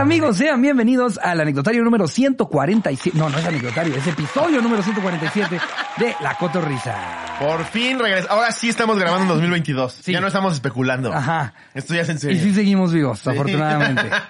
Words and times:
amigos? 0.00 0.36
Sean 0.38 0.60
bienvenidos 0.62 1.18
al 1.18 1.40
anecdotario 1.40 1.82
número 1.84 2.08
147. 2.08 3.16
No, 3.18 3.28
no 3.28 3.38
es 3.38 3.44
anecdotario, 3.44 3.94
es 3.94 4.06
episodio 4.06 4.60
número 4.62 4.82
147 4.82 5.60
de 5.98 6.14
La 6.22 6.34
Cotorrisa. 6.36 6.96
Por 7.38 7.64
fin 7.64 7.98
regresa. 7.98 8.28
Ahora 8.30 8.52
sí 8.52 8.68
estamos 8.68 8.98
grabando 8.98 9.22
en 9.24 9.28
2022. 9.28 9.92
Sí. 10.02 10.12
Ya 10.12 10.20
no 10.20 10.26
estamos 10.26 10.54
especulando. 10.54 11.12
Ajá. 11.12 11.54
Esto 11.74 11.94
ya 11.94 12.02
es 12.02 12.08
en 12.10 12.16
Y 12.16 12.20
serio. 12.20 12.42
sí 12.42 12.54
seguimos 12.54 12.92
vivos, 12.92 13.26
afortunadamente. 13.26 14.02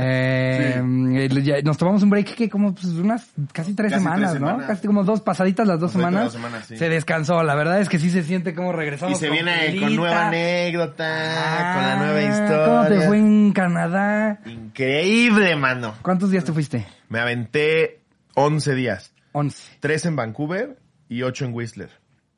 Eh, 0.00 1.28
ya 1.42 1.60
nos 1.62 1.76
tomamos 1.76 2.04
un 2.04 2.10
break 2.10 2.34
que 2.36 2.48
como 2.48 2.72
pues, 2.72 2.86
unas 2.86 3.26
casi 3.52 3.74
tres 3.74 3.90
Casi 3.90 4.04
semanas, 4.04 4.30
tres 4.30 4.40
¿no? 4.40 4.46
semanas. 4.48 4.66
Casi 4.68 4.86
como 4.86 5.02
dos 5.02 5.20
pasaditas 5.22 5.66
las 5.66 5.80
dos 5.80 5.90
semanas. 5.90 6.34
dos. 6.34 6.78
Se 6.78 6.88
descansó. 6.88 7.42
La 7.42 7.56
verdad 7.56 7.80
es 7.80 7.88
que 7.88 7.98
sí 7.98 8.08
se 8.10 8.22
siente 8.22 8.54
como 8.54 8.70
Y 8.72 8.76
regresamos. 8.76 9.18
se 9.18 9.26
con 9.26 9.34
viene 9.34 9.80
con 9.80 9.96
nueva 9.96 10.28
anécdota, 10.28 11.04
Ah, 11.08 11.74
con 11.74 11.82
la 11.84 11.96
nueva 11.96 12.22
historia. 12.22 12.64
¿Cómo 12.64 12.86
te 12.86 13.06
fue 13.08 13.18
en 13.18 13.52
Canadá? 13.52 14.38
Increíble, 14.46 15.17
mano. 15.56 15.94
¿Cuántos 16.02 16.30
días 16.30 16.44
te 16.44 16.52
fuiste? 16.52 16.86
Me 17.08 17.18
aventé 17.20 18.00
11 18.34 18.74
días. 18.74 19.12
11. 19.32 19.78
3 19.80 20.06
en 20.06 20.16
Vancouver 20.16 20.78
y 21.08 21.22
8 21.22 21.46
en 21.46 21.54
Whistler. 21.54 21.90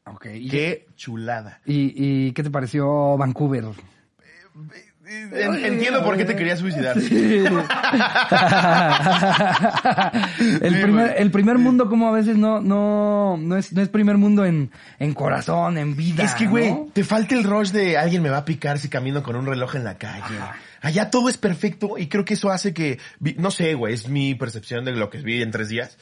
Ok. 0.06 0.26
¿Y, 0.34 0.48
Qué 0.48 0.86
chulada. 0.96 1.60
y, 1.66 1.92
y 1.94 2.32
qué 2.32 2.42
te 2.42 2.50
pareció 2.50 3.16
Vancouver? 3.16 3.64
En- 3.64 3.74
Entiendo 5.10 6.04
por 6.04 6.16
qué 6.16 6.24
te 6.24 6.36
querías 6.36 6.60
suicidar. 6.60 6.96
el, 6.98 7.04
Sí, 10.60 10.82
primer, 10.82 11.14
el 11.18 11.30
primer 11.32 11.58
mundo 11.58 11.88
como 11.88 12.08
a 12.08 12.12
veces 12.12 12.36
no, 12.36 12.60
no, 12.60 13.36
no 13.36 13.56
es, 13.56 13.72
no 13.72 13.82
es 13.82 13.88
primer 13.88 14.18
mundo 14.18 14.44
en, 14.44 14.70
en 15.00 15.12
corazón, 15.14 15.78
en 15.78 15.96
vida. 15.96 16.22
Es 16.22 16.34
que, 16.34 16.46
güey, 16.46 16.70
¿no? 16.70 16.88
te 16.92 17.02
falta 17.02 17.34
el 17.34 17.42
rush 17.42 17.70
de 17.70 17.98
alguien 17.98 18.22
me 18.22 18.30
va 18.30 18.36
a 18.38 18.44
picar 18.44 18.78
si 18.78 18.88
camino 18.88 19.24
con 19.24 19.34
un 19.34 19.46
reloj 19.46 19.74
en 19.74 19.82
la 19.84 19.98
calle. 19.98 20.38
Allá 20.80 21.10
todo 21.10 21.28
es 21.28 21.36
perfecto 21.36 21.98
y 21.98 22.06
creo 22.06 22.24
que 22.24 22.34
eso 22.34 22.50
hace 22.50 22.72
que, 22.72 23.00
no 23.36 23.50
sé, 23.50 23.74
güey, 23.74 23.94
es 23.94 24.08
mi 24.08 24.36
percepción 24.36 24.84
de 24.84 24.92
lo 24.92 25.10
que 25.10 25.18
vi 25.18 25.42
en 25.42 25.50
tres 25.50 25.68
días. 25.68 25.98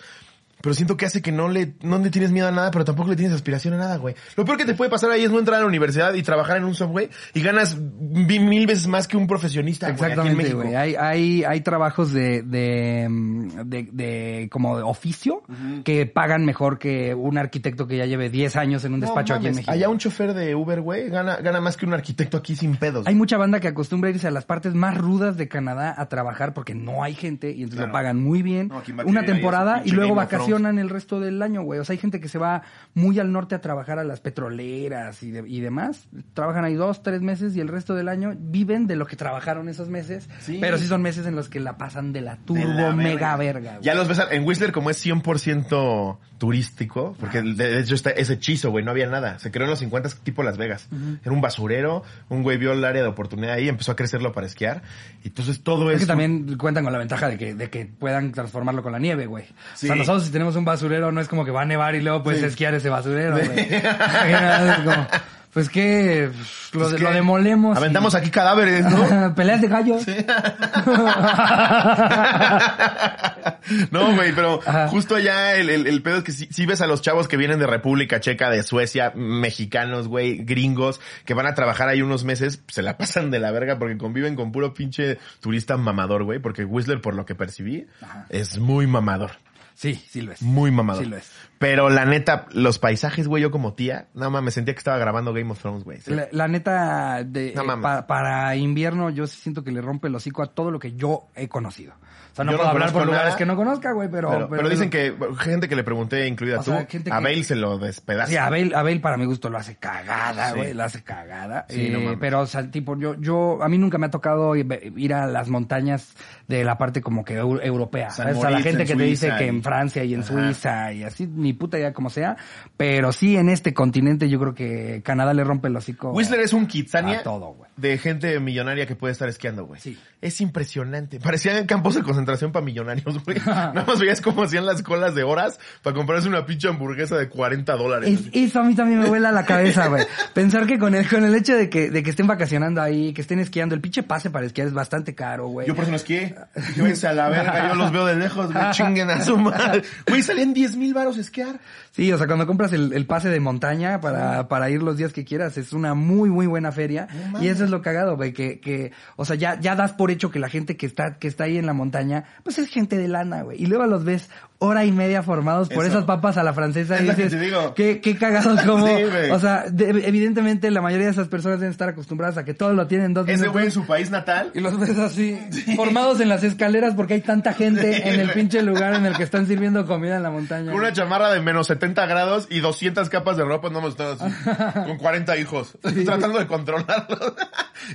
Pero 0.61 0.75
siento 0.75 0.97
que 0.97 1.07
hace 1.07 1.23
que 1.23 1.33
no 1.33 1.49
le, 1.49 1.75
no 1.83 1.99
le 1.99 2.11
tienes 2.11 2.31
miedo 2.33 2.49
a 2.49 2.51
nada, 2.53 2.71
pero 2.71 2.85
tampoco 2.85 3.11
le 3.11 3.17
tienes 3.17 3.35
aspiración 3.35 3.75
a 3.75 3.79
nada, 3.79 3.97
güey. 3.97 4.15
Lo 4.37 4.45
peor 4.45 4.59
que 4.59 4.65
te 4.65 4.75
puede 4.75 4.91
pasar 4.91 5.11
ahí 5.11 5.25
es 5.25 5.31
no 5.31 5.39
entrar 5.39 5.59
a 5.59 5.61
la 5.61 5.67
universidad 5.67 6.15
y 6.15 6.23
trabajar 6.23 6.57
en 6.57 6.65
un 6.65 6.75
subway 6.75 7.09
y 7.35 7.41
ganas 7.43 7.77
mil 7.79 8.67
veces 8.67 8.87
más 8.87 9.07
que 9.09 9.17
un 9.17 9.27
profesionista, 9.27 9.87
güey, 9.91 9.95
aquí 9.97 10.05
en 10.05 10.11
Exactamente, 10.11 10.43
México. 10.43 10.63
güey. 10.63 10.75
Hay, 10.75 10.95
hay, 10.97 11.45
hay 11.45 11.61
trabajos 11.61 12.13
de, 12.13 12.43
de, 12.43 13.07
mm, 13.09 13.49
de, 13.67 13.89
de 13.93 14.49
como 14.51 14.77
de 14.77 14.83
oficio 14.83 15.43
que 15.85 16.07
pagan 16.07 16.45
mejor 16.45 16.79
que 16.79 17.15
un 17.15 17.39
arquitecto 17.39 17.87
que 17.87 17.97
ya 17.97 18.07
lleve 18.07 18.31
10 18.31 18.57
años 18.57 18.85
en 18.85 18.95
un 18.95 19.01
No 19.01 19.07
despacho 19.07 19.35
aquí 19.35 19.47
en 19.49 19.55
México. 19.55 19.71
Allá 19.73 19.89
un 19.89 19.99
chofer 19.99 20.35
de 20.35 20.55
Uber, 20.55 20.81
güey, 20.81 21.09
gana, 21.09 21.37
gana 21.37 21.61
más 21.61 21.77
que 21.77 21.87
un 21.87 21.95
arquitecto 21.95 22.37
aquí 22.37 22.57
sin 22.57 22.77
pedos. 22.77 23.07
Hay 23.07 23.15
mucha 23.15 23.37
banda 23.37 23.61
que 23.61 23.69
acostumbra 23.69 24.11
irse 24.11 24.27
a 24.27 24.31
las 24.31 24.45
partes 24.45 24.75
más 24.75 24.97
rudas 24.97 25.37
de 25.37 25.49
Canadá 25.49 25.95
a 25.97 26.09
trabajar 26.09 26.55
porque 26.55 26.75
no 26.75 27.03
hay 27.03 27.15
gente 27.15 27.51
y 27.51 27.63
entonces 27.63 27.79
Claro. 27.79 27.89
lo 27.89 27.93
pagan 27.93 28.21
muy 28.21 28.43
bien. 28.43 28.69
No, 28.69 28.83
una 29.05 29.25
temporada 29.25 29.83
y 29.85 29.91
luego 29.93 30.15
Game 30.15 30.23
vacacionan 30.53 30.79
el 30.79 30.91
resto 30.91 31.21
del 31.21 31.41
año, 31.43 31.63
güey. 31.63 31.81
O 31.81 31.85
sea, 31.85 31.95
hay 31.95 31.99
gente 31.99 32.21
que 32.21 32.29
se 32.29 32.39
va 32.39 32.63
muy 32.95 33.19
al 33.19 33.33
norte 33.33 33.55
a 33.55 33.61
trabajar 33.61 33.99
a 33.99 34.05
las 34.05 34.21
petroleras 34.21 35.23
y, 35.23 35.31
de- 35.31 35.49
y 35.49 35.61
demás. 35.61 36.09
Trabajan 36.35 36.65
ahí 36.65 36.75
dos, 36.75 37.03
tres 37.03 37.21
meses 37.23 37.57
y 37.57 37.61
el 37.61 37.69
resto 37.69 37.95
del 37.95 38.09
año 38.09 38.35
viven 38.39 38.87
de 38.87 38.97
lo 38.97 39.07
que 39.07 39.17
trabajaron 39.17 39.69
esos 39.69 39.89
meses. 39.89 40.29
Sí. 40.41 40.59
Pero 40.61 40.79
sí 40.79 40.87
son 40.87 41.03
meses 41.03 41.27
en 41.27 41.35
los 41.37 41.49
que 41.49 41.61
la 41.61 41.77
pasan 41.79 42.13
de 42.13 42.21
la 42.21 42.37
turbo 42.39 42.61
De 42.61 42.67
la 42.75 42.93
mega 42.93 43.37
verga, 43.37 43.73
güey. 43.73 43.83
Ya 43.85 43.95
los 43.95 44.09
ves 44.09 44.21
en 44.31 44.45
Whistler 44.47 44.73
como 44.73 44.91
es 44.91 45.05
100% 45.05 46.19
turístico, 46.39 47.17
porque 47.19 47.43
de, 47.43 47.81
hecho 47.81 47.95
está 47.95 48.11
ese 48.11 48.35
hechizo, 48.35 48.71
güey, 48.71 48.85
no 48.85 48.91
había 48.93 49.07
nada. 49.09 49.39
Se 49.39 49.51
creó 49.51 49.65
en 49.65 49.71
los 49.71 49.81
50 49.81 50.09
tipo 50.23 50.43
Las 50.43 50.57
Vegas. 50.57 50.89
Era 51.23 51.33
un 51.33 51.41
basurero, 51.41 52.03
un 52.29 52.43
güey 52.43 52.57
vio 52.59 52.73
el 52.73 52.85
área 52.85 53.03
de 53.03 53.09
oportunidad 53.09 53.55
ahí, 53.55 53.69
empezó 53.69 53.93
a 53.93 53.97
crecerlo 53.97 54.33
para 54.33 54.47
esquiar. 54.47 54.83
Y 55.25 55.29
entonces 55.29 55.61
todo 55.63 55.91
Es 55.91 55.97
eso... 55.97 56.05
que 56.05 56.09
también 56.09 56.57
cuentan 56.57 56.85
con 56.85 56.93
la 56.93 56.99
ventaja 56.99 57.29
de 57.29 57.37
que, 57.37 57.55
de 57.55 57.69
que 57.71 57.87
puedan 57.87 58.33
transformarlo 58.33 58.83
con 58.83 58.93
la 58.93 58.99
nieve, 58.99 59.27
güey. 59.27 59.45
Sí. 59.75 59.87
O 59.87 59.89
sea, 59.89 59.97
nosotros 59.97 60.25
si 60.25 60.31
tenemos 60.33 60.57
un 60.57 60.65
basurero 60.65 61.13
no 61.13 61.21
es 61.21 61.29
como 61.29 61.45
que 61.45 61.51
va 61.51 61.63
a 61.63 61.67
nevar 61.67 61.95
y 61.95 62.01
luego 62.03 62.23
puedes 62.23 62.41
Sí. 62.41 62.47
esquiar 62.47 62.75
ese 62.75 62.89
basurero, 62.89 63.37
güey. 63.37 63.69
pues 65.59 65.71
que 65.71 66.31
lo, 66.73 66.81
Pues 66.81 66.95
que 66.95 67.03
lo 67.03 67.13
demolemos. 67.13 67.75
y- 67.75 67.79
Aventamos 67.79 68.15
aquí 68.15 68.31
cadáveres, 68.31 68.85
¿no? 68.85 69.35
Peleas 69.35 69.61
de 69.61 69.67
gallos. 69.67 70.07
no, 73.91 74.15
güey, 74.15 74.33
pero 74.35 74.61
Ajá. 74.65 74.87
justo 74.89 75.17
allá 75.17 75.57
el, 75.57 75.69
el, 75.69 75.87
el 75.89 76.01
pedo 76.03 76.19
es 76.19 76.23
que 76.25 76.31
si, 76.33 76.47
si 76.47 76.65
ves 76.67 76.81
a 76.81 76.87
los 76.87 77.03
chavos 77.03 77.27
que 77.29 77.37
vienen 77.37 77.59
de 77.59 77.67
República 77.67 78.21
Checa, 78.21 78.51
de 78.51 78.63
Suecia, 78.63 79.13
mexicanos, 79.17 80.07
güey, 80.09 80.45
gringos, 80.45 81.01
que 81.25 81.35
van 81.35 81.47
a 81.47 81.55
trabajar 81.55 81.89
ahí 81.89 82.03
unos 82.03 82.23
meses, 82.25 82.63
se 82.69 82.83
la 82.83 82.97
pasan 82.97 83.31
de 83.33 83.41
la 83.41 83.51
verga 83.51 83.79
porque 83.79 83.99
conviven 83.99 84.37
con 84.37 84.53
puro 84.53 84.75
pinche 84.75 85.19
turista 85.41 85.77
mamador, 85.77 86.23
güey, 86.25 86.39
porque 86.39 86.65
Whistler, 86.65 87.01
por 87.01 87.15
lo 87.15 87.25
que 87.27 87.35
percibí, 87.35 87.87
es 88.29 88.59
muy 88.59 88.87
mamador. 88.87 89.33
Sí, 89.79 89.95
sí 89.95 90.23
lo 90.23 90.33
es. 90.33 90.43
Muy 90.43 90.73
mamador. 90.73 91.05
Sí 91.05 91.09
lo 91.09 91.17
es. 91.17 91.31
Pero 91.61 91.89
la 91.89 92.05
neta, 92.05 92.47
los 92.53 92.81
paisajes, 92.81 93.29
güey, 93.29 93.43
yo 93.45 93.53
como 93.53 93.75
tía, 93.75 94.09
nada 94.13 94.29
más 94.29 94.43
me 94.43 94.51
sentía 94.51 94.75
que 94.75 94.79
estaba 94.79 94.99
grabando 94.99 95.33
Game 95.33 95.51
of 95.53 95.61
Thrones, 95.61 95.85
güey. 95.85 96.01
Sí. 96.01 96.13
La, 96.13 96.27
la 96.33 96.49
neta, 96.49 97.23
de, 97.25 97.53
No 97.55 97.63
eh, 97.63 97.65
mames. 97.65 97.83
pa- 97.85 98.07
para 98.09 98.57
invierno 98.57 99.11
yo 99.11 99.29
sí 99.29 99.39
siento 99.41 99.63
que 99.63 99.71
le 99.71 99.81
rompe 99.81 100.09
el 100.09 100.15
hocico 100.17 100.43
a 100.43 100.47
todo 100.53 100.73
lo 100.73 100.81
que 100.81 100.95
yo 100.95 101.29
he 101.37 101.49
conocido. 101.49 101.95
O 102.33 102.35
sea, 102.39 102.45
no 102.45 102.53
Yo 102.53 102.57
no 102.59 102.63
puedo 102.63 102.71
hablar 102.73 102.93
por 102.93 103.05
lugares 103.07 103.25
nada, 103.27 103.37
que 103.39 103.47
no 103.47 103.57
conozca, 103.57 103.93
güey, 103.93 104.09
pero... 104.09 104.31
Pero, 104.31 104.49
pero 104.49 104.69
dicen 104.69 104.91
que 104.91 105.13
gente 105.41 105.69
que 105.69 105.75
le 105.75 105.83
pregunté, 105.83 106.27
incluida 106.29 106.61
O 106.61 106.63
tú, 106.65 106.71
sea, 106.71 106.87
gente 106.87 107.11
a 107.13 107.19
que- 107.19 107.25
Bale 107.25 107.43
se 107.45 107.57
lo 107.57 107.79
despedaza. 107.79 108.29
Sí, 108.31 108.37
Abel, 108.37 108.75
Abel 108.75 109.01
para 109.01 109.17
mi 109.17 109.25
gusto 109.27 109.49
lo 109.51 109.59
hace 109.59 109.77
cagada, 109.77 110.51
Sí. 110.51 110.57
güey, 110.57 110.75
lo 110.75 110.85
hace 110.85 111.03
cagada. 111.03 111.67
Sí, 111.69 111.87
Eh, 111.87 111.91
no 111.91 112.01
mames. 112.01 112.19
pero, 112.21 112.41
o 112.41 112.47
sea, 112.47 112.71
tipo, 112.71 112.97
yo, 112.97 113.15
yo, 113.21 113.61
a 113.63 113.69
mí 113.69 113.79
nunca 113.79 113.99
me 113.99 114.07
ha 114.07 114.11
tocado 114.11 114.55
ir 114.55 115.15
a 115.15 115.27
las 115.27 115.49
montañas 115.49 116.15
de 116.47 116.63
la 116.65 116.79
parte 116.79 117.01
como 117.01 117.25
que 117.25 117.41
eu- 117.43 117.61
europea. 117.65 118.09
O 118.09 118.13
sea, 118.13 118.51
la 118.51 118.61
gente 118.61 118.83
en 118.83 118.89
que 118.89 118.95
te 118.97 119.03
dice 119.03 119.33
que 119.37 119.47
en 119.47 119.63
Francia 119.69 120.05
y 120.05 120.15
en 120.15 120.21
Ajá. 120.21 120.29
Suiza 120.33 120.93
y 120.93 121.05
así, 121.05 121.27
ni 121.27 121.53
puta 121.53 121.79
idea 121.79 121.93
como 121.93 122.11
sea. 122.11 122.37
Pero 122.77 123.13
sí, 123.13 123.37
en 123.37 123.49
este 123.49 123.75
continente 123.75 124.29
yo 124.29 124.39
creo 124.41 124.55
que 124.55 125.03
Canadá 125.05 125.35
le 125.35 125.45
rompe 125.45 125.69
el 125.69 125.77
hocico. 125.77 126.11
Whistler 126.13 126.41
es 126.41 126.53
un 126.53 126.67
Kitsania 126.67 127.23
todo, 127.23 127.55
güey. 127.55 127.71
de 127.77 127.99
gente 127.99 128.39
millonaria 128.41 128.87
que 128.87 128.97
puede 128.97 129.13
estar 129.13 129.29
esquiando, 129.29 129.67
güey. 129.67 129.81
Sí. 129.81 129.99
Es 130.21 130.41
impresionante. 130.41 131.21
Parecían 131.21 131.65
campos 131.67 131.95
de 131.95 132.03
concentración 132.03 132.51
para 132.51 132.65
millonarios, 132.65 133.23
güey. 133.25 133.39
Nada 133.47 133.85
más 133.87 134.01
veías 134.01 134.21
cómo 134.21 134.43
hacían 134.43 134.67
las 134.67 134.83
colas 134.83 135.15
de 135.15 135.23
horas 135.23 135.61
para 135.83 135.95
comprarse 135.95 136.29
una 136.29 136.45
pinche 136.45 136.69
hamburguesa 136.69 137.17
de 137.17 137.29
40 137.29 137.77
dólares. 137.77 138.09
Es- 138.11 138.49
eso 138.49 138.61
a 138.61 138.65
mí 138.65 138.75
también 138.75 139.01
me 139.01 139.07
vuela 139.09 139.31
la 139.31 139.45
cabeza, 139.45 139.87
güey. 139.89 140.05
Pensar 140.35 140.67
que 140.67 140.79
con 140.79 140.95
el, 140.95 141.09
con 141.09 141.25
el 141.25 141.35
hecho 141.35 141.57
de 141.57 141.69
que, 141.71 141.91
de 141.91 142.03
que 142.03 142.11
estén 142.11 142.27
vacacionando 142.27 142.83
ahí, 142.83 143.13
que 143.13 143.21
estén 143.21 143.39
esquiando, 143.39 143.75
el 143.75 143.81
pinche 143.81 144.03
pase 144.03 144.31
para 144.31 144.47
esquiar 144.47 144.67
es 144.69 144.75
bastante 144.75 145.15
caro, 145.15 145.49
güey. 145.49 145.67
Yo 145.69 145.75
por 145.75 145.83
eso 145.85 145.91
no 145.91 145.97
esquié. 145.97 146.35
Dije, 146.77 147.07
a 147.07 147.13
la 147.13 147.29
verga, 147.29 147.69
yo 147.69 147.75
los 147.77 147.93
veo 147.93 148.07
de 148.07 148.17
lejos, 148.17 148.53
güey, 148.53 148.71
chinguen 148.73 149.11
a 149.11 149.23
su 149.25 149.37
madre. 149.39 149.58
Güey, 150.09 150.23
salían 150.23 150.55
10 150.55 150.77
mil 150.77 150.95
varos 150.95 151.19
esquiar. 151.19 151.61
Sí, 151.93 152.13
o 152.13 152.19
sea, 152.19 152.27
cuando 152.27 152.47
compras 152.47 152.73
el, 152.73 152.93
el 152.93 153.07
pase 153.07 153.29
de 153.29 153.41
montaña 153.41 154.01
para, 154.01 154.49
para 154.49 154.71
ir 154.71 154.83
los 154.83 154.97
días 154.97 155.13
que 155.13 155.25
quieras, 155.25 155.59
es 155.59 155.73
una 155.73 155.95
muy, 155.95 156.31
muy 156.31 156.47
buena 156.47 156.73
feria. 156.73 157.09
y 157.41 157.49
eso 157.49 157.65
es 157.65 157.71
lo 157.71 157.83
cagado, 157.83 158.17
güey, 158.17 158.33
que, 158.33 158.61
que, 158.61 158.93
o 159.17 159.25
sea, 159.25 159.37
ya, 159.37 159.59
ya 159.61 159.75
das 159.75 159.93
por 159.93 160.11
hecho 160.11 160.31
que 160.31 160.39
la 160.39 160.49
gente 160.49 160.77
que 160.77 160.87
está, 160.87 161.19
que 161.19 161.29
está 161.29 161.45
ahí 161.45 161.59
en 161.59 161.67
la 161.67 161.73
montaña, 161.73 162.25
pues 162.43 162.59
es 162.59 162.69
gente 162.69 162.97
de 162.97 163.09
lana, 163.09 163.43
güey. 163.43 163.63
Y 163.63 163.67
luego 163.67 163.87
los 163.87 164.05
ves 164.05 164.31
hora 164.61 164.85
y 164.85 164.91
media 164.91 165.23
formados 165.23 165.69
por 165.69 165.85
Eso. 165.85 165.95
esas 165.95 166.05
papas 166.05 166.37
a 166.37 166.43
la 166.43 166.53
francesa 166.53 166.97
Es 166.97 167.03
y 167.03 167.07
lo 167.07 167.15
que 167.15 167.25
dices, 167.25 167.39
te 167.39 167.45
digo. 167.47 167.75
qué, 167.75 168.01
qué 168.01 168.17
cagados 168.17 168.61
como, 168.63 168.87
Sí, 168.99 169.05
o 169.31 169.39
sea, 169.39 169.65
de- 169.71 169.91
evidentemente 170.09 170.69
la 170.73 170.81
mayoría 170.83 171.07
de 171.07 171.13
esas 171.13 171.29
personas 171.29 171.61
deben 171.61 171.71
estar 171.71 171.89
acostumbradas 171.89 172.39
a 172.39 172.45
que 172.45 172.55
todo 172.55 172.73
lo 172.73 172.89
tienen 172.89 173.15
dos 173.15 173.29
Ese 173.29 173.47
güey 173.49 173.67
en 173.67 173.71
su 173.71 173.87
país 173.87 174.11
natal. 174.11 174.51
Y 174.55 174.61
los 174.61 174.77
ves 174.81 174.99
así, 174.99 175.39
formados 175.77 176.19
en 176.21 176.29
las 176.29 176.43
escaleras 176.43 176.95
porque 176.97 177.15
hay 177.15 177.21
tanta 177.21 177.53
gente 177.53 177.95
Sí, 177.95 178.03
en 178.05 178.19
el 178.19 178.31
pinche 178.31 178.61
lugar 178.63 178.95
en 178.95 179.07
el 179.07 179.17
que 179.17 179.23
están 179.23 179.47
sirviendo 179.47 179.87
comida 179.87 180.17
en 180.17 180.25
la 180.25 180.31
montaña. 180.31 180.73
Con 180.73 180.81
una 180.81 180.93
chamarra 180.93 181.31
de 181.33 181.41
menos 181.41 181.69
70 181.69 182.05
grados 182.07 182.49
y 182.51 182.59
200 182.59 183.09
capas 183.11 183.37
de 183.37 183.45
ropa, 183.45 183.71
no 183.71 183.81
me 183.81 183.89
están 183.89 184.17
así. 184.21 184.35
Con 184.87 184.99
40 184.99 185.37
hijos. 185.37 185.79
Tratando 186.05 186.37
de 186.39 186.47
controlarlos. 186.49 187.33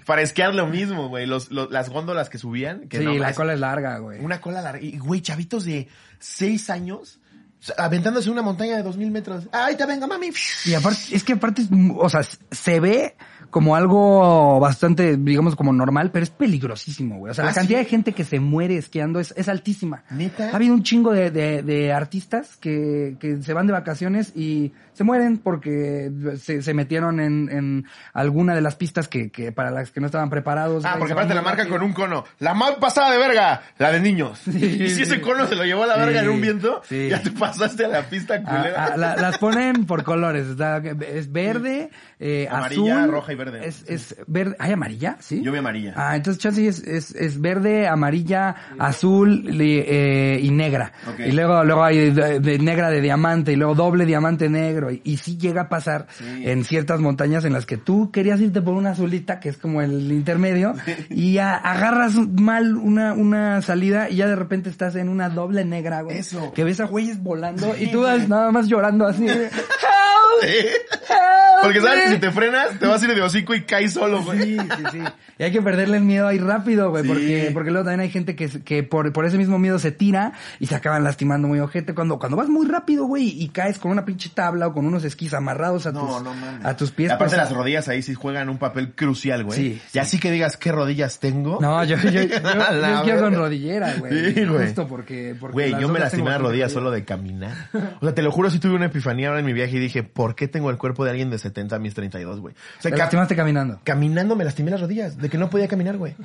Para 0.06 0.22
esquiar 0.22 0.56
lo 0.56 0.68
mismo, 0.68 1.10
güey. 1.10 1.26
Los, 1.26 1.52
los- 1.52 1.70
las 1.72 1.90
góndolas 1.90 2.30
que 2.30 2.38
subían. 2.38 2.88
Que 2.88 3.00
sí, 3.00 3.04
no, 3.06 3.14
la 3.16 3.32
es- 3.32 3.36
cola 3.36 3.54
es 3.54 3.60
larga, 3.60 3.98
güey. 3.98 4.24
Una 4.24 4.40
cola 4.40 4.62
larga. 4.62 4.82
Y, 4.82 4.98
güey, 4.98 5.22
chavitos 5.22 5.66
de 5.66 5.88
6 6.24 6.70
años 6.70 7.20
aventándose 7.78 8.30
una 8.30 8.42
montaña 8.42 8.76
de 8.76 8.84
2000 8.84 9.12
metros. 9.12 9.48
¡Ay, 9.52 9.76
te 9.78 9.86
venga, 9.86 10.08
mami! 10.08 10.32
Y 10.66 10.74
aparte, 10.74 11.00
es 11.12 11.24
que 11.24 11.34
aparte, 11.34 11.64
o 11.98 12.10
sea, 12.10 12.22
se 12.52 12.80
ve 12.80 13.16
como 13.50 13.76
algo 13.76 14.60
bastante, 14.60 15.16
digamos, 15.16 15.56
como 15.56 15.72
normal, 15.72 16.12
pero 16.12 16.24
es 16.24 16.32
peligrosísimo, 16.32 17.20
güey. 17.20 17.32
O 17.32 17.34
sea, 17.34 17.44
¿Ah, 17.46 17.48
la 17.48 17.54
cantidad 17.54 17.80
sí? 17.80 17.86
de 17.86 17.90
gente 17.90 18.14
que 18.14 18.24
se 18.24 18.40
muere 18.40 18.78
esquiando 18.78 19.20
es, 19.20 19.34
es 19.38 19.48
altísima. 19.48 20.04
¿Neta? 20.10 20.50
Ha 20.50 20.56
habido 20.56 20.74
un 20.74 20.84
chingo 20.84 21.12
de, 21.12 21.30
de, 21.30 21.62
de 21.62 21.94
artistas 21.94 22.58
que, 22.58 23.16
que 23.20 23.42
se 23.42 23.54
van 23.54 23.68
de 23.68 23.74
vacaciones 23.74 24.34
y 24.36 24.74
se 24.94 25.04
mueren 25.04 25.38
porque 25.38 26.12
se, 26.40 26.62
se 26.62 26.74
metieron 26.74 27.20
en, 27.20 27.50
en 27.52 27.86
alguna 28.14 28.56
de 28.56 28.62
las 28.62 28.76
pistas 28.76 29.08
que, 29.08 29.30
que 29.32 29.52
para 29.52 29.72
las 29.72 29.92
que 29.92 30.00
no 30.00 30.06
estaban 30.06 30.30
preparados. 30.30 30.86
Ah, 30.86 30.90
güey, 30.92 31.00
porque 31.00 31.14
aparte 31.14 31.34
la 31.34 31.42
muy 31.42 31.46
marca 31.50 31.64
rápido. 31.64 31.78
con 31.80 31.88
un 31.88 31.94
cono. 31.94 32.24
La 32.40 32.54
más 32.54 32.72
pasada 32.76 33.12
de 33.12 33.18
verga, 33.18 33.62
la 33.78 33.92
de 33.92 34.00
niños. 34.00 34.42
y 34.48 34.90
si 34.90 35.04
ese 35.04 35.20
cono 35.22 35.48
se 35.48 35.56
lo 35.56 35.64
llevó 35.66 35.84
a 35.84 35.88
la 35.88 35.98
verga 35.98 36.22
en 36.22 36.30
un 36.30 36.42
viento, 36.42 36.82
ya 36.90 37.22
te 37.22 37.32
pasaste 37.32 37.86
a 37.86 37.88
la 37.90 38.02
pista 38.04 38.42
culera. 38.42 38.86
ah, 38.94 38.98
la- 38.98 39.16
las 39.16 39.38
ponen 39.38 39.86
por 39.86 40.04
colores, 40.04 40.48
está- 40.48 40.78
es 40.78 41.32
verde, 41.32 41.90
eh, 42.20 42.48
Amarilla, 42.50 43.00
azul, 43.02 43.12
roja 43.12 43.34
y 43.34 43.36
verde. 43.36 43.68
Es, 43.68 43.84
es 43.88 44.16
verde. 44.28 44.56
¿Hay 44.60 44.72
amarilla? 44.72 45.18
¿Sí? 45.20 45.42
Yo 45.44 45.52
vi 45.52 45.58
amarilla. 45.60 45.94
Ah, 45.96 46.16
entonces 46.16 46.42
chance 46.42 46.66
es, 46.68 46.80
es, 46.84 47.14
es 47.16 47.42
verde, 47.42 47.88
amarilla, 47.88 48.56
azul 48.80 49.46
eh, 49.60 50.40
y 50.42 50.52
negra. 50.52 50.92
Y 51.20 51.32
luego, 51.32 51.64
luego 51.64 51.84
hay 51.84 52.12
de, 52.12 52.40
de 52.40 52.60
negra 52.60 52.90
de 52.90 53.02
diamante 53.02 53.52
y 53.52 53.56
luego 53.56 53.76
doble 53.76 54.06
diamante 54.06 54.50
negro. 54.50 54.83
Y, 54.92 55.02
y 55.04 55.18
sí 55.18 55.38
llega 55.38 55.64
a 55.64 55.70
pasar 55.70 56.08
Sí. 56.18 56.44
en 56.46 56.64
ciertas 56.64 57.00
montañas 57.00 57.46
en 57.46 57.54
las 57.54 57.66
que 57.66 57.78
tú 57.78 58.12
querías 58.12 58.40
irte 58.42 58.62
por 58.62 58.74
una 58.76 58.92
azulita, 58.92 59.40
que 59.40 59.50
es 59.50 59.58
como 59.58 59.82
el 59.82 60.12
intermedio, 60.12 60.74
y 61.10 61.38
a- 61.38 61.56
agarras 61.56 62.16
mal 62.16 62.76
una, 62.76 63.14
una 63.14 63.62
salida 63.62 64.10
y 64.10 64.18
ya 64.18 64.28
de 64.28 64.36
repente 64.36 64.70
estás 64.70 64.96
en 64.96 65.10
una 65.10 65.30
doble 65.30 65.66
negra, 65.66 66.02
güey. 66.02 66.18
Eso. 66.18 66.52
Que 66.54 66.64
ves 66.64 66.80
a 66.80 66.86
güeyes 66.86 67.22
volando 67.22 67.74
Sí, 67.76 67.86
y 67.86 67.92
tú 67.92 68.02
vas 68.02 68.28
nada 68.30 68.52
más 68.52 68.68
llorando 68.68 69.08
así. 69.08 69.26
De, 70.42 70.60
"Help, 70.60 70.70
Sí. 71.08 71.14
Porque 71.64 71.80
sabes 71.82 72.00
que 72.00 72.06
güey". 72.08 72.16
si 72.16 72.20
te 72.22 72.32
frenas, 72.32 72.80
te 72.80 72.86
vas 72.88 73.02
a 73.02 73.06
ir 73.06 73.16
de 73.16 73.22
hocico 73.22 73.54
y 73.56 73.62
caes 73.64 73.94
solo, 73.94 74.22
güey. 74.24 74.40
Sí, 74.44 74.58
sí, 74.60 74.84
sí. 74.92 75.00
Y 75.40 75.44
hay 75.44 75.52
que 75.52 75.62
perderle 75.62 75.98
el 75.98 76.04
miedo 76.04 76.28
ahí 76.28 76.38
rápido, 76.38 76.90
güey, 76.90 77.04
Sí. 77.04 77.08
porque, 77.10 77.52
porque 77.54 77.72
luego 77.72 77.86
también 77.86 78.02
hay 78.02 78.10
gente 78.10 78.36
que, 78.36 78.50
que 78.64 78.84
por, 78.84 79.12
por 79.14 79.26
ese 79.26 79.38
mismo 79.38 79.58
miedo 79.60 79.80
se 79.80 79.92
tira 79.92 80.34
y 80.60 80.66
se 80.68 80.76
acaban 80.76 81.04
lastimando 81.04 81.48
muy 81.48 81.60
ojete. 81.60 81.94
Cuando, 81.96 82.20
cuando 82.20 82.36
vas 82.38 82.50
muy 82.50 82.68
rápido, 82.68 83.06
güey, 83.06 83.30
y 83.42 83.50
caes 83.50 83.80
con 83.80 83.92
una 83.92 84.04
pinche 84.06 84.30
tabla 84.34 84.68
o 84.68 84.74
con 84.74 84.86
unos 84.86 85.04
esquís 85.06 85.34
amarrados 85.34 85.86
a 85.88 85.92
No, 85.92 86.02
tus, 86.06 86.24
no 86.24 86.34
a 86.64 86.76
tus 86.76 86.92
pies. 86.92 87.12
Aparte 87.12 87.36
pues, 87.36 87.50
las 87.50 87.54
rodillas 87.56 87.88
ahí 87.88 88.02
sí 88.02 88.14
juegan 88.14 88.50
un 88.50 88.58
papel 88.58 88.94
crucial, 88.94 89.44
güey. 89.46 89.58
Sí, 89.58 89.82
Y 89.94 90.00
así 90.00 90.20
que 90.20 90.32
digas 90.32 90.58
qué 90.58 90.72
rodillas 90.72 91.20
tengo. 91.20 91.60
No, 91.62 91.84
yo, 91.86 91.96
yo, 91.98 92.10
yo, 92.12 92.22
yo, 92.24 93.02
quiero 93.04 93.22
con 93.22 93.36
rodillera, 93.36 93.94
güey. 94.00 94.34
Sí, 94.34 94.46
güey. 94.46 94.66
Justo 94.66 94.88
porque, 94.88 95.36
porque 95.40 95.54
Güey, 95.54 95.82
yo 95.82 95.88
me 95.90 96.00
lastimé 96.00 96.30
las 96.32 96.42
rodillas 96.42 96.72
solo 96.72 96.92
de 96.92 97.06
caminar. 97.06 97.70
O 98.02 98.06
sea, 98.06 98.14
te 98.14 98.22
lo 98.22 98.32
juro, 98.32 98.50
si 98.50 98.60
tuve 98.60 98.76
una 98.76 98.86
epifanía 98.88 99.28
ahora 99.30 99.40
en 99.40 99.46
mi 99.46 99.54
viaje 99.54 99.78
y 99.78 99.80
dije, 99.80 100.04
¿por 100.24 100.36
qué 100.36 100.48
tengo 100.48 100.70
el 100.70 100.78
cuerpo 100.78 101.04
de 101.04 101.10
alguien 101.12 101.30
de 101.30 101.38
70 101.38 101.76
a 101.76 101.80
mis 101.80 101.94
32, 101.94 102.40
güey? 102.40 102.56
O 102.56 102.82
sea, 102.82 102.92
Te 102.92 102.98
lastimaste 102.98 103.36
caminando. 103.36 103.82
caminando 103.84 104.38
me 104.38 104.46
lastimé 104.46 104.72
las 104.72 104.80
rodillas, 104.80 105.18
de 105.18 105.30
que 105.30 105.38
no 105.38 105.50
podía 105.50 105.68
caminar, 105.68 105.98
güey. 105.98 106.16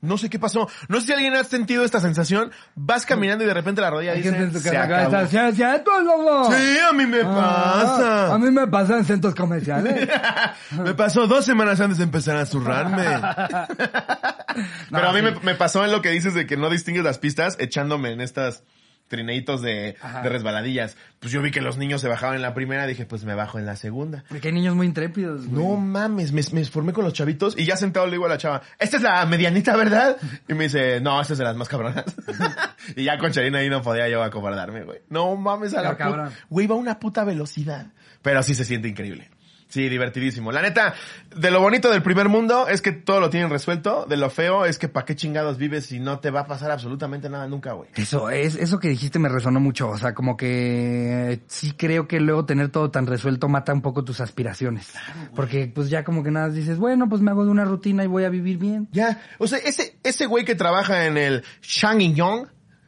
No 0.00 0.18
sé 0.18 0.28
qué 0.28 0.40
pasó. 0.40 0.68
No 0.88 0.98
sé 1.00 1.06
si 1.06 1.12
alguien 1.12 1.34
ha 1.36 1.44
sentido 1.44 1.84
esta 1.84 2.00
sensación. 2.00 2.50
Vas 2.74 3.06
caminando 3.06 3.44
y 3.44 3.46
de 3.46 3.54
repente 3.54 3.80
la 3.80 3.90
rodilla 3.90 4.12
dice, 4.14 4.30
gente 4.30 4.44
en 4.46 4.52
tu 4.52 4.58
"Se 4.58 4.76
acabó". 4.76 5.04
está, 5.04 5.26
"Sí, 5.28 5.36
es 5.38 5.54
cierto, 5.54 6.00
loco". 6.02 6.52
Sí, 6.52 6.76
a 6.90 6.92
mí 6.92 7.06
me 7.06 7.20
Ah, 7.24 7.82
pasa. 7.86 8.34
A 8.34 8.38
mí 8.38 8.50
me 8.50 8.66
pasa 8.66 8.98
en 8.98 9.04
centros 9.04 9.34
comerciales. 9.36 10.08
me 10.82 10.94
pasó 10.94 11.26
dos 11.28 11.44
semanas 11.44 11.80
antes 11.80 11.98
de 11.98 12.04
empezar 12.04 12.36
a 12.36 12.44
zurrarme. 12.44 13.04
Pero 14.90 15.08
a 15.08 15.12
mí 15.12 15.20
sí. 15.20 15.24
me, 15.24 15.32
me 15.40 15.54
pasó 15.54 15.84
en 15.84 15.92
lo 15.92 16.02
que 16.02 16.10
dices 16.10 16.34
de 16.34 16.46
que 16.46 16.56
no 16.56 16.70
distingues 16.70 17.04
las 17.04 17.18
pistas 17.18 17.56
echándome 17.58 18.10
en 18.12 18.20
estas 18.20 18.62
trineitos 19.08 19.62
de, 19.62 19.96
resbaladillas. 20.22 20.96
Pues 21.20 21.32
yo 21.32 21.42
vi 21.42 21.50
que 21.50 21.60
los 21.60 21.76
niños 21.76 22.00
se 22.00 22.08
bajaban 22.08 22.36
en 22.36 22.42
la 22.42 22.54
primera, 22.54 22.86
dije, 22.86 23.06
pues 23.06 23.24
me 23.24 23.34
bajo 23.34 23.58
en 23.58 23.66
la 23.66 23.76
segunda. 23.76 24.24
Porque 24.28 24.48
hay 24.48 24.54
niños 24.54 24.74
muy 24.74 24.86
intrépidos, 24.86 25.46
güey. 25.46 25.64
No 25.64 25.76
mames, 25.76 26.32
me, 26.32 26.42
me 26.52 26.64
formé 26.64 26.92
con 26.92 27.04
los 27.04 27.12
chavitos 27.12 27.56
y 27.58 27.64
ya 27.64 27.76
sentado 27.76 28.06
le 28.06 28.12
digo 28.12 28.26
a 28.26 28.30
la 28.30 28.38
chava, 28.38 28.62
esta 28.78 28.96
es 28.96 29.02
la 29.02 29.24
medianita, 29.26 29.76
¿verdad? 29.76 30.16
Y 30.48 30.54
me 30.54 30.64
dice, 30.64 31.00
no, 31.00 31.20
esta 31.20 31.34
es 31.34 31.38
de 31.38 31.44
las 31.44 31.56
más 31.56 31.68
cabronas. 31.68 32.04
y 32.96 33.04
ya 33.04 33.18
con 33.18 33.32
Charina 33.32 33.58
ahí 33.58 33.68
no 33.68 33.82
podía 33.82 34.08
yo 34.08 34.22
acobardarme, 34.22 34.84
güey. 34.84 35.00
No 35.08 35.36
mames 35.36 35.74
a 35.74 35.82
la 35.82 35.96
cabrón. 35.96 36.30
Güey, 36.48 36.66
va 36.66 36.74
a 36.74 36.78
una 36.78 36.98
puta 36.98 37.24
velocidad. 37.24 37.86
Pero 38.22 38.42
sí 38.42 38.54
se 38.54 38.64
siente 38.64 38.88
increíble. 38.88 39.30
Sí, 39.74 39.88
divertidísimo. 39.88 40.52
La 40.52 40.62
neta, 40.62 40.94
de 41.34 41.50
lo 41.50 41.60
bonito 41.60 41.90
del 41.90 42.00
primer 42.00 42.28
mundo 42.28 42.68
es 42.68 42.80
que 42.80 42.92
todo 42.92 43.18
lo 43.18 43.28
tienen 43.28 43.50
resuelto. 43.50 44.06
De 44.08 44.16
lo 44.16 44.30
feo 44.30 44.66
es 44.66 44.78
que 44.78 44.86
pa' 44.86 45.04
qué 45.04 45.16
chingados 45.16 45.58
vives 45.58 45.86
si 45.86 45.98
no 45.98 46.20
te 46.20 46.30
va 46.30 46.42
a 46.42 46.46
pasar 46.46 46.70
absolutamente 46.70 47.28
nada 47.28 47.48
nunca, 47.48 47.72
güey. 47.72 47.90
Eso, 47.96 48.30
es, 48.30 48.54
eso 48.54 48.78
que 48.78 48.86
dijiste 48.86 49.18
me 49.18 49.28
resonó 49.28 49.58
mucho. 49.58 49.88
O 49.88 49.98
sea, 49.98 50.14
como 50.14 50.36
que 50.36 51.40
sí 51.48 51.72
creo 51.72 52.06
que 52.06 52.20
luego 52.20 52.44
tener 52.44 52.68
todo 52.68 52.92
tan 52.92 53.08
resuelto 53.08 53.48
mata 53.48 53.74
un 53.74 53.82
poco 53.82 54.04
tus 54.04 54.20
aspiraciones. 54.20 54.92
Porque 55.34 55.66
pues 55.66 55.90
ya 55.90 56.04
como 56.04 56.22
que 56.22 56.30
nada 56.30 56.50
dices, 56.50 56.78
bueno, 56.78 57.08
pues 57.08 57.20
me 57.20 57.32
hago 57.32 57.44
de 57.44 57.50
una 57.50 57.64
rutina 57.64 58.04
y 58.04 58.06
voy 58.06 58.22
a 58.22 58.28
vivir 58.28 58.58
bien. 58.58 58.86
Ya, 58.92 59.22
o 59.38 59.48
sea, 59.48 59.58
ese, 59.58 59.98
ese 60.04 60.26
güey 60.26 60.44
que 60.44 60.54
trabaja 60.54 61.06
en 61.06 61.16
el 61.16 61.42
Shang 61.62 62.00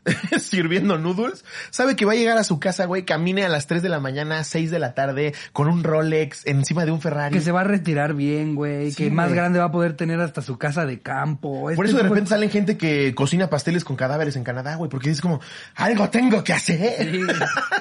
sirviendo 0.41 0.99
noodles, 0.99 1.45
sabe 1.71 1.97
que 1.97 2.05
va 2.05 2.13
a 2.13 2.17
llegar 2.17 2.39
a 2.39 2.45
su 2.45 2.59
casa, 2.59 2.85
güey, 2.87 3.05
camine 3.05 3.45
a 3.45 3.49
las 3.49 3.67
3 3.67 3.83
de 3.83 3.89
la 3.89 4.01
mañana, 4.01 4.45
6 4.45 4.71
de 4.71 4.79
la 4.79 4.95
tarde, 4.95 5.35
con 5.53 5.69
un 5.69 5.85
Rolex 5.85 6.47
encima 6.47 6.85
de 6.85 6.93
un 6.93 7.01
Ferrari. 7.01 7.35
Que 7.35 7.41
se 7.41 7.53
va 7.53 7.63
a 7.63 7.65
retirar 7.65 8.15
bien, 8.15 8.55
güey. 8.55 8.91
Sí, 8.91 9.05
que 9.05 9.11
más 9.11 9.29
güey. 9.29 9.37
grande 9.37 9.59
va 9.59 9.67
a 9.67 9.73
poder 9.73 9.95
tener 9.95 10.21
hasta 10.21 10.43
su 10.43 10.59
casa 10.59 10.87
de 10.87 11.01
campo. 11.01 11.63
Por 11.63 11.73
Este 11.73 11.85
eso 11.87 11.97
de 11.97 12.03
repente 12.03 12.31
salen 12.31 12.51
gente 12.51 12.77
que 12.77 13.15
cocina 13.15 13.49
pasteles 13.49 13.85
con 13.85 13.97
cadáveres 13.97 14.37
en 14.37 14.45
Canadá, 14.45 14.77
güey, 14.77 14.91
porque 14.91 15.11
es 15.11 15.21
como, 15.21 15.41
algo 15.75 16.09
tengo 16.11 16.43
que 16.45 16.53
hacer. 16.53 17.11
Sí. 17.11 17.21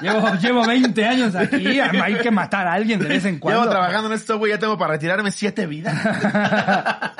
Llevo, 0.01 0.33
llevo 0.35 0.65
20 0.65 1.05
años 1.05 1.35
aquí. 1.35 1.79
Hay 1.79 2.15
que 2.15 2.31
matar 2.31 2.67
a 2.67 2.73
alguien 2.73 2.99
de 2.99 3.07
vez 3.07 3.25
en 3.25 3.39
cuando. 3.39 3.61
Llevo 3.61 3.71
trabajando 3.71 4.07
en 4.09 4.15
esto, 4.15 4.37
güey, 4.37 4.51
ya 4.51 4.59
tengo 4.59 4.77
para 4.77 4.93
retirarme 4.93 5.31
siete 5.31 5.65
vidas. 5.67 5.95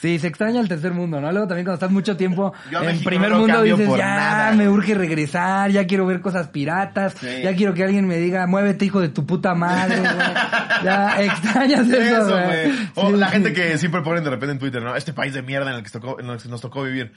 Sí, 0.00 0.18
se 0.18 0.26
extraña 0.28 0.60
el 0.60 0.68
tercer 0.68 0.92
mundo, 0.92 1.20
¿no? 1.20 1.30
Luego 1.32 1.46
también 1.48 1.64
cuando 1.64 1.74
estás 1.74 1.90
mucho 1.90 2.16
tiempo 2.16 2.52
Yo 2.70 2.82
en 2.82 3.02
primer 3.02 3.30
no 3.30 3.38
mundo 3.40 3.62
dices, 3.62 3.88
ya 3.96 4.06
nada". 4.16 4.52
me 4.52 4.68
urge 4.68 4.94
regresar, 4.94 5.70
ya 5.70 5.86
quiero 5.86 6.06
ver 6.06 6.20
cosas 6.20 6.48
piratas, 6.48 7.14
Sí. 7.20 7.42
ya 7.42 7.54
quiero 7.54 7.74
que 7.74 7.84
alguien 7.84 8.06
me 8.06 8.16
diga, 8.18 8.46
muévete 8.46 8.84
hijo 8.84 9.00
de 9.00 9.08
tu 9.08 9.26
puta 9.26 9.54
madre, 9.54 9.98
güey. 10.00 10.12
Ya 10.84 11.22
extrañas 11.22 11.86
eso, 11.88 11.96
Eso, 11.96 12.30
güey. 12.30 12.44
güey. 12.72 12.88
O 12.94 13.10
Sí, 13.10 13.16
la 13.16 13.26
sí. 13.26 13.32
gente 13.32 13.52
que 13.52 13.78
siempre 13.78 14.02
ponen 14.02 14.24
de 14.24 14.30
repente 14.30 14.52
en 14.52 14.58
Twitter, 14.58 14.82
¿no? 14.82 14.94
Este 14.96 15.12
país 15.12 15.34
de 15.34 15.42
mierda 15.42 15.70
en 15.70 15.76
el 15.78 15.82
que, 15.82 15.90
tocó, 15.90 16.20
en 16.20 16.26
el 16.28 16.38
que 16.38 16.48
nos 16.48 16.60
tocó 16.60 16.82
vivir. 16.82 17.12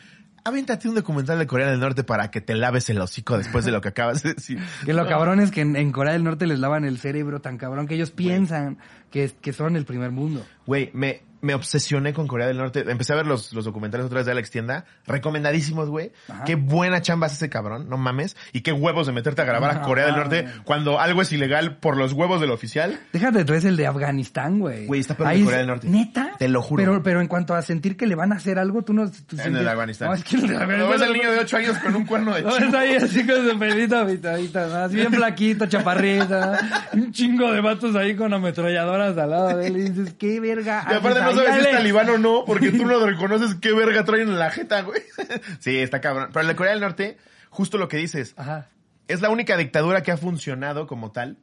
Avéntate 0.45 0.87
un 0.87 0.95
documental 0.95 1.37
de 1.37 1.45
Corea 1.47 1.67
del 1.69 1.81
Norte 1.81 2.05
para 2.05 2.31
que 2.31 2.39
te 2.39 2.55
laves 2.55 2.89
el 2.89 2.99
hocico 3.01 3.37
después 3.37 3.65
de 3.65 3.71
lo 3.71 3.81
que 3.81 3.89
acabas 3.89 4.23
de 4.23 4.35
decir. 4.35 4.57
Que 4.85 4.93
lo 4.93 5.05
cabrón 5.05 5.41
es 5.41 5.51
que 5.51 5.59
en, 5.61 5.75
en 5.75 5.91
Corea 5.91 6.13
del 6.13 6.23
Norte 6.23 6.47
les 6.47 6.59
lavan 6.59 6.85
el 6.85 6.97
cerebro 6.97 7.41
tan 7.41 7.57
cabrón 7.57 7.87
que 7.87 7.95
ellos 7.95 8.11
piensan 8.11 8.77
que, 9.11 9.29
que 9.41 9.51
son 9.51 9.75
el 9.75 9.83
primer 9.85 10.11
mundo. 10.11 10.45
Güey, 10.65 10.91
me, 10.93 11.23
me 11.41 11.53
obsesioné 11.53 12.13
con 12.13 12.27
Corea 12.27 12.47
del 12.47 12.57
Norte. 12.57 12.83
Empecé 12.87 13.13
a 13.13 13.17
ver 13.17 13.27
los, 13.27 13.53
los 13.53 13.65
documentales 13.65 14.05
otra 14.05 14.17
vez 14.17 14.25
de 14.25 14.31
Alex 14.33 14.51
Tienda. 14.51 14.85
Recomendadísimos, 15.07 15.89
güey. 15.89 16.11
Qué 16.45 16.55
buena 16.55 17.01
chamba 17.01 17.27
hace 17.27 17.35
ese 17.35 17.49
cabrón, 17.49 17.89
no 17.89 17.97
mames. 17.97 18.35
Y 18.53 18.61
qué 18.61 18.71
huevos 18.71 19.07
de 19.07 19.13
meterte 19.13 19.41
a 19.41 19.45
grabar 19.45 19.71
a 19.71 19.73
No, 19.75 19.81
Corea 19.83 20.05
del 20.05 20.15
Norte 20.15 20.47
cuando 20.65 20.99
algo 20.99 21.21
es 21.21 21.31
ilegal 21.31 21.77
por 21.77 21.97
los 21.97 22.13
huevos 22.13 22.41
del 22.41 22.51
oficial. 22.51 22.99
Déjate, 23.13 23.45
tú 23.45 23.53
eres 23.53 23.65
el 23.65 23.77
de 23.77 23.87
Afganistán, 23.87 24.59
güey. 24.59 24.85
Güey, 24.85 25.01
está 25.01 25.15
peor 25.15 25.29
Ahí 25.29 25.43
Corea 25.43 25.59
del 25.59 25.67
Norte. 25.67 25.87
¿Neta? 25.87 26.31
Te 26.37 26.47
lo 26.47 26.61
juro. 26.61 26.83
Pero, 26.83 27.03
pero 27.03 27.21
en 27.21 27.27
cuanto 27.27 27.53
a 27.55 27.61
sentir 27.61 27.97
que 27.97 28.07
le 28.07 28.15
van 28.15 28.33
a 28.33 28.35
hacer 28.35 28.59
algo, 28.59 28.81
tú 28.83 28.93
no... 28.93 29.09
Tú 29.09 29.37
En 29.39 29.55
el 29.55 29.67
Afganistán. 29.67 30.09
No, 30.09 30.13
es 30.15 30.23
que 30.23 30.35
el 30.37 30.47
¿No 30.51 30.59
Afganistán... 30.59 30.91
ves 30.91 31.01
al 31.01 31.13
niño 31.13 31.31
de 31.31 31.39
8 31.39 31.57
años 31.57 31.77
con 31.79 31.95
un 31.95 32.05
cuerno 32.05 32.35
de 32.35 32.41
No, 32.41 32.51
chivo? 32.51 32.65
está 32.65 32.79
ahí 32.79 32.95
así 32.95 33.25
con 33.25 33.49
su 33.49 33.59
pelito 33.59 34.05
¿no? 34.05 34.75
Así 34.75 34.95
bien 34.95 35.13
flaquito, 35.13 35.65
chaparrita, 35.67 36.59
¿no? 36.93 37.01
Un 37.01 37.11
chingo 37.11 37.51
de 37.51 37.61
vatos 37.61 37.95
ahí 37.95 38.15
con 38.15 38.33
ametralladoras 38.33 39.17
al 39.17 39.29
lado 39.29 39.57
de 39.57 39.67
él 39.67 39.77
y 39.77 39.89
dices, 39.89 40.13
qué 40.17 40.39
verga. 40.39 40.85
Y 40.89 40.93
aparte 40.93 41.19
no 41.35 41.43
sabes 41.43 41.61
si 41.61 41.67
es 41.69 41.71
talibán 41.71 42.09
o 42.09 42.17
no, 42.17 42.43
porque 42.45 42.71
tú 42.71 42.85
no 42.85 42.99
reconoces 43.05 43.55
qué 43.55 43.73
verga 43.73 44.03
traen 44.03 44.29
en 44.29 44.39
la 44.39 44.51
jeta, 44.51 44.81
güey. 44.81 45.01
Sí, 45.59 45.77
está 45.77 46.01
cabrón. 46.01 46.29
Pero 46.33 46.41
el 46.41 46.47
de 46.47 46.55
Corea 46.55 46.71
del 46.73 46.81
Norte, 46.81 47.17
justo 47.49 47.77
lo 47.77 47.87
que 47.87 47.97
dices, 47.97 48.33
Ajá. 48.37 48.69
es 49.07 49.21
la 49.21 49.29
única 49.29 49.57
dictadura 49.57 50.03
que 50.03 50.11
ha 50.11 50.17
funcionado 50.17 50.87
como 50.87 51.11
tal, 51.11 51.37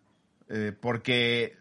eh, 0.49 0.73
porque... 0.79 1.57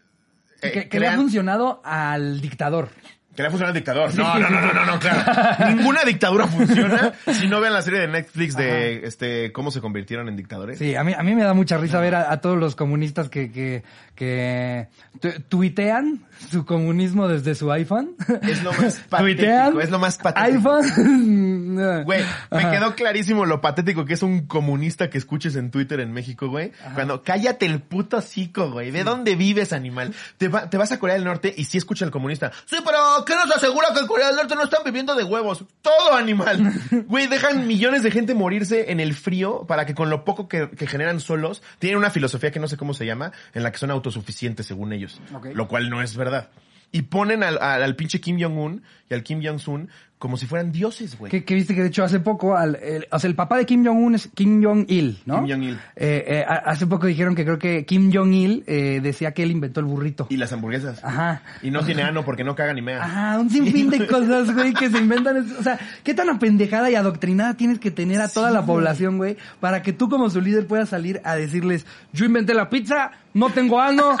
eh, 0.62 0.70
que, 0.72 0.88
que 0.88 1.00
le 1.00 1.08
ha 1.08 1.16
funcionado 1.16 1.80
al 1.84 2.40
dictador. 2.40 2.90
Que 3.36 3.42
le 3.42 3.48
ha 3.48 3.50
funcionado 3.50 3.68
al 3.68 3.74
dictador. 3.74 4.14
No, 4.14 4.38
no, 4.38 4.48
no, 4.50 4.60
no, 4.60 4.72
no, 4.72 4.86
no, 4.86 4.98
claro. 4.98 5.66
Ninguna 5.76 6.02
dictadura 6.04 6.46
funciona 6.46 7.12
si 7.32 7.46
no 7.48 7.60
vean 7.60 7.74
la 7.74 7.82
serie 7.82 8.00
de 8.00 8.08
Netflix 8.08 8.56
de 8.56 9.06
este 9.06 9.52
cómo 9.52 9.70
se 9.70 9.80
convirtieron 9.80 10.28
en 10.28 10.36
dictadores. 10.36 10.78
Sí, 10.78 10.94
a 10.94 11.04
mí, 11.04 11.12
a 11.12 11.22
mí 11.22 11.34
me 11.34 11.42
da 11.44 11.54
mucha 11.54 11.76
risa 11.78 12.00
ver 12.00 12.14
a, 12.14 12.32
a 12.32 12.40
todos 12.40 12.58
los 12.58 12.74
comunistas 12.76 13.28
que, 13.28 13.52
que, 13.52 13.84
que 14.14 14.88
tu- 15.20 15.40
tuitean 15.48 16.24
su 16.50 16.64
comunismo 16.64 17.28
desde 17.28 17.54
su 17.54 17.70
iPhone. 17.70 18.16
Es 18.42 18.62
lo 18.62 18.72
más 18.72 19.00
Tuitean 19.10 19.72
patético, 19.74 19.80
es 19.80 19.90
lo 19.90 19.98
más 19.98 20.16
patético. 20.18 20.74
iPhone. 20.74 21.76
Güey, 21.76 22.22
me 22.50 22.58
Ajá. 22.58 22.70
quedó 22.70 22.94
clarísimo 22.94 23.44
lo 23.44 23.60
patético 23.60 24.04
que 24.06 24.14
es 24.14 24.22
un 24.22 24.46
comunista 24.46 25.10
que 25.10 25.18
escuches 25.18 25.56
en 25.56 25.70
Twitter 25.70 26.00
en 26.00 26.12
México, 26.12 26.48
güey. 26.48 26.72
Cuando, 26.94 27.22
cállate 27.22 27.66
el 27.66 27.80
puto 27.82 28.16
hocico, 28.16 28.70
güey. 28.70 28.90
¿De 28.90 29.04
dónde 29.04 29.36
vives, 29.36 29.72
animal? 29.74 30.14
Te, 30.38 30.48
va- 30.48 30.70
te 30.70 30.78
vas 30.78 30.90
a 30.92 30.98
Corea 30.98 31.16
del 31.16 31.24
Norte 31.24 31.52
y 31.54 31.64
sí 31.64 31.76
escucha 31.78 32.04
el 32.06 32.10
comunista. 32.10 32.50
Sí, 32.64 32.76
pero 32.84 33.24
¿qué 33.26 33.34
nos 33.34 33.54
asegura 33.54 33.88
que 33.92 34.00
en 34.00 34.06
Corea 34.06 34.28
del 34.28 34.36
Norte 34.36 34.54
no 34.54 34.64
están 34.64 34.82
viviendo 34.84 35.14
de 35.14 35.24
huevos? 35.24 35.64
Todo 35.82 36.14
animal. 36.14 36.72
Güey, 37.06 37.26
dejan 37.26 37.66
millones 37.66 38.02
de 38.02 38.10
gente 38.10 38.34
morirse 38.34 38.90
en 38.90 39.00
el 39.00 39.12
frío 39.14 39.66
para 39.66 39.84
que 39.84 39.94
con 39.94 40.08
lo 40.08 40.24
poco 40.24 40.48
que, 40.48 40.70
que 40.70 40.86
generan 40.86 41.20
solos, 41.20 41.62
tienen 41.78 41.98
una 41.98 42.10
filosofía 42.10 42.50
que 42.50 42.60
no 42.60 42.68
sé 42.68 42.76
cómo 42.78 42.94
se 42.94 43.04
llama, 43.04 43.32
en 43.52 43.62
la 43.62 43.70
que 43.70 43.78
son 43.78 43.90
autosuficientes 43.90 44.64
según 44.64 44.92
ellos. 44.92 45.20
Lo 45.52 45.68
cual 45.68 45.90
no 45.90 46.00
es 46.00 46.16
verdad. 46.16 46.48
Y 46.92 47.02
ponen 47.02 47.42
al, 47.42 47.58
al, 47.60 47.82
al 47.82 47.96
pinche 47.96 48.20
Kim 48.20 48.40
Jong-un 48.40 48.82
y 49.10 49.14
al 49.14 49.22
Kim 49.22 49.42
Jong-un 49.44 49.90
como 50.18 50.38
si 50.38 50.46
fueran 50.46 50.72
dioses, 50.72 51.18
güey. 51.18 51.30
Que, 51.30 51.44
que 51.44 51.54
viste 51.54 51.74
que 51.74 51.82
de 51.82 51.88
hecho 51.88 52.02
hace 52.02 52.20
poco, 52.20 52.56
al, 52.56 52.76
el, 52.76 53.06
o 53.10 53.18
sea, 53.18 53.28
el 53.28 53.34
papá 53.34 53.58
de 53.58 53.66
Kim 53.66 53.84
Jong-un 53.84 54.14
es 54.14 54.28
Kim 54.34 54.64
Jong-il, 54.64 55.18
¿no? 55.26 55.44
Kim 55.44 55.54
Jong-il. 55.54 55.74
Eh, 55.94 56.24
eh, 56.26 56.44
hace 56.46 56.86
poco 56.86 57.06
dijeron 57.06 57.34
que 57.34 57.44
creo 57.44 57.58
que 57.58 57.84
Kim 57.84 58.10
Jong-il 58.12 58.64
eh, 58.66 59.00
decía 59.02 59.32
que 59.32 59.42
él 59.42 59.50
inventó 59.50 59.80
el 59.80 59.86
burrito. 59.86 60.26
Y 60.30 60.38
las 60.38 60.52
hamburguesas. 60.52 61.04
Ajá. 61.04 61.42
Y 61.62 61.70
no 61.70 61.84
tiene 61.84 62.02
ano 62.02 62.24
porque 62.24 62.44
no 62.44 62.54
caga 62.54 62.72
ni 62.72 62.80
mea. 62.80 63.04
Ajá, 63.04 63.38
un 63.38 63.50
sinfín 63.50 63.90
de 63.90 64.06
cosas, 64.06 64.54
güey, 64.54 64.72
que 64.72 64.88
se 64.88 64.98
inventan. 64.98 65.46
O 65.58 65.62
sea, 65.62 65.78
qué 66.02 66.14
tan 66.14 66.30
apendejada 66.30 66.90
y 66.90 66.94
adoctrinada 66.94 67.54
tienes 67.54 67.78
que 67.78 67.90
tener 67.90 68.22
a 68.22 68.28
toda 68.28 68.50
la 68.50 68.64
población, 68.64 69.18
güey, 69.18 69.36
para 69.60 69.82
que 69.82 69.92
tú 69.92 70.08
como 70.08 70.30
su 70.30 70.40
líder 70.40 70.66
puedas 70.66 70.88
salir 70.88 71.20
a 71.24 71.36
decirles, 71.36 71.84
yo 72.12 72.24
inventé 72.24 72.54
la 72.54 72.70
pizza, 72.70 73.12
no 73.36 73.50
tengo 73.50 73.80
ano, 73.80 74.16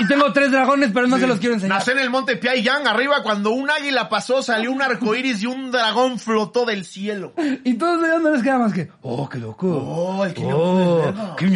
y 0.00 0.06
tengo 0.08 0.32
tres 0.32 0.50
dragones, 0.50 0.90
pero 0.92 1.06
no 1.06 1.18
se 1.18 1.26
los 1.26 1.38
quiero 1.38 1.54
enseñar. 1.54 1.78
Nací 1.78 1.92
en 1.92 2.00
el 2.00 2.10
monte 2.10 2.36
Pyongyang, 2.36 2.86
arriba, 2.88 3.22
cuando 3.22 3.50
un 3.50 3.70
águila 3.70 4.08
pasó, 4.08 4.42
salió 4.42 4.72
un 4.72 4.82
arco 4.82 5.14
iris 5.14 5.42
y 5.42 5.46
un 5.46 5.70
dragón 5.70 6.18
flotó 6.18 6.66
del 6.66 6.84
cielo. 6.84 7.32
Y 7.64 7.74
todos 7.74 8.04
ellos 8.04 8.20
no 8.20 8.30
les 8.32 8.42
queda 8.42 8.58
más 8.58 8.72
que, 8.72 8.88
oh, 9.02 9.28
qué 9.28 9.38
loco. 9.38 9.68
Oh, 9.68 10.24
el 10.24 10.34
Kim 10.34 10.48
Oh. 10.50 11.12
Kim. 11.38 11.48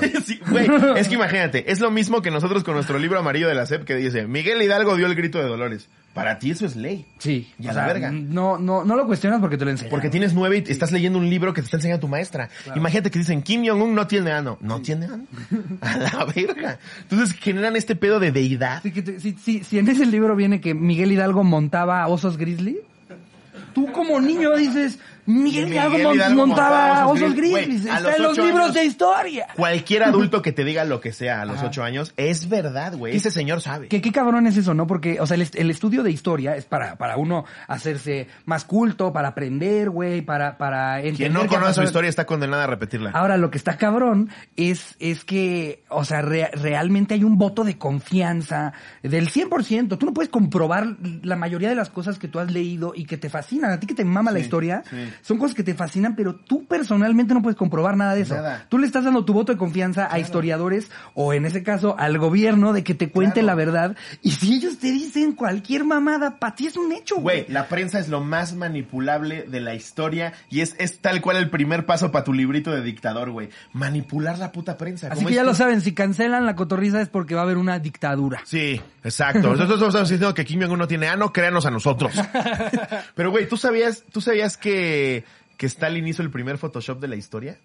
Sí, 0.24 0.40
güey, 0.48 0.68
es 0.96 1.08
que 1.08 1.14
imagínate, 1.14 1.70
es 1.72 1.80
lo 1.80 1.90
mismo 1.90 2.20
que 2.22 2.30
nosotros 2.30 2.64
con 2.64 2.74
nuestro 2.74 2.98
libro 2.98 3.18
amarillo 3.18 3.48
de 3.48 3.54
la 3.54 3.66
SEP 3.66 3.84
que 3.84 3.94
dice, 3.94 4.26
Miguel 4.26 4.60
Hidalgo 4.62 4.96
dio 4.96 5.06
el 5.06 5.14
grito 5.14 5.38
de 5.38 5.44
Dolores. 5.44 5.88
Para 6.14 6.38
ti 6.38 6.52
eso 6.52 6.64
es 6.64 6.76
ley. 6.76 7.04
Sí, 7.18 7.52
Y 7.58 7.64
a 7.64 7.72
la 7.72 7.84
sea, 7.84 7.86
verga. 7.92 8.10
No, 8.12 8.56
no, 8.56 8.84
no 8.84 8.94
lo 8.94 9.04
cuestionas 9.04 9.40
porque 9.40 9.58
te 9.58 9.64
lo 9.64 9.72
enseñan. 9.72 9.90
Porque 9.90 10.10
tienes 10.10 10.32
nueve 10.32 10.62
y 10.64 10.70
estás 10.70 10.92
leyendo 10.92 11.18
un 11.18 11.28
libro 11.28 11.52
que 11.52 11.60
te 11.60 11.64
está 11.64 11.76
enseñando 11.78 12.00
tu 12.02 12.08
maestra. 12.08 12.48
Imagínate 12.76 13.10
que 13.10 13.18
dicen, 13.18 13.42
Kim 13.42 13.66
Jong-un 13.66 13.94
no 13.96 14.06
tiene 14.06 14.30
ano. 14.30 14.56
¿No 14.60 14.80
tiene 14.80 15.06
ano? 15.06 15.24
A 15.80 15.96
la 15.98 16.24
verga. 16.26 16.78
Entonces 17.02 17.36
generan 17.38 17.74
este 17.74 17.96
pedo 17.96 18.20
de 18.20 18.30
deidad. 18.30 18.76
Así 18.76 18.92
que 18.92 19.02
te- 19.02 19.18
si, 19.18 19.32
si, 19.32 19.64
si 19.64 19.78
en 19.78 19.88
ese 19.88 20.06
libro 20.06 20.36
viene 20.36 20.60
que 20.60 20.72
Miguel 20.72 21.10
Hidalgo 21.10 21.42
montaba 21.42 22.06
osos 22.06 22.36
grizzly, 22.36 22.78
tú 23.74 23.90
como 23.90 24.20
niño 24.20 24.54
dices, 24.56 25.00
Miguel, 25.26 25.64
Miguel 25.66 25.72
Hidalgo, 25.72 25.98
mon- 26.08 26.14
Hidalgo 26.16 26.46
montaba 26.46 27.06
osos 27.08 27.34
grizzlies. 27.34 27.84
Está 27.86 28.16
en 28.16 28.22
los 28.22 28.36
libros 28.38 28.62
años- 28.64 28.74
de 28.74 28.84
historia. 28.84 29.46
Cualquier 29.56 30.02
adulto 30.04 30.42
que 30.42 30.52
te 30.52 30.64
diga 30.64 30.84
lo 30.84 31.00
que 31.00 31.12
sea 31.12 31.40
a 31.42 31.44
los 31.44 31.62
ocho 31.62 31.82
años, 31.82 32.12
es 32.16 32.48
verdad, 32.48 32.96
güey. 32.96 33.16
Ese 33.16 33.30
señor 33.30 33.60
sabe. 33.60 33.88
Que 33.88 34.00
qué 34.00 34.12
cabrón 34.12 34.46
es 34.46 34.56
eso, 34.56 34.74
¿no? 34.74 34.86
Porque, 34.86 35.20
o 35.20 35.26
sea, 35.26 35.34
el, 35.36 35.42
est- 35.42 35.56
el 35.56 35.70
estudio 35.70 36.02
de 36.02 36.10
historia 36.10 36.56
es 36.56 36.64
para, 36.64 36.96
para 36.96 37.16
uno 37.16 37.44
hacerse 37.68 38.28
más 38.44 38.64
culto, 38.64 39.12
para 39.12 39.28
aprender, 39.28 39.90
güey, 39.90 40.22
para, 40.22 40.58
para 40.58 40.98
entender. 40.98 41.16
Quien 41.16 41.32
no 41.32 41.42
qué 41.42 41.48
conoce 41.48 41.74
su 41.74 41.82
historia 41.82 42.08
está 42.10 42.26
condenada 42.26 42.64
a 42.64 42.66
repetirla. 42.66 43.10
Ahora, 43.10 43.36
lo 43.36 43.50
que 43.50 43.58
está 43.58 43.76
cabrón 43.76 44.30
es, 44.56 44.96
es 44.98 45.24
que, 45.24 45.82
o 45.88 46.04
sea, 46.04 46.22
re- 46.22 46.50
realmente 46.52 47.14
hay 47.14 47.24
un 47.24 47.38
voto 47.38 47.64
de 47.64 47.78
confianza 47.78 48.72
del 49.02 49.28
100%. 49.30 49.98
Tú 49.98 50.06
no 50.06 50.12
puedes 50.14 50.30
comprobar 50.30 50.96
la 51.22 51.36
mayoría 51.36 51.68
de 51.68 51.74
las 51.74 51.90
cosas 51.90 52.18
que 52.18 52.28
tú 52.28 52.38
has 52.38 52.52
leído 52.52 52.92
y 52.94 53.04
que 53.04 53.16
te 53.16 53.30
fascinan. 53.30 53.70
A 53.72 53.80
ti 53.80 53.86
que 53.86 53.94
te 53.94 54.04
mama 54.04 54.30
la 54.30 54.38
historia, 54.38 54.82
sí. 54.88 54.96
Son 55.22 55.38
cosas 55.38 55.54
que 55.54 55.62
te 55.62 55.74
fascinan, 55.74 56.16
pero 56.16 56.34
tú 56.34 56.66
personalmente 56.66 57.34
no 57.34 57.42
puedes 57.42 57.56
comprobar 57.56 57.96
nada 57.96 58.14
de 58.14 58.22
eso. 58.22 58.34
Nada. 58.34 58.66
Tú 58.68 58.78
le 58.78 58.86
estás 58.86 59.04
dando 59.04 59.24
tu 59.24 59.32
voto 59.32 59.52
de 59.52 59.58
confianza 59.58 60.08
a 60.10 60.18
historiadores 60.18 60.90
o, 61.14 61.32
en 61.32 61.44
ese 61.46 61.62
caso, 61.62 61.96
al 61.98 62.18
gobierno 62.18 62.72
de 62.72 62.84
que 62.84 62.94
te 62.94 63.10
cuente 63.10 63.40
Claro. 63.40 63.46
la 63.46 63.54
verdad. 63.54 63.96
Y 64.22 64.32
si 64.32 64.54
ellos 64.54 64.78
te 64.78 64.92
dicen 64.92 65.32
cualquier 65.32 65.84
mamada, 65.84 66.38
para 66.38 66.54
ti 66.54 66.66
es 66.66 66.76
un 66.76 66.92
hecho, 66.92 67.16
Güey, 67.16 67.46
la 67.48 67.68
prensa 67.68 67.98
es 67.98 68.08
lo 68.08 68.20
más 68.20 68.54
manipulable 68.54 69.42
de 69.44 69.60
la 69.60 69.74
historia 69.74 70.32
y 70.50 70.60
es, 70.60 70.74
es 70.78 70.98
tal 70.98 71.20
cual 71.20 71.36
el 71.36 71.50
primer 71.50 71.86
paso 71.86 72.10
para 72.12 72.24
tu 72.24 72.32
librito 72.32 72.70
de 72.70 72.82
dictador, 72.82 73.30
güey. 73.30 73.48
Manipular 73.72 74.38
la 74.38 74.52
puta 74.52 74.76
prensa. 74.76 75.08
Así 75.10 75.24
que 75.24 75.34
ya 75.34 75.44
lo 75.44 75.54
saben, 75.54 75.80
si 75.80 75.92
cancelan 75.92 76.46
la 76.46 76.54
cotorriza 76.56 77.00
es 77.00 77.08
porque 77.08 77.34
va 77.34 77.42
a 77.42 77.44
haber 77.44 77.56
una 77.56 77.78
dictadura. 77.78 78.40
Sí, 78.44 78.80
exacto. 79.04 79.48
Nosotros 79.56 79.80
estamos 79.80 80.08
diciendo 80.08 80.34
que 80.34 80.44
Kim 80.44 80.60
Jong-un 80.60 80.78
no 80.78 80.88
tiene 80.88 81.08
ano, 81.08 81.32
créanos 81.32 81.66
a 81.66 81.70
nosotros. 81.70 82.12
Pero, 83.14 83.30
güey, 83.30 83.48
¿tú 83.48 83.56
sabías, 83.56 84.04
¿tú 84.10 84.20
sabías 84.20 84.56
que, 84.56 85.24
que 85.56 85.66
Stalin 85.66 86.08
hizo 86.08 86.22
el 86.22 86.30
primer 86.30 86.58
Photoshop 86.58 87.00
de 87.00 87.08
la 87.08 87.16
historia? 87.16 87.58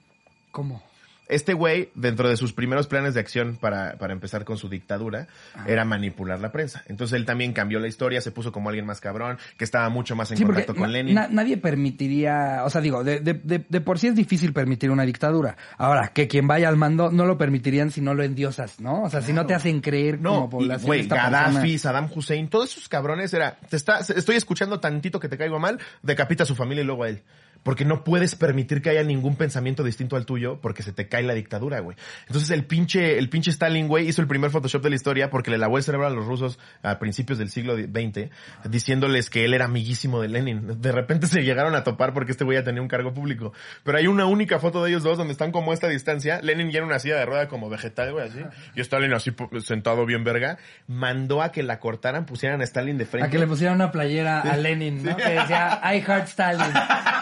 ¿Cómo? 0.51 0.84
Este 1.29 1.53
güey, 1.53 1.89
dentro 1.95 2.27
de 2.27 2.36
sus 2.36 2.51
primeros 2.53 2.88
planes 2.88 3.13
de 3.13 3.19
acción 3.19 3.55
para, 3.55 3.98
para 4.00 4.13
empezar 4.13 4.43
con 4.45 4.57
su 4.57 4.67
dictadura, 4.67 5.27
era 5.67 5.86
manipular 5.86 6.39
la 6.39 6.51
prensa. 6.51 6.83
Entonces 6.88 7.15
él 7.17 7.25
también 7.25 7.53
cambió 7.53 7.79
la 7.79 7.88
historia, 7.88 8.19
se 8.19 8.31
puso 8.31 8.51
como 8.51 8.69
alguien 8.69 8.86
más 8.86 9.00
cabrón, 9.00 9.38
que 9.55 9.63
estaba 9.63 9.88
mucho 9.89 10.15
más 10.15 10.31
en 10.31 10.38
Sí, 10.38 10.43
contacto 10.43 10.74
con 10.74 10.83
na- 10.83 10.88
Lenin. 10.89 11.13
na- 11.15 11.27
nadie 11.29 11.57
permitiría, 11.57 12.63
o 12.65 12.69
sea, 12.69 12.81
digo, 12.81 13.03
de, 13.03 13.19
de, 13.19 13.33
de, 13.36 13.65
de 13.67 13.81
por 13.81 14.00
sí 14.00 14.07
es 14.07 14.15
difícil 14.15 14.53
permitir 14.53 14.91
una 14.91 15.03
dictadura. 15.05 15.55
Ahora, 15.77 16.09
que 16.09 16.27
quien 16.27 16.48
vaya 16.48 16.67
al 16.67 16.77
mando 16.77 17.12
no 17.12 17.25
lo 17.25 17.38
permitirían 17.38 17.91
si 17.91 18.01
no 18.01 18.13
lo 18.13 18.24
endiosas, 18.24 18.79
¿no? 18.79 19.03
O 19.03 19.09
sea, 19.09 19.21
si 19.21 19.31
no 19.33 19.45
te 19.45 19.53
hacen 19.53 19.81
creer 19.81 20.19
No, 20.19 20.31
como 20.36 20.50
población. 20.50 20.88
güey, 20.88 21.07
Gaddafi, 21.07 21.53
persona. 21.53 21.77
Saddam 21.77 22.09
Hussein, 22.13 22.48
todos 22.50 22.71
esos 22.71 22.89
cabrones 22.89 23.33
era, 23.33 23.57
te 23.69 23.75
está, 23.75 24.00
estoy 24.00 24.36
escuchando 24.36 24.79
tantito 24.79 25.19
que 25.19 25.29
te 25.29 25.38
caigo 25.38 25.59
mal, 25.59 25.79
decapita 26.01 26.43
a 26.43 26.45
su 26.45 26.55
familia 26.55 26.81
y 26.83 26.86
luego 26.88 27.03
a 27.03 27.09
él. 27.09 27.21
Porque 27.63 27.85
no 27.85 28.03
puedes 28.03 28.35
permitir 28.35 28.81
que 28.81 28.89
haya 28.89 29.03
ningún 29.03 29.35
pensamiento 29.35 29.83
distinto 29.83 30.15
al 30.15 30.25
tuyo 30.25 30.59
porque 30.61 30.83
se 30.83 30.93
te 30.93 31.07
cae 31.07 31.23
la 31.23 31.33
dictadura, 31.33 31.79
güey. 31.79 31.97
Entonces 32.27 32.51
el 32.51 32.65
pinche, 32.65 33.17
el 33.17 33.29
pinche 33.29 33.51
Stalin, 33.51 33.87
güey, 33.87 34.07
hizo 34.07 34.21
el 34.21 34.27
primer 34.27 34.51
Photoshop 34.51 34.81
de 34.83 34.89
la 34.89 34.95
historia 34.95 35.29
porque 35.29 35.51
le 35.51 35.57
lavó 35.57 35.77
el 35.77 35.83
cerebro 35.83 36.07
a 36.07 36.09
los 36.09 36.25
rusos 36.25 36.59
a 36.83 36.99
principios 36.99 37.37
del 37.37 37.49
siglo 37.49 37.75
XX, 37.75 38.29
diciéndoles 38.69 39.29
que 39.29 39.45
él 39.45 39.53
era 39.53 39.65
amiguísimo 39.65 40.21
de 40.21 40.29
Lenin. 40.29 40.81
De 40.81 40.91
repente 40.91 41.27
se 41.27 41.43
llegaron 41.43 41.75
a 41.75 41.83
topar 41.83 42.13
porque 42.13 42.31
este 42.31 42.43
güey 42.43 42.57
ya 42.57 42.63
tenía 42.63 42.81
un 42.81 42.87
cargo 42.87 43.13
público. 43.13 43.53
Pero 43.83 43.97
hay 43.97 44.07
una 44.07 44.25
única 44.25 44.59
foto 44.59 44.83
de 44.83 44.89
ellos 44.89 45.03
dos 45.03 45.17
donde 45.17 45.33
están 45.33 45.51
como 45.51 45.71
a 45.71 45.73
esta 45.73 45.87
distancia. 45.87 46.41
Lenin 46.41 46.71
ya 46.71 46.79
en 46.79 46.85
una 46.85 46.99
silla 46.99 47.17
de 47.17 47.25
rueda 47.25 47.47
como 47.47 47.69
vegetal, 47.69 48.13
güey, 48.13 48.27
así. 48.27 48.39
Y 48.75 48.81
Stalin 48.81 49.13
así 49.13 49.31
sentado 49.63 50.05
bien 50.05 50.23
verga. 50.23 50.57
Mandó 50.87 51.41
a 51.41 51.51
que 51.51 51.63
la 51.63 51.79
cortaran, 51.79 52.25
pusieran 52.25 52.61
a 52.61 52.63
Stalin 52.63 52.97
de 52.97 53.05
frente. 53.05 53.27
A 53.27 53.29
que 53.29 53.39
le 53.39 53.47
pusieran 53.47 53.75
una 53.75 53.91
playera 53.91 54.41
a 54.41 54.57
Lenin, 54.57 55.03
¿no? 55.03 55.15
Que 55.17 55.29
decía, 55.29 55.81
I 55.83 56.01
heart 56.01 56.27
Stalin. 56.27 56.73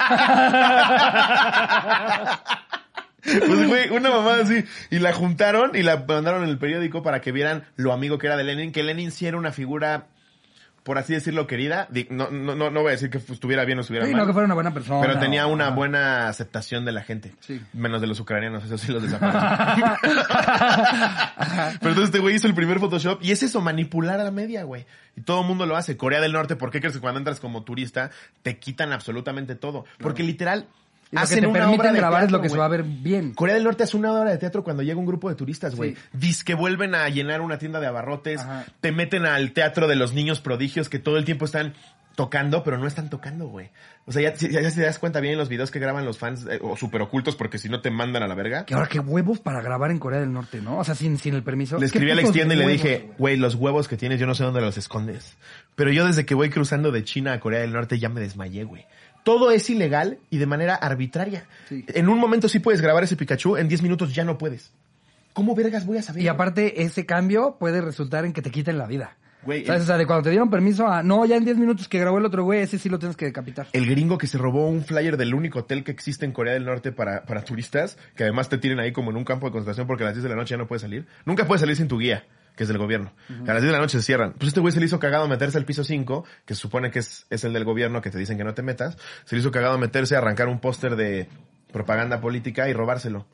Pues, 3.27 3.67
güey, 3.67 3.89
una 3.89 4.09
mamá 4.09 4.35
así. 4.41 4.63
Y 4.89 4.99
la 4.99 5.11
juntaron 5.11 5.75
y 5.75 5.83
la 5.83 5.97
mandaron 6.07 6.43
en 6.43 6.49
el 6.49 6.57
periódico 6.57 7.03
para 7.03 7.19
que 7.19 7.33
vieran 7.33 7.65
lo 7.75 7.91
amigo 7.91 8.17
que 8.17 8.27
era 8.27 8.37
de 8.37 8.45
Lenin. 8.45 8.71
Que 8.71 8.83
Lenin 8.83 9.11
sí 9.11 9.27
era 9.27 9.37
una 9.37 9.51
figura, 9.51 10.07
por 10.87 10.97
así 10.97 11.11
decirlo, 11.13 11.47
querida. 11.47 11.89
No, 12.09 12.29
no, 12.31 12.55
no, 12.55 12.69
no 12.69 12.79
voy 12.81 12.87
a 12.87 12.91
decir 12.91 13.09
que 13.09 13.17
estuviera 13.17 13.65
bien 13.65 13.77
o 13.77 13.81
estuviera 13.81 14.05
Sí, 14.05 14.13
mal. 14.13 14.21
no 14.21 14.25
que 14.27 14.31
fuera 14.31 14.45
una 14.45 14.53
buena 14.53 14.73
persona. 14.73 15.01
Pero 15.01 15.19
tenía 15.19 15.45
o- 15.45 15.51
una 15.51 15.69
buena 15.71 16.29
aceptación 16.29 16.85
de 16.85 16.93
la 16.93 17.03
gente. 17.03 17.33
Sí. 17.41 17.61
Menos 17.73 17.99
de 17.99 18.07
los 18.07 18.21
ucranianos, 18.21 18.63
eso 18.63 18.77
sí 18.77 18.93
los 18.93 19.03
desaparecen. 19.03 19.83
Pero 21.79 21.89
entonces 21.89 22.05
este 22.05 22.19
güey 22.19 22.35
hizo 22.35 22.47
el 22.47 22.53
primer 22.53 22.79
Photoshop 22.79 23.19
y 23.21 23.31
es 23.31 23.43
eso, 23.43 23.59
manipular 23.59 24.19
a 24.21 24.23
la 24.23 24.31
media, 24.31 24.63
güey. 24.63 24.85
Y 25.17 25.21
todo 25.21 25.41
el 25.41 25.47
mundo 25.47 25.65
lo 25.65 25.75
hace. 25.75 25.97
Corea 25.97 26.21
del 26.21 26.31
Norte, 26.31 26.55
¿por 26.55 26.71
qué 26.71 26.79
crees 26.79 26.95
que 26.95 27.01
cuando 27.01 27.17
entras 27.19 27.41
como 27.41 27.63
turista 27.63 28.09
te 28.43 28.57
quitan 28.57 28.93
absolutamente 28.93 29.55
todo? 29.55 29.83
Porque 29.99 30.23
literal, 30.23 30.67
Y 31.11 31.15
lo 31.15 31.19
que 31.19 31.23
hacen 31.23 31.39
te 31.41 31.47
una 31.47 31.59
permiten 31.59 31.79
obra 31.79 31.91
de 31.93 31.97
grabar 31.99 32.23
es 32.25 32.31
lo 32.31 32.41
que 32.41 32.49
se 32.49 32.53
güey. 32.55 32.59
va 32.59 32.65
a 32.65 32.69
ver 32.69 32.83
bien. 32.83 33.33
Corea 33.33 33.55
del 33.55 33.63
Norte 33.63 33.83
hace 33.83 33.95
una 33.97 34.11
hora 34.11 34.31
de 34.31 34.37
teatro 34.37 34.63
cuando 34.63 34.83
llega 34.83 34.99
un 34.99 35.05
grupo 35.05 35.29
de 35.29 35.35
turistas, 35.35 35.75
güey. 35.75 35.95
Sí. 35.95 36.01
Dice 36.13 36.43
que 36.43 36.53
vuelven 36.53 36.95
a 36.95 37.07
llenar 37.09 37.41
una 37.41 37.57
tienda 37.57 37.79
de 37.79 37.87
abarrotes, 37.87 38.41
Ajá. 38.41 38.65
te 38.81 38.91
meten 38.91 39.25
al 39.25 39.51
teatro 39.53 39.87
de 39.87 39.95
los 39.95 40.13
niños 40.13 40.41
prodigios 40.41 40.89
que 40.89 40.99
todo 40.99 41.17
el 41.17 41.25
tiempo 41.25 41.45
están 41.45 41.73
tocando, 42.15 42.63
pero 42.63 42.79
no 42.79 42.87
están 42.87 43.11
tocando, 43.11 43.47
güey. 43.47 43.69
O 44.07 44.11
sea, 44.11 44.23
ya, 44.23 44.33
ya, 44.33 44.61
ya 44.61 44.71
se 44.71 44.81
das 44.81 44.97
cuenta 44.97 45.19
bien 45.19 45.33
en 45.33 45.37
los 45.37 45.49
videos 45.49 45.69
que 45.69 45.77
graban 45.77 46.03
los 46.03 46.17
fans, 46.17 46.47
eh, 46.49 46.57
o 46.63 46.75
super 46.75 46.99
ocultos, 47.03 47.35
porque 47.35 47.59
si 47.59 47.69
no 47.69 47.79
te 47.81 47.91
mandan 47.91 48.23
a 48.23 48.27
la 48.27 48.33
verga. 48.33 48.65
Que 48.65 48.73
ahora 48.73 48.87
qué 48.87 48.99
huevos 48.99 49.39
para 49.39 49.61
grabar 49.61 49.91
en 49.91 49.99
Corea 49.99 50.19
del 50.19 50.33
Norte, 50.33 50.59
¿no? 50.59 50.79
O 50.79 50.83
sea, 50.83 50.95
sin, 50.95 51.19
sin 51.19 51.35
el 51.35 51.43
permiso. 51.43 51.77
Le 51.77 51.85
escribí 51.85 52.07
¿Qué 52.07 52.11
a 52.13 52.15
la 52.15 52.21
extienda 52.23 52.55
y 52.55 52.57
le 52.57 52.67
dije, 52.67 53.11
güey, 53.19 53.37
los 53.37 53.53
huevos 53.53 53.87
que 53.87 53.97
tienes 53.97 54.19
yo 54.19 54.25
no 54.25 54.33
sé 54.33 54.43
dónde 54.43 54.61
los 54.61 54.77
escondes. 54.79 55.37
Pero 55.75 55.91
yo 55.91 56.07
desde 56.07 56.25
que 56.25 56.33
voy 56.33 56.49
cruzando 56.49 56.91
de 56.91 57.03
China 57.03 57.33
a 57.33 57.39
Corea 57.39 57.59
del 57.59 57.71
Norte 57.71 57.99
ya 57.99 58.09
me 58.09 58.19
desmayé, 58.19 58.63
güey. 58.63 58.87
Todo 59.23 59.51
es 59.51 59.69
ilegal 59.69 60.19
y 60.29 60.37
de 60.37 60.45
manera 60.45 60.75
arbitraria. 60.75 61.45
Sí. 61.67 61.83
En 61.87 62.07
un 62.09 62.17
momento 62.19 62.47
sí 62.47 62.59
puedes 62.59 62.81
grabar 62.81 63.03
ese 63.03 63.15
Pikachu, 63.17 63.57
en 63.57 63.67
10 63.67 63.81
minutos 63.81 64.13
ya 64.15 64.23
no 64.23 64.37
puedes. 64.37 64.71
¿Cómo 65.33 65.53
vergas 65.53 65.85
voy 65.85 65.97
a 65.97 66.01
saber? 66.01 66.23
Y 66.23 66.27
aparte, 66.27 66.81
ese 66.83 67.05
cambio 67.05 67.57
puede 67.59 67.81
resultar 67.81 68.25
en 68.25 68.33
que 68.33 68.41
te 68.41 68.49
quiten 68.51 68.77
la 68.77 68.87
vida. 68.87 69.17
Güey, 69.43 69.65
¿Sabes? 69.65 69.81
el- 69.81 69.83
O 69.83 69.85
sea, 69.87 69.97
de 69.97 70.07
cuando 70.07 70.23
te 70.23 70.29
dieron 70.31 70.49
permiso 70.49 70.87
a, 70.87 71.03
no, 71.03 71.23
ya 71.25 71.35
en 71.35 71.45
10 71.45 71.57
minutos 71.57 71.87
que 71.87 71.99
grabó 71.99 72.17
el 72.17 72.25
otro 72.25 72.43
güey, 72.43 72.61
ese 72.61 72.79
sí 72.79 72.89
lo 72.89 72.97
tienes 72.99 73.15
que 73.15 73.25
decapitar. 73.25 73.67
el 73.71 73.85
gringo 73.85 74.17
que 74.17 74.25
se 74.27 74.37
robó 74.37 74.67
un 74.67 74.83
flyer 74.83 75.15
del 75.15 75.33
único 75.35 75.59
hotel 75.59 75.83
que 75.83 75.91
existe 75.91 76.25
en 76.25 76.31
Corea 76.31 76.53
del 76.53 76.65
Norte 76.65 76.91
para, 76.91 77.23
para 77.23 77.43
turistas, 77.43 77.97
que 78.15 78.23
además 78.23 78.49
te 78.49 78.57
tienen 78.57 78.79
ahí 78.79 78.91
como 78.91 79.11
en 79.11 79.17
un 79.17 79.23
campo 79.23 79.45
de 79.45 79.51
concentración 79.51 79.85
porque 79.87 80.03
a 80.03 80.07
las 80.07 80.15
10 80.15 80.23
de 80.23 80.29
la 80.29 80.35
noche 80.35 80.51
ya 80.51 80.57
no 80.57 80.67
puedes 80.67 80.81
salir. 80.81 81.05
Nunca 81.25 81.45
puedes 81.45 81.61
salir 81.61 81.75
sin 81.75 81.87
tu 81.87 81.99
guía, 81.99 82.25
que 82.57 82.63
es 82.63 82.67
del 82.67 82.79
gobierno. 82.79 83.13
A 83.29 83.53
las 83.53 83.61
10 83.61 83.65
de 83.65 83.71
la 83.71 83.79
noche 83.79 83.99
se 83.99 84.03
cierran. 84.03 84.33
Pues 84.33 84.49
este 84.49 84.59
güey 84.59 84.73
se 84.73 84.79
le 84.79 84.87
hizo 84.87 84.99
cagado 84.99 85.27
meterse 85.27 85.57
al 85.57 85.63
piso 85.63 85.83
5, 85.83 86.25
que 86.43 86.55
se 86.55 86.59
supone 86.59 86.91
que 86.91 86.99
es, 86.99 87.27
es 87.29 87.43
el 87.43 87.53
del 87.53 87.63
gobierno, 87.63 88.01
que 88.01 88.09
te 88.09 88.17
dicen 88.17 88.37
que 88.37 88.43
no 88.43 88.55
te 88.55 88.63
metas. 88.63 88.97
Se 89.25 89.35
le 89.35 89.41
hizo 89.41 89.51
cagado 89.51 89.77
meterse, 89.77 90.15
arrancar 90.17 90.47
un 90.47 90.59
póster 90.59 90.95
de 90.95 91.29
propaganda 91.71 92.19
política 92.19 92.67
y 92.67 92.73
robárselo. 92.73 93.27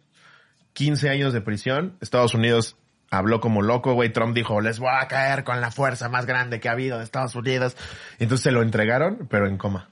15 0.74 1.10
años 1.10 1.34
de 1.34 1.39
prisión. 1.39 1.98
Estados 2.01 2.34
Unidos 2.34 2.75
habló 3.10 3.39
como 3.39 3.62
loco, 3.62 3.94
güey. 3.94 4.12
Trump 4.12 4.36
dijo, 4.36 4.60
les 4.60 4.80
voy 4.80 4.92
a 4.92 5.08
caer 5.08 5.46
con 5.46 5.62
la 5.62 5.72
fuerza 5.72 6.10
más 6.10 6.25
grande 6.25 6.60
que 6.60 6.68
ha 6.68 6.74
habido 6.74 6.98
de 6.98 7.06
Estados 7.06 7.34
Unidos. 7.36 7.77
Entonces 8.20 8.44
se 8.44 8.51
lo 8.51 8.62
entregaron, 8.62 9.27
pero 9.30 9.48
en 9.48 9.58
coma. 9.58 9.89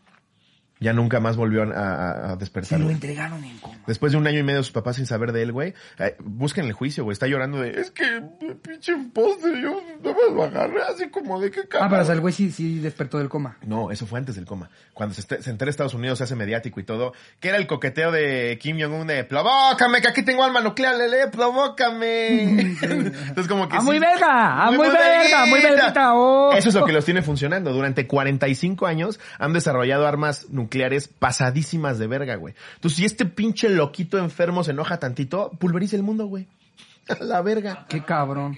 Ya 0.81 0.91
nunca 0.93 1.19
más 1.21 1.37
volvió 1.37 1.61
a, 1.63 1.65
a- 1.67 2.11
a 2.25 2.31
Se 2.33 2.37
despertar. 2.37 2.79
lo 2.81 2.89
entregaron 2.89 3.41
en 3.45 3.57
coma. 3.59 3.75
Después 3.87 4.11
de 4.11 4.17
un 4.17 4.27
año 4.27 4.39
y 4.39 4.43
medio 4.43 4.61
sus 4.63 4.71
papás 4.73 4.95
sin 4.97 5.05
saber 5.05 5.31
de 5.31 5.43
él, 5.43 5.51
güey. 5.53 5.73
eh, 5.99 6.15
busquen 6.19 6.65
el 6.65 6.73
juicio, 6.73 7.03
güey. 7.03 7.13
Está 7.13 7.27
llorando 7.27 7.61
de, 7.61 7.79
es 7.79 7.91
que 7.91 8.03
pinche 8.63 8.93
postre, 9.13 9.61
yo 9.61 9.79
no 10.03 10.15
me 10.35 10.43
agarré 10.43 10.81
así 10.83 11.07
como 11.09 11.39
de 11.39 11.51
qué 11.51 11.59
Ah, 11.61 11.65
pero 11.69 11.79
o 11.85 11.89
cabrón". 11.89 12.05
sea, 12.05 12.15
el 12.15 12.21
güey 12.21 12.33
sí, 12.33 12.51
sí 12.51 12.79
despertó 12.79 13.19
del 13.19 13.29
coma. 13.29 13.57
No, 13.63 13.91
eso 13.91 14.05
fue 14.07 14.17
antes 14.19 14.35
del 14.35 14.45
coma. 14.45 14.69
Cuando 14.93 15.13
se, 15.15 15.21
se 15.21 15.49
entera 15.51 15.69
Estados 15.69 15.93
Unidos, 15.93 16.17
se 16.17 16.23
hace 16.25 16.35
mediático 16.35 16.79
y 16.79 16.83
todo. 16.83 17.13
Que 17.39 17.49
era 17.49 17.57
el 17.57 17.67
coqueteo 17.67 18.11
de 18.11 18.57
Kim 18.59 18.77
Jong-un 18.81 19.05
de, 19.05 19.23
provócame, 19.23 20.01
que 20.01 20.07
aquí 20.07 20.23
tengo 20.23 20.43
alma 20.43 20.61
nuclear, 20.61 20.95
lele, 20.95 21.27
provócame. 21.27 22.41
Entonces 22.81 23.47
como 23.47 23.69
que 23.69 23.77
¡Ah, 23.77 23.81
muy 23.81 23.97
sí. 23.97 23.99
verga! 24.01 24.65
¡Ah, 24.65 24.71
muy 24.71 24.87
verga! 24.89 25.45
¡Muy 25.45 25.61
verguita! 25.61 26.13
¡Oh! 26.15 26.53
Eso 26.53 26.69
es 26.69 26.75
lo 26.75 26.85
que 26.85 26.91
los 26.93 27.05
tiene 27.05 27.21
funcionando. 27.21 27.71
Durante 27.71 28.07
45 28.07 28.87
años 28.87 29.19
han 29.37 29.53
desarrollado 29.53 30.07
armas 30.07 30.47
nucleares 30.49 30.70
pasadísimas 31.19 31.99
de 31.99 32.07
verga, 32.07 32.35
güey. 32.35 32.53
Entonces, 32.75 32.97
si 32.97 33.05
este 33.05 33.25
pinche 33.25 33.69
loquito 33.69 34.17
enfermo 34.17 34.63
se 34.63 34.71
enoja 34.71 34.99
tantito, 34.99 35.51
pulveriza 35.59 35.95
el 35.95 36.03
mundo, 36.03 36.25
güey. 36.25 36.47
A 37.07 37.23
la 37.23 37.41
verga. 37.41 37.85
¡Qué 37.89 38.03
cabrón! 38.03 38.55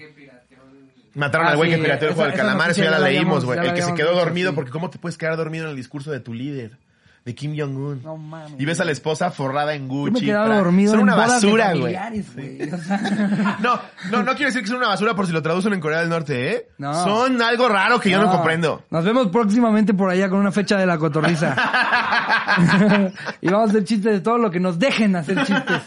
Mataron 1.14 1.46
Ah, 1.46 1.50
al 1.50 1.56
güey 1.56 1.70
sí, 1.70 1.76
que 1.76 1.82
pirateó 1.82 2.08
el 2.08 2.14
juego 2.14 2.28
del 2.28 2.38
calamar, 2.38 2.70
eso 2.70 2.82
ya 2.82 2.90
la 2.90 2.98
leímos, 2.98 3.44
güey. 3.44 3.58
El 3.58 3.72
que 3.72 3.82
se 3.82 3.94
quedó 3.94 4.14
dormido, 4.14 4.54
porque 4.54 4.72
¿cómo 4.72 4.90
te 4.90 4.98
puedes 4.98 5.16
quedar 5.16 5.36
dormido 5.36 5.64
en 5.64 5.70
el 5.70 5.76
discurso 5.76 6.10
de 6.10 6.18
tu 6.20 6.34
líder? 6.34 6.76
De 7.24 7.34
Kim 7.34 7.54
Jong-un. 7.58 8.02
No 8.02 8.18
mames. 8.18 8.60
Y 8.60 8.66
ves 8.66 8.80
a 8.80 8.84
la 8.84 8.92
esposa 8.92 9.30
forrada 9.30 9.74
en 9.74 9.88
Yo 9.88 9.94
Gucci. 9.94 10.12
me 10.12 10.18
he 10.18 10.22
quedado 10.26 10.52
tra- 10.52 10.56
dormido 10.58 10.90
Son 10.90 11.00
en 11.00 11.04
una 11.04 11.14
basura, 11.16 11.70
güey. 11.70 11.94
familiares, 11.94 12.26
güey. 12.34 12.70
O 12.70 12.76
sea, 12.76 13.56
No, 13.62 13.80
no, 14.10 14.22
no 14.22 14.32
quiero 14.34 14.46
decir 14.46 14.60
que 14.60 14.66
son 14.68 14.76
una 14.76 14.88
basura 14.88 15.14
por 15.16 15.26
si 15.26 15.32
lo 15.32 15.40
traducen 15.40 15.72
en 15.72 15.80
Corea 15.80 16.00
del 16.00 16.10
Norte, 16.10 16.50
¿eh? 16.52 16.68
No. 16.76 16.92
Son 17.02 17.40
algo 17.40 17.66
raro 17.68 17.98
que 17.98 18.10
yo 18.10 18.20
no 18.20 18.30
comprendo. 18.30 18.84
Nos 18.90 19.04
vemos 19.06 19.28
próximamente 19.28 19.94
por 19.94 20.10
allá 20.10 20.28
con 20.28 20.38
una 20.38 20.52
fecha 20.52 20.76
de 20.76 20.84
la 20.84 20.98
cotorriza. 20.98 21.56
y 23.40 23.48
vamos 23.48 23.68
a 23.68 23.70
hacer 23.70 23.84
chistes 23.84 24.12
de 24.12 24.20
todo 24.20 24.38
lo 24.38 24.50
que 24.50 24.60
nos 24.60 24.78
dejen 24.78 25.16
hacer 25.16 25.38
chistes. 25.44 25.80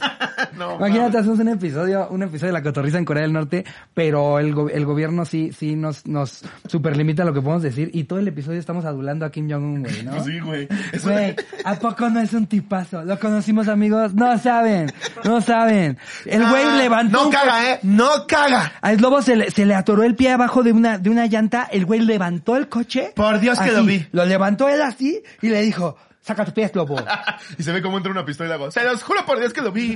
No, 0.58 0.76
Imagínate, 0.78 1.20
hacemos 1.20 1.40
un 1.40 1.50
episodio, 1.50 2.08
un 2.10 2.24
episodio 2.24 2.48
de 2.48 2.54
la 2.60 2.64
cotorriza 2.64 2.98
en 2.98 3.06
Corea 3.06 3.24
del 3.24 3.34
Norte, 3.34 3.64
pero 3.94 4.40
el, 4.40 4.54
go- 4.56 4.70
el 4.70 4.86
gobierno 4.86 5.24
sí, 5.26 5.52
sí 5.56 5.76
nos, 5.76 6.06
nos 6.08 6.44
superlimita 6.68 7.24
lo 7.24 7.34
que 7.34 7.42
podemos 7.42 7.62
decir 7.64 7.92
y 7.94 8.06
todo 8.06 8.20
el 8.20 8.28
episodio 8.28 8.60
estamos 8.60 8.86
adulando 8.86 9.26
a 9.26 9.32
Kim 9.32 9.50
Jong-un, 9.50 9.84
güey, 9.84 10.04
¿no? 10.04 10.12
Pues 10.12 10.26
sí, 10.26 10.40
güey. 10.40 10.68
Eso- 10.92 11.10
Güey, 11.34 11.48
¿a 11.64 11.76
poco 11.76 12.10
no 12.10 12.20
es 12.20 12.34
un 12.34 12.48
tipazo? 12.48 13.04
¿Lo 13.04 13.20
conocimos, 13.20 13.68
amigos? 13.68 14.14
No 14.14 14.38
saben, 14.40 14.92
no 15.24 15.42
saben. 15.42 15.98
El 16.26 16.46
güey 16.48 16.64
Ah, 16.66 16.78
levantó... 16.78 17.18
No 17.18 17.26
un 17.26 17.32
caga, 17.32 17.72
¿eh? 17.72 17.80
No 17.84 18.28
caga. 18.28 18.74
Al 18.82 18.98
lobo 18.98 19.22
se 19.22 19.36
le, 19.36 19.52
se 19.52 19.66
le 19.66 19.76
atoró 19.76 20.04
el 20.04 20.16
pie 20.16 20.32
abajo 20.32 20.64
de 20.64 20.72
una, 20.72 20.98
de 20.98 21.10
una 21.10 21.26
llanta, 21.28 21.68
el 21.72 21.86
güey 21.86 22.00
levantó 22.02 22.56
el 22.58 22.68
coche. 22.70 23.12
Por 23.16 23.40
Dios 23.40 23.58
que 23.60 23.66
así, 23.66 23.76
lo 23.76 23.84
vi. 23.84 24.06
Lo 24.12 24.26
levantó 24.26 24.68
él 24.70 24.82
así 24.82 25.22
y 25.42 25.50
le 25.50 25.62
dijo, 25.62 25.98
saca 26.28 26.44
tus 26.44 26.54
pies, 26.54 26.76
lobo. 26.76 26.98
y 27.58 27.64
se 27.64 27.72
ve 27.72 27.82
como 27.82 27.98
entra 27.98 28.12
una 28.12 28.26
pistola 28.26 28.50
y 28.50 28.54
hago, 28.54 28.70
se 28.70 28.84
los 28.84 29.02
juro 29.02 29.26
por 29.26 29.40
Dios 29.40 29.54
que 29.54 29.62
lo 29.62 29.72
vi. 29.72 29.96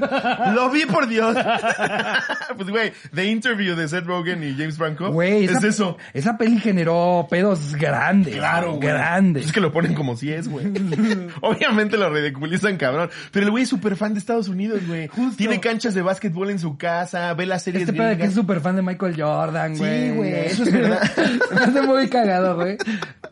Lo 0.54 0.70
vi 0.70 0.86
por 0.86 1.08
Dios. 1.08 1.36
pues 2.56 2.70
güey, 2.70 2.94
The 3.14 3.26
Interview 3.26 3.76
de 3.76 3.88
Seth 3.90 4.06
Rogen 4.06 4.42
y 4.44 4.54
James 4.54 4.78
Franco. 4.78 5.12
Güey, 5.12 5.46
es 5.46 5.64
eso. 5.64 5.98
esa 6.14 6.38
peli 6.38 6.60
generó 6.60 7.28
pedos 7.30 7.76
grandes. 7.76 8.36
Claro, 8.36 8.76
güey. 8.76 8.88
Grandes. 8.88 9.48
Es 9.48 9.52
que 9.52 9.60
lo 9.60 9.74
ponen 9.74 9.94
como 9.94 10.16
si 10.16 10.32
es, 10.32 10.48
güey. 10.48 10.68
Obviamente 11.42 11.98
lo 11.98 12.10
ridiculizan, 12.10 12.78
cabrón. 12.78 13.10
Pero 13.32 13.46
el 13.46 13.52
güey 13.52 13.64
es 13.64 13.70
súper 13.70 13.98
fan 13.98 14.14
de 14.14 14.20
Estados 14.20 14.48
Unidos, 14.48 14.82
güey. 14.88 15.10
Tiene 15.36 15.60
canchas 15.60 15.94
de 15.94 16.02
básquetbol 16.02 16.50
en 16.50 16.60
su 16.60 16.78
casa, 16.78 17.34
ve 17.34 17.46
las 17.46 17.64
series 17.64 17.84
Este 17.84 17.94
pedo 17.94 18.08
de 18.08 18.18
que 18.18 18.26
es 18.26 18.34
súper 18.34 18.62
fan 18.62 18.78
de 18.78 18.82
Michael 18.82 19.22
Jordan, 19.22 19.76
Sí, 19.76 19.82
güey. 19.82 20.12
güey, 20.16 20.34
eso 20.46 20.64
es 20.64 20.72
verdad. 20.72 21.12
Me 21.54 21.62
hace 21.62 21.82
muy 21.82 22.08
cagado, 22.08 22.56
güey. 22.56 22.78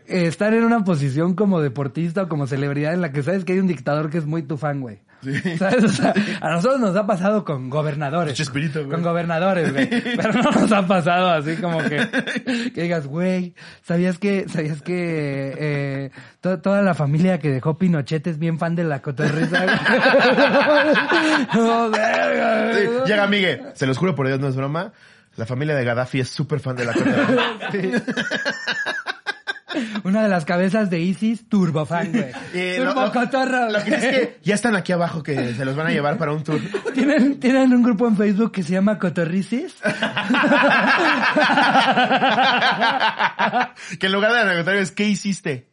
Estar 0.08 0.54
en 0.54 0.64
una 0.64 0.84
posición 0.84 1.36
como 1.36 1.62
deportista 1.62 2.24
o 2.24 2.28
como 2.28 2.48
celebridad 2.48 2.89
en 2.94 3.02
la 3.02 3.12
que 3.12 3.24
sabes 3.24 3.46
que 3.46 3.54
hay 3.54 3.60
un 3.60 3.68
dictador 3.68 4.10
que 4.10 4.18
es 4.20 4.26
muy 4.26 4.44
tu 4.44 4.58
fan, 4.58 4.82
güey. 4.82 5.00
¿Sabes? 5.58 5.84
O 5.84 5.90
sea, 5.90 6.14
a 6.40 6.52
nosotros 6.52 6.80
nos 6.80 6.96
ha 6.96 7.06
pasado 7.06 7.44
con 7.44 7.70
gobernadores. 7.70 8.36
Chespirito, 8.36 8.80
güey. 8.86 8.92
Con 8.92 9.04
gobernadores, 9.04 9.74
güey. 9.74 9.90
Pero 10.16 10.32
no 10.32 10.50
nos 10.52 10.72
ha 10.72 10.88
pasado 10.88 11.30
así 11.32 11.58
como 11.58 11.80
que, 11.84 12.72
que 12.74 12.84
digas, 12.84 13.06
güey, 13.06 13.54
¿sabías 13.84 14.18
que, 14.18 14.48
sabías 14.48 14.82
que, 14.82 15.54
eh, 15.58 16.12
to- 16.40 16.60
toda 16.62 16.82
la 16.82 16.94
familia 16.96 17.38
que 17.38 17.50
dejó 17.50 17.78
Pinochet 17.78 18.26
es 18.28 18.40
bien 18.40 18.58
fan 18.60 18.76
de 18.76 18.86
la 18.86 19.02
cotorriza? 19.02 19.66
No, 21.54 21.90
verga, 21.90 22.74
Sí, 22.74 22.80
llega 23.06 23.28
Miguel. 23.28 23.62
Se 23.74 23.86
los 23.86 23.98
juro 23.98 24.16
por 24.16 24.28
Dios, 24.28 24.40
no 24.40 24.48
es 24.48 24.56
broma. 24.56 24.94
La 25.36 25.46
familia 25.46 25.76
de 25.76 25.84
Gaddafi 25.84 26.20
es 26.22 26.30
súper 26.30 26.60
fan 26.60 26.76
de 26.76 26.86
la 26.86 26.94
Cotorra. 26.94 27.36
Una 30.04 30.24
de 30.24 30.30
las 30.30 30.46
cabezas 30.46 30.90
de 30.90 31.00
Isis, 31.00 31.48
turbofan, 31.48 32.12
güey. 32.12 32.26
Eh, 32.54 32.76
Turbo 32.84 33.02
lo- 33.06 33.12
cotorro, 33.12 33.70
Lo 33.70 33.84
que 33.84 33.90
es 33.96 34.02
que 34.02 34.40
ya 34.44 34.56
están 34.56 34.76
aquí 34.76 34.92
abajo 34.92 35.22
que 35.24 35.54
se 35.54 35.66
los 35.66 35.76
van 35.76 35.88
a 35.88 35.92
llevar 35.92 36.18
para 36.18 36.32
un 36.34 36.44
tour. 36.44 36.60
¿Tienen, 36.94 37.40
tienen 37.40 37.74
un 37.74 37.84
grupo 37.84 38.08
en 38.08 38.18
Facebook 38.18 38.52
que 38.52 38.64
se 38.64 38.74
llama 38.74 38.98
Cotorricis. 38.98 39.76
que 44.00 44.06
en 44.08 44.12
lugar 44.12 44.32
de 44.34 44.40
anecdotario 44.40 44.82
es 44.82 44.92
¿qué 44.92 45.06
hiciste? 45.08 45.70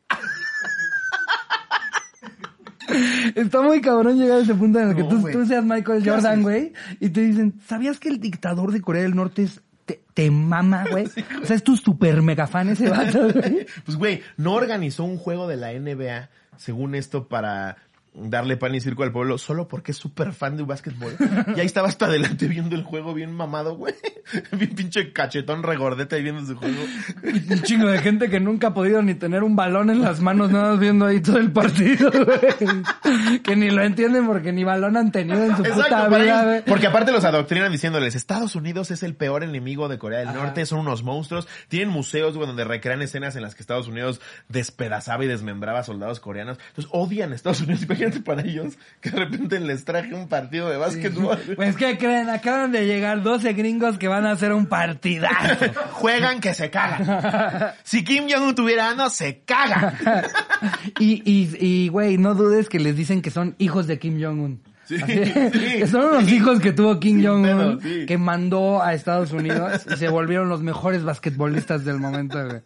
Está 3.35 3.61
muy 3.63 3.81
cabrón 3.81 4.17
llegar 4.17 4.39
a 4.39 4.43
ese 4.43 4.55
punto 4.55 4.79
en 4.79 4.91
el 4.91 4.95
que 4.97 5.03
No, 5.03 5.09
tú, 5.09 5.29
tú 5.31 5.45
seas 5.45 5.65
Michael 5.65 6.03
¿Qué 6.03 6.11
Jordan, 6.11 6.43
güey, 6.43 6.73
y 7.01 7.09
te 7.11 7.21
dicen, 7.21 7.61
¿sabías 7.67 7.99
que 7.99 8.09
el 8.09 8.21
dictador 8.21 8.71
de 8.73 8.81
Corea 8.81 9.03
del 9.03 9.17
Norte 9.17 9.43
es, 9.43 9.61
te, 9.87 10.03
te 10.13 10.31
mama, 10.31 10.85
güey? 10.91 11.07
O 11.43 11.47
sea, 11.47 11.57
es 11.57 11.63
tu 11.63 11.77
super 11.77 12.21
mega 12.21 12.47
fan 12.47 12.69
ese 12.69 12.91
vato, 12.91 13.33
güey. 13.33 13.67
Pues 13.85 13.97
güey, 13.97 14.23
no 14.37 14.55
organizó 14.55 15.05
un 15.05 15.17
juego 15.17 15.47
de 15.49 15.57
la 15.57 15.73
NBA, 15.73 16.29
según 16.57 16.95
esto, 16.95 17.29
para 17.29 17.77
darle 18.17 18.57
pan 18.57 18.75
y 18.75 18.81
circo 18.81 19.03
al 19.03 19.13
pueblo, 19.13 19.37
solo 19.39 19.69
porque 19.69 19.93
es 19.93 19.99
súper 19.99 20.33
fan 20.33 20.57
de 20.57 20.63
básquetbol. 20.63 21.15
Y 21.55 21.61
ahí 21.61 21.67
estaba 21.67 21.89
hasta 21.89 22.07
adelante 22.07 22.47
viendo 22.49 22.75
el 22.75 22.83
juego 22.83 23.13
bien 23.15 23.33
mamado, 23.33 23.77
güey. 23.77 23.95
Bien 24.51 24.75
pinche 24.75 25.13
cachetón 25.13 25.63
regordete 25.63 26.17
ahí 26.17 26.23
viendo 26.25 26.45
su 26.45 26.57
juego. 26.57 26.83
Un 27.23 27.63
chingo 27.63 27.87
de 27.87 27.99
gente 27.99 28.29
que 28.29 28.41
nunca 28.41 28.69
ha 28.69 28.75
podido 28.75 29.01
ni 29.01 29.15
tener 29.15 29.45
un 29.45 29.55
balón 29.55 29.89
en 29.89 30.03
las 30.03 30.21
manos, 30.21 30.51
nada 30.51 30.71
más 30.71 30.81
viendo 30.81 31.07
ahí 31.07 31.21
todo 31.21 31.39
el 31.39 31.53
partido, 31.53 32.11
güey. 32.11 33.41
Que 33.43 33.55
ni 33.55 33.71
lo 33.71 33.85
entienden 33.85 34.27
porque 34.27 34.51
ni 34.51 34.65
balón 34.65 34.97
han 34.97 35.13
tenido 35.13 35.45
en 35.45 35.57
su 35.57 35.63
puta 35.63 35.87
Exacto, 35.87 36.19
vida, 36.19 36.45
güey. 36.45 36.63
porque 36.65 36.89
aparte 36.89 37.13
los 37.13 37.25
adoctrinan 37.25 37.71
diciéndoles, 37.71 38.17
Estados 38.17 38.57
Unidos 38.57 38.91
es 38.91 39.05
el 39.05 39.15
peor 39.15 39.45
enemigo 39.45 39.89
de 39.89 39.99
Corea 39.99 40.21
del 40.21 40.33
Norte, 40.33 40.67
son 40.67 40.81
unos 40.81 41.05
monstruos, 41.05 41.47
tienen 41.69 41.91
museos 41.91 42.35
güey, 42.35 42.49
donde 42.49 42.65
recrean 42.65 43.03
escenas 43.03 43.37
en 43.37 43.43
las 43.43 43.55
que 43.55 43.63
Estados 43.63 43.87
Unidos 43.87 44.21
despedazaba 44.49 45.25
y 45.25 45.29
desmembraba 45.29 45.81
a 45.81 45.85
soldados 45.85 46.19
coreanos, 46.19 46.59
entonces 46.71 46.91
odian 46.93 47.31
a 47.31 47.37
Estados 47.37 47.61
Unidos, 47.61 47.83
imagínate 47.85 48.06
para 48.25 48.43
ellos 48.43 48.79
que 49.01 49.11
de 49.11 49.19
repente 49.19 49.61
les 49.61 49.85
traje 49.85 50.15
un 50.15 50.29
partido 50.29 50.69
de 50.69 50.77
básquetbol. 50.77 51.39
Pues, 51.57 51.77
¿qué 51.77 51.99
creen? 51.99 52.29
Acaban 52.29 52.73
de 52.73 52.87
llegar 52.87 53.23
12 53.23 53.53
gringos 53.53 53.99
que 53.99 54.09
van 54.09 54.27
a 54.27 54.33
hacer 54.33 54.53
un 54.53 54.67
partidazo. 54.67 55.67
Juegan 55.93 56.41
que 56.41 56.55
se 56.55 56.71
cagan. 56.71 57.73
Si 57.83 58.05
Kim 58.05 58.27
Jong-un 58.29 58.55
tuviera 58.55 58.91
ano, 58.91 59.11
se 59.11 59.41
caga. 59.41 59.95
y, 60.99 61.23
y, 61.31 61.57
y, 61.59 61.89
güey, 61.89 62.19
no 62.19 62.35
dudes 62.35 62.69
que 62.69 62.81
les 62.81 62.97
dicen 62.97 63.23
que 63.23 63.31
son 63.31 63.55
hijos 63.59 63.87
de 63.87 63.99
Kim 63.99 64.23
Jong-un. 64.23 64.61
Sí, 64.89 65.87
son 65.89 66.05
unos 66.07 66.31
hijos 66.31 66.61
que 66.61 66.73
tuvo 66.73 66.99
Kim 67.01 67.25
Jong-un, 67.25 67.81
que 68.07 68.19
mandó 68.19 68.83
a 68.83 68.95
Estados 68.95 69.33
Unidos 69.33 69.87
y 69.93 69.97
se 69.97 70.09
volvieron 70.09 70.49
los 70.49 70.63
mejores 70.63 71.03
basquetbolistas 71.05 71.85
del 71.85 71.99
momento, 71.99 72.39
güey. 72.45 72.61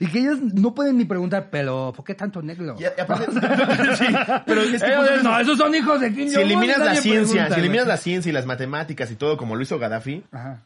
Y 0.00 0.06
que 0.06 0.18
ellos 0.20 0.38
no 0.54 0.74
pueden 0.74 0.98
ni 0.98 1.04
preguntar, 1.06 1.48
pero 1.50 1.92
¿por 1.96 2.04
qué 2.04 2.14
tanto 2.14 2.42
negro? 2.42 2.76
Pero 4.46 4.60
es 4.62 4.82
que 4.82 4.86
Ellos, 4.92 5.08
justo- 5.10 5.22
no, 5.22 5.40
esos 5.40 5.58
son 5.58 5.74
hijos 5.74 6.00
de 6.00 6.12
Kim 6.14 6.28
si 6.28 6.34
Jong-un. 6.36 6.50
eliminas 6.50 6.78
la 6.78 6.94
ciencia, 6.96 7.32
pregunta, 7.34 7.54
si 7.54 7.60
eliminas 7.60 7.86
la 7.86 7.96
ciencia 7.96 8.30
y 8.30 8.32
las 8.32 8.46
matemáticas 8.46 9.10
y 9.10 9.16
todo 9.16 9.36
como 9.36 9.56
lo 9.56 9.62
hizo 9.62 9.78
Gaddafi, 9.78 10.24
Ajá. 10.32 10.62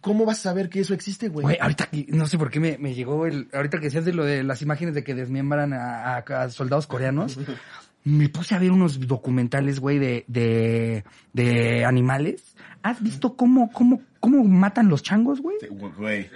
¿cómo 0.00 0.24
vas 0.26 0.38
a 0.40 0.42
saber 0.42 0.68
que 0.68 0.80
eso 0.80 0.94
existe, 0.94 1.28
güey? 1.28 1.42
Güey, 1.44 1.58
ahorita 1.60 1.86
que, 1.86 2.06
no 2.10 2.26
sé 2.26 2.38
por 2.38 2.50
qué 2.50 2.60
me, 2.60 2.78
me 2.78 2.94
llegó 2.94 3.26
el, 3.26 3.48
ahorita 3.52 3.78
que 3.78 3.84
decías 3.84 4.04
de 4.04 4.12
lo 4.12 4.24
de 4.24 4.42
las 4.44 4.62
imágenes 4.62 4.94
de 4.94 5.02
que 5.04 5.14
desmiembran 5.14 5.72
a, 5.72 6.16
a- 6.16 6.18
a 6.42 6.50
soldados 6.50 6.86
coreanos, 6.86 7.38
me 8.04 8.28
puse 8.28 8.54
a 8.54 8.58
ver 8.58 8.70
unos 8.70 9.06
documentales, 9.06 9.80
güey, 9.80 9.98
de, 9.98 10.24
de, 10.28 11.04
de 11.32 11.84
animales. 11.84 12.54
¿Has 12.82 13.02
visto 13.02 13.34
cómo, 13.34 13.72
cómo, 13.72 14.02
cómo 14.20 14.44
matan 14.44 14.88
los 14.88 15.02
changos, 15.02 15.40
güey? 15.40 15.56
Sí, 15.60 15.68
Güey, 15.68 16.28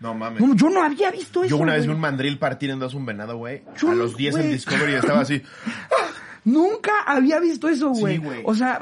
no 0.00 0.12
mames. 0.14 0.40
No, 0.42 0.54
yo 0.54 0.68
no 0.68 0.82
había 0.84 1.10
visto 1.10 1.42
eso. 1.42 1.56
Yo 1.56 1.62
una 1.62 1.72
vez 1.74 1.86
vi 1.86 1.92
un 1.92 2.00
mandril 2.00 2.38
partir 2.38 2.68
en 2.70 2.78
dos 2.78 2.92
un 2.94 3.06
venado, 3.06 3.38
güey. 3.38 3.62
A 3.80 3.84
no, 3.86 3.94
los 3.94 4.16
10 4.16 4.36
en. 4.36 4.50
Discovery 4.52 4.94
estaba 4.94 5.20
así. 5.20 5.40
Nunca 6.46 6.92
había 7.06 7.40
visto 7.40 7.70
eso, 7.70 7.94
Sí, 7.94 8.00
güey. 8.02 8.18
güey. 8.18 8.42
o 8.44 8.54
sea, 8.54 8.78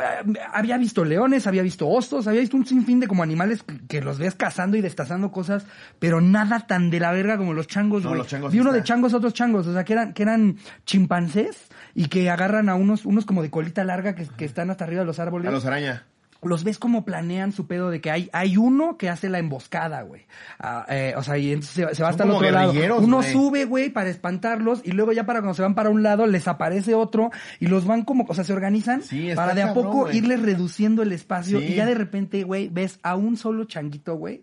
había 0.52 0.76
visto 0.78 1.05
leones, 1.05 1.46
había 1.46 1.62
visto 1.62 1.88
osos, 1.88 2.26
había 2.26 2.40
visto 2.40 2.57
un 2.57 2.66
sinfín 2.66 2.98
de 2.98 3.07
como 3.07 3.22
animales 3.22 3.62
que, 3.62 3.78
que 3.87 4.00
los 4.02 4.18
ves 4.18 4.35
cazando 4.35 4.76
y 4.76 4.81
destazando 4.81 5.31
cosas, 5.31 5.64
pero 6.00 6.20
nada 6.20 6.66
tan 6.66 6.90
de 6.90 6.98
la 6.98 7.12
verga 7.12 7.38
como 7.38 7.55
los 7.55 7.68
changos, 7.68 8.02
No, 8.02 8.09
güey. 8.09 8.18
los 8.18 8.26
changos 8.26 8.50
Vi 8.50 8.57
sí 8.59 8.61
uno 8.62 8.72
de 8.72 8.83
changos, 8.83 9.14
otros 9.14 9.33
changos, 9.33 9.68
o 9.68 9.72
sea, 9.72 9.85
que 9.85 9.92
eran, 9.92 10.12
que 10.12 10.24
eran 10.24 10.57
chimpancés 10.87 11.68
y 11.94 12.07
que 12.07 12.31
agarran 12.31 12.68
a 12.68 12.74
unos, 12.74 13.05
unos 13.05 13.24
como 13.26 13.42
de 13.42 13.50
colita 13.50 13.85
larga 13.85 14.14
que, 14.14 14.26
que 14.26 14.44
están 14.44 14.70
hasta 14.70 14.85
arriba 14.85 15.00
de 15.00 15.07
los 15.07 15.18
árboles. 15.18 15.48
A 15.48 15.50
los 15.52 15.66
araña. 15.66 16.05
los 16.42 16.64
ves 16.64 16.78
como 16.78 17.05
planean 17.05 17.52
su 17.52 17.68
pedo 17.68 17.88
de 17.90 18.00
que 18.00 18.11
hay, 18.11 18.28
hay 18.33 18.57
uno 18.57 18.96
que 18.96 19.09
hace 19.09 19.28
la 19.28 19.38
emboscada, 19.38 20.02
güey. 20.02 20.26
Ah, 20.59 20.85
eh, 20.88 21.14
o 21.16 21.22
sea, 21.22 21.38
y 21.38 21.52
entonces 21.52 21.72
se, 21.88 21.94
se 21.94 22.02
va 22.02 22.09
hasta 22.09 22.24
el 22.24 22.31
otro 22.33 22.50
lado. 22.50 22.72
Uno 22.98 23.22
sube, 23.22 23.64
güey, 23.64 23.90
para 23.90 24.11
espantarlos 24.11 24.81
y 24.85 24.90
luego 24.92 25.12
ya 25.12 25.24
para 25.24 25.38
cuando 25.40 25.55
se 25.55 25.62
van 25.62 25.74
para 25.76 25.90
un 25.90 26.02
lado 26.02 26.26
les 26.26 26.48
aparece 26.48 26.94
otro 26.94 27.31
y 27.61 27.66
los 27.68 27.87
van 27.87 28.02
como, 28.05 28.24
o 28.28 28.35
sea, 28.35 28.42
se 28.42 28.52
organizan 28.52 29.02
Sí, 29.02 29.31
para 29.37 29.55
de 29.55 29.62
a 29.62 29.66
cabrón, 29.68 29.85
poco 29.85 30.11
irles 30.11 30.42
reduciendo 30.42 31.02
el 31.02 31.12
espacio 31.12 31.61
Sí. 31.61 31.66
y 31.66 31.74
ya 31.76 31.87
de 31.87 31.94
repente, 31.94 32.42
güey, 32.42 32.68
ves 32.68 32.98
a 33.05 33.14
un 33.14 33.37
solo 33.37 33.64
changuito, 33.66 34.16
güey, 34.16 34.42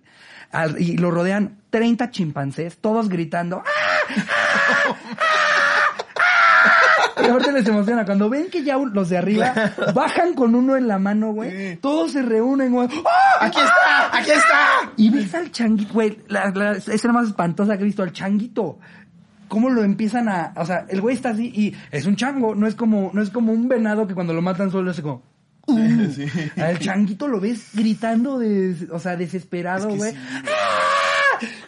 y 0.77 0.95
lo 0.97 1.11
rodean 1.11 1.57
30 1.69 2.11
chimpancés, 2.11 2.77
todos 2.77 3.09
gritando. 3.09 3.61
¡Ah! 3.65 4.13
Y 4.15 4.19
ahorita 7.31 7.51
les 7.51 7.67
emociona. 7.67 8.05
Cuando 8.05 8.29
ven 8.29 8.49
que 8.49 8.63
ya 8.63 8.77
los 8.77 9.09
de 9.09 9.17
arriba 9.17 9.53
bajan 9.93 10.33
con 10.33 10.55
uno 10.55 10.75
en 10.77 10.87
la 10.87 10.99
mano, 10.99 11.31
güey, 11.33 11.77
todos 11.77 12.11
se 12.11 12.21
reúnen, 12.21 12.71
güey. 12.71 12.87
¡Ah! 13.05 13.45
¡Aquí 13.45 13.59
está! 13.59 14.17
¡Aquí 14.17 14.31
está! 14.31 14.91
Y 14.97 15.09
ves 15.09 15.33
al 15.35 15.51
changuito, 15.51 15.93
güey, 15.93 16.17
la, 16.27 16.51
la 16.51 16.71
escena 16.73 17.13
más 17.13 17.27
espantosa 17.27 17.77
que 17.77 17.83
he 17.83 17.85
visto, 17.85 18.03
al 18.03 18.11
changuito. 18.13 18.79
¿Cómo 19.47 19.69
lo 19.71 19.83
empiezan 19.83 20.29
a, 20.29 20.53
o 20.57 20.63
sea, 20.65 20.85
el 20.89 21.01
güey 21.01 21.15
está 21.15 21.29
así 21.29 21.51
y 21.55 21.75
es 21.89 22.05
un 22.05 22.15
chango, 22.15 22.53
no 22.53 22.67
es 22.67 22.75
como, 22.75 23.09
no 23.15 23.21
es 23.23 23.31
como 23.31 23.51
un 23.51 23.67
venado 23.67 24.05
que 24.05 24.13
cuando 24.13 24.31
lo 24.31 24.43
matan 24.43 24.69
solo 24.69 24.91
hace 24.91 25.01
como, 25.01 25.23
uh. 25.65 25.75
Sí. 26.13 26.27
Al 26.55 26.77
changuito 26.77 27.27
lo 27.27 27.39
ves 27.39 27.69
gritando 27.73 28.37
de, 28.37 28.75
o 28.91 28.99
sea, 28.99 29.15
desesperado, 29.15 29.87
Es 29.87 29.93
que 29.93 29.97
güey. 29.97 30.11
sí, 30.11 30.17
¡Ah! 30.45 30.88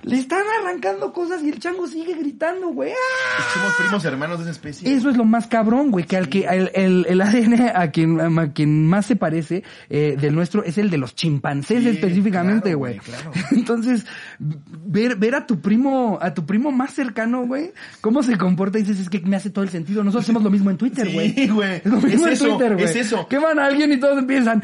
Le 0.03 0.17
están 0.17 0.43
arrancando 0.61 1.11
cosas 1.13 1.41
y 1.43 1.49
el 1.49 1.59
chango 1.59 1.87
sigue 1.87 2.13
gritando, 2.15 2.67
güey. 2.69 2.91
¡Ah! 2.91 3.43
Somos 3.53 3.73
primos 3.75 4.05
hermanos 4.05 4.37
de 4.39 4.43
esa 4.43 4.51
especie. 4.51 4.93
Eso 4.93 5.09
es 5.09 5.17
lo 5.17 5.25
más 5.25 5.47
cabrón, 5.47 5.91
güey, 5.91 6.05
que 6.05 6.17
al 6.17 6.29
que 6.29 6.45
el, 6.45 6.71
el, 6.73 7.05
el 7.09 7.21
ADN 7.21 7.71
a 7.75 7.91
quien, 7.91 8.19
a 8.39 8.51
quien 8.53 8.87
más 8.87 9.05
se 9.05 9.15
parece 9.15 9.63
eh, 9.89 10.15
del 10.19 10.35
nuestro 10.35 10.63
es 10.63 10.77
el 10.77 10.89
de 10.89 10.97
los 10.97 11.15
chimpancés 11.15 11.83
Sí, 11.83 11.89
específicamente, 11.89 12.73
güey. 12.75 12.97
güey, 12.97 13.05
claro. 13.05 13.31
Entonces, 13.51 14.05
ver, 14.39 15.15
ver 15.15 15.35
a 15.35 15.45
tu 15.45 15.59
primo, 15.61 16.17
a 16.21 16.33
tu 16.33 16.45
primo 16.45 16.71
más 16.71 16.93
cercano, 16.93 17.43
güey, 17.45 17.71
cómo 18.01 18.23
se 18.23 18.37
comporta, 18.37 18.77
dices, 18.77 18.99
es 18.99 19.09
que 19.09 19.19
me 19.21 19.35
hace 19.35 19.49
todo 19.49 19.63
el 19.63 19.69
sentido. 19.69 20.03
Nosotros 20.03 20.25
hacemos 20.25 20.43
lo 20.43 20.49
mismo 20.49 20.69
en 20.69 20.77
Twitter, 20.77 21.07
Sí, 21.07 21.13
güey. 21.13 21.47
güey. 21.49 21.75
Es 21.77 21.85
lo 21.85 21.97
mismo 22.01 22.07
Es 22.09 22.21
en 22.21 22.29
eso, 22.33 22.47
Twitter, 22.49 22.73
güey. 22.73 22.85
es 22.85 22.95
eso. 22.95 23.27
Queman 23.27 23.59
a 23.59 23.65
alguien 23.65 23.91
y 23.93 23.99
todos 23.99 24.17
empiezan, 24.17 24.61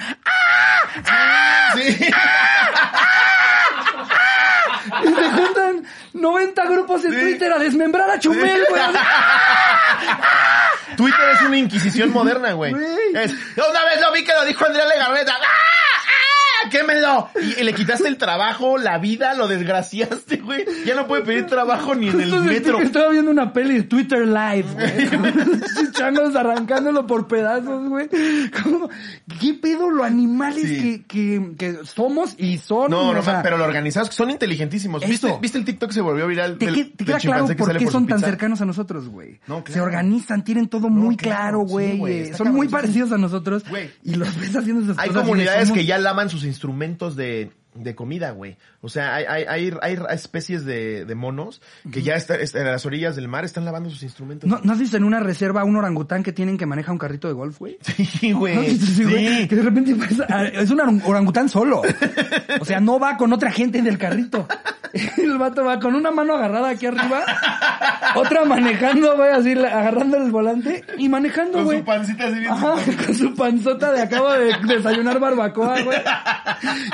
Sí. 1.75 2.05
Y 5.09 5.15
se 5.15 5.31
juntan 5.31 5.83
90 6.13 6.65
grupos 6.65 7.05
en 7.05 7.11
Sí. 7.13 7.19
Twitter 7.19 7.53
a 7.53 7.59
desmembrar 7.59 8.09
a 8.11 8.19
Chumel, 8.19 8.65
güey. 8.69 8.81
Twitter 10.95 11.29
es 11.35 11.41
una 11.41 11.57
inquisición 11.57 12.11
moderna, 12.11 12.53
güey. 12.53 12.73
Una 12.73 13.21
vez 13.21 14.01
lo 14.01 14.11
vi 14.13 14.23
que 14.23 14.33
lo 14.33 14.45
dijo 14.45 14.65
Andrea 14.65 14.85
Legarreta. 14.85 15.33
¡Ah! 15.39 15.76
¡Quémelo! 16.69 17.29
Y, 17.41 17.61
y 17.61 17.63
le 17.63 17.73
quitaste 17.73 18.07
el 18.07 18.17
trabajo, 18.17 18.77
la 18.77 18.97
vida, 18.97 19.33
lo 19.35 19.47
desgraciaste, 19.47 20.37
güey. 20.37 20.65
Ya 20.85 20.95
no 20.95 21.07
puede 21.07 21.23
pedir 21.23 21.45
trabajo 21.45 21.95
ni 21.95 22.09
en 22.09 22.21
el 22.21 22.41
metro. 22.41 22.79
Estaba 22.81 23.09
viendo 23.09 23.31
una 23.31 23.53
peli 23.53 23.75
de 23.75 23.83
Twitter 23.83 24.27
Live, 24.27 24.65
güey. 24.73 25.91
Changos 25.93 26.35
arrancándolo 26.35 27.05
por 27.07 27.27
pedazos, 27.27 27.87
güey. 27.89 28.07
¿Qué 29.39 29.53
pedo 29.55 29.89
lo 29.89 30.03
animales 30.03 30.63
Sí. 30.67 30.81
que, 30.81 31.05
que, 31.05 31.55
que 31.57 31.85
somos 31.85 32.35
y 32.37 32.57
son? 32.57 32.91
No, 32.91 33.13
no, 33.13 33.19
o 33.19 33.23
sea, 33.23 33.41
pero 33.43 33.57
lo 33.57 33.63
organizados 33.65 34.09
son 34.13 34.29
inteligentísimos. 34.31 35.05
¿Viste. 35.05 35.37
¿Viste 35.41 35.57
el 35.57 35.65
TikTok 35.65 35.89
que 35.89 35.93
se 35.95 36.01
volvió 36.01 36.27
viral 36.27 36.57
¿Te, 36.57 36.65
del, 36.65 36.75
te 36.75 37.03
del 37.03 37.05
queda 37.05 37.19
claro 37.19 37.47
por 37.47 37.77
qué 37.77 37.83
por 37.85 37.91
son 37.91 38.07
tan 38.07 38.17
pizza? 38.17 38.29
cercanos 38.29 38.61
a 38.61 38.65
nosotros, 38.65 39.07
güey? 39.09 39.39
No, 39.47 39.63
Se 39.67 39.79
organizan, 39.81 40.43
tienen 40.43 40.67
todo 40.67 40.89
No, 40.89 40.95
muy 40.95 41.15
claro, 41.17 41.63
sí, 41.67 41.97
güey. 41.97 42.33
son 42.33 42.53
muy 42.53 42.67
parecidos 42.67 43.11
a 43.11 43.17
nosotros. 43.17 43.63
Y 44.03 44.15
los 44.15 44.35
ves 44.39 44.55
haciendo 44.55 44.83
esas 44.83 44.97
Hay 44.99 45.09
cosas. 45.09 45.23
y 45.23 45.25
comunidades 45.25 45.71
que 45.71 45.85
ya 45.85 45.97
laman 45.97 46.29
sus 46.29 46.43
instrumentos 46.57 47.15
de, 47.15 47.51
de 47.75 47.93
comida, 47.93 48.31
güey. 48.31 48.57
O 48.87 48.89
sea, 48.89 49.15
hay, 49.15 49.25
hay, 49.25 49.45
hay, 49.45 49.71
hay 49.81 49.97
especies 50.11 50.63
de, 50.65 51.05
de 51.05 51.15
monos 51.15 51.61
que 51.91 52.01
ya 52.01 52.15
está, 52.15 52.35
está- 52.35 52.59
en 52.59 52.65
las 52.67 52.85
orillas 52.85 53.15
del 53.15 53.27
mar 53.27 53.43
están 53.45 53.65
lavando 53.65 53.89
sus 53.89 54.01
instrumentos. 54.03 54.49
¿No, 54.49 54.59
¿No 54.63 54.71
has 54.73 54.79
visto 54.79 54.95
en 54.97 55.03
una 55.03 55.19
reserva 55.19 55.63
un 55.65 55.75
orangután 55.75 56.23
que 56.23 56.31
tienen 56.31 56.57
que 56.57 56.65
maneja 56.65 56.91
un 56.91 56.97
carrito 56.97 57.27
de 57.27 57.33
golf, 57.33 57.59
güey? 57.59 57.77
Sí, 57.83 58.29
¿No 58.31 58.39
güey. 58.39 58.55
güey? 58.55 58.77
Sí. 58.77 59.47
Que 59.49 59.55
de 59.57 59.61
repente 59.61 59.93
pues, 59.95 60.11
es 60.53 60.71
un 60.71 60.79
orang- 60.79 61.01
orangután 61.05 61.49
solo. 61.49 61.81
O 62.61 62.65
sea, 62.65 62.79
no 62.79 62.97
va 62.99 63.17
con 63.17 63.33
otra 63.33 63.51
gente 63.51 63.77
en 63.77 63.87
el 63.87 63.97
carrito. 63.97 64.47
El 65.17 65.37
vato 65.37 65.65
va 65.65 65.79
con 65.79 65.93
una 65.95 66.11
mano 66.11 66.33
agarrada 66.35 66.69
aquí 66.69 66.85
arriba, 66.85 67.21
otra 68.15 68.45
manejando, 68.45 69.15
güey, 69.17 69.31
así 69.31 69.51
agarrando 69.51 70.17
el 70.17 70.31
volante 70.31 70.83
y 70.97 71.09
manejando, 71.09 71.57
Con 71.59 71.65
güey. 71.65 71.79
su 71.79 71.85
pancita 71.85 72.23
así 72.25 72.39
bien 72.39 72.51
Ajá, 72.51 72.75
con 73.05 73.13
su 73.13 73.35
panzota 73.35 73.91
de 73.91 74.01
acabo 74.01 74.31
de 74.31 74.53
desayunar 74.65 75.19
barbacoa, 75.19 75.81
güey. 75.83 75.97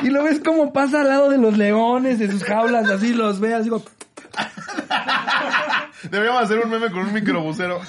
Y 0.02 0.10
lo 0.10 0.24
ves 0.24 0.40
como 0.40 0.74
pasa 0.74 1.02
al 1.02 1.08
lado 1.10 1.30
de 1.30 1.38
los 1.38 1.56
leones, 1.58 1.83
de 2.02 2.32
sus 2.32 2.44
jaulas, 2.44 2.90
así 2.90 3.14
los 3.14 3.40
ve, 3.40 3.54
así 3.54 3.70
como, 3.70 3.84
Deberíamos 6.10 6.44
hacer 6.44 6.60
un 6.60 6.70
meme 6.70 6.92
con 6.92 7.00
un 7.06 7.14
microbusero. 7.14 7.80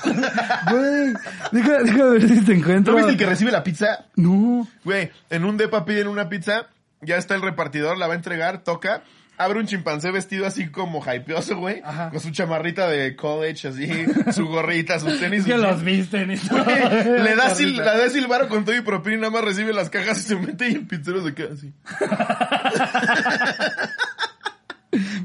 güey, 0.71 1.15
déjame, 1.53 1.85
déjame 1.85 2.11
ver 2.11 2.29
si 2.29 2.45
te 2.45 2.53
encuentro. 2.53 2.93
¿No 2.93 2.99
viste 2.99 3.13
el 3.13 3.19
que 3.19 3.27
recibe 3.27 3.51
la 3.51 3.65
pizza? 3.65 4.07
No. 4.17 4.69
Güey, 4.85 5.11
en 5.31 5.45
un 5.45 5.57
depa 5.57 5.85
piden 5.85 6.09
una 6.09 6.29
pizza, 6.29 6.67
ya 7.01 7.17
está 7.17 7.35
el 7.35 7.43
repartidor, 7.43 7.99
la 7.99 8.07
va 8.07 8.13
a 8.15 8.17
entregar, 8.17 8.63
toca, 8.63 9.03
abre 9.37 9.59
un 9.61 9.67
chimpancé 9.67 10.11
vestido 10.11 10.47
así 10.47 10.69
como 10.69 11.03
hypeoso, 11.05 11.57
güey, 11.57 11.81
Ajá. 11.85 12.11
con 12.11 12.21
su 12.21 12.31
chamarrita 12.31 12.89
de 12.89 13.17
college, 13.17 13.69
así, 13.69 13.89
su 14.33 14.47
gorrita, 14.47 14.99
sus 15.01 15.19
tenis. 15.19 15.45
Que 15.45 15.53
sus 15.53 15.61
los 15.61 15.83
visten 15.83 16.31
y 16.33 16.37
todo. 16.37 16.65
Güey, 16.65 17.23
le 17.23 17.35
da 17.37 17.51
sil- 17.55 17.77
le 17.77 17.83
da 17.85 18.09
silbaro 18.11 18.49
con 18.49 18.65
todo 18.65 18.77
y 18.77 18.81
propina 18.83 19.17
y 19.17 19.21
nada 19.21 19.31
más 19.33 19.45
recibe 19.45 19.73
las 19.73 19.91
cajas 19.91 20.19
y 20.21 20.23
se 20.23 20.37
mete 20.37 20.69
y 20.71 20.75
el 20.75 20.87
pizzero 20.87 21.25
se 21.25 21.35
queda 21.35 21.55
así. 21.55 21.73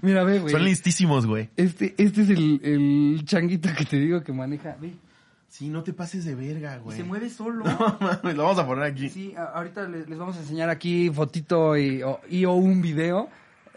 Mira, 0.01 0.23
ve, 0.23 0.39
güey. 0.39 0.51
Son 0.51 0.63
listísimos, 0.63 1.27
güey. 1.27 1.49
Este, 1.55 1.93
este 1.97 2.21
es 2.23 2.29
el, 2.29 2.59
el 2.63 3.21
changuito 3.25 3.69
que 3.77 3.85
te 3.85 3.97
digo 3.97 4.23
que 4.23 4.33
maneja. 4.33 4.75
Ve, 4.79 4.93
Sí, 5.47 5.67
no 5.67 5.81
te 5.83 5.93
pases 5.93 6.25
de 6.25 6.35
verga, 6.35 6.75
y 6.77 6.79
güey. 6.79 6.97
se 6.97 7.03
mueve 7.03 7.27
solo. 7.29 7.65
No 7.65 7.97
mames, 7.99 8.35
lo 8.37 8.43
vamos 8.43 8.59
a 8.59 8.67
poner 8.67 8.83
aquí. 8.85 9.09
Sí, 9.09 9.33
ahorita 9.35 9.87
les, 9.87 10.07
les 10.07 10.17
vamos 10.17 10.37
a 10.37 10.41
enseñar 10.41 10.69
aquí 10.69 11.09
fotito 11.09 11.75
y 11.75 12.03
o, 12.03 12.19
y 12.29 12.45
o 12.45 12.53
un 12.53 12.81
video. 12.83 13.29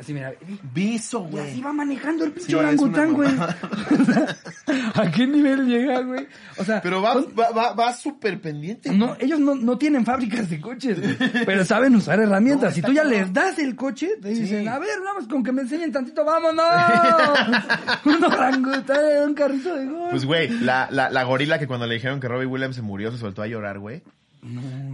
Así, 0.02 0.12
mira. 0.12 0.34
Beso, 0.74 1.28
Y 1.32 1.38
así 1.38 1.50
güey. 1.52 1.60
va 1.62 1.72
manejando 1.72 2.24
el 2.24 2.32
pinche 2.32 2.48
Sí, 2.50 2.54
orangután, 2.56 3.12
güey. 3.12 3.30
¿A 4.94 5.10
qué 5.10 5.26
nivel 5.26 5.66
llega, 5.66 6.00
güey? 6.00 6.26
O 6.58 6.64
sea, 6.64 6.80
Pero 6.82 7.00
va, 7.00 7.12
son- 7.14 7.28
va, 7.38 7.50
va, 7.50 7.72
va 7.74 7.92
súper 7.92 8.40
pendiente. 8.40 8.90
no, 8.90 9.16
ellos 9.20 9.38
no, 9.40 9.54
no 9.54 9.78
tienen 9.78 10.04
fábricas 10.04 10.50
de 10.50 10.60
coches, 10.60 11.00
güey, 11.00 11.16
pero 11.46 11.64
saben 11.64 11.94
usar 11.94 12.18
herramientas. 12.20 12.70
No, 12.70 12.74
si 12.74 12.82
tú 12.82 12.92
ya 12.92 13.04
les 13.04 13.32
das 13.32 13.58
el 13.58 13.76
coche, 13.76 14.10
te 14.20 14.34
Sí. 14.34 14.42
dicen, 14.42 14.68
a 14.68 14.78
ver, 14.78 14.98
vamos, 15.04 15.28
con 15.28 15.42
que 15.44 15.52
me 15.52 15.62
enseñen 15.62 15.92
tantito, 15.92 16.24
vámonos. 16.24 16.64
un 18.04 18.24
orangután 18.24 19.00
en 19.16 19.22
un 19.28 19.34
carrito 19.34 19.74
de 19.74 19.86
golf. 19.86 20.10
Pues, 20.10 20.24
güey, 20.24 20.48
la, 20.60 20.88
la, 20.90 21.10
la 21.10 21.22
gorila 21.24 21.58
que 21.58 21.66
cuando 21.66 21.86
le 21.86 21.94
dijeron 21.94 22.18
que 22.20 22.28
Robbie 22.28 22.46
Williams 22.46 22.76
se 22.76 22.82
murió 22.82 23.10
se 23.12 23.18
soltó 23.18 23.42
a 23.42 23.46
llorar, 23.46 23.78
güey. 23.78 24.02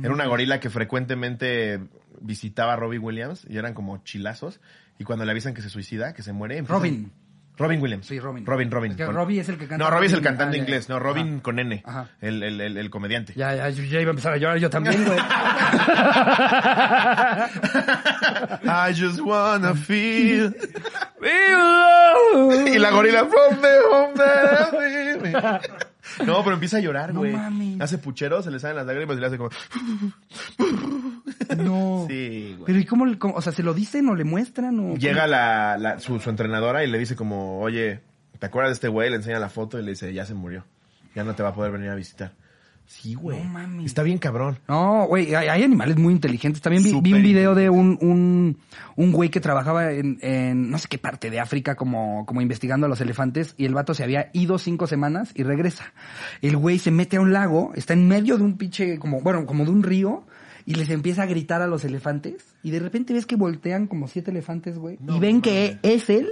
Era 0.03 0.13
una 0.13 0.27
gorila 0.27 0.61
que 0.61 0.69
frecuentemente 0.69 1.81
visitaba 2.21 2.75
a 2.75 2.77
Robbie 2.77 2.99
Williams 2.99 3.47
y 3.49 3.57
eran 3.57 3.73
como 3.73 3.99
chilazos. 4.05 4.61
Y 4.99 5.05
cuando 5.05 5.25
le 5.25 5.31
avisan 5.31 5.55
que 5.55 5.63
se 5.63 5.71
suicida, 5.71 6.13
que 6.13 6.23
se 6.23 6.33
muere... 6.33 6.59
empiezan- 6.59 6.77
Robin. 6.83 7.13
Robin 7.57 7.81
Williams. 7.83 8.07
Sí, 8.07 8.21
Robin. 8.21 8.47
Robin, 8.47 8.71
Robin. 8.71 8.95
Con- 8.97 9.13
Robbie 9.17 9.41
es 9.41 9.49
el 9.49 9.59
que 9.59 9.67
canta. 9.67 9.85
No, 9.85 9.91
Robbie 9.91 10.07
es 10.07 10.13
el 10.13 10.23
cantante 10.23 10.57
Ah, 10.59 10.61
inglés. 10.61 10.89
No, 10.89 11.01
Robin 11.01 11.35
Ajá. 11.35 11.43
con 11.43 11.59
N. 11.59 11.83
Ajá. 11.85 12.09
El, 12.21 12.41
el, 12.45 12.61
el, 12.61 12.77
el 12.77 12.89
comediante. 12.91 13.33
Ya, 13.35 13.53
ya, 13.57 13.69
yo 13.71 13.83
ya 13.83 14.01
iba 14.01 14.11
a 14.11 14.13
empezar 14.13 14.33
a 14.35 14.37
llorar 14.37 14.59
yo 14.59 14.71
también, 14.71 15.05
güey. 15.05 15.19
I 18.65 18.93
just 18.95 19.21
wanna 19.21 19.75
feel... 19.75 20.55
y 21.21 22.71
Y 22.75 22.79
la 22.79 22.91
gorila 22.91 23.27
from 23.27 23.61
the 23.61 23.79
home. 23.91 24.15
No, 26.27 26.43
pero 26.43 26.55
empieza 26.55 26.77
a 26.79 26.81
llorar, 26.81 27.13
No 27.15 27.21
güey. 27.21 27.33
mames. 27.33 27.81
hace 27.81 27.99
puchero, 27.99 28.43
se 28.43 28.51
le 28.51 28.59
salen 28.59 28.77
las 28.77 28.87
lágrimas 28.87 29.17
y 29.17 29.21
le 29.21 29.27
hace 29.27 29.39
como... 29.39 29.51
No. 31.57 32.07
Sí, 32.09 32.55
güey. 32.59 32.67
Pero 32.67 32.79
¿y 32.79 32.85
cómo, 32.85 33.07
le- 33.07 33.19
cómo- 33.19 33.35
o 33.35 33.43
sea, 33.43 33.53
se 33.53 33.63
lo 33.63 33.75
dicen 33.75 34.09
o 34.09 34.15
le 34.15 34.25
muestran 34.25 34.79
o 34.81 34.97
Llega 34.97 35.27
la, 35.27 35.77
la- 35.79 35.99
su, 36.01 36.19
su 36.21 36.31
entrenadora 36.31 36.85
y 36.85 36.91
le 36.91 36.99
dice 36.99 37.17
como, 37.17 37.61
oye, 37.61 38.01
¿te 38.39 38.47
acuerdas 38.47 38.71
de 38.71 38.75
este 38.75 38.89
güey? 38.89 39.11
Le 39.11 39.17
enseña 39.17 39.39
la 39.39 39.49
foto 39.51 39.79
y 39.79 39.83
le 39.83 39.91
dice, 39.91 40.13
ya 40.13 40.25
se 40.25 40.35
murió. 40.35 40.65
Ya 41.15 41.25
no 41.25 41.35
te 41.35 41.43
va 41.43 41.51
a 41.51 41.55
poder 41.55 41.73
venir 41.73 41.91
a 41.91 41.95
visitar. 41.95 42.33
Sí, 42.89 43.13
güey. 43.15 43.39
No 43.39 43.45
mames. 43.45 43.85
Está 43.85 44.03
bien 44.03 44.17
cabrón. 44.17 44.59
No, 44.67 45.05
güey, 45.07 45.35
hay, 45.35 45.49
hay 45.49 45.63
animales 45.63 45.99
muy 45.99 46.15
inteligentes. 46.15 46.63
También 46.63 46.83
vi, 46.83 46.99
vi 47.03 47.13
un 47.13 47.23
video 47.23 47.55
de 47.55 47.69
un, 47.69 47.99
un, 48.01 48.57
un 48.97 49.13
güey 49.13 49.29
que 49.29 49.41
trabajaba 49.41 49.93
en, 49.93 50.19
en 50.23 50.71
no 50.71 50.79
sé 50.79 50.89
qué 50.89 50.97
parte 50.97 51.29
de 51.29 51.39
África 51.39 51.75
como, 51.75 52.25
como 52.25 52.41
investigando 52.41 52.87
a 52.87 52.89
los 52.89 53.03
elefantes 53.03 53.55
y 53.59 53.67
el 53.67 53.75
vato 53.75 53.93
se 53.93 54.05
había 54.05 54.31
ido 54.33 54.57
cinco 54.57 54.87
semanas 54.87 55.33
y 55.35 55.43
regresa. 55.43 55.93
El 56.41 56.57
güey 56.57 56.79
se 56.79 56.91
mete 56.91 57.19
a 57.19 57.21
un 57.21 57.35
lago, 57.35 57.73
está 57.75 57.93
en 57.93 58.09
medio 58.09 58.39
de 58.39 58.45
un 58.45 58.57
pinche, 58.57 58.99
como, 58.99 59.21
bueno, 59.21 59.45
como 59.45 59.67
de 59.67 59.71
un 59.71 59.83
río 59.83 60.27
y 60.65 60.75
les 60.75 60.89
empieza 60.89 61.25
a 61.25 61.27
gritar 61.27 61.61
a 61.61 61.67
los 61.67 61.85
elefantes 61.85 62.57
y 62.63 62.71
de 62.71 62.81
repente 62.81 63.13
ves 63.13 63.27
que 63.27 63.37
voltean 63.37 63.87
como 63.87 64.09
siete 64.09 64.31
elefantes, 64.31 64.79
güey. 64.79 64.99
y 65.09 65.19
ven 65.19 65.41
que 65.41 65.79
es 65.83 66.11
él 66.11 66.29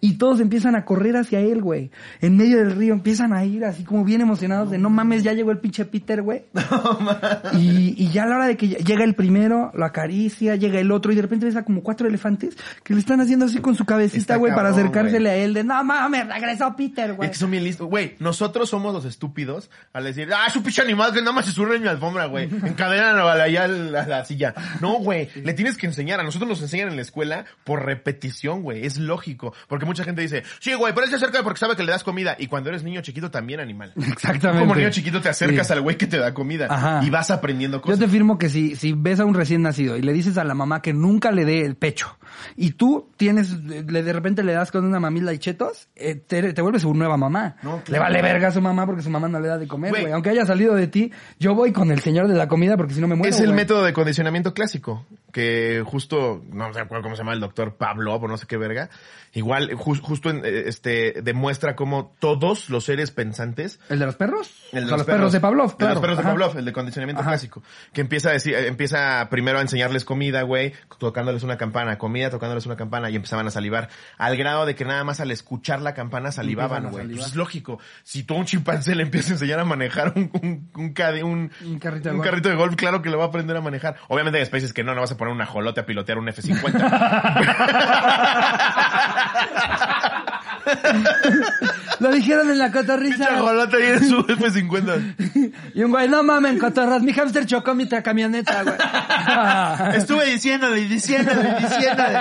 y 0.00 0.14
todos 0.18 0.40
empiezan 0.40 0.74
a 0.74 0.84
correr 0.84 1.16
hacia 1.16 1.40
él, 1.40 1.62
güey. 1.62 1.90
En 2.20 2.36
medio 2.36 2.58
del 2.58 2.74
río 2.74 2.94
empiezan 2.94 3.32
a 3.32 3.44
ir 3.44 3.64
así 3.64 3.84
como 3.84 4.04
bien 4.04 4.20
emocionados 4.20 4.70
de 4.70 4.78
no 4.78 4.90
mames, 4.90 5.22
ya 5.22 5.32
llegó 5.32 5.50
el 5.50 5.58
pinche 5.58 5.84
Peter, 5.84 6.22
güey. 6.22 6.44
y, 7.54 7.94
y 7.96 8.10
ya 8.10 8.24
a 8.24 8.26
la 8.26 8.36
hora 8.36 8.46
de 8.46 8.56
que 8.56 8.68
llega 8.68 9.04
el 9.04 9.14
primero, 9.14 9.70
lo 9.74 9.84
acaricia, 9.84 10.56
llega 10.56 10.80
el 10.80 10.90
otro 10.90 11.12
y 11.12 11.14
de 11.14 11.22
repente 11.22 11.46
ves 11.46 11.56
a 11.56 11.64
como 11.64 11.82
cuatro 11.82 12.08
elefantes 12.08 12.56
que 12.82 12.94
le 12.94 13.00
están 13.00 13.20
haciendo 13.20 13.46
así 13.46 13.58
con 13.58 13.74
su 13.74 13.84
cabecita, 13.84 14.36
güey, 14.36 14.54
para 14.54 14.70
acercársele 14.70 15.30
a 15.30 15.36
él 15.36 15.54
de 15.54 15.64
no 15.64 15.82
mames, 15.84 16.26
regresó 16.26 16.74
Peter, 16.76 17.14
güey. 17.14 17.28
Es 17.28 17.36
que 17.36 17.38
son 17.38 17.50
bien 17.50 17.64
listos. 17.64 17.88
Güey, 17.88 18.16
nosotros 18.18 18.68
somos 18.68 18.92
los 18.92 19.04
estúpidos 19.04 19.70
al 19.92 20.04
decir, 20.04 20.28
ah, 20.34 20.46
es 20.48 20.56
un 20.56 20.62
pinche 20.62 20.82
animal 20.82 21.12
que 21.12 21.20
nada 21.20 21.32
más 21.32 21.46
se 21.46 21.52
surre 21.52 21.76
en 21.76 21.82
mi 21.82 21.88
alfombra, 21.88 22.26
güey. 22.26 22.44
Encadenan 22.44 23.18
allá 23.18 23.64
a 23.64 23.68
la, 23.68 24.06
la 24.06 24.24
silla. 24.24 24.54
No, 24.80 24.98
güey, 24.98 25.28
le 25.34 25.54
tienes 25.68 25.78
que 25.80 25.86
enseñar. 25.86 26.20
A 26.20 26.22
nosotros 26.22 26.48
nos 26.48 26.62
enseñan 26.62 26.88
en 26.88 26.96
la 26.96 27.02
escuela 27.02 27.44
por 27.64 27.84
repetición, 27.84 28.62
güey. 28.62 28.86
Es 28.86 28.98
lógico. 28.98 29.52
Porque 29.68 29.84
mucha 29.84 30.04
gente 30.04 30.22
dice, 30.22 30.42
sí, 30.60 30.72
güey, 30.74 30.94
pero 30.94 31.04
él 31.04 31.10
se 31.10 31.16
acerca 31.16 31.42
porque 31.42 31.58
sabe 31.60 31.76
que 31.76 31.82
le 31.82 31.92
das 31.92 32.04
comida. 32.04 32.36
Y 32.38 32.46
cuando 32.46 32.70
eres 32.70 32.82
niño 32.82 33.00
chiquito 33.02 33.30
también 33.30 33.60
animal. 33.60 33.92
Exactamente. 33.96 34.60
Como 34.60 34.74
niño 34.74 34.90
chiquito 34.90 35.20
te 35.20 35.28
acercas 35.28 35.66
Sí. 35.66 35.72
al 35.74 35.80
güey 35.82 35.96
que 35.96 36.06
te 36.06 36.18
da 36.18 36.32
comida. 36.34 36.66
Ajá. 36.70 37.00
Y 37.04 37.10
vas 37.10 37.30
aprendiendo 37.30 37.78
Yo 37.78 37.82
cosas. 37.82 37.98
te 37.98 38.08
firmo 38.08 38.38
que 38.38 38.48
si, 38.48 38.76
si 38.76 38.92
ves 38.92 39.20
a 39.20 39.24
un 39.24 39.34
recién 39.34 39.62
nacido 39.62 39.96
y 39.96 40.02
le 40.02 40.12
dices 40.12 40.38
a 40.38 40.44
la 40.44 40.54
mamá 40.54 40.80
que 40.82 40.92
nunca 40.92 41.30
le 41.30 41.44
dé 41.44 41.64
el 41.64 41.76
pecho 41.76 42.17
y 42.56 42.72
tú 42.72 43.08
tienes, 43.16 43.66
de 43.66 44.12
repente 44.12 44.42
le 44.42 44.52
das 44.52 44.70
con 44.70 44.84
una 44.84 45.00
mamila 45.00 45.32
y 45.32 45.38
chetos, 45.38 45.88
eh, 45.96 46.14
te, 46.14 46.52
te 46.52 46.62
vuelves 46.62 46.82
su 46.82 46.92
nueva 46.94 47.16
mamá. 47.16 47.56
No. 47.62 47.82
Le 47.88 47.98
vale 47.98 48.22
verga 48.22 48.48
a 48.48 48.52
su 48.52 48.60
mamá 48.60 48.86
porque 48.86 49.02
su 49.02 49.10
mamá 49.10 49.28
no 49.28 49.40
le 49.40 49.48
da 49.48 49.58
de 49.58 49.66
comer, 49.68 49.90
Güey. 49.90 50.12
Aunque 50.12 50.30
haya 50.30 50.46
salido 50.46 50.74
de 50.74 50.86
ti, 50.88 51.12
yo 51.38 51.54
voy 51.54 51.72
con 51.72 51.90
el 51.90 52.00
señor 52.00 52.28
de 52.28 52.34
la 52.34 52.48
comida 52.48 52.76
porque 52.76 52.94
si 52.94 53.00
no 53.00 53.08
me 53.08 53.14
muero, 53.16 53.34
es 53.34 53.40
el 53.40 53.46
güey. 53.46 53.56
método 53.56 53.84
de 53.84 53.92
condicionamiento 53.92 54.54
clásico, 54.54 55.06
que 55.32 55.82
justo, 55.86 56.42
no 56.52 56.70
me 56.70 56.80
acuerdo 56.80 57.02
cómo 57.02 57.14
se 57.16 57.20
llama 57.22 57.32
el 57.34 57.40
doctor 57.40 57.76
Pavlov 57.76 58.24
o 58.24 58.28
no 58.28 58.36
sé 58.36 58.46
qué 58.46 58.56
verga, 58.56 58.88
igual 59.34 59.70
ju- 59.72 60.00
justo 60.00 60.30
en, 60.30 60.42
eh, 60.44 60.64
este 60.66 61.20
demuestra 61.22 61.76
cómo 61.76 62.14
todos 62.18 62.70
los 62.70 62.84
seres 62.84 63.10
pensantes 63.10 63.78
¿El 63.88 63.98
de 63.98 64.06
los 64.06 64.16
perros? 64.16 64.50
El 64.72 64.78
O 64.78 64.82
de 64.82 64.88
sea, 64.88 64.96
los 64.96 65.06
perros 65.06 65.32
de 65.32 65.40
Pavlov, 65.40 65.70
de 65.72 65.76
claro. 65.76 65.94
los 65.94 66.00
perros 66.00 66.16
de 66.16 66.22
Ajá. 66.22 66.30
Pavlov, 66.30 66.58
el 66.58 66.64
de 66.64 66.72
condicionamiento 66.72 67.20
Ajá. 67.22 67.30
clásico. 67.32 67.62
Que 67.92 68.00
empieza 68.00 68.30
a 68.30 68.32
decir, 68.32 68.54
eh, 68.54 68.66
empieza 68.66 69.28
primero 69.30 69.58
a 69.58 69.62
enseñarles 69.62 70.04
comida, 70.04 70.42
güey, 70.42 70.72
tocándoles 70.98 71.42
una 71.42 71.56
campana, 71.58 71.98
comida, 71.98 72.17
tocándoles 72.30 72.66
una 72.66 72.76
campana 72.76 73.08
y 73.10 73.16
empezaban 73.16 73.46
a 73.46 73.50
salivar. 73.50 73.88
Al 74.18 74.36
grado 74.36 74.66
de 74.66 74.74
que 74.74 74.84
nada 74.84 75.04
más 75.04 75.20
al 75.20 75.30
escuchar 75.30 75.80
la 75.80 75.94
campana 75.94 76.32
salivaban, 76.32 76.90
güey. 76.90 77.06
Pues 77.08 77.28
es 77.28 77.36
lógico. 77.36 77.78
Si 78.02 78.24
tú 78.24 78.34
a 78.34 78.38
un 78.38 78.44
chimpancé 78.44 78.94
le 78.94 79.02
empiezas 79.04 79.30
a 79.30 79.34
enseñar 79.34 79.60
a 79.60 79.64
manejar 79.64 80.12
un, 80.16 80.30
un, 80.42 80.70
un, 80.74 80.94
cade- 80.94 81.22
un, 81.22 81.50
Un 81.64 81.78
carrito 81.78 82.08
de 82.08 82.14
un 82.14 82.18
golf. 82.18 82.30
carrito 82.30 82.48
de 82.48 82.54
golf, 82.56 82.74
claro 82.76 83.02
que 83.02 83.10
lo 83.10 83.18
va 83.18 83.24
a 83.24 83.28
aprender 83.28 83.56
a 83.56 83.60
manejar. 83.60 83.96
Obviamente 84.08 84.38
hay 84.38 84.42
especies 84.42 84.72
que 84.72 84.82
no, 84.84 84.94
no 84.94 85.00
vas 85.02 85.12
a 85.12 85.16
poner 85.16 85.32
un 85.32 85.40
ajolote 85.40 85.80
a 85.80 85.86
pilotear 85.86 86.18
un 86.18 86.28
F-50. 86.28 86.78
Lo 92.00 92.10
dijeron 92.12 92.50
en 92.50 92.58
la 92.58 92.70
cotorriza. 92.70 93.28
ahí 93.28 93.86
en 93.86 94.08
su 94.08 94.18
F-50. 94.28 95.54
Y 95.74 95.82
un 95.82 95.90
güey, 95.90 96.08
no 96.08 96.22
mamen, 96.22 96.58
cotorras, 96.58 97.02
mi 97.02 97.12
hamster 97.12 97.46
chocó 97.46 97.74
mi 97.74 97.88
camioneta, 97.88 98.62
güey. 98.62 98.76
Estuve 99.96 100.26
diciéndole 100.26 100.80
y 100.80 100.84
diciéndole 100.86 101.56
y 101.58 101.62
diciéndole. 101.62 102.20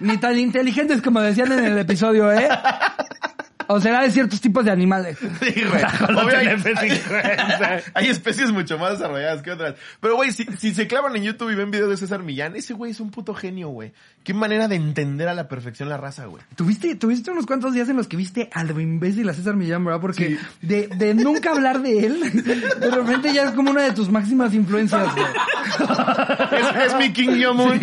Ni 0.00 0.16
tan 0.18 0.38
inteligentes 0.38 1.02
como 1.02 1.20
decían 1.20 1.52
en 1.52 1.64
el 1.64 1.78
episodio, 1.78 2.32
¿eh? 2.32 2.48
O 3.74 3.80
será 3.80 4.02
de 4.02 4.10
ciertos 4.10 4.40
tipos 4.40 4.64
de 4.64 4.70
animales. 4.70 5.18
Sí, 5.40 5.62
güey. 5.64 5.82
Obvio, 6.18 6.36
hay, 6.38 6.46
hay- 6.46 7.82
hay 7.94 8.06
especies 8.08 8.50
mucho 8.52 8.78
más 8.78 8.92
desarrolladas 8.98 9.42
que 9.42 9.50
otras. 9.50 9.74
Pero, 10.00 10.16
güey, 10.16 10.30
si, 10.30 10.44
si 10.58 10.74
se 10.74 10.86
clavan 10.86 11.16
en 11.16 11.22
YouTube 11.24 11.50
y 11.50 11.54
ven 11.54 11.70
videos 11.70 11.88
de 11.90 11.96
César 11.96 12.22
Millán, 12.22 12.54
ese 12.54 12.74
güey 12.74 12.92
es 12.92 13.00
un 13.00 13.10
puto 13.10 13.34
genio, 13.34 13.68
güey. 13.70 13.92
Qué 14.24 14.34
manera 14.34 14.68
de 14.68 14.76
entender 14.76 15.28
a 15.28 15.34
la 15.34 15.48
perfección 15.48 15.88
la 15.88 15.96
raza, 15.96 16.26
güey. 16.26 16.42
Tuviste, 16.54 16.94
tuviste 16.94 17.30
unos 17.30 17.46
cuantos 17.46 17.72
días 17.74 17.88
en 17.88 17.96
los 17.96 18.06
que 18.06 18.16
viste 18.16 18.50
a 18.52 18.62
lo 18.62 18.78
imbécil 18.78 19.28
a 19.28 19.34
César 19.34 19.56
Millán, 19.56 19.84
¿verdad? 19.84 20.00
Porque 20.00 20.38
de, 20.60 20.86
de 20.88 21.14
nunca 21.14 21.50
hablar 21.50 21.80
de 21.80 22.06
él, 22.06 22.20
de 22.80 22.90
repente 22.90 23.32
ya 23.34 23.44
es 23.44 23.50
como 23.52 23.70
una 23.72 23.82
de 23.82 23.92
tus 23.92 24.10
máximas 24.10 24.54
influencias, 24.54 25.12
güey. 25.14 25.26
Es, 26.60 26.86
es 26.92 26.98
mi 26.98 27.12
King 27.12 27.36
Yomun. 27.36 27.80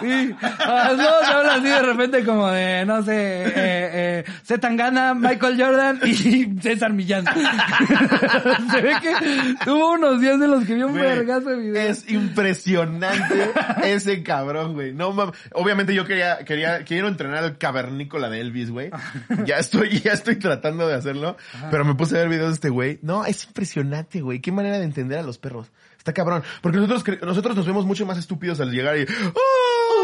Sí. 0.00 0.34
Ah, 0.60 0.92
no, 0.96 1.26
se 1.26 1.32
habla 1.32 1.54
así 1.54 1.68
de 1.68 1.82
repente 1.82 2.24
como 2.24 2.48
de, 2.50 2.84
no 2.86 3.02
sé, 3.02 3.27
eh, 3.28 3.90
eh, 3.92 4.24
Z 4.42 4.60
Tangana, 4.60 5.14
Michael 5.14 5.60
Jordan 5.60 6.00
y 6.04 6.58
César 6.62 6.92
Millán. 6.92 7.24
se 8.70 8.80
ve 8.80 8.94
que 9.00 9.14
tuvo 9.64 9.92
unos 9.92 10.20
días 10.20 10.34
en 10.34 10.50
los 10.50 10.64
que 10.64 10.74
vio 10.74 10.88
un 10.88 10.94
vergazo 10.94 11.50
de 11.50 11.56
video. 11.56 11.82
Es 11.82 12.08
impresionante 12.10 13.52
ese 13.84 14.22
cabrón, 14.22 14.74
güey. 14.74 14.92
No 14.92 15.12
mames. 15.12 15.34
Obviamente 15.52 15.94
yo 15.94 16.04
quería, 16.04 16.44
quería, 16.44 16.84
quiero 16.84 17.08
entrenar 17.08 17.44
al 17.44 17.58
cavernícola 17.58 18.28
de 18.30 18.40
Elvis, 18.40 18.70
güey. 18.70 18.90
Ya 19.44 19.58
estoy, 19.58 20.00
ya 20.00 20.12
estoy 20.12 20.36
tratando 20.36 20.88
de 20.88 20.94
hacerlo. 20.94 21.36
Pero 21.70 21.84
me 21.84 21.94
puse 21.94 22.16
a 22.16 22.20
ver 22.20 22.28
videos 22.28 22.48
de 22.48 22.54
este 22.54 22.68
güey. 22.70 22.98
No, 23.02 23.24
es 23.24 23.44
impresionante, 23.44 24.20
güey. 24.20 24.40
Qué 24.40 24.52
manera 24.52 24.78
de 24.78 24.84
entender 24.84 25.18
a 25.18 25.22
los 25.22 25.38
perros. 25.38 25.70
Está 25.98 26.12
cabrón. 26.12 26.42
Porque 26.62 26.78
nosotros, 26.78 27.20
nosotros 27.22 27.56
nos 27.56 27.66
vemos 27.66 27.84
mucho 27.84 28.06
más 28.06 28.18
estúpidos 28.18 28.60
al 28.60 28.70
llegar 28.70 28.96
y... 28.96 29.02
¡Ah! 29.02 29.97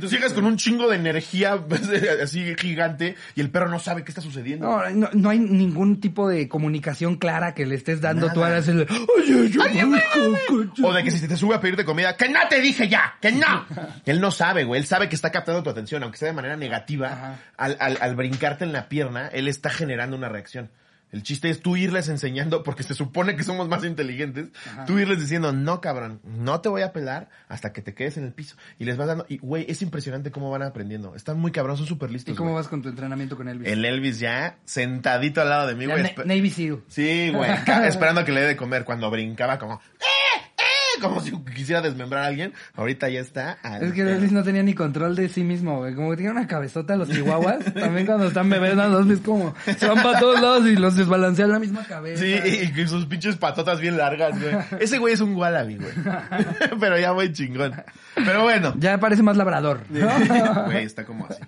Tú 0.00 0.08
llegas 0.08 0.32
con 0.32 0.44
un 0.44 0.56
chingo 0.56 0.88
de 0.88 0.96
energía 0.96 1.58
así 2.22 2.54
gigante 2.56 3.16
y 3.34 3.40
el 3.40 3.50
perro 3.50 3.68
no 3.68 3.78
sabe 3.78 4.04
qué 4.04 4.10
está 4.10 4.20
sucediendo. 4.20 4.66
No, 4.66 4.90
no, 4.90 5.08
no 5.12 5.30
hay 5.30 5.38
ningún 5.38 6.00
tipo 6.00 6.28
de 6.28 6.48
comunicación 6.48 7.16
clara 7.16 7.54
que 7.54 7.66
le 7.66 7.74
estés 7.74 8.00
dando. 8.00 8.26
Nada. 8.26 8.34
Tú 8.34 8.44
hagas 8.44 8.68
el... 8.68 8.86
"Ay, 8.88 9.52
ay, 9.60 9.80
ay, 9.80 10.82
O 10.82 10.92
de 10.92 11.04
que 11.04 11.10
si 11.10 11.26
te 11.26 11.36
sube 11.36 11.54
a 11.54 11.60
pedirte 11.60 11.84
comida, 11.84 12.16
que 12.16 12.28
no 12.28 12.40
te 12.48 12.60
dije 12.60 12.88
ya, 12.88 13.14
que 13.20 13.32
no. 13.32 13.66
Él 14.06 14.20
no 14.20 14.30
sabe, 14.30 14.64
güey. 14.64 14.80
Él 14.80 14.86
sabe 14.86 15.08
que 15.08 15.14
está 15.16 15.30
captando 15.30 15.62
tu 15.62 15.70
atención, 15.70 16.02
aunque 16.02 16.18
sea 16.18 16.28
de 16.28 16.34
manera 16.34 16.56
negativa. 16.56 17.38
Al, 17.56 17.76
al, 17.80 17.98
al 18.00 18.16
brincarte 18.16 18.64
en 18.64 18.72
la 18.72 18.88
pierna, 18.88 19.28
él 19.28 19.48
está 19.48 19.70
generando 19.70 20.16
una 20.16 20.28
reacción. 20.28 20.70
El 21.16 21.22
chiste 21.22 21.48
es 21.48 21.62
tú 21.62 21.76
irles 21.76 22.08
enseñando, 22.10 22.62
porque 22.62 22.82
se 22.82 22.92
supone 22.92 23.36
que 23.36 23.42
somos 23.42 23.68
más 23.68 23.82
inteligentes, 23.84 24.48
tú 24.86 24.98
irles 24.98 25.18
diciendo, 25.18 25.50
no 25.50 25.80
cabrón, 25.80 26.20
no 26.24 26.60
te 26.60 26.68
voy 26.68 26.82
a 26.82 26.92
pelar 26.92 27.30
hasta 27.48 27.72
que 27.72 27.80
te 27.80 27.94
quedes 27.94 28.18
en 28.18 28.24
el 28.24 28.34
piso. 28.34 28.54
Y 28.78 28.84
les 28.84 28.98
vas 28.98 29.06
dando, 29.06 29.24
y 29.26 29.38
güey, 29.38 29.64
es 29.66 29.80
impresionante 29.80 30.30
cómo 30.30 30.50
van 30.50 30.62
aprendiendo. 30.62 31.14
Están 31.16 31.38
muy 31.38 31.52
cabrón, 31.52 31.78
son 31.78 31.86
súper 31.86 32.10
¿Y 32.10 32.12
listos. 32.12 32.36
cómo 32.36 32.50
güey. 32.50 32.60
vas 32.62 32.68
con 32.68 32.82
tu 32.82 32.90
entrenamiento 32.90 33.34
con 33.34 33.48
Elvis? 33.48 33.66
El 33.66 33.86
Elvis 33.86 34.18
ya 34.18 34.58
sentadito 34.66 35.40
al 35.40 35.48
lado 35.48 35.68
de 35.68 35.74
mí, 35.74 35.86
güey. 35.86 36.02
Navy 36.26 36.50
Seal. 36.50 36.82
Sí, 36.86 37.30
güey. 37.34 37.50
Esperando 37.88 38.20
a 38.20 38.24
que 38.26 38.32
le 38.32 38.42
dé 38.42 38.48
de 38.48 38.56
comer. 38.56 38.84
Cuando 38.84 39.10
brincaba 39.10 39.58
como... 39.58 39.80
¡Eh! 40.00 40.55
Como 41.00 41.20
si 41.20 41.32
quisiera 41.54 41.80
desmembrar 41.80 42.24
a 42.24 42.26
alguien. 42.26 42.52
Ahorita 42.74 43.08
ya 43.08 43.20
está. 43.20 43.58
Es 43.80 43.92
que. 43.92 44.02
Elvis 44.02 44.32
no 44.32 44.42
tenía 44.42 44.62
ni 44.62 44.74
control 44.74 45.16
de 45.16 45.28
sí 45.28 45.44
mismo, 45.44 45.78
güey. 45.78 45.94
Como 45.94 46.10
que 46.10 46.16
tiene 46.16 46.32
una 46.32 46.46
cabezota 46.46 46.96
los 46.96 47.08
chihuahuas. 47.08 47.72
También 47.74 48.06
cuando 48.06 48.26
están 48.26 48.48
bebés, 48.48 48.76
nada 48.76 48.88
más 48.88 49.06
ves 49.06 49.20
como 49.20 49.54
se 49.64 49.86
van 49.86 50.02
para 50.02 50.18
todos 50.20 50.40
lados 50.40 50.66
y 50.66 50.76
los 50.76 50.96
desbalancean 50.96 51.50
la 51.50 51.58
misma 51.58 51.84
cabeza. 51.84 52.22
Sí, 52.22 52.34
y 52.76 52.86
sus 52.86 53.06
pinches 53.06 53.36
patotas 53.36 53.80
bien 53.80 53.96
largas, 53.96 54.40
güey. 54.40 54.56
Ese 54.80 54.98
güey 54.98 55.14
es 55.14 55.20
un 55.20 55.34
wallaby, 55.36 55.76
güey. 55.76 55.92
Pero 56.80 56.98
ya 56.98 57.12
muy 57.12 57.32
chingón. 57.32 57.74
Pero 58.14 58.42
bueno. 58.42 58.74
Ya 58.78 58.98
parece 58.98 59.22
más 59.22 59.36
labrador. 59.36 59.80
¿no? 59.90 60.64
Güey, 60.66 60.84
está 60.84 61.04
como 61.04 61.26
así. 61.26 61.42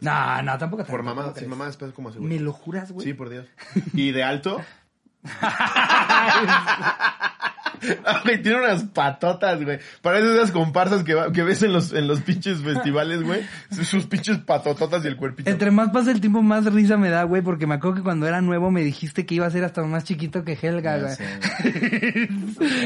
no, 0.00 0.42
no, 0.42 0.58
tampoco 0.58 0.84
Por 0.84 1.02
mamá, 1.02 1.24
tampoco 1.24 1.48
mamá 1.48 1.66
después 1.66 1.92
como 1.92 2.10
así, 2.10 2.18
¿Me 2.20 2.38
lo 2.38 2.52
juras, 2.52 2.92
güey? 2.92 3.06
Sí, 3.06 3.14
por 3.14 3.28
Dios. 3.28 3.46
¿Y 3.94 4.12
de 4.12 4.22
alto? 4.24 4.62
Ah, 8.04 8.20
güey, 8.24 8.40
tiene 8.42 8.58
unas 8.58 8.84
patotas, 8.84 9.62
güey. 9.62 9.78
Parece 10.02 10.34
esas 10.34 10.50
comparsas 10.52 11.02
que, 11.02 11.14
va- 11.14 11.32
que 11.32 11.42
ves 11.42 11.62
en 11.62 11.72
los, 11.72 11.92
en 11.92 12.06
los 12.08 12.20
pinches 12.20 12.58
festivales, 12.62 13.22
güey. 13.22 13.40
Sus 13.82 14.06
pinches 14.06 14.38
patototas 14.38 15.04
y 15.04 15.08
el 15.08 15.16
cuerpito. 15.16 15.50
Entre 15.50 15.70
más 15.70 15.90
pasa 15.90 16.10
el 16.12 16.20
tiempo, 16.20 16.42
más 16.42 16.64
risa 16.72 16.96
me 16.96 17.10
da, 17.10 17.24
güey, 17.24 17.42
porque 17.42 17.66
me 17.66 17.74
acuerdo 17.74 17.96
que 17.96 18.02
cuando 18.02 18.26
era 18.26 18.40
nuevo 18.40 18.70
me 18.70 18.82
dijiste 18.82 19.26
que 19.26 19.34
iba 19.34 19.46
a 19.46 19.50
ser 19.50 19.64
hasta 19.64 19.82
más 19.82 20.04
chiquito 20.04 20.44
que 20.44 20.58
Helga, 20.60 20.98
güey. 20.98 21.14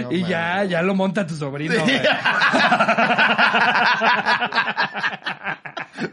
No 0.03 0.13
y 0.13 0.25
ya, 0.25 0.65
ya 0.65 0.83
lo 0.83 0.95
monta 0.95 1.27
tu 1.27 1.35
sobrino, 1.35 1.75
güey. 1.83 2.01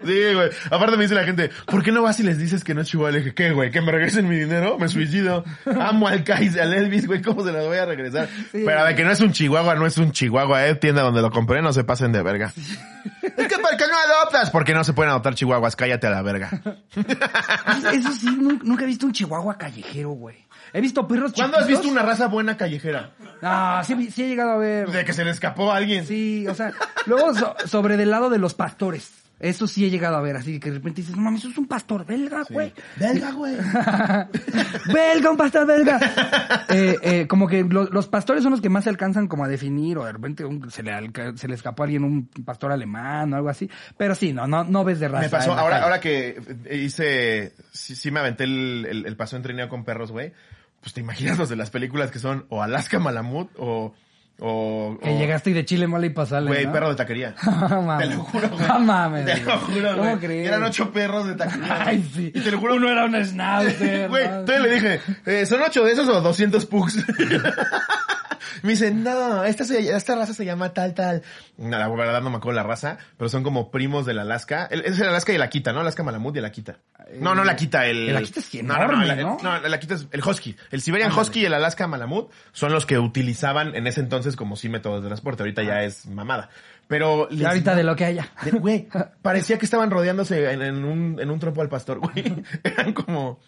Sí, 0.05 0.33
güey. 0.33 0.49
Aparte 0.69 0.97
me 0.97 1.03
dice 1.03 1.15
la 1.15 1.23
gente, 1.23 1.49
¿por 1.65 1.81
qué 1.83 1.91
no 1.91 2.01
vas 2.01 2.19
y 2.19 2.23
les 2.23 2.37
dices 2.37 2.63
que 2.63 2.73
no 2.73 2.81
es 2.81 2.87
chihuahua? 2.87 3.11
Le 3.11 3.19
dije, 3.19 3.33
¿qué, 3.33 3.51
güey? 3.51 3.71
¿Que 3.71 3.81
me 3.81 3.91
regresen 3.91 4.27
mi 4.27 4.35
dinero? 4.37 4.77
Me 4.77 4.87
suicido. 4.89 5.45
Amo 5.79 6.07
al 6.07 6.23
Kais, 6.23 6.57
al 6.57 6.73
Elvis, 6.73 7.07
güey. 7.07 7.21
¿Cómo 7.21 7.43
se 7.45 7.51
las 7.53 7.65
voy 7.65 7.77
a 7.77 7.85
regresar? 7.85 8.27
Sí. 8.51 8.63
Pero 8.67 8.85
de 8.85 8.95
que 8.95 9.03
no 9.03 9.11
es 9.11 9.19
un 9.21 9.31
chihuahua, 9.31 9.75
no 9.75 9.85
es 9.85 9.97
un 9.97 10.11
chihuahua, 10.11 10.67
eh. 10.67 10.75
Tienda 10.75 11.01
donde 11.01 11.21
lo 11.21 11.31
compré, 11.31 11.61
no 11.61 11.73
se 11.73 11.83
pasen 11.83 12.11
de 12.11 12.21
verga. 12.23 12.53
Es 13.37 13.47
que 13.47 13.57
¿por 13.59 13.77
qué 13.77 13.85
no 13.87 13.97
adoptas? 13.97 14.49
Porque 14.51 14.73
no 14.73 14.83
se 14.83 14.93
pueden 14.93 15.11
adoptar 15.11 15.35
chihuahuas. 15.35 15.75
Cállate 15.75 16.07
a 16.07 16.09
la 16.09 16.21
verga. 16.21 16.49
Eso, 17.93 18.11
sí, 18.13 18.27
nu- 18.37 18.59
nunca 18.63 18.83
he 18.83 18.87
visto 18.87 19.05
un 19.05 19.11
chihuahua 19.13 19.57
callejero, 19.57 20.09
güey. 20.11 20.35
He 20.73 20.81
visto 20.81 21.07
perros 21.07 21.33
¿Cuándo 21.33 21.57
has 21.57 21.63
chiquitos. 21.63 21.83
visto 21.83 21.91
una 21.93 22.03
raza 22.07 22.27
buena 22.27 22.57
callejera? 22.57 23.11
Ah, 23.41 23.81
sí, 23.85 24.11
sí 24.11 24.23
he 24.23 24.27
llegado 24.29 24.51
a 24.51 24.57
ver. 24.57 24.89
De 24.89 25.05
que 25.05 25.13
se 25.13 25.23
le 25.23 25.31
escapó 25.31 25.71
a 25.71 25.77
alguien. 25.77 26.05
Sí, 26.05 26.47
o 26.47 26.55
sea, 26.55 26.73
luego 27.05 27.33
so- 27.33 27.55
sobre 27.65 27.95
del 27.97 28.09
lado 28.11 28.29
de 28.29 28.39
los 28.39 28.53
pastores. 28.53 29.11
Eso 29.39 29.67
sí 29.67 29.85
he 29.85 29.89
llegado 29.91 30.17
a 30.17 30.21
ver, 30.21 30.35
así 30.35 30.59
que 30.59 30.69
de 30.71 30.77
repente 30.77 31.01
dices, 31.01 31.15
no 31.15 31.21
mames, 31.21 31.41
eso 31.41 31.49
es 31.49 31.57
un 31.59 31.67
pastor 31.67 32.05
belga, 32.05 32.43
güey. 32.49 32.73
Belga, 32.95 33.31
güey. 33.33 33.55
belga, 34.93 35.29
un 35.31 35.37
pastor 35.37 35.65
belga. 35.67 35.99
eh, 36.69 36.95
eh, 37.01 37.27
como 37.27 37.47
que 37.47 37.63
lo- 37.63 37.85
los 37.85 38.07
pastores 38.07 38.43
son 38.43 38.51
los 38.51 38.61
que 38.61 38.69
más 38.69 38.83
se 38.83 38.89
alcanzan 38.89 39.27
como 39.27 39.43
a 39.45 39.47
definir, 39.47 39.97
o 39.97 40.05
de 40.05 40.11
repente 40.13 40.43
un- 40.45 40.69
se, 40.71 40.83
le 40.83 40.91
alca- 40.91 41.35
se 41.37 41.47
le 41.47 41.55
escapó 41.55 41.83
a 41.83 41.85
alguien 41.85 42.03
un 42.03 42.27
pastor 42.45 42.71
alemán 42.71 43.31
o 43.33 43.35
algo 43.37 43.49
así. 43.49 43.69
Pero 43.97 44.15
sí, 44.15 44.33
no, 44.33 44.47
no, 44.47 44.63
no 44.63 44.83
ves 44.83 44.99
de 44.99 45.07
raza. 45.07 45.23
Me 45.25 45.29
pasó, 45.29 45.55
la 45.55 45.61
ahora, 45.61 45.75
calle. 45.75 45.83
ahora 45.83 45.99
que 45.99 46.41
hice, 46.71 47.53
sí, 47.71 47.95
sí 47.95 48.11
me 48.11 48.19
aventé 48.19 48.45
el, 48.45 48.85
el, 48.89 49.05
el 49.05 49.15
paseo 49.15 49.37
en 49.37 49.43
trineo 49.43 49.69
con 49.69 49.83
perros, 49.83 50.11
güey. 50.11 50.33
Pues 50.81 50.93
te 50.93 51.01
imaginas 51.01 51.37
los 51.37 51.49
de 51.49 51.55
las 51.55 51.69
películas 51.69 52.11
que 52.11 52.19
son 52.19 52.45
o 52.49 52.61
Alaska 52.63 52.99
Malamut 52.99 53.49
o, 53.57 53.93
o, 54.39 54.97
Que 55.01 55.09
o- 55.09 55.17
llegaste 55.17 55.49
y 55.49 55.53
de 55.53 55.65
Chile 55.65 55.87
mole 55.87 56.07
y 56.07 56.09
pasale, 56.11 56.47
güey, 56.47 56.65
¿no? 56.65 56.71
perro 56.71 56.89
de 56.89 56.95
taquería. 56.95 57.35
Mames. 57.69 58.09
Te 58.09 58.15
lo 58.15 58.23
juro, 58.23 58.49
güey. 58.49 58.67
No 58.67 58.79
mames. 58.79 59.25
Te 59.25 59.41
lo 59.41 59.57
juro, 59.59 59.89
¿Cómo 59.91 60.03
güey. 60.03 60.17
crees? 60.17 60.47
Eran 60.47 60.63
ocho 60.63 60.91
perros 60.91 61.27
de 61.27 61.35
taquería. 61.35 61.83
Ay, 61.87 62.09
sí. 62.13 62.31
Y 62.33 62.39
te 62.41 62.51
lo 62.51 62.59
juro. 62.59 62.75
Uno 62.75 62.89
era 62.89 63.05
un 63.05 63.15
schnauzer. 63.25 64.09
Güey, 64.09 64.25
entonces 64.25 64.61
le 64.61 64.71
dije, 64.71 65.01
eh, 65.25 65.45
¿son 65.45 65.61
ocho 65.61 65.83
de 65.83 65.91
esos 65.93 66.07
o 66.07 66.21
200 66.21 66.65
pugs? 66.67 66.97
Me 68.63 68.71
dice, 68.71 68.91
no, 68.91 69.43
esta, 69.43 69.63
se- 69.65 69.95
esta 69.95 70.15
raza 70.15 70.33
se 70.33 70.43
llama 70.43 70.73
tal, 70.73 70.93
tal. 70.95 71.21
No, 71.57 71.77
la 71.77 71.87
verdad 71.89 72.21
no 72.21 72.29
me 72.31 72.37
acuerdo 72.37 72.55
la 72.57 72.63
raza, 72.63 72.97
pero 73.15 73.29
son 73.29 73.43
como 73.43 73.69
primos 73.69 74.05
del 74.05 74.17
Alaska. 74.19 74.67
El- 74.71 74.81
Es 74.85 74.99
el 74.99 75.07
Alaska 75.07 75.31
y 75.31 75.35
el 75.35 75.41
Akita, 75.43 75.73
¿no? 75.73 75.81
Alaska 75.81 76.01
Malamut 76.03 76.35
y 76.35 76.39
el 76.39 76.45
Akita. 76.45 76.77
No, 77.19 77.35
no 77.35 77.43
el 77.43 77.49
Akita, 77.49 77.85
el... 77.85 78.09
El 78.09 78.17
Akita 78.17 78.39
es 78.39 78.53
no, 78.63 78.73
no, 78.77 78.83
enorme, 78.83 79.09
el- 79.13 79.21
¿no? 79.21 79.37
no, 79.41 79.55
el 79.57 79.73
Akita 79.73 79.95
es 79.95 80.07
el 80.11 80.21
Husky. 80.23 80.55
El 80.71 80.81
Siberian 80.81 81.09
Ándale. 81.11 81.21
Husky 81.27 81.39
y 81.41 81.45
el 81.45 81.53
Alaska 81.53 81.87
Malamut 81.87 82.31
son 82.51 82.71
los 82.73 82.85
que 82.85 82.99
utilizaban 82.99 83.75
en 83.75 83.87
ese 83.87 84.01
entonces 84.01 84.35
como 84.35 84.55
sí 84.55 84.69
métodos 84.69 85.01
de 85.01 85.07
transporte. 85.07 85.43
Ahorita 85.43 85.63
ya 85.63 85.83
es 85.83 86.05
mamada. 86.05 86.49
Pero... 86.87 87.27
Y 87.31 87.37
les- 87.37 87.47
ahorita 87.47 87.75
de 87.75 87.83
lo 87.83 87.95
que 87.95 88.05
haya. 88.05 88.29
Güey, 88.59 88.87
parecía 89.21 89.57
que 89.57 89.65
estaban 89.65 89.89
rodeándose 89.91 90.51
en, 90.51 90.61
en 90.61 90.83
un, 90.85 91.19
en 91.19 91.29
un 91.31 91.39
trompo 91.39 91.61
al 91.61 91.69
pastor, 91.69 91.99
güey. 91.99 92.43
Eran 92.63 92.93
como... 92.93 93.39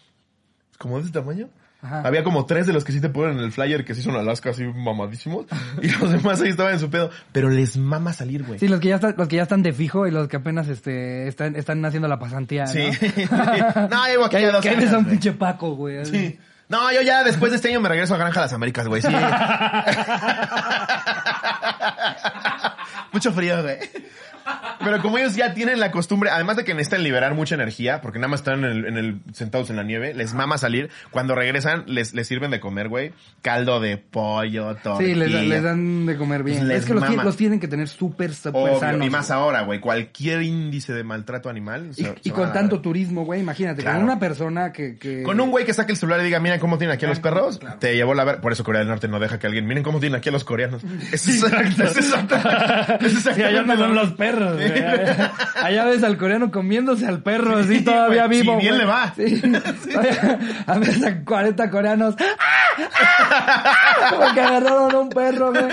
¿Como 0.78 0.96
de 0.96 1.02
ese 1.04 1.12
tamaño? 1.12 1.50
Ajá. 1.82 2.02
Había 2.02 2.22
como 2.22 2.44
tres 2.44 2.66
de 2.66 2.72
los 2.74 2.84
que 2.84 2.92
sí 2.92 3.00
te 3.00 3.08
ponen 3.08 3.38
en 3.38 3.44
el 3.44 3.52
flyer 3.52 3.84
que 3.84 3.94
sí 3.94 4.02
son 4.02 4.14
Alaska 4.16 4.50
así 4.50 4.64
mamadísimos. 4.64 5.46
Y 5.82 5.88
los 5.88 6.10
demás 6.12 6.40
ahí 6.42 6.50
estaban 6.50 6.74
en 6.74 6.80
su 6.80 6.90
pedo. 6.90 7.10
Pero 7.32 7.48
les 7.48 7.76
mama 7.76 8.12
salir, 8.12 8.44
güey. 8.44 8.58
Sí, 8.58 8.68
los 8.68 8.80
que 8.80 8.88
ya 8.88 8.96
están, 8.96 9.14
los 9.16 9.28
que 9.28 9.36
ya 9.36 9.42
están 9.44 9.62
de 9.62 9.72
fijo 9.72 10.06
y 10.06 10.10
los 10.10 10.28
que 10.28 10.36
apenas 10.36 10.68
este 10.68 11.26
están, 11.28 11.56
están 11.56 11.84
haciendo 11.84 12.08
la 12.08 12.18
pasantía, 12.18 12.64
¿no? 12.64 12.70
Sí. 12.72 12.90
no, 13.90 14.06
llevo 14.08 14.26
aquí 14.26 14.36
ya 14.40 14.52
dos 14.52 14.62
que 14.62 14.70
años, 14.70 14.92
un 14.92 15.06
pinche 15.06 15.32
Paco, 15.32 15.74
güey. 15.76 15.98
así. 15.98 16.10
Sí. 16.10 16.38
No, 16.68 16.92
yo 16.92 17.02
ya 17.02 17.24
después 17.24 17.50
de 17.50 17.56
este 17.56 17.68
año 17.68 17.80
me 17.80 17.88
regreso 17.88 18.14
a 18.14 18.18
Granja 18.18 18.42
Las 18.42 18.52
Américas, 18.52 18.86
güey. 18.86 19.02
Sí. 19.02 19.08
Mucho 23.12 23.32
frío, 23.32 23.62
güey. 23.62 23.78
Pero 24.82 25.00
como 25.02 25.18
ellos 25.18 25.36
ya 25.36 25.54
tienen 25.54 25.78
la 25.80 25.90
costumbre, 25.90 26.30
además 26.30 26.56
de 26.56 26.64
que 26.64 26.72
necesitan 26.74 27.02
liberar 27.02 27.34
mucha 27.34 27.54
energía, 27.54 28.00
porque 28.00 28.18
nada 28.18 28.28
más 28.28 28.40
están 28.40 28.64
en 28.64 28.70
el, 28.70 28.84
en 28.86 28.96
el- 28.96 29.20
sentados 29.32 29.70
en 29.70 29.76
la 29.76 29.82
nieve, 29.82 30.14
les 30.14 30.34
mama 30.34 30.58
salir. 30.58 30.90
Cuando 31.10 31.34
regresan, 31.34 31.84
les, 31.86 32.14
les 32.14 32.26
sirven 32.26 32.50
de 32.50 32.60
comer, 32.60 32.88
güey. 32.88 33.12
Caldo 33.42 33.80
de 33.80 33.96
pollo, 33.98 34.74
tortilla. 34.76 35.08
Sí, 35.08 35.14
les, 35.14 35.30
les 35.30 35.62
dan 35.62 36.06
de 36.06 36.16
comer 36.16 36.42
bien. 36.42 36.66
Les 36.68 36.80
es 36.80 36.86
que 36.86 36.94
los, 36.94 37.02
mama. 37.02 37.14
ti- 37.16 37.24
los 37.24 37.36
tienen 37.36 37.60
que 37.60 37.68
tener 37.68 37.88
súper, 37.88 38.32
súper 38.34 38.78
sanos. 38.78 39.06
y 39.06 39.10
más 39.10 39.30
ahora, 39.30 39.62
güey. 39.62 39.80
Cualquier 39.80 40.42
índice 40.42 40.92
de 40.92 41.04
maltrato 41.04 41.48
animal. 41.48 41.90
Y, 41.96 42.04
se- 42.04 42.14
y 42.22 42.30
con 42.30 42.52
tanto 42.52 42.80
turismo, 42.80 43.24
güey, 43.24 43.40
imagínate, 43.40 43.82
Claro. 43.82 43.98
con 43.98 44.04
una 44.04 44.18
persona 44.18 44.72
que... 44.72 44.96
que... 44.96 45.22
Con 45.22 45.40
un 45.40 45.50
güey 45.50 45.64
que 45.64 45.72
saque 45.74 45.92
el 45.92 45.98
celular 45.98 46.20
y 46.20 46.24
diga, 46.24 46.40
miren 46.40 46.58
cómo 46.60 46.78
tienen 46.78 46.94
aquí 46.94 47.04
a 47.04 47.08
los 47.08 47.20
perros, 47.20 47.58
claro. 47.58 47.76
te 47.78 47.94
llevó 47.94 48.14
la 48.14 48.24
ver. 48.24 48.40
Por 48.40 48.52
eso 48.52 48.64
Corea 48.64 48.80
del 48.80 48.88
Norte 48.88 49.08
no 49.08 49.18
deja 49.20 49.38
que 49.38 49.46
alguien, 49.46 49.66
miren 49.66 49.82
cómo 49.82 50.00
tienen 50.00 50.18
aquí 50.18 50.28
a 50.28 50.32
los 50.32 50.44
coreanos. 50.44 50.82
Es 51.12 51.28
exacto. 51.28 51.84
Es 51.84 51.96
exacto. 51.96 52.36
Es 53.00 53.12
Sí, 53.20 53.42
allá 53.42 53.62
no 53.62 53.76
son 53.76 53.94
los 53.94 54.12
perros. 54.12 54.60
Güey. 54.70 54.84
Allá, 54.84 55.32
allá 55.62 55.84
ves 55.84 56.02
al 56.02 56.16
coreano 56.16 56.50
comiéndose 56.50 57.06
al 57.06 57.22
perro 57.22 57.56
así 57.58 57.78
Sí, 57.78 57.84
todavía 57.84 58.26
güey, 58.26 58.40
vivo. 58.42 58.54
si 58.56 58.60
bien 58.66 58.74
güey. 58.76 58.86
le 58.86 58.92
va. 58.92 59.14
Sí. 59.14 59.40
Todavía- 59.92 60.38
A 60.66 60.78
veces 60.78 61.04
a 61.04 61.24
40 61.24 61.70
coreanos. 61.70 62.14
¡Ah! 62.18 64.14
Porque 64.16 64.40
agarraron 64.40 64.94
a 64.94 64.98
un 64.98 65.08
perro, 65.10 65.52
güey. 65.52 65.68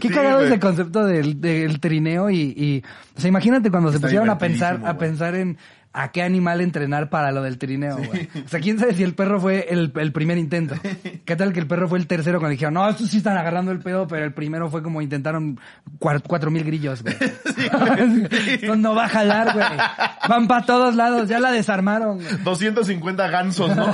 Qué 0.00 0.08
Sí, 0.08 0.14
cagado 0.14 0.42
ese 0.44 0.60
concepto 0.60 1.04
del, 1.04 1.40
del 1.40 1.80
trineo 1.80 2.30
y, 2.30 2.36
y, 2.56 2.82
o 3.16 3.20
sea, 3.20 3.28
imagínate 3.28 3.68
cuando 3.70 3.90
se 3.90 3.98
pusieron 3.98 4.30
a 4.30 4.38
pensar, 4.38 4.80
a 4.84 4.96
pensar 4.96 5.34
en 5.34 5.58
a 5.96 6.12
qué 6.12 6.22
animal 6.22 6.60
entrenar 6.60 7.08
para 7.08 7.32
lo 7.32 7.42
del 7.42 7.56
trineo, 7.56 7.96
güey. 7.96 8.28
O 8.44 8.48
sea, 8.48 8.60
quién 8.60 8.78
sabe 8.78 8.94
si 8.94 9.02
el 9.02 9.14
perro 9.14 9.40
fue 9.40 9.66
el, 9.70 9.92
el 9.96 10.12
primer 10.12 10.36
intento. 10.36 10.74
¿Qué 11.24 11.36
tal 11.36 11.54
que 11.54 11.60
el 11.60 11.66
perro 11.66 11.88
fue 11.88 11.98
el 11.98 12.06
tercero 12.06 12.38
cuando 12.38 12.50
dijeron, 12.50 12.74
no, 12.74 12.86
estos 12.86 13.08
sí 13.08 13.16
están 13.16 13.38
agarrando 13.38 13.72
el 13.72 13.78
pedo, 13.78 14.06
pero 14.06 14.26
el 14.26 14.34
primero 14.34 14.68
fue 14.68 14.82
como 14.82 15.00
intentaron 15.00 15.58
cuatro 15.98 16.50
mil 16.50 16.64
grillos, 16.64 17.02
güey. 17.02 17.16
Esto 18.46 18.76
no 18.76 18.94
va 18.94 19.06
a 19.06 19.08
jalar, 19.08 19.54
güey. 19.54 19.66
Van 20.28 20.46
para 20.46 20.66
todos 20.66 20.94
lados, 20.94 21.28
ya 21.28 21.40
la 21.40 21.50
desarmaron, 21.50 22.16
güey. 22.16 22.28
250 22.44 23.28
gansos, 23.28 23.74
¿no? 23.74 23.92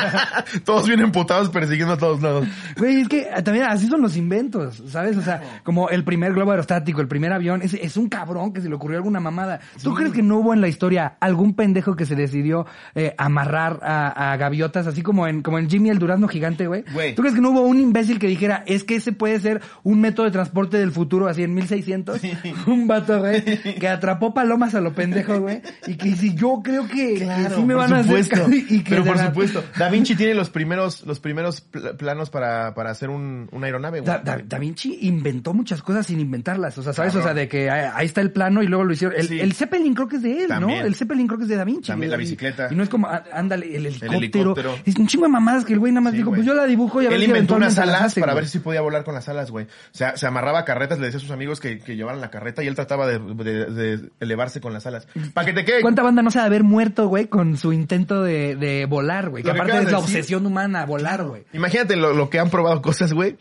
Todos 0.64 0.88
vienen 0.88 1.12
putados 1.12 1.50
persiguiendo 1.50 1.94
a 1.94 1.98
todos 1.98 2.22
lados. 2.22 2.46
Güey, 2.76 3.02
es 3.02 3.08
que 3.08 3.28
también 3.44 3.66
así 3.66 3.86
son 3.86 4.02
los 4.02 4.16
inventos, 4.16 4.82
¿sabes? 4.88 5.16
O 5.16 5.22
sea, 5.22 5.60
como 5.62 5.90
el 5.90 6.02
primer 6.02 6.32
globo 6.32 6.50
aerostático, 6.50 7.00
el 7.00 7.08
primer 7.08 7.32
avión, 7.32 7.62
es, 7.62 7.74
es 7.74 7.96
un 7.96 8.08
cabrón 8.08 8.52
que 8.52 8.60
se 8.60 8.68
le 8.68 8.74
ocurrió 8.74 8.98
alguna 8.98 9.20
mamada. 9.20 9.60
¿Tú 9.82 9.94
crees 9.94 10.12
que 10.12 10.22
no 10.22 10.38
hubo 10.38 10.52
en 10.52 10.60
la 10.60 10.68
historia 10.68 11.16
algún 11.36 11.54
pendejo 11.54 11.96
que 11.96 12.06
se 12.06 12.14
decidió 12.16 12.66
eh, 12.94 13.14
amarrar 13.18 13.78
a, 13.82 14.32
a 14.32 14.36
gaviotas, 14.36 14.86
así 14.86 15.02
como 15.02 15.26
en, 15.28 15.42
como 15.42 15.58
en 15.58 15.68
Jimmy 15.68 15.90
el 15.90 15.98
Durazno 15.98 16.28
gigante, 16.28 16.66
güey? 16.66 16.84
¿Tú 17.14 17.22
crees 17.22 17.34
que 17.34 17.40
no 17.40 17.50
hubo 17.50 17.60
un 17.62 17.78
imbécil 17.78 18.18
que 18.18 18.26
dijera, 18.26 18.62
es 18.66 18.84
que 18.84 18.96
ese 18.96 19.12
puede 19.12 19.38
ser 19.40 19.60
un 19.82 20.00
método 20.00 20.26
de 20.26 20.32
transporte 20.32 20.78
del 20.78 20.92
futuro, 20.92 21.28
así 21.28 21.42
en 21.42 21.54
1600? 21.54 22.20
Un 22.66 22.86
vato, 22.86 23.18
güey, 23.20 23.42
que 23.78 23.88
atrapó 23.88 24.32
palomas 24.34 24.74
a 24.74 24.80
lo 24.80 24.94
pendejo, 24.94 25.40
güey, 25.40 25.60
y 25.86 25.94
que 25.96 26.16
si 26.16 26.34
yo 26.34 26.60
creo 26.64 26.86
que, 26.86 27.14
que 27.14 27.50
sí 27.54 27.62
me 27.62 27.74
van 27.74 27.92
a 27.92 27.98
hacer 27.98 28.24
y 28.68 28.82
que 28.82 28.90
Pero 28.90 29.04
por 29.04 29.16
la- 29.16 29.26
supuesto. 29.26 29.62
Da 29.78 29.88
Vinci 29.88 30.14
tiene 30.16 30.34
los 30.34 30.50
primeros, 30.50 31.04
los 31.06 31.20
primeros 31.20 31.60
pl- 31.60 31.94
planos 31.94 32.30
para, 32.30 32.74
para 32.74 32.90
hacer 32.90 33.10
un, 33.10 33.48
una 33.52 33.66
aeronave, 33.66 34.00
güey. 34.00 34.06
Da, 34.06 34.18
Da- 34.18 34.42
Da 34.44 34.58
Vinci 34.58 34.98
inventó 35.02 35.52
muchas 35.54 35.82
cosas 35.82 36.06
sin 36.06 36.20
inventarlas. 36.20 36.76
O 36.78 36.82
sea, 36.82 36.92
¿sabes? 36.92 37.14
O 37.14 37.22
sea, 37.22 37.34
de 37.34 37.48
que 37.48 37.70
ahí 37.70 37.90
ahí 37.94 38.06
está 38.06 38.20
el 38.20 38.30
plano 38.32 38.62
y 38.62 38.66
luego 38.66 38.84
lo 38.84 38.92
hicieron. 38.92 39.18
El, 39.18 39.26
Sí. 39.28 39.40
el 39.40 39.52
Zeppelin 39.54 39.94
creo 39.94 40.08
que 40.08 40.16
es 40.16 40.22
de 40.22 40.42
él, 40.42 40.48
También. 40.48 40.80
¿no? 40.80 40.86
El 40.86 40.94
Zeppelin 40.94 41.25
creo 41.26 41.38
que 41.38 41.44
es 41.44 41.48
de 41.48 41.56
Da 41.56 41.64
Vinci. 41.64 41.88
También 41.88 42.10
la 42.10 42.16
bicicleta. 42.16 42.68
Y 42.70 42.74
no 42.74 42.82
es 42.82 42.88
como, 42.88 43.06
á- 43.08 43.24
ándale, 43.32 43.74
el 43.76 43.86
helicóptero. 43.86 44.18
helicóptero. 44.18 44.74
Es 44.84 44.96
un 44.96 45.06
chingo 45.06 45.24
de 45.26 45.30
mamadas 45.32 45.64
que 45.64 45.72
el 45.72 45.78
güey 45.78 45.92
nada 45.92 46.02
más 46.02 46.12
Sí, 46.12 46.18
dijo, 46.18 46.30
güey. 46.30 46.38
pues 46.40 46.46
yo 46.46 46.54
la 46.54 46.64
dibujo 46.66 47.02
y 47.02 47.06
a 47.06 47.08
ver 47.08 47.16
Él 47.16 47.22
si 47.24 47.28
inventó 47.28 47.56
unas 47.56 47.78
alas 47.78 48.02
hace, 48.02 48.20
para 48.20 48.32
güey. 48.32 48.42
ver 48.44 48.50
si 48.50 48.58
podía 48.58 48.80
volar 48.80 49.04
con 49.04 49.14
las 49.14 49.28
alas, 49.28 49.50
güey. 49.50 49.66
O 49.66 49.68
sea, 49.92 50.16
se 50.16 50.26
amarraba 50.26 50.64
carretas, 50.64 50.98
le 50.98 51.06
decía 51.06 51.18
a 51.18 51.20
sus 51.20 51.30
amigos 51.30 51.60
que, 51.60 51.78
que 51.78 51.96
llevaran 51.96 52.20
la 52.20 52.30
carreta 52.30 52.62
y 52.62 52.66
él 52.66 52.74
trataba 52.74 53.06
de, 53.06 53.18
de- 53.18 53.66
de 53.66 54.10
elevarse 54.20 54.60
con 54.60 54.72
las 54.72 54.86
alas. 54.86 55.06
Para 55.34 55.46
que 55.46 55.52
te 55.52 55.64
quede... 55.64 55.80
¿Cuánta 55.82 56.02
banda 56.02 56.22
no 56.22 56.30
se 56.30 56.38
ha 56.38 56.42
de 56.42 56.46
haber 56.46 56.64
muerto, 56.64 57.08
güey, 57.08 57.26
con 57.26 57.56
su 57.56 57.72
intento 57.72 58.22
de, 58.22 58.56
de 58.56 58.86
volar, 58.86 59.28
güey? 59.30 59.42
Que 59.42 59.50
que 59.52 59.56
aparte 59.58 59.78
es 59.78 59.90
la 59.92 59.98
obsesión 59.98 60.46
humana, 60.46 60.84
volar, 60.86 61.24
güey. 61.24 61.44
Imagínate 61.52 61.96
lo, 61.96 62.12
lo 62.12 62.30
que 62.30 62.38
han 62.38 62.50
probado 62.50 62.80
cosas, 62.82 63.12
güey. 63.12 63.36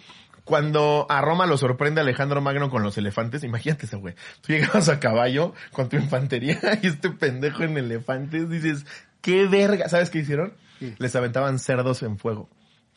Cuando 0.46 1.08
a 1.10 1.22
Roma 1.22 1.48
lo 1.48 1.58
sorprende 1.58 2.02
Alejandro 2.02 2.40
Magno 2.40 2.70
con 2.70 2.84
los 2.84 2.98
elefantes, 2.98 3.44
imagínate 3.44 3.88
eso, 3.88 4.00
güey. 4.00 4.14
Tú 4.42 4.54
llegabas 4.54 4.90
a 4.90 5.00
caballo 5.00 5.54
con 5.72 5.90
tu 5.90 5.98
infantería 5.98 6.60
y 6.84 6.88
este 6.88 7.10
pendejo 7.10 7.64
en 7.64 7.78
elefantes, 7.78 8.50
dices, 8.50 8.86
qué 9.22 9.48
verga. 9.48 9.90
¿Sabes 9.90 10.12
qué 10.12 10.20
hicieron? 10.20 10.54
Sí. 10.80 10.94
Les 11.00 11.16
aventaban 11.16 11.58
cerdos 11.58 12.04
en 12.04 12.20
fuego. 12.20 12.48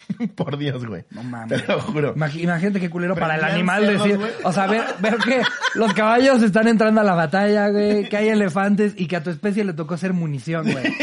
Por 0.36 0.56
Dios, 0.56 0.84
güey. 0.86 1.04
No 1.10 1.22
mames. 1.22 1.64
Te 1.64 1.72
lo 1.72 1.80
juro. 1.80 2.14
Imagínate 2.16 2.80
qué 2.80 2.90
culero 2.90 3.14
para 3.14 3.36
el 3.36 3.44
animal 3.44 3.84
cerdos, 3.84 4.04
decir, 4.04 4.20
o 4.44 4.52
sea, 4.52 4.66
ver, 4.66 4.82
ver 5.00 5.16
que 5.18 5.42
los 5.74 5.92
caballos 5.92 6.42
están 6.42 6.68
entrando 6.68 7.00
a 7.00 7.04
la 7.04 7.14
batalla, 7.14 7.68
güey, 7.68 8.08
que 8.08 8.16
hay 8.16 8.28
elefantes 8.28 8.94
y 8.96 9.06
que 9.06 9.16
a 9.16 9.22
tu 9.22 9.30
especie 9.30 9.64
le 9.64 9.72
tocó 9.74 9.96
ser 9.96 10.12
munición, 10.12 10.70
güey. 10.70 10.84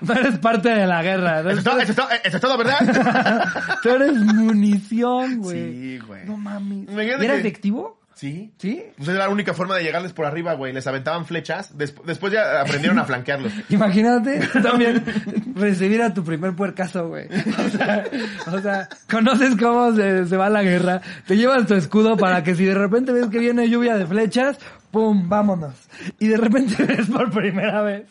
no 0.00 0.14
eres 0.14 0.38
parte 0.38 0.68
de 0.70 0.86
la 0.86 1.02
guerra. 1.02 1.42
no 1.42 1.50
Eso 1.50 1.58
es 1.58 1.64
todo, 1.64 1.78
eso 1.80 1.90
es 1.92 1.96
todo, 1.96 2.08
eso 2.24 2.36
es 2.36 2.40
todo, 2.40 2.58
¿verdad? 2.58 3.48
Tú 3.82 3.88
eres 3.90 4.12
munición, 4.18 5.38
güey. 5.38 5.72
Sí, 5.72 5.98
güey. 6.06 6.24
No 6.26 6.36
mames. 6.36 6.88
¿Y 6.88 7.00
era 7.00 7.18
que- 7.34 7.40
efectivo? 7.40 7.99
Sí. 8.20 8.52
¿Sí? 8.58 8.82
Pues 8.98 9.08
era 9.08 9.20
la 9.20 9.28
única 9.30 9.54
forma 9.54 9.76
de 9.76 9.82
llegarles 9.82 10.12
por 10.12 10.26
arriba, 10.26 10.52
güey. 10.52 10.74
Les 10.74 10.86
aventaban 10.86 11.24
flechas. 11.24 11.74
Des- 11.78 11.94
después 12.04 12.30
ya 12.30 12.60
aprendieron 12.60 12.98
a 12.98 13.04
flanquearlos. 13.06 13.50
Imagínate 13.70 14.40
también 14.62 15.02
recibir 15.54 16.02
a 16.02 16.12
tu 16.12 16.22
primer 16.22 16.54
puercazo, 16.54 17.08
güey. 17.08 17.28
O 17.66 17.68
sea, 17.70 18.04
o 18.52 18.60
sea, 18.60 18.88
conoces 19.10 19.56
cómo 19.56 19.94
se, 19.94 20.26
se 20.26 20.36
va 20.36 20.50
la 20.50 20.62
guerra, 20.62 21.00
te 21.26 21.36
llevas 21.38 21.66
tu 21.66 21.74
escudo 21.74 22.18
para 22.18 22.42
que 22.44 22.54
si 22.54 22.64
de 22.66 22.74
repente 22.74 23.10
ves 23.12 23.28
que 23.28 23.38
viene 23.38 23.70
lluvia 23.70 23.96
de 23.96 24.06
flechas, 24.06 24.58
¡pum! 24.90 25.26
¡Vámonos! 25.28 25.74
Y 26.18 26.28
de 26.28 26.36
repente 26.36 26.82
ves 26.84 27.06
por 27.06 27.30
primera 27.30 27.80
vez 27.82 28.04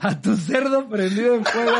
a 0.00 0.20
tu 0.20 0.36
cerdo 0.36 0.88
prendido 0.88 1.34
en 1.36 1.44
fuego. 1.44 1.72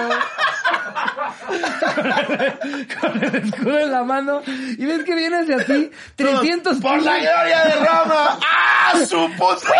Con 3.01 3.25
el, 3.25 3.37
escudo 3.37 3.79
en 3.79 3.93
la 3.93 4.03
mano 4.05 4.43
y 4.47 4.85
ves 4.85 5.05
que 5.05 5.15
viene 5.15 5.41
hacia 5.41 5.65
ti 5.65 5.91
300 6.17 6.79
¡Por 6.79 7.03
la 7.03 7.19
gloria 7.19 7.65
de 7.65 7.75
Roma! 7.75 8.39
¡Ah, 8.43 8.93
su 9.07 9.31
puta! 9.37 9.75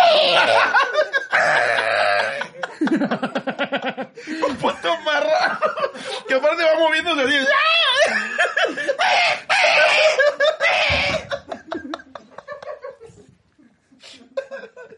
Un 4.47 4.55
puto 4.57 4.97
marrano. 5.05 5.59
Que 6.27 6.33
aparte 6.35 6.63
va 6.63 6.79
moviéndose 6.79 7.21
así. 7.21 7.47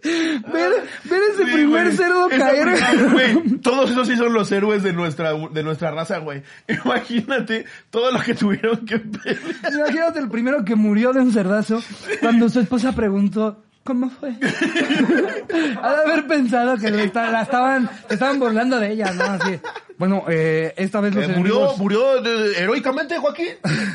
Ver, 0.03 0.71
ver 1.05 1.21
ese 1.31 1.45
Sí, 1.45 1.51
primer 1.53 1.95
cerdo 1.95 2.29
Esa 2.29 2.49
caer. 2.49 3.09
güey, 3.11 3.57
todos 3.61 3.89
esos 3.91 4.07
sí 4.07 4.17
son 4.17 4.33
los 4.33 4.51
héroes 4.51 4.83
de 4.83 4.91
nuestra, 4.93 5.33
de 5.33 5.63
nuestra 5.63 5.91
raza, 5.91 6.17
güey. 6.17 6.43
Imagínate 6.67 7.65
todo 7.89 8.11
lo 8.11 8.19
que 8.21 8.33
tuvieron 8.35 8.85
que 8.85 8.99
pelear. 8.99 9.37
Imagínate 9.73 10.19
el 10.19 10.29
primero 10.29 10.65
que 10.65 10.75
murió 10.75 11.13
de 11.13 11.21
un 11.21 11.31
cerdazo 11.31 11.81
cuando 12.19 12.49
su 12.49 12.59
esposa 12.59 12.91
preguntó. 12.93 13.63
¿Cómo 13.85 14.09
fue? 14.09 14.31
De 14.31 15.77
haber 15.81 16.25
pensado 16.25 16.77
que 16.77 16.89
le 16.89 17.11
la 17.13 17.41
estaban, 17.41 17.89
se 18.07 18.13
estaban 18.13 18.39
burlando 18.39 18.79
de 18.79 18.93
ella, 18.93 19.11
¿no? 19.11 19.25
Así. 19.25 19.59
Bueno, 19.97 20.23
eh, 20.29 20.73
esta 20.77 21.01
vez 21.01 21.13
los 21.13 21.25
Eh, 21.25 21.33
murió, 21.35 21.55
enemigos- 21.55 21.77
murió 21.77 22.21
de- 22.21 22.57
heroicamente, 22.59 23.17
Joaquín. 23.17 23.49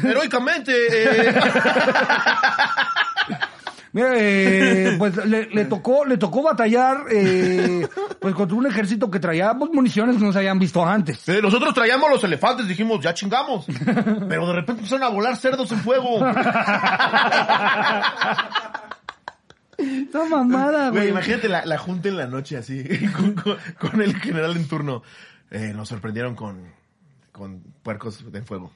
Heroicamente. 0.04 0.72
eh. 0.90 1.34
Mira, 3.92 4.10
eh, 4.16 4.94
pues 4.98 5.16
le, 5.26 5.46
le 5.50 5.64
tocó, 5.64 6.04
le 6.04 6.16
tocó 6.18 6.42
batallar, 6.42 7.04
eh, 7.10 7.86
pues 8.20 8.34
contra 8.34 8.56
un 8.56 8.66
ejército 8.66 9.10
que 9.10 9.18
traía 9.20 9.54
pues, 9.54 9.70
municiones 9.72 10.16
que 10.16 10.22
no 10.24 10.32
se 10.32 10.38
habían 10.38 10.58
visto 10.58 10.84
antes. 10.86 11.26
Eh, 11.28 11.40
nosotros 11.42 11.72
traíamos 11.74 12.10
los 12.10 12.22
elefantes, 12.24 12.68
dijimos, 12.68 13.00
ya 13.02 13.14
chingamos. 13.14 13.66
Pero 14.28 14.46
de 14.46 14.52
repente 14.52 14.80
empezaron 14.82 15.04
a 15.04 15.08
volar 15.08 15.36
cerdos 15.36 15.72
en 15.72 15.78
fuego. 15.78 16.18
Esta 19.78 20.24
mamada, 20.28 20.90
Güey, 20.90 21.08
imagínate 21.10 21.48
la, 21.48 21.64
la 21.64 21.78
junta 21.78 22.08
en 22.08 22.16
la 22.16 22.26
noche 22.26 22.56
así, 22.56 22.82
con, 23.16 23.34
con- 23.34 23.56
con 23.78 24.02
el 24.02 24.14
general 24.20 24.56
en 24.56 24.66
turno. 24.66 25.02
Nos 25.50 25.88
sorprendieron 25.88 26.34
con, 26.34 26.64
con 27.32 27.60
puercos 27.82 28.24
en 28.32 28.44
fuego. 28.44 28.72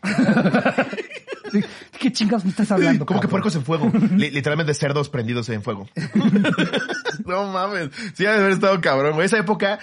¿Qué 1.98 2.12
chingados 2.12 2.44
me 2.44 2.50
estás 2.50 2.70
hablando? 2.72 3.06
¿Cómo 3.06 3.20
que 3.20 3.28
puercos 3.28 3.54
en 3.56 3.64
fuego? 3.64 3.90
Li- 4.16 4.30
literalmente 4.30 4.74
cerdos 4.74 5.08
prendidos 5.08 5.48
en 5.48 5.62
fuego. 5.62 5.88
no 7.26 7.46
mames. 7.52 7.90
Sí, 8.14 8.26
ha 8.26 8.32
de 8.32 8.38
haber 8.40 8.52
estado 8.52 8.80
cabrón, 8.80 9.14
güey. 9.14 9.26
Esa 9.26 9.38
época, 9.38 9.78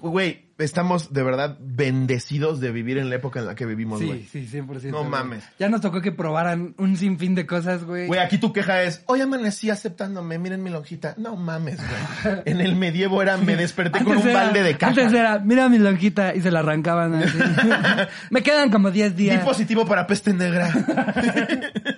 güey, 0.00 0.46
estamos 0.64 1.12
de 1.12 1.22
verdad 1.22 1.56
bendecidos 1.60 2.60
de 2.60 2.70
vivir 2.72 2.98
en 2.98 3.10
la 3.10 3.16
época 3.16 3.40
en 3.40 3.46
la 3.46 3.54
que 3.54 3.66
vivimos, 3.66 4.02
güey. 4.02 4.22
Sí, 4.30 4.46
sí, 4.46 4.58
100%. 4.58 4.90
No 4.90 5.04
mames. 5.04 5.44
Ya 5.58 5.68
nos 5.68 5.80
tocó 5.80 6.00
que 6.00 6.12
probaran 6.12 6.74
un 6.78 6.96
sinfín 6.96 7.34
de 7.34 7.46
cosas, 7.46 7.84
güey. 7.84 8.06
Güey, 8.06 8.20
aquí 8.20 8.38
tu 8.38 8.52
queja 8.52 8.82
es, 8.82 9.02
hoy 9.06 9.20
amanecí 9.20 9.70
aceptándome, 9.70 10.38
miren 10.38 10.62
mi 10.62 10.70
lonjita. 10.70 11.14
No 11.18 11.36
mames, 11.36 11.76
güey. 11.78 12.40
En 12.46 12.60
el 12.60 12.76
medievo 12.76 13.22
era, 13.22 13.36
me 13.36 13.56
desperté 13.56 14.02
con 14.04 14.16
un 14.18 14.28
era- 14.28 14.44
balde 14.44 14.62
de 14.62 14.76
caja. 14.76 14.90
Antes 14.90 15.12
era, 15.12 15.38
mira 15.38 15.68
mi 15.68 15.78
lonjita, 15.78 16.34
y 16.34 16.40
se 16.40 16.50
la 16.50 16.60
arrancaban 16.60 17.14
así. 17.14 17.38
Me 18.30 18.42
quedan 18.42 18.70
como 18.70 18.90
10 18.90 19.16
Di 19.16 19.24
días. 19.24 19.44
positivo 19.44 19.84
para 19.86 20.06
peste 20.06 20.32
negra. 20.32 20.72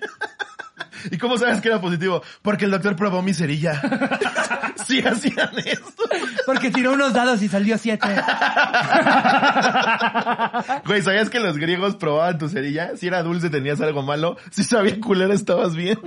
¿Y 1.25 1.27
cómo 1.27 1.39
sabes 1.39 1.63
que 1.63 1.69
era 1.69 1.81
positivo? 1.81 2.23
Porque 2.43 2.67
el 2.67 2.71
doctor 2.71 2.97
probó 2.97 3.23
mi 3.23 3.33
cerilla. 3.33 3.81
sí 4.87 5.01
hacían 5.01 5.57
esto. 5.57 6.03
Porque 6.45 6.71
tiró 6.71 6.93
unos 6.93 7.15
dados 7.15 7.41
y 7.41 7.49
salió 7.49 7.79
7. 7.79 8.07
Güey, 10.85 11.01
¿sabías 11.01 11.31
que 11.31 11.41
los 11.41 11.57
griegos 11.57 11.97
probaban 11.97 12.37
tu 12.37 12.51
cerilla? 12.51 12.95
Si 12.99 13.07
era 13.07 13.23
dulce 13.23 13.49
tenías 13.49 13.81
algo 13.81 14.03
malo. 14.03 14.37
Si 14.51 14.65
sabía 14.65 15.01
culera 15.01 15.33
estabas 15.33 15.75
bien. 15.75 15.99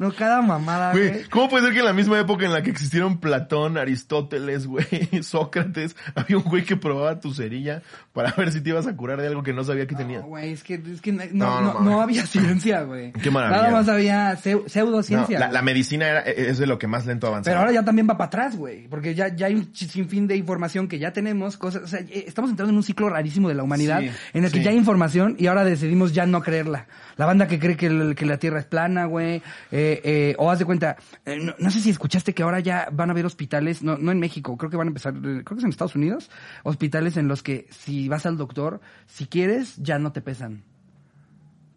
No, 0.00 0.10
cada 0.12 0.40
mamada, 0.42 0.92
Güey, 0.92 1.08
güey. 1.10 1.24
¿cómo 1.30 1.48
puede 1.48 1.64
ser 1.66 1.74
que 1.74 1.78
en 1.80 1.84
la 1.84 1.92
misma 1.92 2.18
época 2.18 2.44
en 2.46 2.52
la 2.52 2.62
que 2.62 2.70
existieron 2.70 3.20
Platón, 3.20 3.76
Aristóteles, 3.78 4.66
güey, 4.66 4.86
Sócrates, 5.22 5.94
había 6.14 6.38
un 6.38 6.42
güey 6.42 6.64
que 6.64 6.76
probaba 6.76 7.20
tu 7.20 7.32
cerilla 7.34 7.82
para 8.12 8.32
ver 8.32 8.50
si 8.50 8.60
te 8.60 8.70
ibas 8.70 8.86
a 8.86 8.96
curar 8.96 9.20
de 9.20 9.26
algo 9.28 9.42
que 9.42 9.52
no 9.52 9.62
sabía 9.62 9.86
que 9.86 9.92
No, 9.92 9.98
tenías? 9.98 10.22
güey, 10.24 10.52
es 10.52 10.64
que, 10.64 10.74
es 10.74 11.00
que 11.00 11.12
no, 11.12 11.22
No, 11.32 11.60
no, 11.60 11.72
no 11.74 11.80
no, 11.80 11.90
mames. 11.98 12.02
había 12.02 12.26
ciencia, 12.26 12.82
güey. 12.82 13.12
Qué 13.12 13.30
maravilla. 13.30 13.60
Nada 13.62 13.72
más 13.72 13.88
había 13.88 14.36
pseudociencia. 14.36 15.38
la, 15.38 15.52
la 15.52 15.62
medicina 15.62 16.08
era, 16.08 16.20
es 16.22 16.58
de 16.58 16.66
lo 16.66 16.78
que 16.78 16.86
más 16.86 17.06
lento 17.06 17.26
avanzaba. 17.26 17.52
Pero 17.52 17.60
ahora 17.60 17.72
ya 17.72 17.84
también 17.84 18.08
va 18.08 18.16
para 18.16 18.28
atrás, 18.28 18.56
güey. 18.56 18.88
Porque 18.88 19.14
ya, 19.14 19.28
ya 19.34 19.46
hay 19.46 19.54
un 19.54 19.74
sinfín 19.74 20.26
de 20.26 20.36
información 20.36 20.88
que 20.88 20.98
ya 20.98 21.12
tenemos, 21.12 21.56
cosas, 21.56 21.82
o 21.82 21.86
sea, 21.86 22.00
eh, 22.00 22.24
estamos 22.26 22.50
entrando 22.50 22.70
en 22.70 22.76
un 22.76 22.82
ciclo 22.82 23.08
rarísimo 23.08 23.48
de 23.48 23.54
la 23.54 23.62
humanidad 23.62 24.00
Sí, 24.00 24.10
en 24.32 24.44
el 24.44 24.50
que 24.52 24.58
sí. 24.58 24.64
ya 24.64 24.70
hay 24.70 24.76
información 24.76 25.36
y 25.38 25.46
ahora 25.46 25.64
decidimos 25.64 26.12
ya 26.12 26.26
no 26.26 26.42
creerla. 26.42 26.86
La 27.16 27.26
banda 27.26 27.46
que 27.46 27.58
cree 27.58 27.76
que, 27.76 27.86
el- 27.86 28.14
que 28.14 28.24
la 28.24 28.38
Tierra 28.38 28.60
es 28.60 28.64
plana, 28.66 29.04
güey, 29.04 29.42
eh, 29.70 29.89
eh, 30.04 30.34
o 30.38 30.50
haz 30.50 30.58
de 30.58 30.64
cuenta, 30.64 30.96
eh, 31.24 31.38
no, 31.42 31.54
no 31.58 31.70
sé 31.70 31.80
si 31.80 31.90
escuchaste 31.90 32.34
que 32.34 32.42
ahora 32.42 32.60
ya 32.60 32.88
van 32.92 33.10
a 33.10 33.12
haber 33.12 33.26
hospitales, 33.26 33.82
no, 33.82 33.96
no 33.98 34.12
en 34.12 34.20
México, 34.20 34.56
creo 34.56 34.70
que 34.70 34.76
van 34.76 34.88
a 34.88 34.90
empezar, 34.90 35.14
eh, 35.14 35.20
creo 35.20 35.44
que 35.44 35.54
es 35.56 35.64
en 35.64 35.70
Estados 35.70 35.94
Unidos, 35.96 36.30
hospitales 36.62 37.16
en 37.16 37.28
los 37.28 37.42
que 37.42 37.66
si 37.70 38.08
vas 38.08 38.26
al 38.26 38.36
doctor, 38.36 38.80
si 39.06 39.26
quieres, 39.26 39.76
ya 39.78 39.98
no 39.98 40.12
te 40.12 40.20
pesan. 40.20 40.62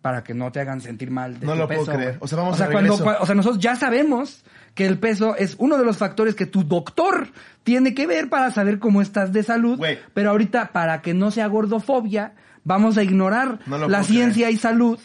Para 0.01 0.21
que 0.21 0.33
no 0.33 0.51
te 0.51 0.59
hagan 0.59 0.81
sentir 0.81 1.11
mal 1.11 1.39
de 1.39 1.45
No 1.45 1.53
tu 1.53 1.59
lo 1.59 1.67
puedo 1.67 1.79
peso, 1.85 1.93
creer. 1.93 2.09
güey. 2.11 2.19
O 2.21 2.27
sea, 2.27 2.37
vamos 2.37 2.55
o 2.55 2.57
sea, 2.57 2.69
cuando, 2.69 2.97
cua- 2.97 3.17
o 3.21 3.25
sea, 3.25 3.35
nosotros 3.35 3.63
ya 3.63 3.77
sabemos 3.77 4.43
que 4.75 4.85
el 4.85 4.99
peso 4.99 5.37
es 5.37 5.55
uno 5.59 5.77
de 5.77 5.85
los 5.85 5.95
factores 5.95 6.35
que 6.35 6.45
tu 6.45 6.65
doctor 6.65 7.29
tiene 7.63 7.93
que 7.93 8.05
ver 8.05 8.27
para 8.27 8.51
saber 8.51 8.79
cómo 8.79 9.01
estás 9.01 9.31
de 9.31 9.43
salud. 9.43 9.79
Pero 10.13 10.31
ahorita, 10.31 10.73
para 10.73 11.01
que 11.01 11.13
no 11.13 11.31
sea 11.31 11.47
gordofobia, 11.47 12.33
vamos 12.65 12.97
a 12.97 13.03
ignorar 13.03 13.59
No 13.65 13.77
la 13.77 13.87
puedo 13.87 14.03
ciencia 14.03 14.49
y 14.51 14.57
salud 14.57 14.99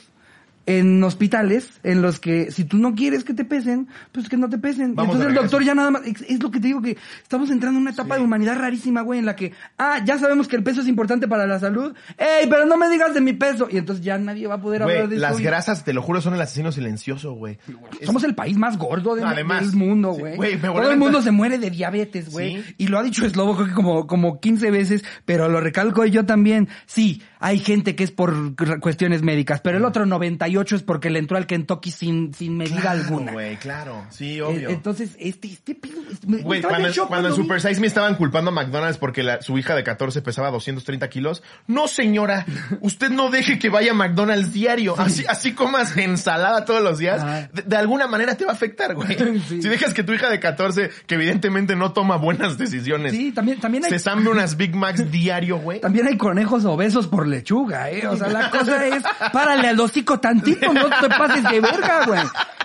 en 0.68 1.02
hospitales 1.02 1.80
en 1.82 2.02
los 2.02 2.20
que 2.20 2.50
si 2.50 2.64
tú 2.64 2.76
no 2.76 2.94
quieres 2.94 3.24
que 3.24 3.32
te 3.32 3.46
pesen, 3.46 3.88
pues 4.12 4.28
que 4.28 4.36
no 4.36 4.50
te 4.50 4.58
pesen. 4.58 4.94
Vamos 4.94 5.14
entonces 5.14 5.28
el 5.36 5.42
doctor 5.42 5.64
ya 5.64 5.74
nada 5.74 5.90
más, 5.90 6.02
es, 6.04 6.42
lo 6.42 6.50
que 6.50 6.60
te 6.60 6.66
digo 6.66 6.82
que 6.82 6.98
estamos 7.22 7.50
entrando 7.50 7.78
en 7.78 7.82
una 7.82 7.92
etapa 7.92 8.16
de 8.16 8.22
humanidad 8.22 8.58
rarísima, 8.58 9.00
güey, 9.00 9.18
en 9.18 9.24
la 9.24 9.34
que, 9.34 9.52
ah, 9.78 10.00
ya 10.04 10.18
sabemos 10.18 10.46
que 10.46 10.56
el 10.56 10.62
peso 10.62 10.82
es 10.82 10.88
importante 10.88 11.26
para 11.26 11.46
la 11.46 11.58
salud, 11.58 11.94
ey, 12.18 12.46
pero 12.50 12.66
no 12.66 12.76
me 12.76 12.90
digas 12.90 13.14
de 13.14 13.22
mi 13.22 13.32
peso. 13.32 13.66
Y 13.70 13.78
entonces 13.78 14.04
ya 14.04 14.18
nadie 14.18 14.46
va 14.46 14.56
a 14.56 14.60
poder 14.60 14.82
hablar 14.82 15.08
de 15.08 15.16
las 15.16 15.32
eso. 15.32 15.40
y- 15.40 15.44
grasas, 15.44 15.84
te 15.84 15.94
lo 15.94 16.02
juro, 16.02 16.20
son 16.20 16.34
el 16.34 16.40
asesino 16.42 16.70
silencioso, 16.70 17.32
güey. 17.32 17.58
Es- 17.98 18.06
somos 18.06 18.22
el 18.24 18.34
país 18.34 18.58
más 18.58 18.76
gordo 18.76 19.14
de- 19.14 19.22
No, 19.22 19.28
además, 19.28 19.70
del 19.70 19.76
mundo, 19.76 20.12
sí, 20.16 20.20
güey. 20.36 20.58
Todo 20.60 20.90
el 20.90 20.98
mundo 20.98 21.22
se 21.22 21.30
muere 21.30 21.56
de 21.56 21.70
diabetes, 21.70 22.30
güey. 22.30 22.62
Sí. 22.62 22.74
Y 22.76 22.86
lo 22.88 22.98
ha 22.98 23.02
dicho 23.02 23.26
Slobo 23.28 23.56
creo 23.56 23.68
que 23.68 23.74
como, 23.74 24.06
como 24.06 24.38
15 24.38 24.70
veces, 24.70 25.02
pero 25.24 25.48
lo 25.48 25.62
recalco 25.62 26.04
yo 26.04 26.26
también. 26.26 26.68
Sí, 26.84 27.22
hay 27.41 27.59
gente 27.59 27.95
que 27.95 28.05
es 28.05 28.11
por 28.11 28.55
cuestiones 28.80 29.22
médicas, 29.22 29.61
pero 29.61 29.78
el 29.78 29.84
otro 29.84 30.07
98 30.07 30.76
es 30.76 30.82
porque 30.82 31.11
le 31.11 31.18
entró 31.18 31.36
al 31.36 31.47
Kentucky 31.47 31.91
sin, 31.91 32.34
sin 32.34 32.57
medida 32.57 32.80
Claro, 32.80 33.01
alguna. 33.03 33.32
güey, 33.32 33.57
claro. 33.57 34.05
Sí, 34.11 34.39
Eh, 34.39 34.43
obvio. 34.43 34.70
Entonces, 34.70 35.11
este, 35.18 35.49
este 35.49 35.78
me- 36.26 36.39
Güey, 36.39 36.62
cuando, 36.62 36.86
en 36.89 36.93
shock 36.93 37.09
cuando 37.09 37.28
en 37.28 37.34
vi. 37.36 37.43
Super 37.43 37.61
Size 37.61 37.80
Me 37.80 37.86
estaban 37.86 38.14
culpando 38.16 38.51
a 38.51 38.55
McDonald's 38.55 38.99
porque 38.99 39.22
la- 39.22 39.41
su 39.43 39.57
hija 39.59 39.74
de 39.74 39.84
14 39.84 40.22
pesaba 40.22 40.51
230 40.51 41.09
kilos. 41.09 41.43
No, 41.66 41.89
señora, 41.89 42.45
usted 42.80 43.11
no 43.11 43.30
deje 43.30 43.59
que 43.59 43.68
vaya 43.68 43.93
a 43.93 43.95
McDonald's 43.95 44.53
diario. 44.53 44.99
Así, 44.99 45.24
así 45.28 45.53
comas 45.53 45.97
ensalada 45.97 46.64
todos 46.64 46.82
los 46.82 46.99
días. 46.99 47.53
De, 47.53 47.62
de 47.62 47.76
alguna 47.76 48.07
manera 48.07 48.34
te 48.36 48.45
va 48.45 48.53
a 48.53 48.55
afectar, 48.55 48.95
güey. 48.95 49.09
Sí. 49.49 49.62
Si 49.62 49.68
dejas 49.68 49.95
que 49.95 50.03
tu 50.03 50.12
hija 50.12 50.28
de 50.30 50.41
14, 50.41 50.91
que 51.07 51.14
evidentemente 51.14 51.76
no 51.76 51.93
toma 51.93 52.16
buenas 52.16 52.59
decisiones, 52.59 53.12
Sí, 53.12 53.32
también, 53.32 53.61
también 53.61 53.84
hay... 53.84 53.91
se 53.91 53.99
zambe 53.99 54.30
unas 54.30 54.57
Big 54.57 54.74
Macs 54.74 55.11
diario, 55.11 55.59
güey. 55.59 55.80
También 55.80 56.07
hay 56.07 56.16
conejos 56.16 56.64
obesos 56.64 57.07
por 57.07 57.27
lechuga, 57.28 57.90
¿eh? 57.90 58.06
O 58.06 58.16
sea, 58.16 58.28
la 58.28 58.50
cosa 58.50 58.86
es, 58.86 59.02
párale 59.32 59.68
al 59.68 59.78
hocico 59.80 60.18
tantito, 60.18 60.72
no 60.72 60.86
te 61.00 61.08
pases 61.08 61.44
de 61.44 61.60
verga, 61.60 62.04
güey. 62.06 62.20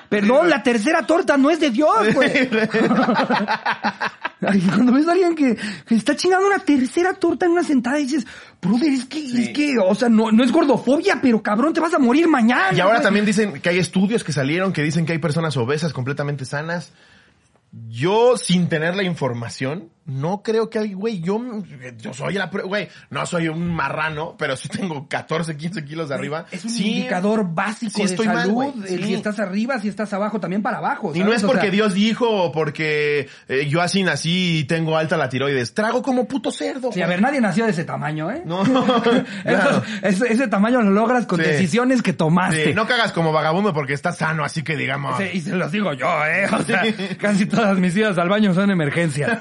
Perdón, 0.10 0.50
la 0.50 0.62
tercera 0.64 1.06
torta 1.06 1.38
no 1.38 1.50
es 1.52 1.60
de 1.60 1.70
Dios, 1.72 2.14
güey. 2.14 2.32
Ay, 4.46 4.60
Cuando 4.62 4.92
ves 4.92 5.08
a 5.08 5.14
alguien 5.14 5.36
que, 5.36 5.58
que 5.88 5.96
está 5.96 6.16
chingando 6.16 6.46
una 6.48 6.60
tercera 6.60 7.14
torta 7.14 7.46
en 7.46 7.54
una 7.54 7.64
sentada 7.64 8.00
y 8.00 8.04
dices, 8.04 8.28
brother, 8.62 8.92
es 8.92 9.06
que, 9.06 9.20
Sí. 9.22 9.44
es 9.44 9.50
que, 9.50 9.76
o 9.80 9.96
sea, 9.96 10.10
no, 10.10 10.32
no 10.32 10.44
es 10.44 10.52
gordofobia, 10.52 11.20
pero 11.22 11.42
cabrón, 11.42 11.74
te 11.74 11.80
vas 11.80 11.94
a 11.94 12.00
morir 12.00 12.28
mañana. 12.28 12.74
Y 12.76 12.80
ahora 12.82 12.96
güey. 12.96 13.04
también 13.04 13.26
dicen 13.26 13.54
que 13.62 13.70
hay 13.70 13.80
estudios 13.80 14.24
que 14.24 14.34
salieron 14.34 14.74
que 14.74 14.84
dicen 14.84 15.06
que 15.06 15.14
hay 15.14 15.20
personas 15.20 15.56
obesas 15.58 15.94
completamente 15.94 16.46
sanas. 16.46 16.92
Yo, 17.90 18.38
sin 18.38 18.68
tener 18.70 18.96
la 18.96 19.04
información, 19.04 19.90
no 20.06 20.44
creo 20.44 20.70
que 20.70 20.80
hay, 20.80 20.94
güey, 20.94 21.22
yo, 21.22 21.42
yo 21.98 22.14
soy 22.14 22.34
la, 22.34 22.48
güey, 22.48 22.90
no 23.10 23.26
soy 23.26 23.48
un 23.48 23.74
marrano, 23.74 24.36
pero 24.38 24.58
sí 24.58 24.68
tengo 24.68 25.08
14, 25.08 25.56
15 25.56 25.86
kilos 25.86 26.10
de 26.10 26.16
arriba. 26.16 26.46
Es 26.52 26.66
un 26.66 26.70
Sí, 26.72 26.98
indicador 26.98 27.54
básico 27.54 27.94
sí 27.96 28.02
de 28.02 28.06
estoy 28.08 28.26
salud. 28.26 28.74
sí. 28.88 28.98
Si 29.04 29.14
estás 29.14 29.40
arriba, 29.40 29.80
si 29.80 29.88
estás 29.88 30.12
abajo, 30.14 30.40
también 30.40 30.62
para 30.62 30.80
abajo. 30.80 31.14
Y 31.16 31.20
no 31.20 31.32
es 31.34 31.44
O 31.44 31.48
porque 31.48 31.64
sea, 31.64 31.72
Dios 31.72 31.94
dijo 31.94 32.30
o 32.30 32.52
porque 32.52 33.30
eh, 33.48 33.68
yo 33.70 33.82
así 33.82 34.04
nací 34.04 34.60
y 34.60 34.64
tengo 34.66 34.98
alta 34.98 35.16
la 35.16 35.30
tiroides. 35.30 35.74
Trago 35.74 36.02
como 36.02 36.28
puto 36.28 36.52
cerdo. 36.52 36.92
Sí, 36.92 37.02
a 37.02 37.08
ver, 37.08 37.22
nadie 37.22 37.40
nació 37.40 37.66
de 37.66 37.72
ese 37.72 37.86
tamaño, 37.86 38.30
¿eh? 38.30 38.42
No, 38.46 38.64
claro. 39.44 39.84
ese, 40.02 40.34
ese 40.34 40.48
tamaño 40.48 40.82
lo 40.82 40.92
logras 40.92 41.26
con 41.26 41.40
decisiones 41.40 42.02
que 42.02 42.14
tomaste. 42.14 42.74
No 42.74 42.88
cagas 42.88 43.12
como 43.14 43.32
vagabundo 43.32 43.74
porque 43.74 43.94
estás 43.94 44.18
sano, 44.18 44.44
así 44.44 44.64
que 44.64 44.76
digamos. 44.76 45.18
Sí, 45.18 45.30
y 45.34 45.42
se 45.42 45.56
los 45.56 45.72
digo 45.72 45.94
yo, 45.94 46.08
¿eh? 46.26 46.48
O 46.52 46.62
sea, 46.64 46.84
casi 47.20 47.46
todas 47.46 47.78
mis 47.80 47.96
idas 47.96 48.18
al 48.18 48.30
baño 48.30 48.54
son 48.54 48.70
emergencias. 48.72 49.38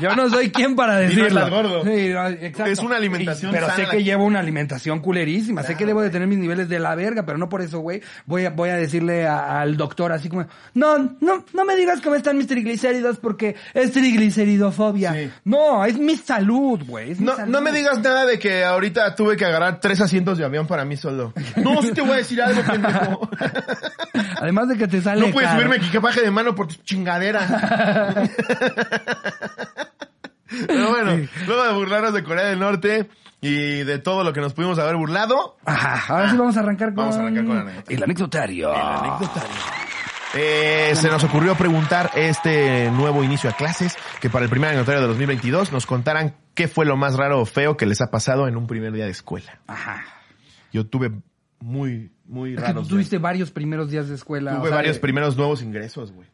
Yo 0.00 0.14
no 0.16 0.28
soy 0.30 0.50
quien 0.50 0.74
para 0.76 1.02
Y 1.02 1.14
no 1.14 1.22
decirlo. 1.22 1.50
gordo. 1.50 1.84
Sí, 1.84 2.08
no, 2.10 2.26
exacto. 2.28 2.66
Es 2.66 2.78
una 2.80 2.96
alimentación 2.96 3.50
Y- 3.50 3.54
Pero 3.54 3.70
sé 3.74 3.86
que 3.86 4.02
llevo 4.02 4.24
una 4.24 4.38
alimentación 4.40 5.00
culerísima. 5.00 5.62
Sé 5.62 5.76
que 5.76 5.86
debo 5.86 6.02
de 6.02 6.10
tener 6.10 6.28
mis 6.28 6.38
niveles 6.38 6.68
de 6.68 6.78
la 6.78 6.94
verga, 6.94 7.24
pero 7.24 7.38
no 7.38 7.48
por 7.48 7.62
eso, 7.62 7.80
güey. 7.80 8.00
Voy 8.26 8.44
a, 8.46 8.50
voy 8.50 8.70
a 8.70 8.76
decirle 8.76 9.26
a- 9.26 9.60
al 9.60 9.76
doctor 9.76 10.12
así 10.12 10.28
como, 10.28 10.46
no, 10.74 10.98
no, 11.20 11.44
no 11.52 11.64
me 11.64 11.76
digas 11.76 12.00
cómo 12.00 12.14
están 12.16 12.36
mis 12.38 12.46
triglicéridos 12.46 13.18
porque 13.18 13.56
es 13.74 13.92
trigliceridofobia. 13.92 15.12
Sí. 15.14 15.30
No, 15.44 15.84
es 15.84 15.98
mi 15.98 16.16
salud, 16.16 16.80
güey. 16.86 17.14
No, 17.18 17.36
salud. 17.36 17.52
no 17.52 17.60
me 17.60 17.72
digas 17.72 17.98
nada 18.00 18.24
de 18.26 18.38
que 18.38 18.64
ahorita 18.64 19.14
tuve 19.14 19.36
que 19.36 19.44
agarrar 19.44 19.80
tres 19.80 20.00
asientos 20.00 20.38
de 20.38 20.44
avión 20.44 20.66
para 20.66 20.84
mí 20.84 20.96
solo. 20.96 21.32
No, 21.56 21.82
sí 21.82 21.92
te 21.92 22.00
voy 22.00 22.12
a 22.12 22.16
decir 22.16 22.40
algo, 22.42 22.62
pendejo. 22.62 23.28
Además 24.40 24.68
de 24.68 24.76
que 24.78 24.88
te 24.88 25.02
sale 25.02 25.26
No 25.26 25.32
puedes 25.32 25.50
caro. 25.50 25.60
subirme 25.62 25.84
equipaje 25.86 26.20
de 26.22 26.30
mano 26.30 26.54
por 26.54 26.66
tu 26.68 26.74
chingadera. 26.84 27.40
Pero 30.66 30.90
bueno, 30.90 31.28
luego 31.46 31.64
de 31.64 31.72
burlarnos 31.74 32.12
de 32.12 32.24
Corea 32.24 32.46
del 32.46 32.58
Norte 32.58 33.08
y 33.40 33.82
de 33.84 33.98
todo 33.98 34.24
lo 34.24 34.32
que 34.32 34.40
nos 34.40 34.52
pudimos 34.52 34.78
haber 34.78 34.96
burlado, 34.96 35.56
Ajá, 35.64 36.12
ahora 36.12 36.30
sí 36.30 36.36
vamos 36.36 36.56
a 36.56 36.60
arrancar 36.60 36.88
con... 36.88 36.96
Vamos 36.96 37.16
a 37.16 37.20
arrancar 37.20 37.44
con 37.46 37.56
el 37.88 38.02
anecdotario. 38.02 38.74
el 38.74 38.80
anecdotario. 38.80 39.50
eh, 40.34 40.92
se 40.96 41.08
nos 41.08 41.22
ocurrió 41.24 41.54
preguntar 41.54 42.10
este 42.16 42.90
nuevo 42.90 43.22
inicio 43.22 43.48
a 43.48 43.52
clases, 43.52 43.96
que 44.20 44.28
para 44.28 44.44
el 44.44 44.50
primer 44.50 44.70
anecdotario 44.70 45.00
de 45.02 45.06
2022 45.08 45.70
nos 45.72 45.86
contaran 45.86 46.34
qué 46.54 46.66
fue 46.68 46.84
lo 46.84 46.96
más 46.96 47.16
raro 47.16 47.40
o 47.40 47.46
feo 47.46 47.76
que 47.76 47.86
les 47.86 48.00
ha 48.00 48.10
pasado 48.10 48.48
en 48.48 48.56
un 48.56 48.66
primer 48.66 48.92
día 48.92 49.04
de 49.04 49.12
escuela. 49.12 49.60
Ajá. 49.68 50.04
Yo 50.72 50.86
tuve 50.86 51.12
muy, 51.60 52.10
muy 52.26 52.50
Es 52.54 52.60
que 52.60 52.66
raros. 52.66 52.88
tú 52.88 52.94
tuviste 52.96 53.18
varios 53.18 53.50
primeros 53.52 53.88
días 53.90 54.08
de 54.08 54.16
escuela. 54.16 54.50
tuve 54.56 54.62
o 54.62 54.66
sea, 54.66 54.76
varios 54.76 54.96
de- 54.96 55.00
primeros 55.00 55.36
nuegos 55.36 55.62
ingresos, 55.62 56.10
güey. 56.12 56.28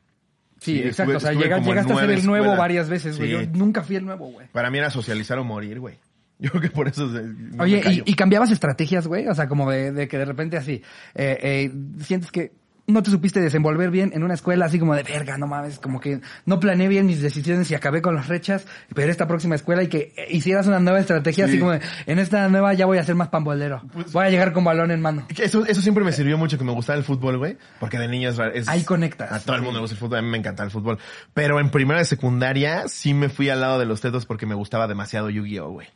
Sí, 0.60 0.78
exacto. 0.80 1.16
o 1.16 1.20
sea, 1.20 1.32
llega- 1.32 1.58
llegaste 1.58 1.92
a 1.92 1.96
ser 1.96 2.10
el 2.10 2.24
nuevo 2.26 2.44
escuelas. 2.44 2.58
varias 2.58 2.88
veces, 2.88 3.18
güey. 3.18 3.30
Yo 3.30 3.40
nunca 3.52 3.82
fui 3.82 3.96
el 3.96 4.04
nuevo, 4.04 4.26
güey. 4.30 4.46
Para 4.52 4.70
mí 4.70 4.78
era 4.78 4.90
socializar 4.90 5.38
o 5.38 5.44
morir, 5.44 5.78
güey. 5.80 5.98
Yo 6.38 6.50
creo 6.50 6.62
que 6.62 6.70
por 6.70 6.88
eso... 6.88 7.10
se- 7.12 7.24
Oye, 7.58 8.02
y 8.04 8.14
cambiabas 8.14 8.50
estrategias, 8.50 9.06
güey? 9.06 9.26
O 9.28 9.34
sea, 9.34 9.48
como 9.48 9.70
de, 9.70 9.92
de 9.92 10.06
que 10.08 10.18
de 10.18 10.24
repente 10.24 10.56
así, 10.56 10.82
eh, 11.14 11.38
eh, 11.42 11.72
sientes 12.02 12.30
que 12.30 12.52
no 12.86 13.02
te 13.02 13.10
supiste 13.10 13.40
desenvolver 13.40 13.90
bien 13.90 14.12
en 14.14 14.22
una 14.22 14.34
escuela, 14.34 14.66
así 14.66 14.78
como 14.78 14.94
de 14.94 15.02
verga, 15.02 15.36
no 15.38 15.46
mames, 15.46 15.78
como 15.78 16.00
que 16.00 16.20
no 16.44 16.60
planeé 16.60 16.86
bien 16.88 17.06
mis 17.06 17.20
decisiones 17.20 17.70
y 17.70 17.74
acabé 17.74 18.00
con 18.00 18.14
las 18.14 18.28
rechas, 18.28 18.66
pero 18.94 19.10
esta 19.10 19.26
próxima 19.26 19.54
escuela 19.56 19.82
y 19.82 19.88
que 19.88 20.12
hicieras 20.30 20.66
una 20.66 20.78
nueva 20.78 21.00
estrategia, 21.00 21.46
Sí. 21.46 21.52
así 21.52 21.58
como 21.58 21.72
de, 21.72 21.80
en 22.06 22.18
esta 22.18 22.48
nueva 22.48 22.74
ya 22.74 22.86
voy 22.86 22.98
a 22.98 23.04
ser 23.04 23.14
más 23.16 23.28
pambolero. 23.28 23.82
Pues- 23.92 24.12
voy 24.12 24.24
a 24.26 24.30
llegar 24.30 24.52
con 24.52 24.62
balón 24.64 24.90
en 24.90 25.00
mano. 25.00 25.26
Eso, 25.36 25.66
eso 25.66 25.80
siempre 25.82 26.04
me 26.04 26.12
sirvió 26.12 26.38
mucho 26.38 26.58
que 26.58 26.64
me 26.64 26.72
gustaba 26.72 26.96
el 26.98 27.04
fútbol, 27.04 27.38
güey. 27.38 27.56
Porque 27.80 27.98
de 27.98 28.08
niño 28.08 28.28
es, 28.30 28.68
Ahí 28.68 28.84
conectas. 28.84 29.32
A 29.32 29.40
todo 29.40 29.56
el 29.56 29.62
mundo 29.62 29.78
le 29.78 29.82
gusta 29.82 29.94
el 29.94 30.00
fútbol. 30.00 30.18
A 30.18 30.22
mí 30.22 30.28
me 30.28 30.38
encantaba 30.38 30.64
el 30.66 30.70
fútbol. 30.70 30.98
Pero 31.34 31.58
en 31.60 31.70
primera 31.70 31.98
de 31.98 32.04
secundaria 32.04 32.88
sí 32.88 33.14
me 33.14 33.28
fui 33.28 33.48
al 33.48 33.60
lado 33.60 33.78
de 33.78 33.86
los 33.86 34.00
tetos 34.00 34.26
porque 34.26 34.46
me 34.46 34.54
gustaba 34.54 34.86
demasiado 34.86 35.28
Yu-Gi-Oh, 35.30 35.70
güey. 35.70 35.88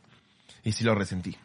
Y 0.63 0.73
sí 0.73 0.83
lo 0.83 0.93
resentí. 0.95 1.37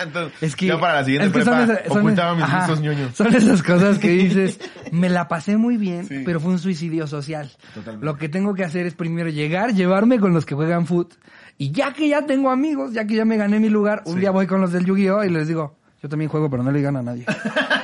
Entonces, 0.00 0.32
Es 0.42 0.56
que, 0.56 0.66
ya 0.66 0.78
para 0.80 0.94
la 0.96 1.04
siguiente 1.04 1.26
es 1.28 1.32
que 1.32 1.40
prepa 1.40 1.66
son 1.66 1.70
esas- 1.76 1.88
son- 1.88 1.98
ocultaba 1.98 2.34
mis 2.34 2.44
ajá, 2.44 2.58
gustos 2.60 2.80
ñoños. 2.80 3.14
Son 3.14 3.34
esas 3.34 3.62
cosas 3.62 3.98
que 3.98 4.08
dices, 4.10 4.58
me 4.92 5.08
la 5.10 5.28
pasé 5.28 5.56
muy 5.56 5.76
bien, 5.76 6.06
Sí. 6.06 6.22
pero 6.24 6.40
fue 6.40 6.52
un 6.52 6.58
suicidio 6.58 7.06
social. 7.06 7.50
Totalmente. 7.74 8.06
Lo 8.06 8.16
que 8.16 8.28
tengo 8.28 8.54
que 8.54 8.64
hacer 8.64 8.86
es 8.86 8.94
primero 8.94 9.28
llegar, 9.28 9.74
llevarme 9.74 10.18
con 10.18 10.32
los 10.32 10.46
que 10.46 10.54
juegan 10.54 10.86
foot, 10.86 11.14
y 11.58 11.70
ya 11.72 11.92
que 11.92 12.08
ya 12.08 12.24
tengo 12.26 12.50
amigos, 12.50 12.92
ya 12.94 13.06
que 13.06 13.14
ya 13.16 13.24
me 13.24 13.36
gané 13.36 13.60
mi 13.60 13.68
lugar, 13.68 14.02
un 14.06 14.14
Sí. 14.14 14.20
día 14.20 14.30
voy 14.30 14.46
con 14.46 14.60
los 14.60 14.72
del 14.72 14.84
Yu-Gi-Oh! 14.86 15.24
y 15.24 15.28
les 15.30 15.46
digo, 15.48 15.76
yo 16.02 16.08
también 16.08 16.30
juego, 16.30 16.48
pero 16.50 16.62
no 16.62 16.70
le 16.72 16.78
digan 16.78 16.96
a 16.96 17.02
nadie. 17.02 17.26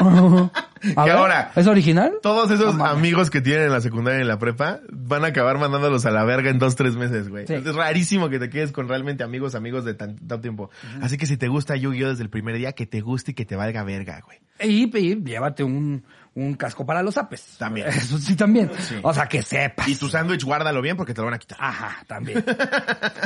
A 0.96 1.02
Que 1.04 1.10
ver, 1.10 1.18
ahora- 1.18 1.50
¿Es 1.56 1.66
original? 1.66 2.12
Todos 2.22 2.50
esos 2.52 2.78
amigos 2.80 3.30
que 3.30 3.40
tienen 3.40 3.64
en 3.64 3.72
la 3.72 3.80
secundaria 3.80 4.18
y 4.18 4.22
en 4.22 4.28
la 4.28 4.38
prepa 4.38 4.78
van 4.92 5.24
a 5.24 5.28
acabar 5.28 5.58
mandándolos 5.58 6.06
a 6.06 6.12
la 6.12 6.22
verga 6.24 6.50
en 6.50 6.58
dos, 6.60 6.76
tres 6.76 6.94
meses, 6.94 7.28
güey. 7.28 7.46
Sí. 7.48 7.54
Es 7.54 7.74
rarísimo 7.74 8.28
que 8.28 8.38
te 8.38 8.48
quedes 8.48 8.70
con 8.70 8.86
realmente 8.88 9.24
amigos, 9.24 9.56
amigos 9.56 9.84
de 9.84 9.94
tan- 9.94 10.16
tanto 10.16 10.40
tiempo. 10.40 10.70
Así 11.02 11.18
que 11.18 11.26
si 11.26 11.36
te 11.36 11.48
gusta 11.48 11.74
Yu-Gi-Oh 11.74 12.10
desde 12.10 12.22
el 12.22 12.30
primer 12.30 12.56
día, 12.56 12.72
que 12.74 12.86
te 12.86 13.00
guste 13.00 13.32
y 13.32 13.34
que 13.34 13.44
te 13.44 13.56
valga 13.56 13.82
verga, 13.82 14.22
güey. 14.24 14.38
Y, 14.60 14.96
y 14.96 15.22
llévate 15.24 15.64
un, 15.64 16.04
un 16.38 16.54
casco 16.54 16.84
para 16.86 17.02
los 17.02 17.16
apes. 17.18 17.56
También. 17.58 17.86
Eso 17.88 18.18
sí, 18.18 18.36
también. 18.36 18.70
O 19.02 19.12
sea, 19.12 19.26
que 19.26 19.42
sepas. 19.42 19.88
Y 19.88 19.96
tu 19.96 20.08
sándwich 20.08 20.44
guárdalo 20.44 20.80
bien 20.82 20.96
porque 20.96 21.14
te 21.14 21.20
lo 21.20 21.26
van 21.26 21.34
a 21.34 21.38
quitar. 21.38 21.58
Ajá, 21.60 21.96
también. 22.06 22.44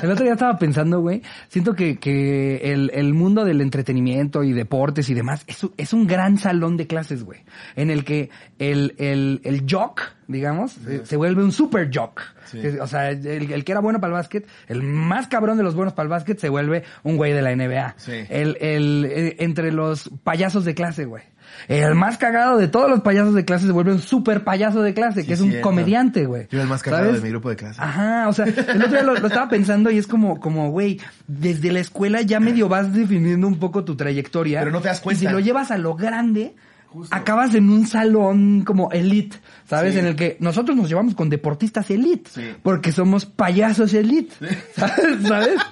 El 0.03 0.11
otro 0.11 0.25
día 0.25 0.33
estaba 0.35 0.59
pensando, 0.59 1.01
güey, 1.01 1.23
siento 1.49 1.75
que, 1.75 1.99
que 1.99 2.73
el, 2.73 2.91
el 2.95 3.15
mundo 3.15 3.45
del 3.45 3.61
entretenimiento 3.61 4.43
y 4.45 4.53
deportes 4.53 5.09
y 5.11 5.15
demás 5.15 5.45
es, 5.47 5.67
es 5.77 5.93
un 5.93 6.07
gran 6.07 6.39
salón 6.39 6.77
de 6.77 6.87
clases, 6.87 7.25
güey, 7.25 7.41
en 7.77 7.91
el 7.91 8.05
que 8.05 8.31
el, 8.59 8.95
el, 8.99 9.41
el 9.45 9.65
jock, 9.69 10.01
digamos, 10.29 10.77
eh, 10.89 11.03
se 11.05 11.17
vuelve 11.17 11.43
un 11.45 11.53
super 11.53 11.91
jock. 11.93 12.21
Sí. 12.47 12.61
Que- 12.61 12.81
O 12.81 12.87
sea, 12.87 13.11
el, 13.11 13.53
el 13.53 13.65
que 13.65 13.73
era 13.73 13.81
bueno 13.81 14.01
para 14.01 14.13
el 14.13 14.15
básquet, 14.15 14.47
el 14.69 14.83
más 14.83 15.27
cabrón 15.29 15.57
de 15.59 15.63
los 15.65 15.75
buenos 15.75 15.93
para 15.95 16.05
el 16.05 16.11
básquet 16.11 16.39
se 16.39 16.49
vuelve 16.49 16.85
un 17.03 17.17
güey 17.17 17.33
de 17.33 17.43
la 17.43 17.55
NBA. 17.55 17.95
Sí. 17.99 18.13
El, 18.29 18.57
el, 18.61 19.05
eh, 19.11 19.37
entre 19.41 19.73
los 19.73 20.11
payasos 20.25 20.65
de 20.65 20.75
clase, 20.75 21.05
güey. 21.05 21.23
El 21.69 21.95
más 21.95 22.19
cagado 22.19 22.59
de 22.59 22.69
todos 22.69 22.91
los 22.91 23.01
payasos 23.01 23.35
de 23.35 23.45
clase 23.45 23.67
se 23.67 23.73
vuelve 23.73 23.93
un 23.93 24.01
super 24.01 24.45
payaso 24.45 24.83
de 24.83 24.95
clase, 24.95 25.23
Sí, 25.23 25.27
que 25.29 25.35
es 25.35 25.41
un 25.41 25.61
comediante, 25.61 26.27
güey. 26.27 26.43
Yo 26.51 26.59
era 26.59 26.63
el 26.65 26.69
más 26.69 26.83
cagado 26.83 27.05
¿Sabes? 27.05 27.21
de 27.23 27.27
mi 27.27 27.31
grupo 27.31 27.51
de 27.51 27.57
clase. 27.57 27.81
Ajá, 27.81 28.29
o 28.29 28.33
sea, 28.33 28.47
el 28.47 28.81
otro 28.83 28.91
día 28.93 29.03
lo, 29.03 29.15
lo 29.15 29.27
estaba 29.27 29.49
pensando 29.49 29.91
y 29.91 29.99
es 29.99 30.07
como, 30.07 30.41
como, 30.41 30.71
güey, 30.71 31.01
desde 31.27 31.73
la 31.73 31.81
escuela 31.81 32.21
ya 32.23 32.41
medio 32.41 32.69
vas 32.69 32.93
definiendo 32.93 33.47
un 33.47 33.59
poco 33.59 33.85
tu 33.85 33.97
trayectoria. 33.97 34.61
Pero 34.61 34.71
no 34.73 34.81
te 34.81 34.89
das 34.89 35.01
Y 35.01 35.03
cuenta. 35.03 35.21
si 35.21 35.29
lo 35.29 35.41
llevas 35.41 35.71
a 35.71 35.79
lo 35.79 35.95
grande, 35.95 36.55
Justo. 36.93 37.15
acabas 37.17 37.55
en 37.55 37.71
un 37.71 37.87
salón 37.87 38.63
como 38.65 38.91
elite, 38.93 39.39
¿sabes? 39.69 39.95
Sí. 39.95 39.99
En 40.01 40.07
el 40.07 40.17
que 40.17 40.37
nosotros 40.41 40.77
nos 40.77 40.89
llevamos 40.89 41.15
con 41.15 41.29
deportistas 41.31 41.91
elite. 41.91 42.31
Sí. 42.33 42.55
Porque 42.63 42.93
somos 42.93 43.25
payasos 43.27 43.95
elite. 43.95 44.35
¿Sabes? 44.77 45.27
¿Sabes? 45.27 45.57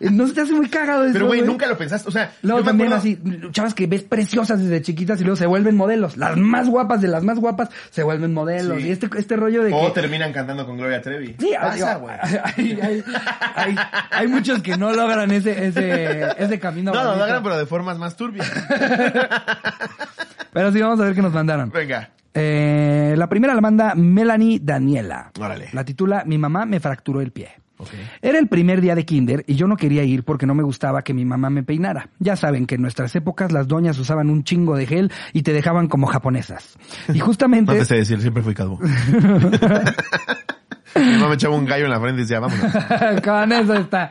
No 0.00 0.26
se 0.26 0.32
te 0.32 0.40
hace 0.40 0.54
muy 0.54 0.68
cagado 0.70 1.04
eso, 1.04 1.12
Pero, 1.12 1.26
güey, 1.26 1.42
nunca 1.42 1.66
lo 1.66 1.76
pensaste. 1.76 2.08
O 2.08 2.10
sea, 2.10 2.32
Luego 2.40 2.62
también 2.64 2.90
acuerdo- 2.92 3.36
así, 3.42 3.50
chavas 3.52 3.74
que 3.74 3.86
ves 3.86 4.02
preciosas 4.02 4.58
desde 4.58 4.80
chiquitas 4.80 5.20
y 5.20 5.24
luego 5.24 5.36
se 5.36 5.44
vuelven 5.46 5.76
modelos. 5.76 6.16
Las 6.16 6.38
más 6.38 6.68
guapas 6.68 7.02
de 7.02 7.08
las 7.08 7.22
más 7.22 7.38
guapas 7.38 7.68
se 7.90 8.02
vuelven 8.02 8.32
modelos. 8.32 8.80
Y 8.80 8.90
este, 8.90 9.10
este 9.18 9.36
rollo 9.36 9.62
de 9.62 9.72
O 9.74 9.92
que... 9.92 10.00
terminan 10.00 10.32
cantando 10.32 10.64
con 10.64 10.78
Gloria 10.78 11.02
Trevi. 11.02 11.36
Sí, 11.38 11.50
Pasa, 11.60 11.94
hay, 11.96 12.00
güey. 12.00 12.14
hay, 12.22 12.80
hay, 12.80 13.04
hay- 13.54 13.76
hay 14.10 14.28
muchos 14.28 14.62
que 14.62 14.76
no 14.78 14.90
logran 14.92 15.30
ese, 15.32 15.66
ese, 15.66 16.26
ese 16.38 16.58
camino. 16.58 16.92
No, 16.94 17.04
lo 17.04 17.16
logran, 17.16 17.42
pero 17.42 17.58
de 17.58 17.66
formas 17.66 17.98
más 17.98 18.16
turbias. 18.16 18.50
Pero 20.52 20.72
sí, 20.72 20.80
vamos 20.80 21.00
a 21.00 21.04
ver 21.04 21.14
qué 21.14 21.22
nos 21.22 21.32
mandaron. 21.32 21.70
Venga. 21.70 22.10
Eh, 22.32 23.14
la 23.16 23.28
primera 23.28 23.54
la 23.54 23.60
manda 23.60 23.94
Melanie 23.94 24.60
Daniela. 24.62 25.32
Órale. 25.38 25.68
La 25.72 25.84
titula 25.84 26.24
Mi 26.26 26.38
mamá 26.38 26.64
me 26.64 26.80
fracturó 26.80 27.20
el 27.20 27.32
pie. 27.32 27.50
Ok. 27.78 27.88
Era 28.20 28.38
el 28.38 28.46
primer 28.46 28.80
día 28.82 28.94
de 28.94 29.06
kinder 29.06 29.42
y 29.46 29.54
yo 29.54 29.66
no 29.66 29.76
quería 29.76 30.04
ir 30.04 30.22
porque 30.22 30.46
no 30.46 30.54
me 30.54 30.62
gustaba 30.62 31.02
que 31.02 31.14
mi 31.14 31.24
mamá 31.24 31.48
me 31.48 31.62
peinara. 31.62 32.10
Ya 32.18 32.36
saben 32.36 32.66
que 32.66 32.74
en 32.74 32.82
nuestras 32.82 33.16
épocas 33.16 33.52
las 33.52 33.68
doñas 33.68 33.98
usaban 33.98 34.28
un 34.28 34.44
chingo 34.44 34.76
de 34.76 34.86
gel 34.86 35.10
y 35.32 35.42
te 35.42 35.52
dejaban 35.52 35.88
como 35.88 36.06
japonesas. 36.06 36.76
Y 37.12 37.18
justamente... 37.20 37.72
Antes 37.72 37.88
de 37.88 37.96
decir, 37.96 38.20
siempre 38.20 38.42
fui 38.42 38.54
calvo. 38.54 38.78
Mi 40.94 41.12
mamá 41.12 41.28
me 41.28 41.34
echaba 41.34 41.54
un 41.54 41.64
gallo 41.64 41.84
en 41.84 41.90
la 41.90 42.00
frente 42.00 42.20
y 42.20 42.24
decía, 42.24 42.40
vámonos. 42.40 42.72
Con 43.24 43.52
eso 43.52 43.74
está. 43.74 44.10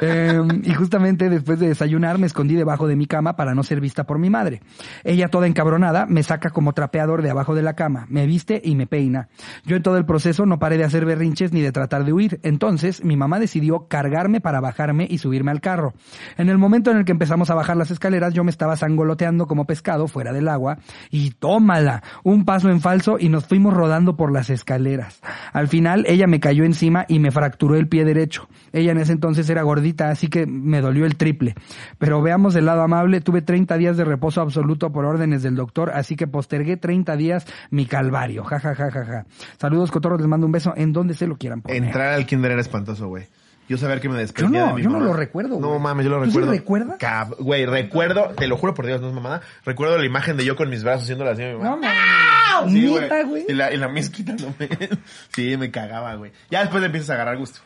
Eh, 0.00 0.40
y 0.62 0.74
justamente 0.74 1.28
después 1.28 1.58
de 1.58 1.68
desayunar 1.68 2.18
me 2.18 2.26
escondí 2.26 2.54
debajo 2.54 2.86
de 2.86 2.96
mi 2.96 3.06
cama 3.06 3.36
para 3.36 3.54
no 3.54 3.62
ser 3.62 3.80
vista 3.80 4.04
por 4.04 4.18
mi 4.18 4.30
madre. 4.30 4.62
Ella 5.04 5.28
toda 5.28 5.46
encabronada 5.46 6.06
me 6.06 6.22
saca 6.22 6.50
como 6.50 6.72
trapeador 6.72 7.22
de 7.22 7.30
abajo 7.30 7.54
de 7.54 7.62
la 7.62 7.74
cama, 7.74 8.06
me 8.08 8.26
viste 8.26 8.60
y 8.64 8.74
me 8.74 8.86
peina. 8.86 9.28
Yo 9.64 9.76
en 9.76 9.82
todo 9.82 9.96
el 9.96 10.04
proceso 10.04 10.46
no 10.46 10.58
paré 10.58 10.76
de 10.76 10.84
hacer 10.84 11.04
berrinches 11.04 11.52
ni 11.52 11.60
de 11.60 11.72
tratar 11.72 12.04
de 12.04 12.12
huir. 12.12 12.40
Entonces 12.42 13.04
mi 13.04 13.16
mamá 13.16 13.38
decidió 13.38 13.88
cargarme 13.88 14.40
para 14.40 14.60
bajarme 14.60 15.06
y 15.10 15.18
subirme 15.18 15.50
al 15.50 15.60
carro. 15.60 15.94
En 16.36 16.48
el 16.48 16.58
momento 16.58 16.90
en 16.90 16.98
el 16.98 17.04
que 17.04 17.12
empezamos 17.12 17.50
a 17.50 17.54
bajar 17.54 17.76
las 17.76 17.90
escaleras 17.90 18.34
yo 18.34 18.44
me 18.44 18.50
estaba 18.50 18.76
sangoloteando 18.76 19.46
como 19.46 19.64
pescado 19.64 20.08
fuera 20.08 20.32
del 20.32 20.48
agua 20.48 20.78
y 21.10 21.30
tómala, 21.30 22.02
un 22.22 22.44
paso 22.44 22.70
en 22.70 22.80
falso 22.80 23.16
y 23.18 23.28
nos 23.28 23.46
fuimos 23.46 23.74
rodando 23.74 24.16
por 24.16 24.32
las 24.32 24.50
escaleras. 24.50 25.20
Al 25.52 25.68
final 25.68 26.04
ella 26.12 26.26
me 26.26 26.40
cayó 26.40 26.64
encima 26.64 27.04
y 27.08 27.18
me 27.18 27.30
fracturó 27.30 27.76
el 27.76 27.88
pie 27.88 28.04
derecho. 28.04 28.48
Ella 28.72 28.92
en 28.92 28.98
ese 28.98 29.12
entonces 29.12 29.48
era 29.50 29.62
gordita, 29.62 30.10
así 30.10 30.28
que 30.28 30.46
me 30.46 30.80
dolió 30.80 31.06
el 31.06 31.16
triple. 31.16 31.54
Pero 31.98 32.22
veamos 32.22 32.54
el 32.54 32.66
lado 32.66 32.82
amable, 32.82 33.20
tuve 33.20 33.42
30 33.42 33.76
días 33.76 33.96
de 33.96 34.04
reposo 34.04 34.40
absoluto 34.40 34.92
por 34.92 35.04
órdenes 35.04 35.42
del 35.42 35.56
doctor, 35.56 35.90
así 35.90 36.16
que 36.16 36.26
postergué 36.26 36.76
30 36.76 37.16
días 37.16 37.46
mi 37.70 37.86
calvario. 37.86 38.44
Ja, 38.44 38.60
ja, 38.60 38.74
ja, 38.74 38.90
ja, 38.90 39.04
ja. 39.04 39.26
Saludos, 39.58 39.90
cotorros, 39.90 40.20
les 40.20 40.28
mando 40.28 40.46
un 40.46 40.52
beso 40.52 40.72
en 40.76 40.92
donde 40.92 41.14
se 41.14 41.26
lo 41.26 41.36
quieran 41.36 41.62
poner. 41.62 41.82
Entrar 41.82 42.14
al 42.14 42.26
kinder 42.26 42.52
era 42.52 42.60
espantoso, 42.60 43.08
güey. 43.08 43.24
Yo 43.72 43.78
saber 43.78 44.00
que 44.00 44.08
me 44.08 44.14
Yo 44.16 44.20
desprendía 44.20 44.60
no, 44.60 44.66
de 44.68 44.72
mi 44.74 44.82
yo 44.82 44.90
no 44.90 45.00
lo 45.00 45.12
recuerdo, 45.14 45.58
No 45.58 45.68
güey. 45.68 45.80
mames, 45.80 46.04
yo 46.04 46.10
lo 46.10 46.18
¿Tú 46.18 46.24
sí 46.24 46.30
recuerdo. 46.38 46.50
recuerdas? 46.52 46.98
Cab- 46.98 47.36
Güey, 47.38 47.64
recuerdo, 47.64 48.28
te 48.36 48.46
lo 48.46 48.56
juro 48.58 48.74
por 48.74 48.84
Dios, 48.86 49.00
no 49.00 49.08
es 49.08 49.14
mamada. 49.14 49.40
Recuerdo 49.64 49.96
la 49.96 50.04
imagen 50.04 50.36
de 50.36 50.44
yo 50.44 50.56
con 50.56 50.68
mis 50.68 50.84
brazos 50.84 51.04
haciéndole 51.04 51.30
así 51.30 51.42
a 51.42 51.46
mi 51.48 51.54
mamá. 51.54 51.70
No 51.70 51.76
mames. 51.78 52.72
Sí, 52.72 52.94
Neta, 52.94 53.22
güey. 53.24 53.46
Y 53.48 53.52
la, 53.54 53.72
y 53.72 53.76
la 53.78 53.88
mis 53.88 54.10
quitándome. 54.10 54.54
sí, 55.34 55.56
me 55.56 55.70
cagaba, 55.70 56.14
güey. 56.16 56.32
Ya 56.50 56.60
después 56.60 56.80
le 56.82 56.86
empiezas 56.86 57.10
a 57.10 57.14
agarrar 57.14 57.38
gusto. 57.38 57.60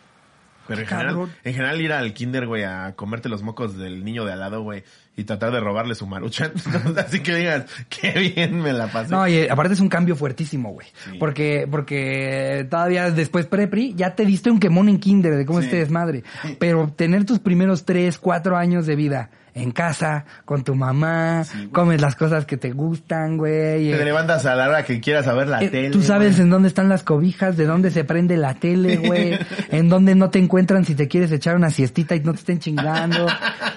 Pero 0.69 0.81
en 0.81 0.87
general, 0.87 1.29
en 1.45 1.53
general 1.55 1.81
ir 1.81 1.93
al 1.93 2.13
kinder, 2.13 2.47
güey, 2.47 2.63
a 2.65 2.93
comerte 2.97 3.29
los 3.29 3.43
mocos 3.43 3.77
del 3.77 4.05
niño 4.05 4.25
de 4.25 4.33
al 4.33 4.41
lado, 4.41 4.63
güey, 4.63 4.83
y 5.17 5.25
tratar 5.25 5.51
de 5.53 5.61
robarle 5.61 5.95
su 5.95 6.07
maruchan. 6.07 6.53
Así 6.97 7.21
que 7.21 7.35
digas, 7.37 7.65
qué 7.89 8.13
bien 8.35 8.61
me 8.61 8.73
la 8.73 8.87
pasé. 8.89 9.11
No, 9.11 9.27
y 9.27 9.49
aparte 9.49 9.73
es 9.75 9.81
un 9.81 9.89
cambio 9.89 10.15
fuertísimo, 10.15 10.73
güey. 10.73 10.87
Porque, 11.19 11.67
porque 11.71 12.67
todavía 12.71 13.11
después 13.11 13.47
prepri, 13.47 13.95
ya 13.97 14.15
te 14.15 14.25
diste 14.27 14.51
un 14.51 14.61
quemón 14.61 14.89
en 14.89 14.99
kinder 14.99 15.35
de 15.37 15.47
cómo 15.47 15.61
Sí. 15.61 15.67
este 15.67 15.79
desmadre. 15.79 16.23
Pero 16.59 16.93
tener 16.95 17.25
tus 17.25 17.39
primeros 17.39 17.85
tres, 17.85 18.19
cuatro 18.19 18.57
años 18.57 18.87
de 18.87 18.97
vida 18.97 19.31
en 19.57 19.71
casa, 19.73 20.25
con 20.45 20.63
tu 20.65 20.75
mamá, 20.75 21.43
comes 21.73 22.01
las 22.01 22.15
cosas 22.15 22.45
que 22.45 22.57
te 22.59 22.73
gustan, 22.73 23.39
güey. 23.39 23.91
Te 23.91 24.03
eh, 24.03 24.05
levantas 24.05 24.45
a 24.47 24.55
la 24.55 24.69
hora 24.69 24.85
que 24.85 25.01
quieras 25.01 25.27
a 25.29 25.33
ver 25.33 25.49
la 25.49 25.63
eh, 25.63 25.69
tele. 25.71 25.91
Tú 25.91 26.03
sabes 26.03 26.33
güey. 26.35 26.43
en 26.43 26.51
dónde 26.51 26.69
están 26.69 26.89
las 26.91 27.03
cobijas, 27.03 27.57
de 27.57 27.65
dónde 27.65 27.91
se 27.91 28.05
prende 28.05 28.37
la 28.37 28.55
tele, 28.55 28.99
güey, 28.99 29.39
en 29.71 29.89
dónde 29.89 30.15
no 30.15 30.29
te 30.31 30.39
encuentran 30.39 30.85
si 30.85 30.95
te 30.95 31.09
quieres 31.09 31.33
echar 31.33 31.57
una 31.57 31.71
siestita 31.71 32.15
y 32.15 32.21
no 32.21 32.33
te 32.33 32.41
estén 32.41 32.59
chingando. 32.59 33.27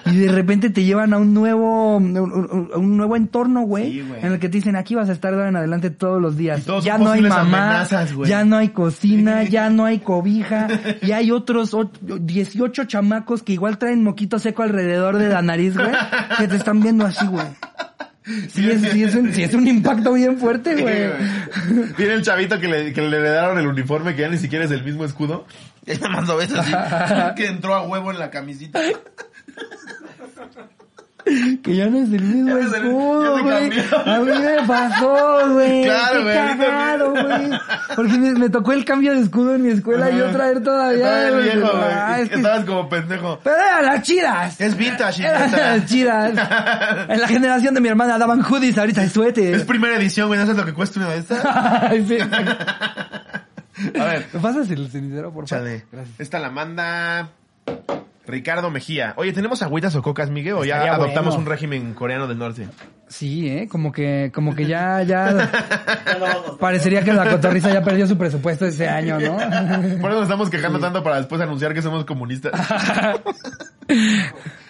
Y 0.06 0.16
de 0.18 0.30
repente 0.32 0.70
te 0.70 0.84
llevan 0.84 1.12
a 1.14 1.18
un 1.18 1.32
nuevo, 1.32 1.96
un, 1.96 2.16
un- 2.18 2.70
un 2.74 2.96
nuevo 2.96 3.16
entorno, 3.16 3.62
güey, 3.62 3.90
Sí, 3.92 4.00
güey. 4.06 4.20
en 4.24 4.32
el 4.32 4.38
que 4.38 4.48
te 4.48 4.58
dicen 4.58 4.76
aquí 4.76 4.94
vas 4.94 5.08
a 5.08 5.12
estar 5.12 5.30
de 5.32 5.38
ahora 5.38 5.48
en 5.48 5.56
adelante 5.56 5.90
todos 5.90 6.20
los 6.20 6.36
días. 6.36 6.64
Ya 6.82 6.98
no 6.98 7.10
hay 7.10 7.22
mamá, 7.22 7.86
ya 8.26 8.44
no 8.44 8.56
hay 8.56 8.68
cocina, 8.68 9.42
ya 9.48 9.70
no 9.70 9.84
hay 9.86 10.00
cobija, 10.00 10.68
y 11.00 11.12
hay 11.12 11.30
otros 11.30 11.72
o- 11.74 11.90
18 12.02 12.84
chamacos 12.84 13.42
que 13.42 13.52
igual 13.54 13.78
traen 13.78 14.02
moquito 14.04 14.38
seco 14.38 14.62
alrededor 14.62 15.16
de 15.18 15.28
la 15.28 15.42
nariz, 15.42 15.69
güey, 15.74 15.90
que 16.38 16.48
te 16.48 16.56
están 16.56 16.80
viendo 16.80 17.06
así, 17.06 17.26
güey. 17.26 17.46
Sí, 18.48 18.70
es, 18.70 18.82
sí 18.92 19.02
es 19.02 19.14
un, 19.14 19.32
sí 19.34 19.42
es 19.42 19.54
un 19.54 19.66
impacto 19.66 20.12
bien 20.12 20.38
fuerte, 20.38 20.76
güey. 20.76 21.10
Viene 21.96 22.14
el 22.14 22.22
chavito 22.22 22.60
que 22.60 22.68
le, 22.68 22.92
que 22.92 23.02
le 23.02 23.16
heredaron 23.16 23.58
el 23.58 23.66
uniforme 23.66 24.14
que 24.14 24.22
ya 24.22 24.28
ni 24.28 24.38
siquiera 24.38 24.64
es 24.64 24.70
el 24.70 24.84
mismo 24.84 25.04
escudo. 25.04 25.46
Nada 25.86 26.08
más 26.10 26.28
lo 26.28 26.36
ves 26.36 26.52
así, 26.52 26.72
que 27.36 27.46
entró 27.46 27.74
a 27.74 27.82
huevo 27.82 28.10
en 28.10 28.18
la 28.18 28.30
camisita. 28.30 28.80
Que 31.62 31.76
ya 31.76 31.86
no 31.86 31.98
es 31.98 32.12
el 32.12 32.22
mismo 32.22 32.58
Ya 32.58 32.64
escudo, 32.76 33.42
güey. 33.42 33.72
A 34.06 34.18
mí 34.20 34.30
me 34.32 34.66
pasó, 34.66 35.50
güey. 35.52 35.84
Claro, 35.90 36.20
Qué 36.24 36.56
cagado, 36.58 37.10
güey. 37.10 37.50
Porque 37.96 38.12
me, 38.18 38.32
me 38.32 38.48
tocó 38.50 38.72
el 38.72 38.84
cambio 38.84 39.12
de 39.14 39.20
escudo 39.20 39.54
en 39.54 39.62
mi 39.62 39.70
escuela 39.70 40.10
y 40.10 40.16
yo 40.18 40.30
traer 40.30 40.62
todavía. 40.62 41.30
Güey. 41.30 41.42
viejo, 41.42 41.70
Ah, 41.74 42.08
güey. 42.12 42.22
es 42.22 42.28
que- 42.30 42.34
Estabas 42.36 42.64
como 42.64 42.88
pendejo. 42.88 43.38
Pero 43.44 43.56
eran 43.56 43.84
las 43.86 44.02
chidas. 44.02 44.60
Es 44.60 44.76
vintage, 44.76 45.24
Eran 45.24 45.50
las 45.52 45.86
chidas. 45.86 46.30
En 47.08 47.20
la 47.20 47.28
generación 47.28 47.74
de 47.74 47.80
mi 47.80 47.88
hermana 47.88 48.18
daban 48.18 48.42
hoodies, 48.42 48.78
ahorita 48.78 49.02
es 49.04 49.12
suéter. 49.12 49.54
Es 49.54 49.64
primera 49.64 49.96
edición, 49.96 50.28
güey. 50.28 50.38
¿No 50.40 50.46
sabes 50.46 50.58
lo 50.60 50.66
que 50.66 50.72
cuesta 50.74 51.00
una 51.00 51.10
de 51.10 51.18
estas? 51.18 51.42
Sí. 52.08 52.18
A 53.98 54.04
ver, 54.04 54.26
¿Me 54.32 54.40
pasas 54.40 54.70
el 54.70 54.90
cenicero, 54.90 55.32
por 55.32 55.48
favor? 55.48 55.64
chale. 55.64 55.86
Gracias. 55.90 56.20
Esta 56.20 56.38
la 56.38 56.50
manda 56.50 57.30
Ricardo 58.26 58.70
Mejía. 58.70 59.14
Oye, 59.16 59.32
¿tenemos 59.32 59.60
agüitas 59.62 59.94
o 59.96 60.02
cocas, 60.02 60.30
Miguel? 60.30 60.54
¿O 60.54 60.64
ya 60.64 60.76
Estaría 60.76 60.94
adoptamos 60.94 61.34
bueno. 61.34 61.40
un 61.40 61.46
régimen 61.46 61.94
coreano 61.94 62.28
del 62.28 62.38
norte? 62.38 62.68
Sí, 63.08 63.48
eh, 63.48 63.66
como 63.68 63.90
que, 63.90 64.30
como 64.32 64.54
que 64.54 64.66
ya, 64.66 65.02
ya. 65.02 65.50
Parecería 66.60 67.02
que 67.02 67.12
la 67.12 67.28
cotorriza 67.28 67.72
ya 67.72 67.82
perdió 67.82 68.06
su 68.06 68.16
presupuesto 68.16 68.66
ese 68.66 68.88
año, 68.88 69.18
¿no? 69.18 69.36
Por 70.00 70.10
eso 70.10 70.20
nos 70.20 70.22
estamos 70.22 70.48
quejando 70.48 70.78
tanto 70.78 71.02
para 71.02 71.16
después 71.16 71.40
anunciar 71.40 71.74
que 71.74 71.82
somos 71.82 72.04
comunistas. 72.04 72.52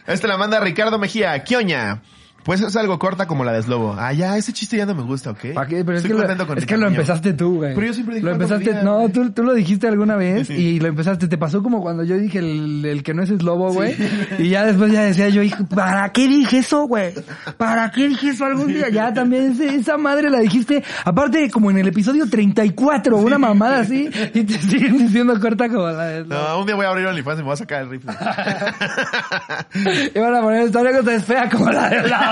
Esta 0.06 0.26
la 0.26 0.38
manda 0.38 0.58
Ricardo 0.60 0.98
Mejía. 0.98 1.38
Kioña. 1.44 2.00
Pues 2.42 2.60
es 2.62 2.74
algo 2.76 2.98
corta 2.98 3.26
como 3.26 3.44
la 3.44 3.52
de 3.52 3.62
Slobo. 3.62 3.94
Ah, 3.98 4.12
ya, 4.12 4.36
ese 4.36 4.52
chiste 4.52 4.76
ya 4.76 4.86
no 4.86 4.94
me 4.94 5.02
gusta, 5.02 5.30
¿ok? 5.30 5.52
¿Para 5.54 5.66
qué? 5.66 5.84
Pero 5.84 5.98
es 5.98 6.04
Estoy 6.04 6.08
que, 6.10 6.14
lo, 6.14 6.18
contento 6.20 6.46
con 6.46 6.58
es 6.58 6.66
que 6.66 6.76
lo 6.76 6.86
empezaste 6.88 7.32
tú, 7.34 7.56
güey. 7.56 7.74
Pero 7.74 7.86
yo 7.88 7.92
siempre 7.94 8.14
dije 8.16 8.26
Lo 8.26 8.32
empezaste, 8.32 8.82
no, 8.82 9.08
tú, 9.10 9.30
tú 9.30 9.42
lo 9.42 9.52
dijiste 9.54 9.86
alguna 9.88 10.16
vez 10.16 10.46
Sí. 10.48 10.54
y 10.54 10.80
lo 10.80 10.88
empezaste. 10.88 11.28
Te 11.28 11.36
pasó 11.38 11.62
como 11.62 11.82
cuando 11.82 12.02
yo 12.04 12.16
dije 12.16 12.38
el, 12.38 12.84
el 12.84 13.02
que 13.02 13.12
no 13.14 13.22
es 13.22 13.30
eslobo, 13.30 13.72
güey. 13.72 13.94
Y 14.38 14.48
ya 14.48 14.64
después 14.64 14.90
ya 14.92 15.02
decía 15.02 15.28
yo, 15.28 15.42
hijo, 15.42 15.64
¿para 15.66 16.10
qué 16.12 16.26
dije 16.28 16.58
eso, 16.58 16.84
güey? 16.86 17.12
¿Para 17.56 17.90
qué 17.90 18.08
dije 18.08 18.30
eso 18.30 18.44
algún 18.46 18.68
día? 18.68 18.88
Ya 18.88 19.12
también 19.12 19.52
ese- 19.52 19.74
esa 19.76 19.96
madre 19.98 20.30
la 20.30 20.38
dijiste, 20.40 20.82
aparte 21.04 21.50
como 21.50 21.70
en 21.70 21.78
el 21.78 21.88
episodio 21.88 22.26
34, 22.28 23.16
una 23.18 23.38
mamada 23.38 23.80
así, 23.80 24.08
y 24.34 24.44
te 24.44 24.58
siguen 24.58 24.96
diciendo 24.98 25.38
corta 25.40 25.68
como 25.68 25.86
la 25.88 26.04
de 26.06 26.20
eslobo. 26.22 26.42
No, 26.42 26.58
un 26.60 26.66
día 26.66 26.74
voy 26.74 26.86
a 26.86 26.88
abrir 26.88 27.06
OnlyFans 27.06 27.38
y 27.38 27.42
me 27.42 27.44
voy 27.44 27.52
a 27.52 27.56
sacar 27.56 27.82
el 27.82 27.90
rifle. 27.90 28.12
Y 30.14 30.18
van 30.18 30.34
a 30.34 30.40
poner 30.40 30.66
historia 30.66 30.92
que 30.92 31.02
te 31.02 31.20
fea 31.20 31.48
como 31.48 31.70
la 31.70 31.88
de 31.88 32.08
la... 32.08 32.29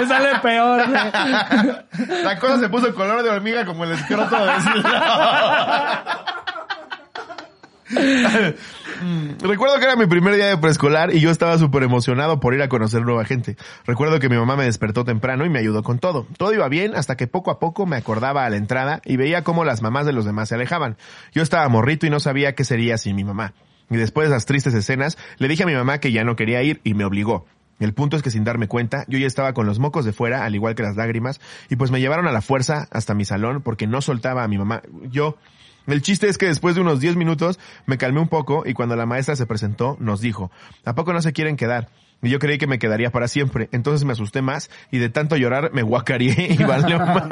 Me 0.00 0.06
sale 0.06 0.38
peor. 0.40 0.84
La 2.24 2.38
cosa 2.38 2.58
se 2.58 2.68
puso 2.68 2.94
color 2.94 3.22
de 3.22 3.30
hormiga 3.30 3.64
como 3.64 3.84
el 3.84 3.92
escroto 3.92 4.36
de 4.36 4.52
Recuerdo 9.40 9.78
que 9.78 9.84
era 9.84 9.96
mi 9.96 10.06
primer 10.06 10.34
día 10.36 10.46
de 10.46 10.56
preescolar 10.56 11.14
y 11.14 11.20
yo 11.20 11.30
estaba 11.30 11.58
súper 11.58 11.82
emocionado 11.82 12.40
por 12.40 12.54
ir 12.54 12.62
a 12.62 12.68
conocer 12.68 13.02
nueva 13.02 13.24
gente. 13.24 13.56
Recuerdo 13.86 14.18
que 14.18 14.28
mi 14.28 14.36
mamá 14.36 14.56
me 14.56 14.64
despertó 14.64 15.04
temprano 15.04 15.44
y 15.44 15.50
me 15.50 15.58
ayudó 15.58 15.82
con 15.82 15.98
todo. 15.98 16.26
Todo 16.38 16.52
iba 16.54 16.68
bien 16.68 16.94
hasta 16.94 17.16
que 17.16 17.26
poco 17.26 17.50
a 17.50 17.58
poco 17.58 17.86
me 17.86 17.96
acordaba 17.96 18.44
a 18.44 18.50
la 18.50 18.56
entrada 18.56 19.00
y 19.04 19.16
veía 19.16 19.44
cómo 19.44 19.64
las 19.64 19.82
mamás 19.82 20.06
de 20.06 20.12
los 20.12 20.24
demás 20.24 20.48
se 20.48 20.54
alejaban. 20.54 20.96
Yo 21.32 21.42
estaba 21.42 21.68
morrito 21.68 22.06
y 22.06 22.10
no 22.10 22.20
sabía 22.20 22.54
qué 22.54 22.64
sería 22.64 22.98
sin 22.98 23.16
mi 23.16 23.24
mamá. 23.24 23.52
Y 23.94 23.96
después 23.96 24.28
de 24.28 24.34
esas 24.34 24.44
tristes 24.44 24.74
escenas, 24.74 25.16
le 25.38 25.46
dije 25.46 25.62
a 25.62 25.66
mi 25.66 25.74
mamá 25.74 26.00
que 26.00 26.10
ya 26.10 26.24
no 26.24 26.34
quería 26.34 26.60
ir 26.64 26.80
y 26.82 26.94
me 26.94 27.04
obligó. 27.04 27.46
El 27.78 27.94
punto 27.94 28.16
es 28.16 28.24
que 28.24 28.30
sin 28.32 28.42
darme 28.42 28.66
cuenta, 28.66 29.04
yo 29.06 29.18
ya 29.18 29.26
estaba 29.28 29.52
con 29.52 29.66
los 29.66 29.78
mocos 29.78 30.04
de 30.04 30.12
fuera, 30.12 30.44
al 30.44 30.56
igual 30.56 30.74
que 30.74 30.82
las 30.82 30.96
lágrimas, 30.96 31.40
y 31.70 31.76
pues 31.76 31.92
me 31.92 32.00
llevaron 32.00 32.26
a 32.26 32.32
la 32.32 32.42
fuerza 32.42 32.88
hasta 32.90 33.14
mi 33.14 33.24
salón 33.24 33.62
porque 33.62 33.86
no 33.86 34.00
soltaba 34.00 34.42
a 34.42 34.48
mi 34.48 34.58
mamá. 34.58 34.82
Yo, 35.12 35.36
el 35.86 36.02
chiste 36.02 36.28
es 36.28 36.38
que 36.38 36.46
después 36.46 36.74
de 36.74 36.80
unos 36.80 36.98
10 36.98 37.14
minutos 37.14 37.60
me 37.86 37.96
calmé 37.96 38.18
un 38.18 38.26
poco 38.26 38.64
y 38.66 38.74
cuando 38.74 38.96
la 38.96 39.06
maestra 39.06 39.36
se 39.36 39.46
presentó 39.46 39.96
nos 40.00 40.20
dijo, 40.20 40.50
¿a 40.84 40.96
poco 40.96 41.12
no 41.12 41.22
se 41.22 41.32
quieren 41.32 41.56
quedar? 41.56 41.88
Y 42.24 42.30
yo 42.30 42.38
creí 42.38 42.58
que 42.58 42.66
me 42.66 42.78
quedaría 42.78 43.10
para 43.10 43.28
siempre. 43.28 43.68
Entonces 43.72 44.04
me 44.04 44.12
asusté 44.12 44.42
más 44.42 44.70
y 44.90 44.98
de 44.98 45.08
tanto 45.10 45.36
llorar 45.36 45.70
me 45.72 45.82
guacareé 45.82 46.56
y 46.58 46.62
valió 46.64 46.98
madre. 46.98 47.28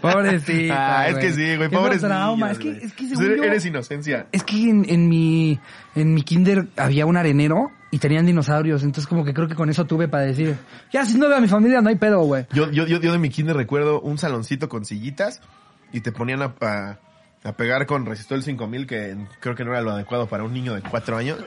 Pobrecita, 0.00 1.00
Ah, 1.00 1.08
es 1.08 1.18
que 1.18 1.32
sí, 1.32 1.56
güey, 1.56 1.68
trauma. 2.00 2.48
niños, 2.52 2.58
Es 2.58 2.58
que, 2.58 2.86
es 2.86 2.92
que 2.94 3.08
según 3.08 3.36
yo- 3.36 3.44
Eres 3.44 3.64
inocencia. 3.66 4.26
Es 4.32 4.42
que 4.44 4.68
en, 4.68 4.84
en 4.88 5.08
mi, 5.08 5.58
en 5.94 6.14
mi 6.14 6.22
kinder 6.22 6.66
había 6.76 7.06
un 7.06 7.16
arenero 7.16 7.70
y 7.90 7.98
tenían 7.98 8.26
dinosaurios, 8.26 8.82
entonces 8.82 9.06
como 9.08 9.24
que 9.24 9.32
creo 9.32 9.48
que 9.48 9.54
con 9.54 9.70
eso 9.70 9.86
tuve 9.86 10.08
para 10.08 10.24
decir, 10.24 10.56
ya 10.92 11.04
si 11.06 11.16
no 11.18 11.28
veo 11.28 11.38
a 11.38 11.40
mi 11.40 11.48
familia 11.48 11.80
no 11.80 11.88
hay 11.88 11.96
pedo, 11.96 12.20
güey. 12.22 12.46
Yo, 12.52 12.70
yo, 12.70 12.86
yo, 12.86 13.00
yo 13.00 13.12
de 13.12 13.18
mi 13.18 13.30
kinder 13.30 13.56
recuerdo 13.56 14.00
un 14.00 14.18
saloncito 14.18 14.68
con 14.68 14.84
sillitas 14.84 15.40
y 15.92 16.00
te 16.00 16.12
ponían 16.12 16.42
a, 16.42 16.54
a, 16.60 16.98
a 17.44 17.52
pegar 17.52 17.86
con 17.86 18.04
resistol 18.04 18.42
5000 18.42 18.86
que 18.86 19.16
creo 19.40 19.54
que 19.54 19.64
no 19.64 19.70
era 19.72 19.80
lo 19.80 19.92
adecuado 19.92 20.26
para 20.28 20.44
un 20.44 20.52
niño 20.52 20.74
de 20.74 20.82
cuatro 20.82 21.16
años. 21.16 21.38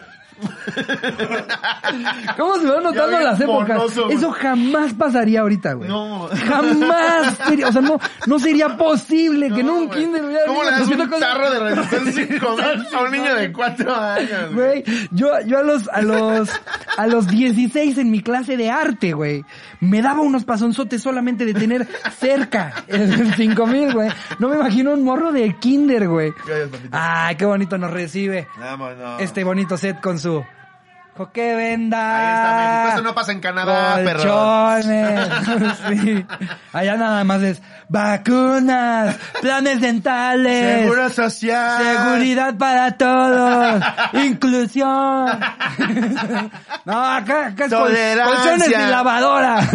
¿Cómo 2.38 2.58
se 2.60 2.68
van 2.68 2.84
notando 2.84 3.20
las 3.20 3.40
épocas? 3.40 3.82
Eso 4.10 4.32
jamás 4.32 4.94
pasaría 4.94 5.42
ahorita, 5.42 5.74
güey. 5.74 5.90
No. 5.90 6.28
Jamás 6.48 7.38
sería, 7.48 7.68
o 7.68 7.72
sea, 7.72 7.82
no, 7.82 8.00
no 8.28 8.40
sería 8.40 8.78
posible 8.78 9.50
que 9.50 9.62
en 9.62 9.66
No, 9.68 9.76
un 9.78 9.88
güey. 9.88 10.00
kinder 10.00 10.24
hubiera 10.26 10.46
¿Cómo 10.46 10.64
le 10.64 10.72
das 10.72 10.88
un 10.88 11.10
tarro 11.20 11.52
de 11.52 11.76
resistol 11.76 12.12
5000 12.14 12.96
a 12.96 13.02
un 13.04 13.12
niño 13.12 13.36
de 13.36 13.52
cuatro 13.52 13.96
años? 13.96 14.54
Güey, 14.54 14.84
yo, 15.12 15.28
yo 15.46 15.60
a 15.60 15.64
los, 15.64 15.88
a 15.90 16.02
los, 16.02 16.50
a 16.98 17.08
los 17.08 17.28
16 17.28 17.98
en 17.98 18.12
mi 18.12 18.22
clase 18.22 18.58
de 18.58 18.70
arte, 18.70 19.14
güey, 19.14 19.44
me 19.80 20.02
daba 20.02 20.22
unos 20.22 20.44
pasonzotes 20.44 21.02
solamente 21.02 21.46
de 21.46 21.54
tener 21.54 21.88
cerca 22.18 22.74
el 22.88 23.34
5000, 23.36 23.94
güey. 23.94 24.10
No 24.40 24.50
me 24.50 24.56
imagino 24.56 24.94
un 24.94 25.04
morro 25.04 25.32
de 25.32 25.56
kinder, 25.60 26.08
güey. 26.08 26.32
Gracias. 26.46 26.70
Ay, 26.92 27.36
qué 27.36 27.46
bonito 27.46 27.78
nos 27.78 27.92
recibe 27.92 28.48
Vámonos. 28.60 29.22
este 29.22 29.44
bonito 29.44 29.78
set 29.78 30.00
con 30.02 30.20
su 30.20 30.31
coque 31.16 31.56
venda. 31.56 32.00
Ahí 32.18 32.36
está 32.36 32.58
México. 32.58 32.90
Esto 32.90 33.02
no 33.04 33.14
pasa 33.16 33.32
en 33.32 33.40
Canadá. 33.42 34.02
Colchones. 34.04 35.30
sí. 36.02 36.26
Allá 36.74 36.96
nada 36.98 37.24
más 37.24 37.42
es 37.44 37.62
vacunas, 37.90 39.18
planes 39.42 39.82
dentales. 39.82 40.82
Seguro 40.82 41.10
social. 41.10 41.84
Seguridad 41.84 42.56
para 42.56 42.92
todos. 42.98 43.84
Inclusión. 44.14 45.28
No, 46.86 47.00
acá, 47.00 47.48
acá 47.48 47.66
es 47.66 47.72
col- 47.74 47.92
colchones 48.26 48.68
y 48.70 48.72
lavadoras. 48.90 49.70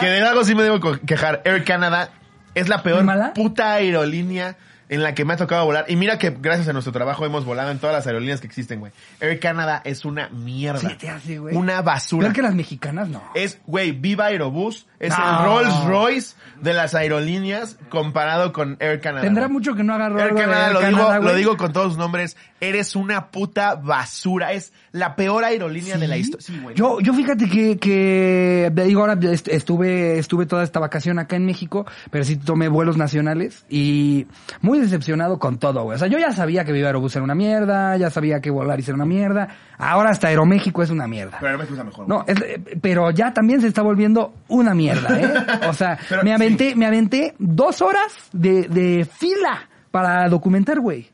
que 0.00 0.06
de 0.06 0.22
algo 0.26 0.42
sí 0.44 0.54
me 0.54 0.62
debo 0.62 0.80
quejar. 1.06 1.42
Air 1.44 1.64
Canada 1.64 2.08
es 2.54 2.68
la 2.68 2.82
peor 2.82 3.00
¿Es 3.00 3.04
mala? 3.04 3.34
puta 3.34 3.74
aerolínea 3.74 4.56
en 4.90 5.02
la 5.02 5.14
que 5.14 5.24
me 5.24 5.32
ha 5.32 5.36
tocado 5.38 5.64
volar. 5.64 5.86
Y 5.88 5.96
mira 5.96 6.18
que 6.18 6.30
gracias 6.38 6.68
a 6.68 6.72
nuestro 6.74 6.92
trabajo 6.92 7.24
hemos 7.24 7.46
volado 7.46 7.70
en 7.70 7.78
todas 7.78 7.94
las 7.96 8.06
aerolíneas 8.06 8.40
que 8.42 8.46
existen, 8.48 8.80
güey. 8.80 8.92
Air 9.20 9.40
Canada 9.40 9.80
es 9.84 10.04
una 10.04 10.28
mierda. 10.28 10.80
Sí, 10.80 10.94
te 10.98 11.08
hace, 11.08 11.38
güey. 11.38 11.56
Una 11.56 11.80
basura. 11.80 12.24
Peor 12.26 12.34
que 12.34 12.42
las 12.42 12.54
mexicanas, 12.54 13.08
no. 13.08 13.22
Es, 13.34 13.58
güey, 13.66 13.92
Viva 13.92 14.26
Aerobús. 14.26 14.86
Es 14.98 15.16
No. 15.16 15.24
el 15.40 15.44
Rolls 15.46 15.84
Royce 15.84 16.36
de 16.60 16.74
las 16.74 16.94
aerolíneas 16.94 17.78
comparado 17.88 18.52
con 18.52 18.76
Air 18.80 19.00
Canada. 19.00 19.22
Tendrá 19.22 19.44
güey. 19.46 19.54
mucho 19.54 19.74
que 19.74 19.82
no 19.82 19.94
agarró 19.94 20.18
Air 20.20 20.34
Canada, 20.34 20.66
Air 20.66 20.72
lo, 20.74 20.80
Canada, 20.80 20.98
digo, 21.06 21.20
güey. 21.22 21.32
lo 21.32 21.34
digo 21.38 21.56
con 21.56 21.72
todos 21.72 21.88
sus 21.92 21.96
nombres. 21.98 22.36
Eres 22.60 22.94
una 22.96 23.30
puta 23.30 23.74
basura. 23.76 24.52
Es 24.52 24.72
la 24.92 25.16
peor 25.16 25.44
aerolínea 25.44 25.96
de 25.98 26.08
la 26.08 26.16
historia. 26.16 26.46
Sí, 26.46 26.58
güey. 26.62 26.74
Yo, 26.76 27.00
yo 27.00 27.12
fíjate 27.14 27.48
que, 27.48 27.78
que, 27.78 28.70
digo, 28.84 29.00
ahora 29.00 29.18
est- 29.30 29.48
estuve, 29.48 30.18
estuve 30.18 30.46
toda 30.46 30.62
esta 30.64 30.80
vacación 30.80 31.18
acá 31.18 31.36
en 31.36 31.46
México, 31.46 31.86
pero 32.10 32.24
sí 32.24 32.36
tomé 32.36 32.68
vuelos 32.68 32.96
nacionales 32.96 33.64
y 33.68 34.26
muy 34.60 34.78
decepcionado 34.78 35.38
con 35.38 35.58
todo, 35.58 35.82
güey. 35.84 35.96
O 35.96 35.98
sea, 35.98 36.08
yo 36.08 36.18
ya 36.18 36.32
sabía 36.32 36.64
que 36.64 36.72
Viva 36.72 36.88
Aerobús 36.88 37.14
era 37.16 37.24
una 37.24 37.34
mierda, 37.34 37.96
ya 37.96 38.10
sabía 38.10 38.40
que 38.40 38.50
Volaris 38.50 38.88
era 38.88 38.96
una 38.96 39.06
mierda, 39.06 39.48
ahora 39.78 40.10
hasta 40.10 40.28
Aeroméxico 40.28 40.82
es 40.82 40.90
una 40.90 41.06
mierda. 41.06 41.38
Pero 41.40 41.58
me 41.58 41.64
gusta 41.64 41.84
mejor. 41.84 42.08
No, 42.08 42.24
es- 42.26 42.42
pero 42.80 43.10
ya 43.10 43.32
también 43.32 43.60
se 43.60 43.68
está 43.68 43.82
volviendo 43.82 44.34
una 44.48 44.74
mierda, 44.74 45.20
¿eh? 45.20 45.34
O 45.68 45.72
sea, 45.72 45.98
Pero 46.08 46.22
me 46.22 46.32
aventé, 46.34 46.74
me 46.74 46.86
aventé 46.86 47.34
dos 47.38 47.80
horas 47.82 48.12
de, 48.32 48.62
de 48.68 49.04
fila 49.04 49.68
para 49.90 50.28
documentar, 50.28 50.80
güey. 50.80 51.08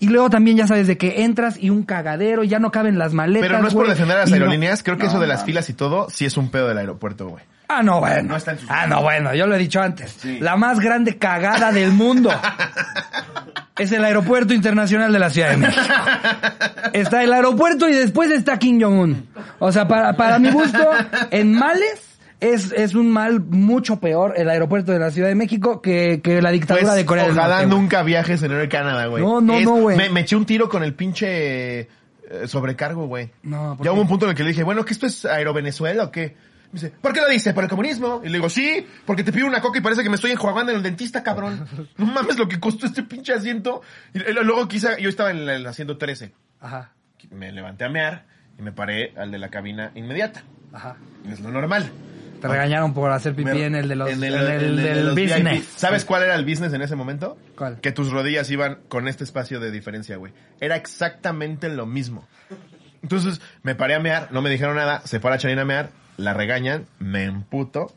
Y 0.00 0.08
luego 0.08 0.30
también 0.30 0.56
ya 0.56 0.66
sabes 0.66 0.86
de 0.88 0.98
que 0.98 1.22
entras 1.22 1.56
y 1.60 1.70
un 1.70 1.84
cagadero, 1.84 2.42
ya 2.44 2.58
no 2.58 2.70
caben 2.72 2.98
las 2.98 3.12
maletas. 3.12 3.48
Pero 3.48 3.60
no 3.62 3.68
es 3.68 3.74
por 3.74 3.88
defender 3.88 4.16
a 4.16 4.20
las 4.20 4.28
y 4.28 4.32
no- 4.32 4.36
aerolíneas, 4.38 4.82
creo 4.82 4.96
que 4.96 5.04
no, 5.04 5.10
eso 5.10 5.20
de 5.20 5.26
las 5.28 5.40
no. 5.40 5.46
filas 5.46 5.68
y 5.70 5.74
todo, 5.74 6.08
sí 6.10 6.24
es 6.24 6.36
un 6.36 6.50
pedo 6.50 6.68
del 6.68 6.78
aeropuerto, 6.78 7.28
güey. 7.28 7.44
Ah, 7.68 7.82
no, 7.82 8.00
bueno. 8.00 8.30
No 8.30 8.36
está 8.36 8.52
en 8.52 8.58
sus 8.60 8.70
ah, 8.70 8.86
no, 8.86 9.02
bueno, 9.02 9.34
yo 9.34 9.46
lo 9.46 9.54
he 9.56 9.58
dicho 9.58 9.80
antes. 9.80 10.12
Sí. 10.20 10.38
La 10.40 10.56
más 10.56 10.78
grande 10.80 11.18
cagada 11.18 11.72
del 11.72 11.92
mundo 11.92 12.30
es 13.78 13.92
el 13.92 14.04
aeropuerto 14.04 14.54
internacional 14.54 15.12
de 15.12 15.18
la 15.18 15.30
Ciudad 15.30 15.50
de 15.50 15.56
México. 15.58 15.82
Está 16.92 17.22
el 17.24 17.32
aeropuerto 17.32 17.88
y 17.88 17.92
después 17.92 18.30
está 18.30 18.58
Kim 18.58 18.80
Jong-un. 18.80 19.28
O 19.58 19.72
sea, 19.72 19.86
para, 19.88 20.16
para 20.16 20.38
mi 20.38 20.50
gusto, 20.50 20.78
en 21.30 21.52
males 21.54 22.15
es, 22.40 22.72
es 22.72 22.94
un 22.94 23.10
mal 23.10 23.40
mucho 23.40 23.98
peor 24.00 24.34
el 24.36 24.48
aeropuerto 24.50 24.92
de 24.92 24.98
la 24.98 25.10
Ciudad 25.10 25.28
de 25.28 25.34
México 25.34 25.80
que, 25.80 26.20
que 26.22 26.42
la 26.42 26.50
dictadura 26.50 26.86
Pues, 26.86 26.96
de 26.96 27.06
Corea 27.06 27.24
del 27.26 27.34
Norte. 27.34 27.66
nunca 27.66 28.02
viajes 28.02 28.42
en 28.42 28.52
Air 28.52 28.68
Canada, 28.68 29.06
güey. 29.06 29.22
No, 29.22 29.40
no, 29.40 29.54
Es- 29.58 29.64
no, 29.64 29.76
güey. 29.76 29.96
Me, 29.96 30.10
me 30.10 30.20
eché 30.20 30.36
un 30.36 30.44
tiro 30.46 30.68
con 30.68 30.82
el 30.82 30.94
pinche 30.94 31.80
eh, 31.80 31.88
sobrecargo, 32.46 33.06
güey. 33.06 33.30
No, 33.42 33.76
¿por 33.76 33.86
Ya 33.86 33.90
qué? 33.90 33.94
hubo 33.94 34.02
un 34.02 34.08
punto 34.08 34.26
en 34.26 34.30
el 34.30 34.36
que 34.36 34.42
le 34.42 34.50
dije, 34.50 34.62
bueno, 34.64 34.84
¿que 34.84 34.92
esto 34.92 35.06
es 35.06 35.24
Aerovenezuela 35.24 36.04
o 36.04 36.10
qué? 36.10 36.36
Me 36.72 36.80
dice, 36.80 36.90
¿por 37.00 37.12
qué 37.12 37.20
lo 37.20 37.28
dice? 37.28 37.54
¿Por 37.54 37.62
el 37.64 37.70
comunismo? 37.70 38.20
Y 38.24 38.26
le 38.28 38.34
digo, 38.34 38.50
sí, 38.50 38.84
porque 39.06 39.22
te 39.22 39.32
pido 39.32 39.46
una 39.46 39.60
coca 39.60 39.78
y 39.78 39.80
parece 39.80 40.02
que 40.02 40.08
me 40.10 40.16
estoy 40.16 40.32
enjuagando 40.32 40.72
en 40.72 40.78
el 40.78 40.82
dentista, 40.82 41.22
cabrón. 41.22 41.66
No 41.96 42.06
mames 42.06 42.36
lo 42.36 42.48
que 42.48 42.58
costó 42.60 42.86
este 42.86 43.02
pinche 43.04 43.32
asiento. 43.32 43.80
Y 44.12 44.18
luego 44.18 44.66
quise, 44.68 45.00
yo 45.00 45.08
estaba 45.08 45.30
en 45.30 45.48
el 45.48 45.66
asiento 45.66 45.96
13. 45.96 46.32
Ajá, 46.60 46.90
Me 47.30 47.52
levanté 47.52 47.84
a 47.84 47.88
mear 47.88 48.26
y 48.58 48.62
me 48.62 48.72
paré 48.72 49.12
al 49.16 49.30
de 49.30 49.38
la 49.38 49.48
cabina 49.48 49.92
inmediata. 49.94 50.42
ajá. 50.72 50.96
Es 51.30 51.40
lo 51.40 51.50
normal. 51.50 51.90
Te 52.40 52.48
regañaron 52.48 52.92
por 52.94 53.10
hacer 53.10 53.34
pipí 53.34 53.50
Me- 53.50 53.64
en 53.66 53.74
el 53.74 53.88
de 53.88 53.96
los, 53.96 54.10
en 54.10 54.22
el- 54.22 54.34
el, 54.34 54.46
en 54.46 54.60
el 54.60 54.76
de 54.76 54.82
del 54.94 55.06
los 55.06 55.14
business. 55.14 55.64
¿Sabes 55.76 56.04
cuál 56.04 56.22
era 56.22 56.34
el 56.34 56.44
business 56.44 56.72
en 56.72 56.82
ese 56.82 56.96
momento? 56.96 57.36
¿Cuál? 57.56 57.80
Que 57.80 57.92
tus 57.92 58.10
rodillas 58.10 58.50
iban 58.50 58.78
con 58.88 59.08
este 59.08 59.24
espacio 59.24 59.60
de 59.60 59.70
diferencia, 59.70 60.16
güey. 60.16 60.32
Era 60.60 60.76
exactamente 60.76 61.68
lo 61.68 61.86
mismo. 61.86 62.26
Entonces 63.02 63.40
me 63.62 63.74
paré 63.74 63.94
a 63.94 64.00
mear, 64.00 64.28
no 64.32 64.42
me 64.42 64.50
dijeron 64.50 64.76
nada, 64.76 65.00
se 65.04 65.20
fue 65.20 65.30
a 65.30 65.34
la 65.34 65.38
Charina 65.38 65.62
a 65.62 65.66
mear, 65.66 65.90
la 66.16 66.34
regañan, 66.34 66.86
me 66.98 67.24
emputo, 67.24 67.92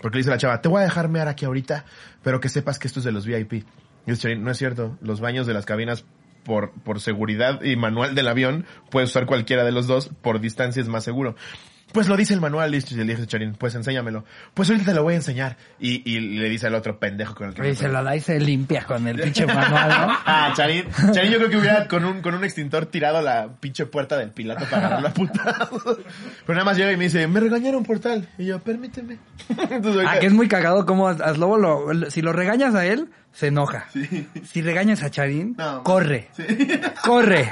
porque 0.00 0.16
le 0.16 0.20
dice 0.20 0.30
la 0.30 0.38
chava, 0.38 0.60
te 0.62 0.68
voy 0.68 0.80
a 0.80 0.84
dejar 0.84 1.08
mear 1.08 1.28
aquí 1.28 1.44
ahorita, 1.44 1.84
pero 2.22 2.40
que 2.40 2.48
sepas 2.48 2.78
que 2.78 2.86
esto 2.88 3.00
es 3.00 3.04
de 3.04 3.12
los 3.12 3.26
VIP. 3.26 3.52
Y 3.54 3.64
dice 4.06 4.22
Charín, 4.22 4.42
no 4.44 4.50
es 4.50 4.58
cierto, 4.58 4.96
los 5.02 5.20
baños 5.20 5.46
de 5.46 5.54
las 5.54 5.66
cabinas 5.66 6.04
por, 6.44 6.72
por 6.82 7.00
seguridad 7.00 7.62
y 7.62 7.74
manual 7.76 8.14
del 8.14 8.28
avión, 8.28 8.66
puedes 8.90 9.10
usar 9.10 9.26
cualquiera 9.26 9.64
de 9.64 9.72
los 9.72 9.86
dos, 9.86 10.10
por 10.22 10.40
distancia 10.40 10.80
es 10.82 10.88
más 10.88 11.02
seguro. 11.04 11.36
Pues 11.94 12.08
lo 12.08 12.16
dice 12.16 12.34
el 12.34 12.40
manual, 12.40 12.72
listo, 12.72 12.92
y 12.92 12.96
le 12.98 13.04
dije 13.04 13.22
a 13.22 13.26
Charín, 13.26 13.54
pues 13.54 13.74
enséñamelo. 13.76 14.24
Pues 14.52 14.68
ahorita 14.68 14.86
te 14.90 14.94
lo 14.94 15.04
voy 15.04 15.14
a 15.14 15.16
enseñar. 15.18 15.56
Y, 15.78 16.02
y 16.10 16.18
le 16.20 16.48
dice 16.50 16.66
al 16.66 16.74
otro 16.74 16.98
pendejo 16.98 17.34
con 17.36 17.48
el 17.48 17.54
que 17.54 17.70
Y 17.70 17.76
se 17.76 17.88
la 17.88 18.02
da 18.02 18.16
y 18.16 18.20
se 18.20 18.38
limpia 18.40 18.84
con 18.84 19.06
el 19.06 19.20
pinche 19.20 19.46
manual, 19.46 19.88
¿no? 20.08 20.18
Ah, 20.26 20.52
Charín. 20.56 20.86
Charín 21.12 21.30
yo 21.30 21.38
creo 21.38 21.50
que 21.50 21.56
hubiera 21.56 21.86
con 21.86 22.04
un, 22.04 22.20
con 22.20 22.34
un 22.34 22.42
extintor 22.44 22.86
tirado 22.86 23.22
la 23.22 23.48
pinche 23.60 23.86
puerta 23.86 24.18
del 24.18 24.30
piloto 24.30 24.64
para 24.66 24.88
agarrarlo 24.88 25.08
a 25.08 25.14
puta. 25.14 25.68
Pero 26.46 26.54
nada 26.58 26.64
más 26.64 26.76
llega 26.76 26.90
y 26.92 26.96
me 26.96 27.04
dice, 27.04 27.26
me 27.28 27.38
regañaron 27.38 27.84
por 27.84 28.00
tal. 28.00 28.28
Y 28.38 28.46
yo, 28.46 28.58
permíteme. 28.58 29.18
Entonces, 29.70 30.04
Ah, 30.08 30.18
que 30.18 30.26
es 30.26 30.32
muy 30.32 30.48
cagado 30.48 30.84
como 30.86 31.08
a, 31.08 31.34
Slobo 31.34 31.58
lo, 31.58 32.10
si 32.10 32.22
lo 32.22 32.32
regañas 32.32 32.74
a 32.74 32.84
él, 32.86 33.08
se 33.32 33.48
enoja. 33.48 33.86
Si 34.44 34.62
regañas 34.62 35.02
a 35.04 35.10
Charín, 35.10 35.54
No. 35.56 35.82
corre. 35.84 36.28
Corre. 37.04 37.50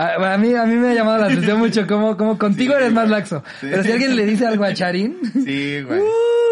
A, 0.00 0.34
a 0.34 0.38
mí, 0.38 0.54
a 0.54 0.64
mí 0.64 0.74
me 0.76 0.90
ha 0.90 0.94
llamado 0.94 1.18
la 1.18 1.26
atención 1.26 1.58
mucho 1.58 1.86
como, 1.86 2.16
como 2.16 2.38
contigo 2.38 2.72
Sí, 2.74 2.80
eres 2.80 2.92
más 2.92 3.08
laxo. 3.08 3.42
Sí. 3.60 3.66
Pero 3.70 3.82
si 3.82 3.90
alguien 3.92 4.14
le 4.16 4.24
dice 4.26 4.46
algo 4.46 4.64
a 4.64 4.72
Charín, 4.72 5.16
Sí, 5.44 5.82
güey. 5.82 6.00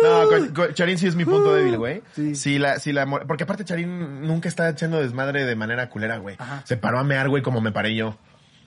No, 0.02 0.52
con- 0.52 0.74
Charín 0.74 0.98
sí 0.98 1.06
es 1.06 1.14
mi 1.14 1.24
punto 1.24 1.54
débil, 1.54 1.78
güey. 1.78 2.02
Sí. 2.14 2.34
Sí. 2.34 2.58
la, 2.58 2.78
sí 2.78 2.92
la, 2.92 3.06
porque 3.26 3.44
aparte 3.44 3.64
Charín 3.64 4.26
nunca 4.26 4.48
está 4.48 4.68
echando 4.70 5.00
desmadre 5.00 5.44
de 5.44 5.54
manera 5.56 5.88
culera, 5.88 6.18
güey. 6.18 6.36
Se 6.64 6.76
paró 6.76 6.98
a 6.98 7.04
mear, 7.04 7.28
güey, 7.28 7.42
como 7.42 7.60
me 7.60 7.72
paré 7.72 7.94
yo. 7.94 8.18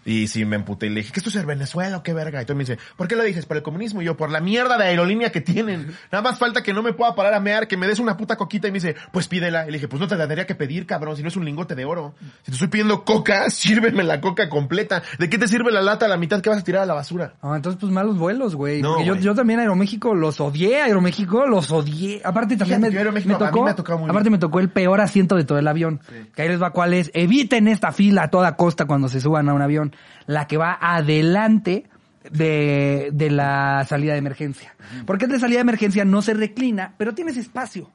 Y 0.06 0.28
sí 0.28 0.46
me 0.46 0.56
emputé 0.56 0.88
y 0.88 0.90
le 0.90 1.02
dije, 1.02 1.12
¿qué 1.12 1.20
esto 1.20 1.30
es 1.30 1.46
Venezuela 1.46 1.98
o 1.98 2.04
qué 2.04 2.14
verga? 2.14 2.42
Y 2.42 2.46
tú 2.46 2.56
me 2.56 2.64
dice, 2.64 2.78
¿por 2.96 3.08
qué 3.08 3.16
lo 3.16 3.24
dices? 3.24 3.46
Por 3.46 3.58
el 3.58 3.64
comunismo. 3.64 4.02
Y 4.02 4.06
yo, 4.06 4.16
por 4.16 4.32
la 4.32 4.40
mierda 4.40 4.78
de 4.78 4.86
aerolínea 4.86 5.32
que 5.32 5.42
tienen. 5.42 5.94
Nada 6.12 6.22
más 6.22 6.40
falta 6.40 6.64
que 6.64 6.74
no 6.74 6.82
me 6.82 6.94
pueda 6.94 7.16
parar 7.16 7.34
a 7.34 7.40
mear, 7.40 7.68
que 7.68 7.78
me 7.78 7.88
des 7.88 8.00
una 8.00 8.16
puta 8.18 8.38
coquita. 8.38 8.68
Y 8.68 8.72
me 8.72 8.80
dice, 8.80 8.96
pues 9.12 9.28
pídela. 9.28 9.64
Y 9.64 9.72
le 9.72 9.74
dije, 9.74 9.88
pues 9.88 10.00
no 10.00 10.08
te 10.08 10.16
la 10.16 10.26
tendría 10.26 10.46
que 10.46 10.56
pedir, 10.56 10.86
cabrón, 10.86 11.16
si 11.16 11.22
no 11.22 11.28
es 11.28 11.36
un 11.36 11.46
lingote 11.46 11.76
de 11.76 11.86
oro. 11.86 12.16
Si 12.44 12.46
te 12.46 12.52
estoy 12.54 12.70
pidiendo 12.70 13.04
coca, 13.04 13.50
sírveme 13.50 14.04
la 14.04 14.22
coca 14.22 14.50
completa. 14.50 15.04
¿De 15.18 15.30
qué 15.30 15.38
te 15.38 15.48
sirve 15.48 15.72
la 15.72 15.82
lata 15.82 16.06
a 16.06 16.10
la 16.10 16.18
mitad 16.18 16.42
que 16.42 16.50
vas 16.50 16.60
a 16.60 16.64
tirar 16.64 16.84
a 16.84 16.86
la 16.86 16.94
basura? 16.94 17.34
Ah, 17.42 17.54
entonces 17.56 17.80
pues 17.80 17.92
malos 17.92 18.18
vuelos, 18.18 18.56
güey. 18.56 18.82
No, 18.82 18.94
Porque 18.94 19.06
yo, 19.06 19.16
yo 19.16 19.36
también 19.36 19.60
Aeroméxico 19.60 20.16
los 20.16 20.40
odié, 20.40 20.82
Aeroméxico 20.82 21.46
los 21.46 21.72
odié. 21.72 22.22
Aparte 22.24 22.58
también 22.58 22.82
me, 22.82 22.90
me 22.90 23.36
tocó, 23.36 23.64
me 23.64 23.72
ha 23.72 23.76
tocado 23.76 24.00
muy 24.00 24.10
aparte 24.10 24.30
bien. 24.30 24.34
me 24.34 24.40
tocó 24.40 24.60
el 24.60 24.70
peor 24.70 25.02
asiento 25.02 25.36
de 25.36 25.44
todo 25.44 25.58
el 25.58 25.68
avión. 25.68 26.00
Que 26.36 26.44
ahí 26.44 26.50
les 26.50 26.62
va 26.62 26.72
cuál 26.72 26.94
es. 26.94 27.12
Eviten 27.14 27.68
esta 27.68 27.92
fila 27.92 28.24
a 28.24 28.30
toda 28.30 28.56
costa 28.56 28.86
cuando 28.86 29.10
se 29.10 29.20
suban 29.22 29.50
a 29.50 29.54
un 29.54 29.62
avión. 29.62 29.89
La 30.26 30.48
que 30.48 30.58
va 30.58 30.78
adelante 30.80 31.86
de, 32.32 33.10
de 33.14 33.30
la 33.32 33.86
salida 33.88 34.14
de 34.14 34.20
emergencia. 34.20 34.76
Porque 35.06 35.26
el 35.26 35.32
de 35.32 35.40
salida 35.40 35.58
de 35.58 35.62
emergencia 35.62 36.06
no 36.06 36.22
se 36.22 36.34
reclina, 36.34 36.94
pero 36.98 37.14
tienes 37.14 37.38
espacio. 37.38 37.90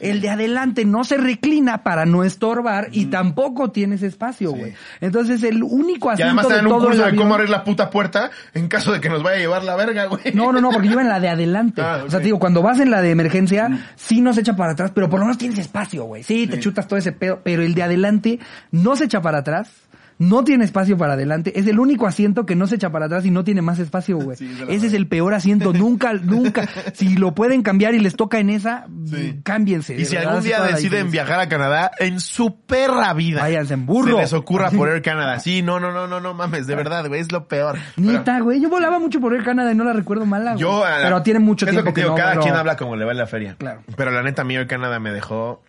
El 0.00 0.20
de 0.20 0.30
adelante 0.30 0.84
no 0.84 1.02
se 1.02 1.16
reclina 1.16 1.82
para 1.82 2.06
no 2.06 2.22
estorbar 2.22 2.88
y 2.92 3.06
tampoco 3.06 3.72
tienes 3.72 4.02
espacio, 4.04 4.52
güey. 4.52 4.74
Entonces 5.00 5.42
el 5.42 5.62
único 5.62 6.10
Y 6.10 6.12
asiento 6.12 6.26
además 6.26 6.46
te 6.46 6.52
de 6.52 6.56
dan 6.58 6.66
un 6.66 6.72
todo 6.72 6.82
el 6.82 6.86
curso 6.96 7.06
de 7.10 7.16
cómo 7.16 7.34
abrir 7.34 7.50
la 7.50 7.64
puta 7.64 7.90
puerta 7.90 8.30
en 8.54 8.68
caso 8.68 8.92
de 8.92 9.00
que 9.00 9.08
nos 9.08 9.24
vaya 9.24 9.38
a 9.38 9.40
llevar 9.40 9.64
la 9.64 9.74
verga, 9.74 10.04
güey. 10.06 10.32
no, 10.34 10.52
no, 10.52 10.60
no, 10.60 10.70
porque 10.70 10.86
en 10.86 11.08
la 11.08 11.20
de 11.20 11.28
adelante. 11.28 11.82
Ah, 11.88 12.02
O 12.06 12.10
sea, 12.10 12.18
te 12.18 12.26
digo, 12.26 12.38
cuando 12.38 12.60
vas 12.60 12.80
en 12.80 12.90
la 12.90 13.00
de 13.00 13.10
emergencia, 13.10 13.92
sí 13.96 14.20
no 14.20 14.32
se 14.32 14.40
echa 14.40 14.54
para 14.54 14.72
atrás, 14.72 14.92
pero 14.94 15.08
por 15.08 15.20
lo 15.20 15.26
menos 15.26 15.38
tienes 15.38 15.58
espacio, 15.58 16.04
güey. 16.04 16.22
Sí, 16.22 16.46
te 16.46 16.60
chutas 16.60 16.86
todo 16.86 16.98
ese 16.98 17.12
pedo, 17.12 17.40
pero 17.42 17.62
el 17.62 17.74
de 17.74 17.82
adelante 17.82 18.38
no 18.70 18.94
se 18.94 19.04
echa 19.04 19.22
para 19.22 19.38
atrás. 19.38 19.70
No 20.18 20.42
tiene 20.42 20.64
espacio 20.64 20.98
para 20.98 21.12
adelante. 21.12 21.58
Es 21.58 21.66
el 21.68 21.78
único 21.78 22.06
asiento 22.06 22.44
que 22.44 22.56
no 22.56 22.66
se 22.66 22.74
echa 22.74 22.90
para 22.90 23.06
atrás 23.06 23.24
y 23.24 23.30
no 23.30 23.44
tiene 23.44 23.62
más 23.62 23.78
espacio, 23.78 24.18
güey. 24.18 24.36
Sí, 24.36 24.50
es 24.62 24.68
Ese 24.68 24.86
es 24.88 24.92
el 24.94 25.06
peor 25.06 25.32
asiento. 25.32 25.72
Nunca, 25.72 26.12
nunca. 26.22 26.68
Si 26.94 27.16
lo 27.16 27.34
pueden 27.36 27.62
cambiar 27.62 27.94
y 27.94 28.00
les 28.00 28.16
toca 28.16 28.40
en 28.40 28.50
esa, 28.50 28.86
Sí. 29.06 29.40
cámbiense. 29.44 29.94
Y 29.96 30.04
si 30.06 30.16
verdad, 30.16 30.30
algún 30.32 30.44
día 30.44 30.60
deciden 30.62 31.10
viajar 31.12 31.38
a 31.38 31.48
Canadá, 31.48 31.92
en 32.00 32.18
su 32.18 32.60
perra 32.62 33.14
vida. 33.14 33.42
Váyanse 33.42 33.74
en 33.74 33.86
burro. 33.86 34.16
Se 34.16 34.22
les 34.22 34.32
ocurra 34.32 34.70
por 34.70 34.88
Air 34.88 35.02
Canada. 35.02 35.38
Sí, 35.38 35.62
no, 35.62 35.78
no, 35.78 35.92
no, 35.92 36.08
no, 36.08 36.18
no 36.20 36.34
mames, 36.34 36.66
de 36.66 36.74
verdad, 36.74 37.06
güey, 37.06 37.20
es 37.20 37.30
lo 37.30 37.46
peor. 37.46 37.78
Neta, 37.96 38.40
güey. 38.40 38.60
Yo 38.60 38.68
volaba 38.68 38.98
mucho 38.98 39.20
por 39.20 39.34
Air 39.34 39.44
Canada 39.44 39.70
y 39.70 39.76
no 39.76 39.84
la 39.84 39.92
recuerdo 39.92 40.26
mala, 40.26 40.52
güey. 40.54 40.60
Yo, 40.62 40.84
a 40.84 40.98
la- 40.98 41.04
Pero 41.04 41.22
tiene 41.22 41.38
mucho 41.40 41.64
es 41.64 41.72
lo 41.74 41.82
tiempo 41.82 41.94
que 41.94 42.00
te 42.00 42.06
digo, 42.06 42.16
no 42.18 42.22
cada 42.22 42.40
quien 42.40 42.54
habla 42.56 42.76
como 42.76 42.96
le 42.96 43.04
va 43.04 43.12
en 43.12 43.18
la 43.18 43.26
feria. 43.28 43.54
Claro. 43.56 43.82
Pero 43.96 44.10
la 44.10 44.22
neta, 44.24 44.42
a 44.42 44.44
mí 44.44 44.56
Air 44.56 44.66
Canada 44.66 44.98
me 44.98 45.12
dejó 45.12 45.62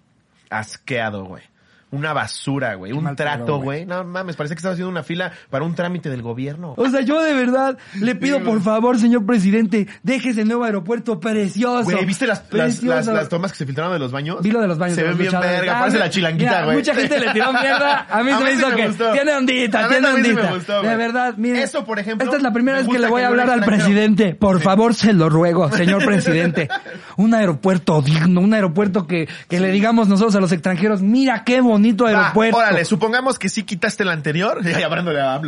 asqueado, 0.49 1.25
güey. 1.25 1.43
Una 1.91 2.13
basura, 2.13 2.75
güey. 2.75 2.91
Un 2.91 3.15
trato, 3.15 3.59
güey. 3.59 3.85
No 3.85 4.03
mames, 4.03 4.35
parece 4.35 4.53
que 4.53 4.59
estaba 4.59 4.73
haciendo 4.73 4.91
una 4.91 5.01
fila 5.01 5.31
para 5.49 5.65
un 5.65 5.73
trámite 5.73 6.09
del 6.09 6.21
gobierno. 6.21 6.75
O 6.77 6.87
sea, 6.87 7.01
yo 7.01 7.19
de 7.23 7.33
verdad 7.33 7.77
le 7.99 8.13
pido 8.13 8.43
por 8.43 8.61
favor, 8.61 8.99
señor 8.99 9.25
presidente, 9.25 9.87
déjese 10.03 10.41
el 10.41 10.47
nuevo 10.47 10.65
aeropuerto 10.65 11.19
precioso. 11.19 11.85
Güey, 11.85 12.05
¿viste 12.05 12.27
las, 12.27 12.43
las, 12.51 12.83
las, 12.83 13.07
las 13.07 13.27
tomas 13.29 13.51
que 13.51 13.57
se 13.57 13.65
filtraron 13.65 13.91
de 13.93 13.97
los 13.99 14.11
baños? 14.11 14.37
Vi 14.43 14.51
lo 14.51 14.61
de 14.61 14.67
los 14.67 14.77
baños. 14.77 14.95
Se 14.97 15.03
ven 15.03 15.17
bien 15.17 15.31
verga, 15.31 15.77
Ah, 15.77 15.79
parece 15.79 15.97
la 15.97 16.09
chilanguita, 16.11 16.65
güey. 16.65 16.77
Mucha 16.77 16.93
gente 16.93 17.19
le 17.19 17.33
tiró 17.33 17.51
mierda. 17.59 18.05
A 18.07 18.23
mí 18.23 18.31
A 18.31 18.37
se 18.37 18.43
me 18.43 18.49
mí 18.51 18.57
hizo 18.57 18.69
me 18.69 18.75
que 18.75 18.87
gustó. 18.87 19.11
tiene 19.11 19.33
ondita, 19.35 19.87
tiene 19.87 20.07
me 20.07 20.13
ondita. 20.13 20.53
gustó, 20.53 20.81
de 20.83 20.95
verdad, 20.95 21.33
mire. 21.37 21.63
Eso, 21.63 21.83
por 21.85 21.97
ejemplo, 21.97 22.23
Esta 22.25 22.37
es 22.37 22.43
la 22.43 22.51
primera 22.53 22.77
me 22.77 22.83
vez 22.83 22.91
que 22.93 22.99
le 22.99 23.07
voy 23.07 23.21
que 23.21 23.25
a 23.25 23.29
hablar 23.29 23.49
al 23.49 23.63
presidente. 23.65 24.35
Por 24.35 24.61
favor, 24.61 24.93
se 24.93 25.11
lo 25.13 25.27
ruego, 25.27 25.71
señor 25.75 26.05
presidente. 26.05 26.69
Un 27.17 27.33
aeropuerto 27.33 27.99
digno, 28.03 28.41
un 28.41 28.53
aeropuerto 28.53 29.07
que, 29.07 29.27
que 29.47 29.59
le 29.59 29.71
digamos 29.71 30.07
nosotros 30.07 30.35
a 30.35 30.39
los 30.39 30.51
extranjeros, 30.51 31.01
mira 31.01 31.43
qué 31.43 31.61
bonito 31.61 31.78
Aeropuerto. 32.07 32.57
órale, 32.57 32.85
supongamos 32.85 33.39
que 33.39 33.49
sí 33.49 33.63
quitaste 33.63 34.03
el 34.03 34.09
anterior. 34.09 34.61
Y 34.79 34.83
hablándole 34.83 35.21
a. 35.21 35.39
Sí, 35.39 35.47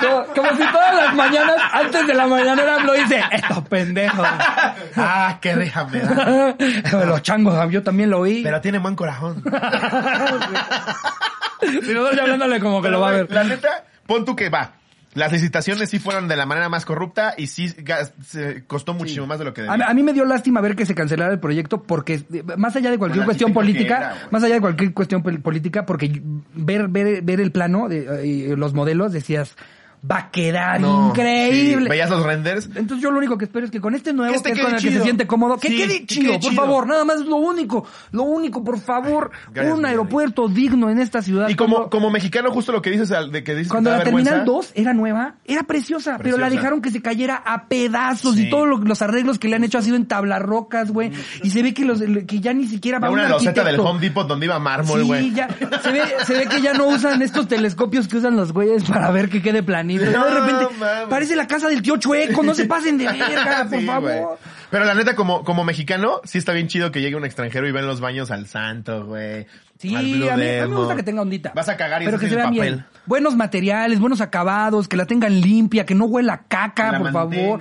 como, 0.00 0.24
como 0.34 0.50
si 0.50 0.72
todas 0.72 0.94
las 0.96 1.14
mañanas, 1.14 1.56
antes 1.72 2.06
de 2.06 2.14
la 2.14 2.26
mañanera, 2.26 2.78
lo 2.80 2.92
dice, 2.92 3.22
estos 3.30 3.68
pendejos. 3.68 4.26
ah, 4.96 5.38
qué 5.40 5.54
déjame. 5.56 6.00
da. 6.00 6.54
Los 7.06 7.22
changos, 7.22 7.70
yo 7.70 7.82
también 7.82 8.10
lo 8.10 8.20
oí. 8.20 8.42
Pero 8.42 8.60
tiene 8.60 8.78
buen 8.78 8.96
corazón. 8.96 9.42
Si 11.60 11.92
nosotros 11.92 12.16
ya 12.16 12.22
hablándole 12.22 12.60
como 12.60 12.82
que 12.82 12.88
lo 12.88 13.00
va 13.00 13.08
a 13.08 13.12
ver. 13.12 13.30
La 13.30 13.44
neta, 13.44 13.84
pon 14.06 14.24
tú 14.24 14.34
que 14.34 14.48
va. 14.48 14.72
Las 15.14 15.30
licitaciones 15.30 15.90
sí 15.90 15.98
fueron 15.98 16.26
de 16.26 16.36
la 16.36 16.46
manera 16.46 16.68
más 16.70 16.86
corrupta 16.86 17.34
y 17.36 17.46
sí 17.48 17.68
se 17.68 18.64
costó 18.66 18.94
muchísimo 18.94 19.26
más 19.26 19.38
de 19.38 19.44
lo 19.44 19.52
que 19.52 19.60
A, 19.60 19.72
debía. 19.72 19.86
a 19.86 19.92
mí 19.94 20.02
me 20.02 20.12
dio 20.14 20.24
lástima 20.24 20.60
ver 20.62 20.74
que 20.74 20.86
se 20.86 20.94
cancelara 20.94 21.32
el 21.32 21.38
proyecto 21.38 21.82
porque, 21.82 22.22
eh, 22.32 22.42
más 22.56 22.74
allá 22.76 22.90
de 22.90 22.98
cualquier 22.98 23.24
cuestión 23.26 23.52
política, 23.52 23.96
era, 23.98 24.28
más 24.30 24.42
allá 24.42 24.54
de 24.54 24.60
cualquier 24.62 24.94
cuestión 24.94 25.22
pol- 25.22 25.40
política, 25.40 25.84
porque 25.84 26.22
ver, 26.54 26.88
ver, 26.88 27.20
ver 27.22 27.40
el 27.40 27.52
plano, 27.52 27.88
de, 27.88 28.52
eh, 28.52 28.56
los 28.56 28.72
modelos, 28.72 29.12
decías, 29.12 29.54
va 30.10 30.16
a 30.18 30.30
quedar 30.32 30.80
No, 30.80 31.08
increíble. 31.10 31.84
sí. 31.84 31.88
¿Veías 31.90 32.10
los 32.10 32.24
renders? 32.24 32.66
Entonces 32.74 33.00
yo 33.00 33.10
lo 33.12 33.18
único 33.18 33.38
que 33.38 33.44
espero 33.44 33.64
es 33.64 33.70
que 33.70 33.80
con 33.80 33.94
este 33.94 34.12
nuevo, 34.12 34.34
este 34.34 34.52
que 34.52 34.58
es 34.58 34.64
con 34.64 34.74
el 34.74 34.82
que 34.82 34.90
se 34.90 35.00
siente 35.00 35.26
cómodo, 35.28 35.58
que 35.58 35.68
Sí, 35.68 35.76
quede 35.76 36.00
que 36.00 36.06
chido, 36.06 36.30
quede 36.32 36.40
por 36.40 36.50
chido. 36.50 36.62
favor, 36.62 36.86
nada 36.88 37.04
más 37.04 37.20
lo 37.20 37.36
único, 37.36 37.86
lo 38.10 38.24
único, 38.24 38.64
por 38.64 38.80
favor, 38.80 39.30
Gracias, 39.52 39.78
un 39.78 39.86
aeropuerto 39.86 40.48
digno 40.48 40.90
en 40.90 40.98
esta 40.98 41.22
ciudad. 41.22 41.48
Y 41.48 41.54
como, 41.54 41.74
Cuando- 41.76 41.90
como 41.90 42.10
mexicano, 42.10 42.50
justo 42.50 42.72
lo 42.72 42.82
que 42.82 42.90
dices, 42.90 43.10
de 43.30 43.44
que 43.44 43.54
dices 43.54 43.70
cuando 43.70 43.90
que 43.90 43.98
la. 43.98 44.04
Terminal 44.04 44.44
2 44.44 44.72
era 44.74 44.92
nueva, 44.92 45.36
era 45.44 45.62
preciosa, 45.62 46.18
pero 46.20 46.36
la 46.36 46.50
dejaron 46.50 46.82
que 46.82 46.90
se 46.90 47.00
cayera 47.00 47.36
a 47.36 47.68
pedazos 47.68 48.34
Sí. 48.34 48.46
y 48.48 48.50
todos 48.50 48.66
lo- 48.68 48.78
los 48.78 49.02
arreglos 49.02 49.38
que 49.38 49.46
le 49.48 49.56
han 49.56 49.64
hecho 49.64 49.78
ha 49.78 49.82
sido 49.82 49.96
en 49.96 50.06
tablarrocas, 50.06 50.90
güey. 50.90 51.12
Y 51.44 51.50
se 51.50 51.62
ve 51.62 51.72
que 51.74 51.84
los 51.84 52.00
que 52.26 52.40
ya 52.40 52.52
ni 52.52 52.66
siquiera 52.66 52.98
va 52.98 53.06
Era 53.06 53.12
un 53.14 53.20
una 53.20 53.28
loseta 53.28 53.62
del. 53.62 53.78
Home 53.78 54.00
Depot 54.00 54.26
donde 54.26 54.46
iba 54.46 54.58
mármol, 54.58 55.00
Sí, 55.02 55.06
güey. 55.06 55.30
ya. 55.32 55.48
Se 55.82 55.92
ve, 55.92 56.02
se 56.26 56.34
ve 56.34 56.46
que 56.46 56.60
ya 56.60 56.72
no 56.74 56.86
usan 56.88 57.22
estos 57.22 57.46
telescopios 57.46 58.08
que 58.08 58.16
usan 58.16 58.36
los 58.36 58.52
güeyes 58.52 58.84
para 58.84 59.10
ver 59.12 59.28
que 59.28 59.40
quede 59.42 59.62
planito. 59.62 59.91
Ya 59.98 60.10
No, 60.10 60.24
de 60.26 60.40
repente 60.40 60.74
mames. 60.78 61.08
parece 61.08 61.36
la 61.36 61.46
casa 61.46 61.68
del 61.68 61.82
tío 61.82 61.96
Chueco, 61.96 62.42
no 62.42 62.54
se 62.54 62.66
pasen 62.66 62.98
de 62.98 63.04
verga, 63.12 63.66
por 63.70 63.78
Sí, 63.80 63.86
favor. 63.86 64.38
Pero 64.70 64.84
la 64.86 64.94
neta, 64.94 65.14
como, 65.14 65.44
como 65.44 65.64
mexicano, 65.64 66.20
sí 66.24 66.38
está 66.38 66.52
bien 66.52 66.66
chido 66.68 66.90
que 66.90 67.00
llegue 67.02 67.16
un 67.16 67.24
extranjero 67.26 67.68
y 67.68 67.72
ve 67.72 67.80
en 67.80 67.86
los 67.86 68.00
baños 68.00 68.30
al 68.30 68.46
santo, 68.46 69.04
güey. 69.04 69.46
Sí, 69.78 69.94
al 69.94 69.96
a 69.96 70.02
mí, 70.02 70.28
a 70.28 70.36
mí 70.36 70.42
me 70.70 70.76
gusta 70.76 70.94
que 70.96 71.02
tenga 71.02 71.22
ondita. 71.22 71.52
Vas 71.54 71.68
a 71.68 71.76
cagar 71.76 72.02
y 72.02 72.04
Pero 72.06 72.18
que 72.18 72.26
se 72.28 72.34
en 72.34 72.36
vean 72.38 72.54
el 72.54 72.60
bien. 72.60 72.78
papel. 72.78 73.00
Buenos 73.04 73.34
materiales, 73.36 73.98
buenos 73.98 74.20
acabados, 74.20 74.86
que 74.88 74.96
la 74.96 75.06
tengan 75.06 75.40
limpia, 75.40 75.84
que 75.84 75.94
no 75.94 76.04
huela 76.04 76.34
a 76.34 76.42
caca, 76.44 76.92
la 76.92 76.98
por 77.00 77.12
favor. 77.12 77.60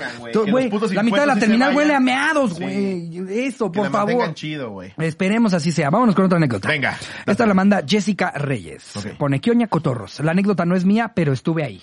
la 0.93 1.03
mitad 1.03 1.21
de 1.21 1.25
la 1.25 1.36
terminal 1.36 1.75
huele 1.75 1.95
a 1.95 1.99
meados, 1.99 2.53
Sí. 2.55 2.63
güey. 2.63 3.45
Eso, 3.45 3.71
Que 3.71 3.77
por 3.79 3.86
la 3.88 3.91
favor. 3.91 4.34
chido, 4.36 4.69
güey. 4.69 4.93
Esperemos 4.99 5.53
así 5.53 5.71
sea. 5.71 5.89
Vámonos 5.89 6.13
con 6.15 6.25
otra 6.25 6.38
anécdota. 6.38 6.67
Venga. 6.69 6.97
Esta 7.25 7.45
la 7.45 7.53
manda 7.55 7.82
Jessica 7.86 8.32
Reyes. 8.36 8.95
Ok. 8.95 9.17
Pone 9.17 9.41
Kioña 9.41 9.67
Cotorros. 9.67 10.19
La 10.19 10.32
anécdota 10.32 10.63
no 10.63 10.75
es 10.75 10.86
mía, 10.86 11.11
pero 11.15 11.34
estuve 11.34 11.63
ahí. 11.63 11.82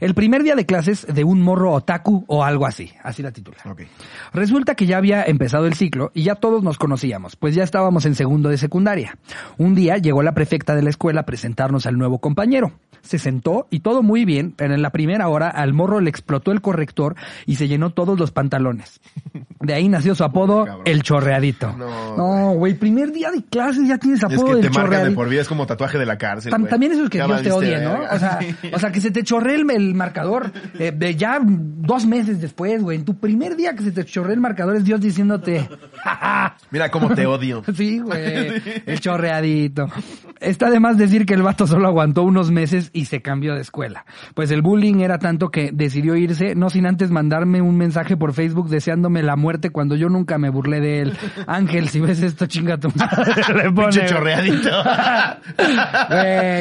El 0.00 0.14
primer 0.14 0.42
día 0.42 0.54
de 0.54 0.66
clases 0.66 1.06
de 1.06 1.24
un 1.24 1.40
morro 1.42 1.72
otaku 1.72 2.24
o 2.26 2.44
algo 2.44 2.66
así. 2.66 2.92
Así 3.02 3.22
la 3.22 3.32
titula. 3.32 3.58
Resulta 4.32 4.74
que 4.74 4.86
ya 4.86 4.98
había 4.98 5.22
empezado 5.24 5.66
el 5.66 5.74
ciclo 5.74 6.10
y 6.14 6.22
ya 6.24 6.34
todos 6.34 6.62
nos 6.62 6.78
conocíamos, 6.78 7.36
pues 7.36 7.54
ya 7.54 7.62
estábamos 7.64 8.06
en 8.06 8.14
segundo 8.14 8.48
de 8.48 8.58
secundaria. 8.58 9.16
Un 9.58 9.74
día 9.74 9.96
llegó 9.98 10.22
la 10.22 10.32
prefecta 10.32 10.74
de 10.74 10.82
la 10.82 10.90
escuela 10.90 11.22
a 11.22 11.26
presentarnos 11.26 11.86
al 11.86 11.96
nuevo 11.98 12.18
compañero. 12.20 12.72
Se 13.02 13.18
sentó 13.18 13.66
y 13.70 13.80
todo 13.80 14.02
muy 14.02 14.26
bien, 14.26 14.52
pero 14.54 14.74
en 14.74 14.82
la 14.82 14.90
primera 14.90 15.26
hora 15.28 15.48
al 15.48 15.72
morro 15.72 16.00
le 16.00 16.10
explotó 16.10 16.52
el 16.52 16.60
corrector 16.60 17.14
y 17.46 17.56
se 17.56 17.66
llenó 17.66 17.90
todos 17.90 18.18
los 18.18 18.30
pantalones. 18.30 19.00
De 19.58 19.72
ahí 19.72 19.88
nació 19.88 20.14
su 20.14 20.22
apodo, 20.22 20.66
Cabrón. 20.66 20.82
el 20.84 21.02
chorreadito. 21.02 21.72
No, 21.78 22.16
No, 22.16 22.52
güey, 22.52 22.74
primer 22.74 23.10
día 23.12 23.30
de 23.30 23.42
clases 23.42 23.88
ya 23.88 23.96
tienes 23.96 24.18
Es 24.18 24.24
apodo 24.24 24.48
que 24.48 24.52
del 24.56 24.62
te 24.62 24.70
marcan 24.70 25.04
de 25.04 25.10
por 25.12 25.28
vida, 25.30 25.40
es 25.40 25.48
como 25.48 25.66
tatuaje 25.66 25.96
de 25.98 26.04
la 26.04 26.18
cárcel, 26.18 26.52
Tam- 26.52 26.68
también 26.68 26.92
eso 26.92 27.04
es 27.04 27.10
que 27.10 27.22
Dios 27.22 27.42
te 27.42 27.50
odie, 27.52 27.80
¿no? 27.80 28.00
O 28.02 28.18
sea, 28.18 28.38
o 28.74 28.78
sea, 28.78 28.92
que 28.92 29.00
se 29.00 29.10
te 29.10 29.22
chorre 29.24 29.54
el, 29.60 29.70
el 29.70 29.94
marcador 29.94 30.52
eh, 30.78 30.92
de 30.94 31.14
ya 31.16 31.40
dos 31.42 32.06
meses 32.06 32.40
después, 32.40 32.82
güey. 32.82 32.98
En 32.98 33.04
tu 33.04 33.18
primer 33.18 33.56
día 33.56 33.74
que 33.74 33.82
se 33.82 33.92
te 33.92 34.04
chorre 34.04 34.32
el 34.32 34.40
marcador 34.40 34.76
es 34.76 34.84
Dios 34.84 35.00
diciéndote, 35.00 35.68
"Ja, 36.02 36.16
ja". 36.16 36.56
Mira 36.70 36.90
cómo 36.90 37.10
te 37.14 37.26
odio. 37.26 37.62
Sí, 37.74 37.98
güey. 37.98 38.62
El 38.86 39.00
chorreadito. 39.00 39.88
Está 40.40 40.70
de 40.70 40.80
más 40.80 40.96
decir 40.98 41.24
que 41.26 41.34
el 41.34 41.42
vato 41.42 41.66
solo 41.66 41.86
aguantó 41.86 42.22
unos 42.22 42.50
meses 42.50 42.90
y 42.92 43.04
se 43.06 43.20
cambió 43.22 43.54
de 43.54 43.60
escuela. 43.60 44.04
Pues 44.34 44.50
el 44.50 44.62
bullying 44.62 45.00
era 45.00 45.18
tanto 45.18 45.50
que 45.50 45.70
decidió 45.72 46.16
irse, 46.16 46.54
no 46.54 46.70
sin 46.70 46.86
antes 46.86 47.10
mandarme 47.10 47.60
un 47.60 47.76
mensaje 47.76 48.16
por 48.16 48.32
Facebook 48.32 48.68
deseándome 48.68 49.22
la 49.22 49.36
muerte 49.36 49.70
cuando 49.70 49.96
yo 49.96 50.08
nunca 50.08 50.38
me 50.38 50.48
burlé 50.50 50.80
de 50.80 51.00
él. 51.00 51.16
Ángel, 51.46 51.88
si 51.88 52.00
ves 52.00 52.22
esto, 52.22 52.46
chinga 52.46 52.78
tu 52.78 52.90
madre. 52.94 53.34
Le 53.54 53.72
pone, 53.72 53.88
Pinche 53.88 54.06
chorreadito. 54.06 54.70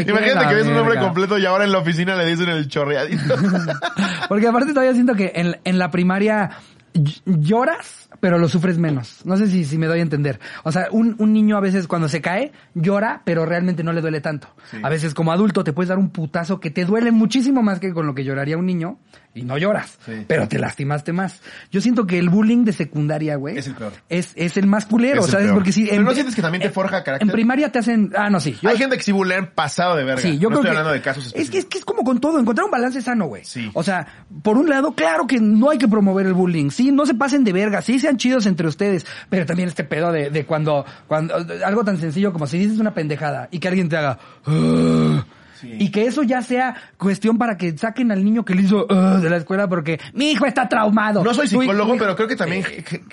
Imagínate 0.10 0.47
que 0.47 0.56
ves 0.56 0.68
un 0.68 0.76
nombre 0.76 1.00
completo 1.00 1.38
y 1.38 1.45
ahora 1.45 1.64
en 1.64 1.72
la 1.72 1.80
oficina 1.80 2.16
le 2.16 2.26
dicen 2.26 2.50
el 2.50 2.68
chorreadito. 2.68 2.89
Porque 4.30 4.48
aparte 4.48 4.70
todavía 4.74 4.94
siento 4.94 5.16
que 5.16 5.32
en, 5.36 5.58
en 5.64 5.78
la 5.80 5.92
primaria 5.92 6.52
ll- 6.94 7.22
lloras, 7.26 8.10
pero 8.20 8.38
lo 8.38 8.48
sufres 8.50 8.78
menos. 8.78 9.22
No 9.26 9.38
sé 9.38 9.48
si, 9.48 9.64
si 9.66 9.78
me 9.78 9.88
doy 9.88 10.00
a 10.00 10.02
entender. 10.02 10.40
O 10.64 10.72
sea, 10.72 10.88
un, 10.92 11.16
un 11.20 11.32
niño 11.34 11.58
a 11.58 11.62
veces 11.62 11.88
cuando 11.88 12.10
se 12.10 12.22
cae, 12.22 12.52
llora, 12.74 13.22
pero 13.26 13.46
realmente 13.46 13.84
no 13.84 13.94
le 13.94 14.02
duele 14.02 14.22
tanto. 14.22 14.50
A 14.84 14.90
veces 14.90 15.14
como 15.14 15.32
adulto 15.32 15.64
te 15.64 15.74
puedes 15.74 15.90
dar 15.90 15.98
un 15.98 16.10
putazo 16.10 16.60
que 16.60 16.70
te 16.72 16.86
duele 16.86 17.12
muchísimo 17.12 17.62
más 17.64 17.80
que 17.80 17.94
con 17.94 18.06
lo 18.08 18.16
que 18.16 18.24
lloraría 18.24 18.58
un 18.58 18.66
niño 18.66 19.00
y 19.34 19.44
no 19.44 19.58
lloras, 19.58 19.98
Sí. 20.06 20.26
pero 20.28 20.48
te 20.48 20.58
lastimaste 20.60 21.14
más. 21.14 21.42
Yo 21.72 21.82
siento 21.82 22.08
que 22.08 22.18
el 22.18 22.30
bullying 22.30 22.66
de 22.66 22.74
secundaria, 22.74 23.36
güey, 23.36 23.58
Es 23.58 23.68
el 23.68 23.76
peor. 23.76 23.94
Es, 24.10 24.34
es 24.36 24.58
el 24.58 24.66
más 24.68 24.86
culero, 24.86 25.24
Es 25.24 25.32
¿sabes? 25.32 25.46
peor. 25.46 25.56
Porque 25.56 25.72
si 25.72 25.86
Pero 25.86 26.02
¿no 26.04 26.14
sientes 26.14 26.36
que 26.36 26.42
también 26.42 26.62
te 26.64 26.70
forja 26.72 27.04
carácter? 27.04 27.28
En 27.28 27.32
primaria 27.32 27.72
te 27.72 27.80
hacen, 27.80 28.12
ah, 28.18 28.30
no, 28.30 28.40
sí. 28.40 28.58
Yo- 28.62 28.70
Hay 28.70 28.78
gente 28.78 28.98
que 28.98 29.04
sí 29.04 29.12
bulean 29.12 29.52
pasado 29.54 29.96
de 29.96 30.04
verga. 30.04 30.22
Sí, 30.22 30.40
yo 30.40 30.50
no 30.50 30.56
creo 30.58 30.60
estoy 30.60 30.64
que 30.64 30.70
hablando 30.70 30.92
de 30.92 31.02
casos 31.02 31.26
es 31.28 31.32
que, 31.34 31.40
específicos. 31.42 31.64
es 31.66 31.70
que 31.70 31.78
es 31.78 31.86
como 31.86 32.04
con 32.04 32.20
todo, 32.20 32.40
encontrar 32.40 32.66
un 32.66 32.72
balance 32.72 33.02
sano, 33.02 33.28
güey. 33.28 33.46
Sí. 33.46 33.70
O 33.74 33.84
sea, 33.84 34.26
por 34.42 34.58
un 34.58 34.68
lado, 34.70 34.94
claro 34.94 35.28
que 35.28 35.40
no 35.40 35.70
hay 35.70 35.78
que 35.78 35.88
promover 35.88 36.26
el 36.26 36.34
bullying, 36.34 36.70
sí, 36.72 36.92
no 36.92 37.06
se 37.06 37.14
pasen 37.14 37.44
de 37.44 37.54
verga, 37.54 37.82
sí 37.82 38.00
sean 38.00 38.18
chidos 38.18 38.46
entre 38.48 38.68
ustedes, 38.68 39.06
pero 39.30 39.46
también 39.46 39.70
este 39.70 39.84
pedo 39.84 40.12
de, 40.12 40.30
de 40.32 40.46
cuando, 40.46 40.86
cuando, 41.08 41.36
algo 41.66 41.84
tan 41.86 41.98
sencillo 42.00 42.34
como 42.34 42.48
si 42.48 42.58
dices 42.58 42.80
una 42.80 42.94
pendejada 42.94 43.48
y 43.52 43.60
que 43.60 43.68
alguien 43.68 43.90
te 43.90 43.98
haga, 43.98 44.18
"Ah", 44.46 45.24
Sí. 45.60 45.76
y 45.80 45.91
que 45.91 46.05
eso 46.05 46.24
ya 46.24 46.41
sea 46.41 46.76
cuestión 46.97 47.38
para 47.38 47.57
que 47.57 47.78
saquen 47.78 48.12
al 48.12 48.24
niño 48.24 48.45
que 48.45 48.55
le 48.55 48.62
hizo 48.64 48.86
"Ah", 48.89 49.20
de 49.22 49.30
la 49.30 49.38
escuela 49.38 49.68
porque 49.68 49.99
mi 50.14 50.32
hijo 50.32 50.45
está 50.45 50.70
traumado. 50.70 51.24
No 51.24 51.34
soy 51.34 51.47
psicólogo, 51.47 51.95
pero 51.97 52.16
creo 52.16 52.28
que 52.28 52.36
también 52.36 52.64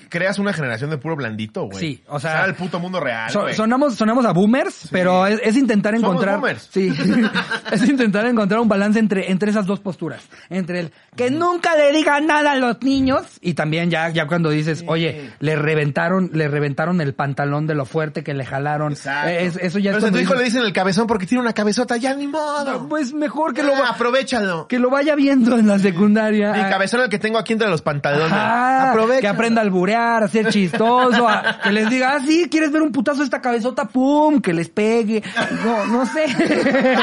creas 0.08 0.38
una 0.38 0.52
generación 0.52 0.90
de 0.90 0.98
puro 0.98 1.16
blandito, 1.16 1.64
güey. 1.66 1.78
Sí, 1.78 2.02
o 2.08 2.20
sea- 2.20 2.44
al 2.44 2.54
puto 2.54 2.78
mundo 2.78 3.00
real, 3.00 3.30
So- 3.30 3.52
sonamos, 3.54 3.94
sonamos 3.96 4.24
a 4.26 4.32
boomers, 4.32 4.88
pero 4.90 5.26
es, 5.26 5.40
es 5.42 5.56
intentar 5.56 5.94
Somos 5.94 6.10
encontrar. 6.10 6.36
boomers. 6.36 6.68
Sí. 6.70 6.92
es 7.72 7.88
intentar 7.88 8.26
encontrar 8.26 8.60
un 8.60 8.68
balance 8.68 8.98
entre, 8.98 9.30
entre 9.30 9.50
esas 9.50 9.66
dos 9.66 9.80
posturas. 9.80 10.22
Entre 10.50 10.80
el 10.80 10.92
que 11.16 11.30
nunca 11.30 11.76
le 11.76 11.92
digan 11.92 12.26
nada 12.26 12.52
a 12.52 12.56
los 12.56 12.82
niños 12.82 13.22
y 13.40 13.54
también 13.54 13.90
ya, 13.90 14.08
ya 14.10 14.26
cuando 14.26 14.50
dices, 14.50 14.84
oye, 14.86 15.30
le 15.40 15.56
reventaron, 15.56 16.30
le 16.32 16.48
reventaron 16.48 17.00
el 17.00 17.14
pantalón 17.14 17.66
de 17.66 17.74
lo 17.74 17.84
fuerte 17.84 18.22
que 18.22 18.34
le 18.34 18.44
jalaron. 18.44 18.92
Exacto. 18.92 19.30
Eh, 19.30 19.46
es- 19.46 19.56
eso 19.56 19.78
ya 19.78 19.92
Pero 19.92 20.06
es 20.06 20.12
tu 20.12 20.18
hijo 20.18 20.34
le 20.34 20.44
dicen 20.44 20.62
el 20.62 20.72
cabezón 20.72 21.06
porque 21.06 21.26
tiene 21.26 21.42
una 21.42 21.52
cabezota, 21.52 21.96
ya 21.96 22.14
ni 22.14 22.26
modo. 22.36 22.88
Pues 22.88 23.12
mejor 23.12 23.54
que 23.54 23.62
lo, 23.62 23.74
Ah, 23.74 23.80
va- 23.80 23.88
aprovechalo. 23.90 24.66
que 24.68 24.78
lo 24.78 24.90
vaya 24.90 25.14
viendo 25.14 25.56
en 25.58 25.66
la 25.66 25.78
secundaria. 25.78 26.52
Mi 26.52 26.62
cabezón 26.70 27.00
el 27.00 27.08
que 27.08 27.18
tengo 27.18 27.38
aquí 27.38 27.52
entre 27.52 27.68
los 27.68 27.82
pantalones. 27.82 28.32
Ajá, 28.32 28.94
que 29.20 29.28
aprenda 29.28 29.60
a 29.60 29.64
alburear, 29.64 30.22
a 30.22 30.28
ser 30.28 30.48
chistoso, 30.48 31.28
a- 31.28 31.58
que 31.62 31.72
les 31.72 31.88
diga, 31.90 32.14
ah, 32.16 32.20
sí, 32.26 32.48
¿quieres 32.50 32.70
ver 32.72 32.82
un 32.82 32.92
putazo 32.92 33.18
de 33.18 33.24
esta 33.24 33.40
cabezota? 33.40 33.86
¡Pum! 33.86 34.40
Que 34.40 34.52
les 34.52 34.68
pegue. 34.68 35.22
No, 35.64 35.86
no 35.86 36.06
sé. 36.06 36.26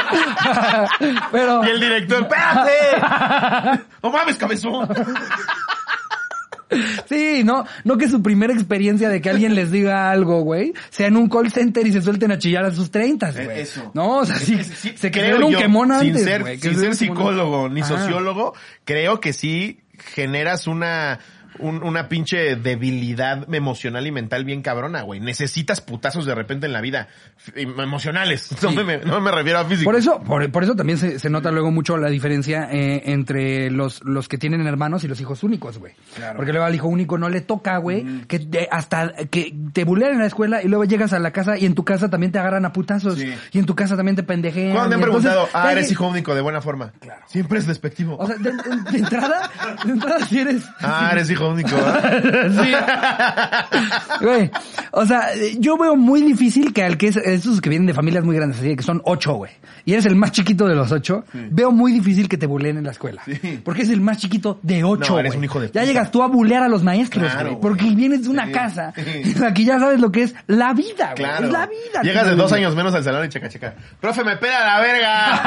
Pero... 1.32 1.64
Y 1.64 1.68
el 1.70 1.80
director, 1.80 2.22
¡espérate! 2.22 3.82
¡No 4.02 4.10
mames, 4.10 4.36
cabezón! 4.36 4.88
Sí, 7.08 7.42
no, 7.44 7.64
no 7.84 7.98
que 7.98 8.08
su 8.08 8.22
primera 8.22 8.52
experiencia 8.52 9.08
de 9.08 9.20
que 9.20 9.30
alguien 9.30 9.54
les 9.54 9.70
diga 9.70 10.10
algo, 10.10 10.40
güey, 10.42 10.72
sea 10.90 11.08
en 11.08 11.16
un 11.16 11.28
call 11.28 11.50
center 11.52 11.86
y 11.86 11.92
se 11.92 12.02
suelten 12.02 12.32
a 12.32 12.38
chillar 12.38 12.64
a 12.64 12.72
sus 12.72 12.90
30, 12.90 13.32
güey. 13.32 13.60
Eso. 13.60 13.90
No, 13.94 14.18
o 14.18 14.26
sea, 14.26 14.36
sí, 14.36 14.62
sí, 14.64 14.94
se 14.96 15.10
un 15.42 15.52
yo, 15.52 15.58
quemón 15.58 15.88
sin 16.00 16.10
antes, 16.10 16.24
ser, 16.24 16.40
güey, 16.42 16.56
que 16.58 16.68
sin 16.68 16.74
se 16.78 16.80
ser 16.80 16.96
psicólogo 16.96 17.68
ni 17.68 17.82
Ah. 17.82 17.84
sociólogo, 17.84 18.54
creo 18.84 19.20
que 19.20 19.32
sí 19.32 19.80
generas 20.14 20.66
una 20.66 21.20
un- 21.58 21.82
una 21.82 22.08
pinche 22.08 22.56
debilidad 22.56 23.52
emocional 23.54 24.06
y 24.06 24.12
mental 24.12 24.44
bien 24.44 24.62
cabrona, 24.62 25.02
güey. 25.02 25.20
Necesitas 25.20 25.80
putazos 25.80 26.26
de 26.26 26.34
repente 26.34 26.66
en 26.66 26.72
la 26.72 26.80
vida 26.80 27.08
emocionales. 27.78 28.50
No, 28.64 28.70
Sí. 28.70 28.76
me, 28.84 28.98
no 28.98 29.20
me 29.20 29.30
refiero 29.30 29.58
a 29.58 29.64
físico. 29.66 29.84
Por 29.90 29.98
eso, 29.98 30.20
por, 30.22 30.50
por 30.50 30.64
eso 30.64 30.74
también 30.74 30.98
se, 30.98 31.18
se 31.18 31.28
nota 31.30 31.50
luego 31.50 31.70
mucho 31.70 31.96
la 31.98 32.08
diferencia 32.08 32.68
eh, 32.72 33.02
entre 33.12 33.70
los, 33.70 34.02
los 34.04 34.26
que 34.26 34.38
tienen 34.38 34.66
hermanos 34.66 35.04
y 35.04 35.08
los 35.08 35.20
hijos 35.20 35.42
únicos, 35.44 35.78
güey. 35.78 35.92
Claro. 36.16 36.36
Porque 36.36 36.52
luego 36.52 36.66
al 36.66 36.74
hijo 36.74 36.88
único 36.88 37.18
no 37.18 37.28
le 37.28 37.40
toca, 37.42 37.76
güey, 37.78 38.22
que 38.26 38.38
te- 38.38 38.68
hasta 38.70 39.12
que 39.30 39.54
te 39.72 39.84
bulean 39.84 40.12
en 40.12 40.18
la 40.20 40.26
escuela 40.26 40.62
y 40.62 40.68
luego 40.68 40.84
llegas 40.84 41.12
a 41.12 41.18
la 41.18 41.30
casa 41.30 41.58
y 41.58 41.66
en 41.66 41.74
tu 41.74 41.84
casa 41.84 42.08
también 42.08 42.32
te 42.32 42.38
agarran 42.38 42.64
a 42.64 42.72
putazos. 42.72 43.18
Sí. 43.18 43.32
Y 43.52 43.58
en 43.58 43.66
tu 43.66 43.74
casa 43.74 43.96
también 43.96 44.16
te 44.16 44.22
pendejean. 44.22 44.72
¿Cuándo 44.74 44.96
me 44.96 45.04
han 45.04 45.08
entonces- 45.10 45.30
preguntado, 45.30 45.48
ah, 45.66 45.72
eres 45.72 45.86
Ay, 45.86 45.92
hijo 45.92 46.08
único 46.08 46.34
de 46.34 46.40
buena 46.40 46.60
forma? 46.62 46.92
Claro. 47.00 47.22
Siempre 47.26 47.58
es 47.58 47.66
despectivo. 47.66 48.16
O 48.18 48.26
sea, 48.26 48.36
de, 48.36 48.50
de- 48.50 48.90
de 48.92 48.98
entrada, 48.98 49.50
de 49.84 49.92
entrada 49.92 50.26
si 50.26 50.38
eres... 50.40 50.64
ah, 50.80 51.10
eres 51.12 51.30
hijo 51.30 51.43
único, 51.50 51.76
¿verdad? 51.76 52.50
sí. 52.64 54.24
Güey, 54.24 54.50
o 54.92 55.04
sea, 55.06 55.28
yo 55.58 55.76
veo 55.76 55.96
muy 55.96 56.22
difícil 56.22 56.72
que 56.72 56.82
al 56.84 56.96
que 56.96 57.08
es, 57.08 57.16
esos 57.16 57.60
que 57.60 57.68
vienen 57.70 57.86
de 57.86 57.94
familias 57.94 58.24
muy 58.24 58.36
grandes, 58.36 58.58
así 58.58 58.74
que 58.76 58.82
son 58.82 59.00
ocho, 59.04 59.34
güey, 59.34 59.52
y 59.84 59.92
eres 59.92 60.06
el 60.06 60.16
más 60.16 60.32
chiquito 60.32 60.66
de 60.66 60.74
los 60.74 60.90
ocho, 60.92 61.24
veo 61.32 61.70
muy 61.72 61.92
difícil 61.92 62.28
que 62.28 62.36
te 62.38 62.46
buleen 62.46 62.78
en 62.78 62.84
la 62.84 62.90
escuela. 62.92 63.22
Sí. 63.24 63.60
Porque 63.64 63.82
es 63.82 63.90
el 63.90 64.00
más 64.00 64.18
chiquito 64.18 64.58
de 64.62 64.82
ocho, 64.84 65.12
No, 65.14 65.18
eres 65.20 65.32
güey. 65.32 65.38
un 65.38 65.44
hijo 65.44 65.60
de 65.60 65.70
Ya 65.72 65.84
llegas 65.84 66.10
tú 66.10 66.22
a 66.22 66.26
bulear 66.28 66.62
a 66.62 66.68
los 66.68 66.82
maestros, 66.82 67.24
Claro, 67.32 67.40
güey, 67.50 67.60
güey. 67.60 67.60
porque 67.60 67.94
vienes 67.94 68.22
de 68.24 68.28
una 68.30 68.46
Sí. 68.46 68.52
casa. 68.52 68.92
Sí. 68.96 69.34
Aquí 69.44 69.64
ya 69.64 69.78
sabes 69.78 70.00
lo 70.00 70.10
que 70.12 70.22
es 70.22 70.34
la 70.46 70.72
vida, 70.72 71.06
güey. 71.16 71.16
Claro. 71.16 71.46
Es 71.46 71.52
la 71.52 71.66
vida. 71.66 72.02
Llegas 72.02 72.26
de 72.26 72.36
dos 72.36 72.52
años 72.52 72.74
menos 72.76 72.94
al 72.94 73.04
salón 73.04 73.24
y 73.26 73.28
checa, 73.28 73.48
checa. 73.48 73.74
Profe, 74.00 74.24
me 74.24 74.36
pela 74.36 74.64
la 74.64 74.80
verga. 74.80 75.40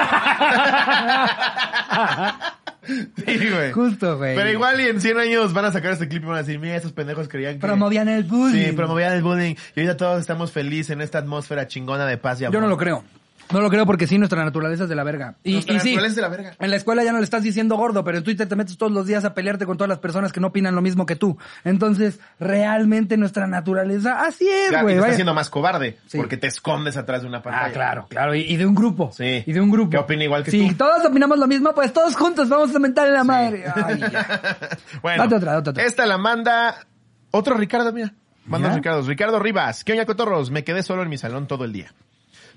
sí, 2.88 3.49
güey. 3.51 3.71
Justo, 3.71 4.17
güey. 4.17 4.35
Pero 4.35 4.49
igual 4.49 4.79
y 4.81 4.88
en 4.88 5.01
100 5.01 5.17
años 5.17 5.53
van 5.53 5.65
a 5.65 5.71
sacar 5.71 5.91
este 5.93 6.07
clip 6.07 6.23
y 6.23 6.25
van 6.25 6.35
a 6.35 6.39
decir, 6.39 6.59
mira, 6.59 6.75
esos 6.75 6.93
pendejos 6.93 7.27
creían 7.27 7.55
que... 7.55 7.59
Promovían 7.59 8.07
el 8.09 8.23
bullying. 8.23 8.65
Sí, 8.65 8.71
promovían 8.71 9.13
el 9.13 9.21
bullying. 9.21 9.55
Y 9.75 9.79
ahorita 9.79 9.97
todos 9.97 10.19
estamos 10.19 10.51
felices 10.51 10.91
en 10.91 11.01
esta 11.01 11.19
atmósfera 11.19 11.67
chingona 11.67 12.05
de 12.05 12.17
paz 12.17 12.41
y 12.41 12.45
amor. 12.45 12.53
Yo 12.53 12.61
no 12.61 12.67
lo 12.67 12.77
creo. 12.77 13.03
No 13.51 13.61
lo 13.61 13.69
creo 13.69 13.85
porque 13.85 14.07
sí, 14.07 14.17
nuestra 14.17 14.43
naturaleza 14.43 14.83
es 14.83 14.89
de 14.89 14.95
la 14.95 15.03
verga. 15.03 15.35
Y, 15.43 15.53
Nuestra 15.53 15.75
y 15.75 15.79
sí, 15.79 15.89
naturaleza 15.89 16.09
es 16.11 16.15
de 16.15 16.21
la 16.21 16.27
verga. 16.29 16.53
en 16.59 16.69
la 16.69 16.75
escuela 16.75 17.03
ya 17.03 17.11
no 17.11 17.17
le 17.19 17.23
estás 17.23 17.43
diciendo 17.43 17.75
gordo, 17.77 18.03
pero 18.03 18.17
en 18.17 18.23
Twitter 18.23 18.47
te 18.47 18.55
metes 18.55 18.77
todos 18.77 18.91
los 18.91 19.05
días 19.07 19.23
a 19.25 19.33
pelearte 19.33 19.65
con 19.65 19.77
todas 19.77 19.89
las 19.89 19.99
personas 19.99 20.31
que 20.33 20.39
no 20.39 20.47
opinan 20.47 20.75
lo 20.75 20.81
mismo 20.81 21.05
que 21.05 21.15
tú. 21.15 21.37
Entonces, 21.63 22.19
realmente 22.39 23.17
nuestra 23.17 23.47
naturaleza, 23.47 24.21
así 24.25 24.47
es, 24.47 24.69
Claro, 24.69 24.83
güey. 24.85 24.95
te 24.95 25.01
estás 25.01 25.15
siendo 25.15 25.33
más 25.33 25.49
cobarde. 25.49 25.97
Sí. 26.07 26.17
Porque 26.17 26.37
te 26.37 26.47
escondes 26.47 26.97
atrás 26.97 27.21
de 27.21 27.27
una 27.27 27.41
pantalla. 27.41 27.65
Ah, 27.67 27.71
claro, 27.71 28.07
claro. 28.09 28.35
Y, 28.35 28.41
y 28.41 28.57
de 28.57 28.65
un 28.65 28.75
grupo. 28.75 29.11
Sí. 29.13 29.43
Y 29.45 29.53
de 29.53 29.61
un 29.61 29.69
grupo. 29.71 29.89
Que 29.91 29.97
opina 29.97 30.23
igual 30.23 30.43
que 30.43 30.51
si 30.51 30.69
tú. 30.69 30.75
todos 30.75 31.05
opinamos 31.05 31.37
lo 31.39 31.47
mismo, 31.47 31.73
pues 31.73 31.93
todos 31.93 32.15
juntos 32.15 32.49
vamos 32.49 32.75
a 32.75 32.79
mentar 32.79 33.07
en 33.07 33.13
la 33.13 33.23
madre. 33.23 33.63
Ay, 33.75 33.99
ya. 33.99 34.41
bueno, 35.01 35.23
Date 35.23 35.35
otra, 35.35 35.53
date 35.53 35.69
otra. 35.71 35.83
esta 35.83 36.05
la 36.05 36.17
manda 36.17 36.85
otro 37.31 37.55
Ricardo, 37.55 37.91
mira. 37.93 38.11
Manda. 38.45 38.73
Ricardo. 38.73 39.01
Ricardo 39.01 39.39
Rivas. 39.39 39.83
¿Qué 39.83 39.91
oña, 39.91 40.05
cotorros? 40.05 40.51
Me 40.51 40.63
quedé 40.63 40.81
solo 40.81 41.03
en 41.03 41.09
mi 41.09 41.17
salón 41.17 41.47
todo 41.47 41.65
el 41.65 41.73
día. 41.73 41.93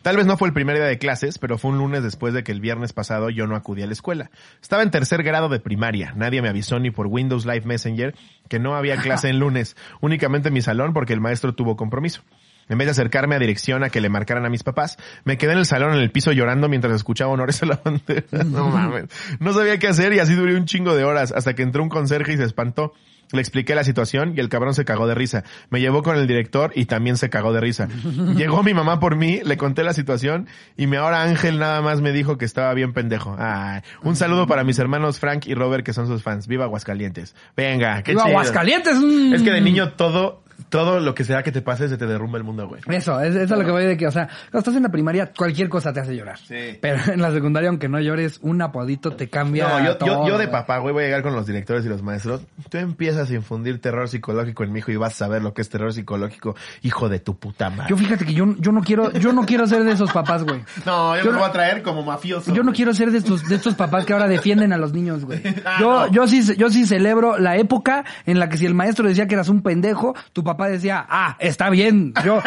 Tal 0.02 0.16
vez 0.16 0.24
no 0.24 0.38
fue 0.38 0.48
el 0.48 0.54
primer 0.54 0.76
día 0.76 0.86
de 0.86 0.98
clases, 0.98 1.38
pero 1.38 1.58
fue 1.58 1.72
un 1.72 1.78
lunes 1.78 2.02
después 2.02 2.32
de 2.32 2.42
que 2.42 2.52
el 2.52 2.60
viernes 2.60 2.94
pasado 2.94 3.28
yo 3.28 3.46
no 3.46 3.54
acudí 3.54 3.82
a 3.82 3.86
la 3.86 3.92
escuela. 3.92 4.30
Estaba 4.62 4.82
en 4.82 4.90
tercer 4.90 5.22
grado 5.22 5.50
de 5.50 5.60
primaria. 5.60 6.14
Nadie 6.16 6.40
me 6.40 6.48
avisó 6.48 6.78
ni 6.78 6.90
por 6.90 7.06
Windows 7.06 7.44
Live 7.44 7.66
Messenger 7.66 8.14
que 8.48 8.58
no 8.58 8.74
había 8.74 8.96
clase 8.96 9.28
en 9.28 9.38
lunes, 9.38 9.76
únicamente 10.00 10.48
en 10.48 10.54
mi 10.54 10.62
salón 10.62 10.94
porque 10.94 11.12
el 11.12 11.20
maestro 11.20 11.54
tuvo 11.54 11.76
compromiso. 11.76 12.22
En 12.70 12.78
vez 12.78 12.86
de 12.86 12.92
acercarme 12.92 13.34
a 13.34 13.38
dirección 13.38 13.84
a 13.84 13.90
que 13.90 14.00
le 14.00 14.08
marcaran 14.08 14.46
a 14.46 14.48
mis 14.48 14.62
papás, 14.62 14.96
me 15.24 15.36
quedé 15.36 15.52
en 15.52 15.58
el 15.58 15.66
salón 15.66 15.92
en 15.92 16.00
el 16.00 16.10
piso 16.12 16.32
llorando 16.32 16.68
mientras 16.68 16.94
escuchaba 16.94 17.32
honores 17.32 17.62
a 17.62 17.66
la 17.66 17.80
bandera. 17.84 18.44
No 18.44 18.70
mames. 18.70 19.06
No 19.38 19.52
sabía 19.52 19.78
qué 19.78 19.88
hacer 19.88 20.14
y 20.14 20.20
así 20.20 20.34
duré 20.34 20.54
un 20.54 20.66
chingo 20.66 20.94
de 20.94 21.04
horas 21.04 21.32
hasta 21.32 21.54
que 21.54 21.62
entró 21.62 21.82
un 21.82 21.88
conserje 21.88 22.32
y 22.32 22.36
se 22.36 22.44
espantó. 22.44 22.94
Le 23.32 23.40
expliqué 23.40 23.74
la 23.74 23.84
situación 23.84 24.34
y 24.36 24.40
el 24.40 24.48
cabrón 24.48 24.74
se 24.74 24.84
cagó 24.84 25.06
de 25.06 25.14
risa. 25.14 25.44
Me 25.70 25.80
llevó 25.80 26.02
con 26.02 26.16
el 26.16 26.26
director 26.26 26.72
y 26.74 26.86
también 26.86 27.16
se 27.16 27.30
cagó 27.30 27.52
de 27.52 27.60
risa. 27.60 27.88
Llegó 28.36 28.62
mi 28.62 28.74
mamá 28.74 28.98
por 28.98 29.16
mí, 29.16 29.40
le 29.44 29.56
conté 29.56 29.84
la 29.84 29.92
situación 29.92 30.48
y 30.76 30.86
mi 30.86 30.96
ahora 30.96 31.22
Ángel 31.22 31.58
nada 31.58 31.80
más 31.80 32.00
me 32.00 32.12
dijo 32.12 32.38
que 32.38 32.44
estaba 32.44 32.74
bien 32.74 32.92
pendejo. 32.92 33.36
Ay, 33.38 33.82
un 34.02 34.16
saludo 34.16 34.46
para 34.46 34.64
mis 34.64 34.78
hermanos 34.78 35.20
Frank 35.20 35.46
y 35.46 35.54
Robert 35.54 35.84
que 35.84 35.92
son 35.92 36.06
sus 36.06 36.22
fans. 36.22 36.46
Viva 36.46 36.64
Aguascalientes. 36.64 37.34
Venga, 37.56 38.02
qué 38.02 38.12
Viva 38.12 38.24
chido. 38.24 38.36
Aguascalientes. 38.36 38.96
Es 39.34 39.42
que 39.42 39.50
de 39.50 39.60
niño 39.60 39.92
todo, 39.92 40.42
todo 40.70 41.00
lo 41.00 41.14
que 41.14 41.24
sea 41.24 41.42
que 41.42 41.52
te 41.52 41.60
pase 41.62 41.88
se 41.88 41.98
te 41.98 42.06
derrumba 42.06 42.38
el 42.38 42.44
mundo, 42.44 42.66
güey. 42.66 42.80
Eso, 42.88 43.20
es, 43.20 43.34
eso 43.34 43.54
es 43.54 43.58
lo 43.60 43.64
que 43.66 43.70
voy 43.70 43.84
de 43.84 43.96
que, 43.96 44.06
o 44.06 44.10
sea, 44.10 44.26
cuando 44.50 44.58
estás 44.60 44.76
en 44.76 44.82
la 44.84 44.88
primaria, 44.88 45.32
cualquier 45.36 45.68
cosa 45.68 45.92
te 45.92 46.00
hace 46.00 46.16
llorar. 46.16 46.38
Sí. 46.38 46.78
Pero 46.80 47.12
en 47.12 47.20
la 47.20 47.30
secundaria, 47.32 47.68
aunque 47.68 47.88
no 47.88 48.00
llores, 48.00 48.38
un 48.42 48.62
apodito 48.62 49.10
te 49.12 49.28
cambia 49.28 49.68
No, 49.68 49.78
yo, 49.80 49.84
yo, 49.84 49.96
todo, 49.98 50.28
yo 50.28 50.38
de 50.38 50.46
güey. 50.46 50.50
papá, 50.50 50.78
güey, 50.78 50.94
voy 50.94 51.02
a 51.02 51.06
llegar 51.06 51.22
con 51.22 51.34
los 51.34 51.46
directores 51.46 51.84
y 51.84 51.88
los 51.88 52.02
maestros. 52.02 52.40
Tú 52.70 52.78
empiezas 52.78 53.30
a 53.30 53.34
infundir 53.34 53.80
terror 53.80 54.08
psicológico 54.08 54.64
en 54.64 54.72
mi 54.72 54.78
hijo 54.78 54.90
y 54.92 54.96
vas 54.96 55.12
a 55.12 55.16
saber 55.16 55.42
lo 55.42 55.52
que 55.52 55.62
es 55.62 55.68
terror 55.68 55.92
psicológico, 55.92 56.54
hijo 56.82 57.08
de 57.08 57.18
tu 57.20 57.36
puta 57.36 57.68
madre. 57.68 57.86
Yo 57.90 57.96
fíjate 57.96 58.24
que 58.24 58.32
yo, 58.34 58.54
yo 58.58 58.72
no 58.72 58.80
quiero, 58.82 59.10
yo 59.12 59.32
no 59.32 59.44
quiero 59.44 59.66
ser 59.66 59.84
de 59.84 59.92
esos 59.92 60.12
papás, 60.12 60.44
güey. 60.44 60.60
no, 60.86 61.16
yo, 61.16 61.24
yo 61.24 61.26
me 61.26 61.32
no- 61.32 61.38
voy 61.40 61.48
a 61.48 61.52
traer 61.52 61.82
como 61.82 62.02
mafioso. 62.04 62.50
Yo 62.54 62.58
no 62.62 62.70
güey. 62.70 62.76
quiero 62.76 62.94
ser 62.94 63.10
de 63.10 63.18
estos, 63.18 63.48
de 63.48 63.56
estos 63.56 63.74
papás 63.74 64.06
que 64.06 64.12
ahora 64.12 64.28
defienden 64.28 64.72
a 64.72 64.76
los 64.78 64.92
niños, 64.92 65.24
güey. 65.24 65.40
Ah, 65.64 65.76
Yo, 65.80 66.06
no. 66.06 66.12
yo 66.12 66.26
sí, 66.28 66.42
yo 66.56 66.70
sí 66.70 66.86
celebro 66.86 67.38
la 67.38 67.56
época 67.56 68.04
en 68.24 68.38
la 68.38 68.48
que 68.48 68.56
si 68.56 68.66
el 68.66 68.74
maestro 68.74 69.06
decía 69.08 69.26
que 69.26 69.34
eras 69.34 69.48
un 69.48 69.62
pendejo, 69.62 70.14
tu 70.32 70.42
papá 70.44 70.59
decía, 70.68 71.06
ah, 71.08 71.36
está 71.38 71.70
bien, 71.70 72.12
yo, 72.24 72.42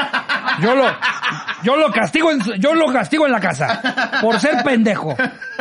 yo 0.61 0.75
lo, 0.75 0.85
yo 1.63 1.75
lo 1.77 1.91
castigo 1.91 2.31
en, 2.31 2.43
su- 2.43 2.53
yo 2.55 2.73
lo 2.75 2.91
castigo 2.91 3.25
en 3.25 3.31
la 3.31 3.39
casa, 3.39 4.19
por 4.21 4.39
ser 4.39 4.63
pendejo. 4.63 5.15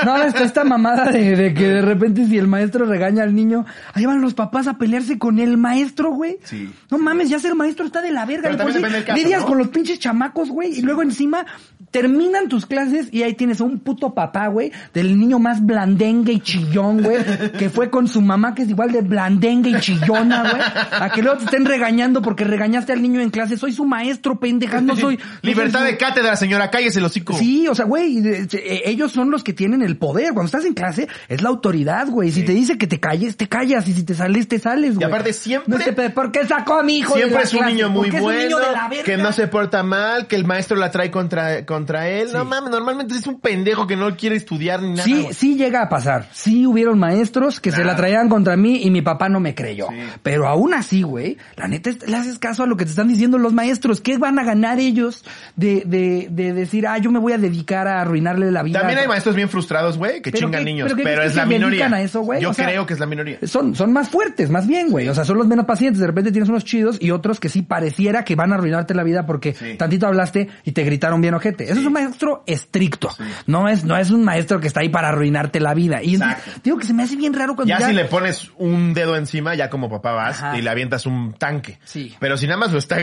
No, 0.05 0.17
esta, 0.23 0.43
esta 0.45 0.65
mamada 0.65 1.05
de, 1.11 1.37
de 1.37 1.55
que 1.55 1.69
de 1.69 1.83
repente 1.83 2.27
si 2.27 2.39
el 2.39 2.49
maestro 2.49 2.85
regaña 2.87 3.23
al 3.23 3.35
niño, 3.35 3.65
ahí 3.95 4.05
van 4.07 4.21
los 4.21 4.35
papás 4.35 4.67
a 4.67 4.75
pelearse 4.79 5.19
con 5.19 5.39
el 5.39 5.57
maestro, 5.57 6.11
güey. 6.13 6.39
Sí. 6.45 6.73
No 6.91 6.99
mames, 6.99 7.29
ya 7.31 7.39
ser 7.39 7.55
maestro 7.55 7.87
está 7.87 8.01
de 8.03 8.11
la 8.11 8.25
verga. 8.27 8.51
Pero 8.51 8.63
por 8.65 8.73
sí, 8.73 8.83
caso, 9.05 9.15
lidias 9.15 9.43
¿no? 9.43 9.47
con 9.49 9.59
los 9.59 9.69
pinches 9.69 9.99
chamacos, 9.99 10.49
güey, 10.51 10.79
y 10.79 10.83
luego 10.83 11.03
encima 11.03 11.45
terminan 11.93 12.49
tus 12.49 12.67
clases 12.67 13.07
y 13.13 13.23
ahí 13.23 13.35
tienes 13.35 13.61
a 13.61 13.65
un 13.65 13.79
puto 13.79 14.13
papá, 14.15 14.49
güey, 14.49 14.73
del 14.93 15.17
niño 15.17 15.39
más 15.39 15.65
blandengue 15.65 16.33
y 16.33 16.41
chillón, 16.41 17.03
güey, 17.03 17.19
que 17.59 17.71
fue 17.71 17.91
con 17.91 18.09
su 18.09 18.21
mamá 18.21 18.55
que 18.55 18.63
es 18.63 18.71
igual 18.71 18.91
de 18.91 19.03
blandengue 19.03 19.71
y 19.71 19.79
chillona, 19.79 20.41
güey, 20.51 20.63
a 21.03 21.11
que 21.15 21.23
luego 21.23 21.39
te 21.39 21.45
estén 21.45 21.65
regañando 21.67 22.21
porque 22.23 22.43
regañaste 22.45 22.93
al 22.93 23.01
niño 23.03 23.21
en 23.21 23.31
clase, 23.31 23.57
soy 23.57 23.73
su 23.73 23.85
maestro, 23.85 24.41
pendeja, 24.41 24.81
no 24.81 24.97
soy... 24.97 25.19
no 25.19 25.23
Libertad 25.43 25.81
soy 25.83 25.93
de 25.93 25.97
cátedra, 25.99 26.35
señora, 26.35 26.71
cállese 26.71 26.99
el 26.99 27.05
hocico. 27.05 27.35
Sí, 27.35 27.69
o 27.69 27.75
sea, 27.75 27.85
güey, 27.85 28.21
de- 28.21 28.49
ellos 28.87 29.13
son 29.13 29.31
los 29.31 29.45
que 29.45 29.53
tienen 29.53 29.83
el 29.83 29.97
poder. 29.99 30.33
Cuando 30.33 30.47
estás 30.47 30.65
en 30.65 30.73
clase, 30.75 31.09
es 31.29 31.43
la 31.43 31.51
autoridad, 31.51 32.09
güey. 32.09 32.33
Si 32.33 32.43
te 32.43 32.53
dice 32.53 32.79
que 32.79 32.87
te 32.87 32.99
calles, 33.01 33.37
te 33.37 33.49
calles. 33.49 33.87
Y 33.87 33.93
si 33.93 34.03
te 34.03 34.15
sales, 34.15 34.49
te 34.49 34.59
sales, 34.59 34.95
güey. 34.95 35.07
aparte 35.07 35.33
siempre- 35.35 35.79
No 35.95 36.13
¿Por 36.15 36.33
qué 36.33 36.47
sacó 36.47 36.81
a 36.81 36.83
mi 36.83 36.99
hijo 36.99 37.15
de 37.15 37.21
Siempre 37.21 37.39
la 37.39 37.45
es 37.45 37.53
un 37.53 37.59
clase? 37.59 37.75
niño 37.75 37.91
muy 37.91 38.11
bueno, 38.11 38.43
niño 38.43 38.59
de 38.59 38.73
la 38.73 38.89
verga. 38.89 39.05
que 39.05 39.17
no 39.19 39.33
se 39.33 39.47
porta 39.49 39.83
mal, 39.83 40.27
que 40.27 40.37
el 40.37 40.47
maestro 40.47 40.77
la 40.79 40.91
trae 40.91 41.11
contra, 41.11 41.67
contra 41.67 41.82
él. 42.09 42.29
No 42.33 42.45
mames, 42.45 42.71
normalmente 42.71 43.15
es 43.15 43.27
un 43.27 43.41
pendejo 43.41 43.87
que 43.87 43.97
no 43.97 44.17
quiere 44.17 44.37
estudiar 44.37 44.83
ni 44.83 44.91
nada. 44.91 45.05
Sí, 45.05 45.23
güey. 45.23 45.35
sí 45.35 45.57
llega 45.57 45.83
a 45.83 45.89
pasar. 45.89 46.29
Sí 46.33 46.67
hubieron 46.67 46.99
maestros 46.99 47.61
que 47.61 47.73
se 47.73 47.85
la 47.85 47.97
traían 47.97 48.29
contra 48.29 48.57
mí 48.57 48.83
y 48.83 48.91
mi 48.91 49.03
papá 49.03 49.29
no 49.29 49.41
me 49.41 49.55
creyó. 49.55 49.89
Sí. 49.91 49.97
Pero 50.23 50.47
aún 50.49 50.75
así, 50.75 51.03
güey, 51.03 51.37
la 51.57 51.69
neta 51.69 51.91
le 52.07 52.17
haces 52.17 52.39
caso 52.39 52.63
a 52.63 52.67
lo 52.67 52.77
que 52.77 52.85
te 52.85 52.91
están 52.91 53.09
diciendo 53.09 53.39
los 53.39 53.53
maestros. 53.53 54.01
¿Qué 54.01 54.19
van 54.19 54.39
a 54.39 54.45
ganar 54.45 54.79
ellos 54.79 55.25
de, 55.57 55.83
de, 55.87 56.29
de 56.31 56.53
decir, 56.53 56.87
ah, 56.87 56.99
yo 56.99 57.11
me 57.11 57.19
voy 57.19 57.33
a 57.33 57.39
dedicar 57.39 57.89
a 57.89 58.01
arruinarle 58.01 58.51
la 58.51 58.63
vida? 58.63 58.79
También 58.81 58.99
hay 59.01 59.09
maestros 59.09 59.35
bien 59.37 59.49
frustrados, 59.49 59.99
güey, 59.99 60.23
que 60.23 60.31
¿Pero 60.31 60.47
chingan 60.47 60.61
qué- 60.65 60.71
niños, 60.71 60.93
pero 61.03 61.23
es 61.23 61.33
que 61.33 61.37
la 61.39 61.47
minoría. 61.47 61.87
a 61.93 62.03
eso, 62.03 62.21
güey? 62.23 62.41
Yo 62.43 62.51
O 62.51 62.55
sea, 62.55 62.67
creo 62.67 62.87
que 62.87 62.95
es 62.95 63.01
la 63.01 63.07
minoría. 63.07 63.39
Son, 63.45 63.75
son 63.75 63.93
más 63.93 64.09
fuertes, 64.09 64.51
más 64.51 64.67
bien, 64.67 64.91
güey. 64.91 65.09
O 65.09 65.15
sea, 65.15 65.25
son 65.25 65.39
los 65.39 65.47
menos 65.47 65.67
pacientes. 65.67 66.01
De 66.01 66.07
repente 66.07 66.31
tienes 66.33 66.49
unos 66.49 66.65
chidos 66.65 66.97
y 67.01 67.11
otros 67.11 67.41
que 67.41 67.49
sí 67.49 67.63
pareciera 67.63 68.25
que 68.25 68.37
van 68.37 68.53
a 68.53 68.57
arruinarte 68.57 68.95
la 68.95 69.03
vida 69.03 69.27
porque 69.27 69.55
Sí. 69.55 69.75
tantito 69.77 70.07
hablaste 70.07 70.49
y 70.65 70.73
te 70.73 70.83
gritaron 70.85 71.21
bien 71.21 71.35
ojete. 71.35 71.71
Eso 71.73 71.81
es 71.81 71.87
un 71.87 71.93
maestro 71.93 72.43
estricto. 72.47 73.11
No 73.47 73.69
es, 73.69 73.85
no 73.85 73.97
es 73.97 74.11
un 74.11 74.25
maestro 74.25 74.61
que 74.61 74.67
está 74.67 74.81
ahí 74.81 74.89
para 74.89 75.09
arruinarte 75.09 75.61
la 75.61 75.75
vida. 75.75 76.03
Y 76.03 76.15
entonces, 76.15 76.63
digo 76.63 76.79
que 76.79 76.87
se 76.87 76.95
me 76.95 77.03
hace 77.03 77.17
bien 77.17 77.33
raro 77.35 77.55
cuando 77.57 77.69
Ya, 77.75 77.81
ya, 77.81 77.89
si 77.89 77.93
le 77.95 78.05
pones 78.05 78.51
un 78.59 78.95
dedo 78.95 79.17
encima, 79.17 79.55
ya 79.55 79.69
como 79.71 79.91
papá 79.91 80.13
vas 80.13 80.43
Ajá. 80.43 80.59
y 80.59 80.63
le 80.63 80.71
avientas 80.71 81.07
un 81.07 81.35
tanque. 81.35 81.79
Sí. 81.85 82.15
Pero 82.21 82.37
si 82.37 82.47
nada 82.47 82.59
más 82.59 82.73
lo 82.73 82.79
está 82.79 82.97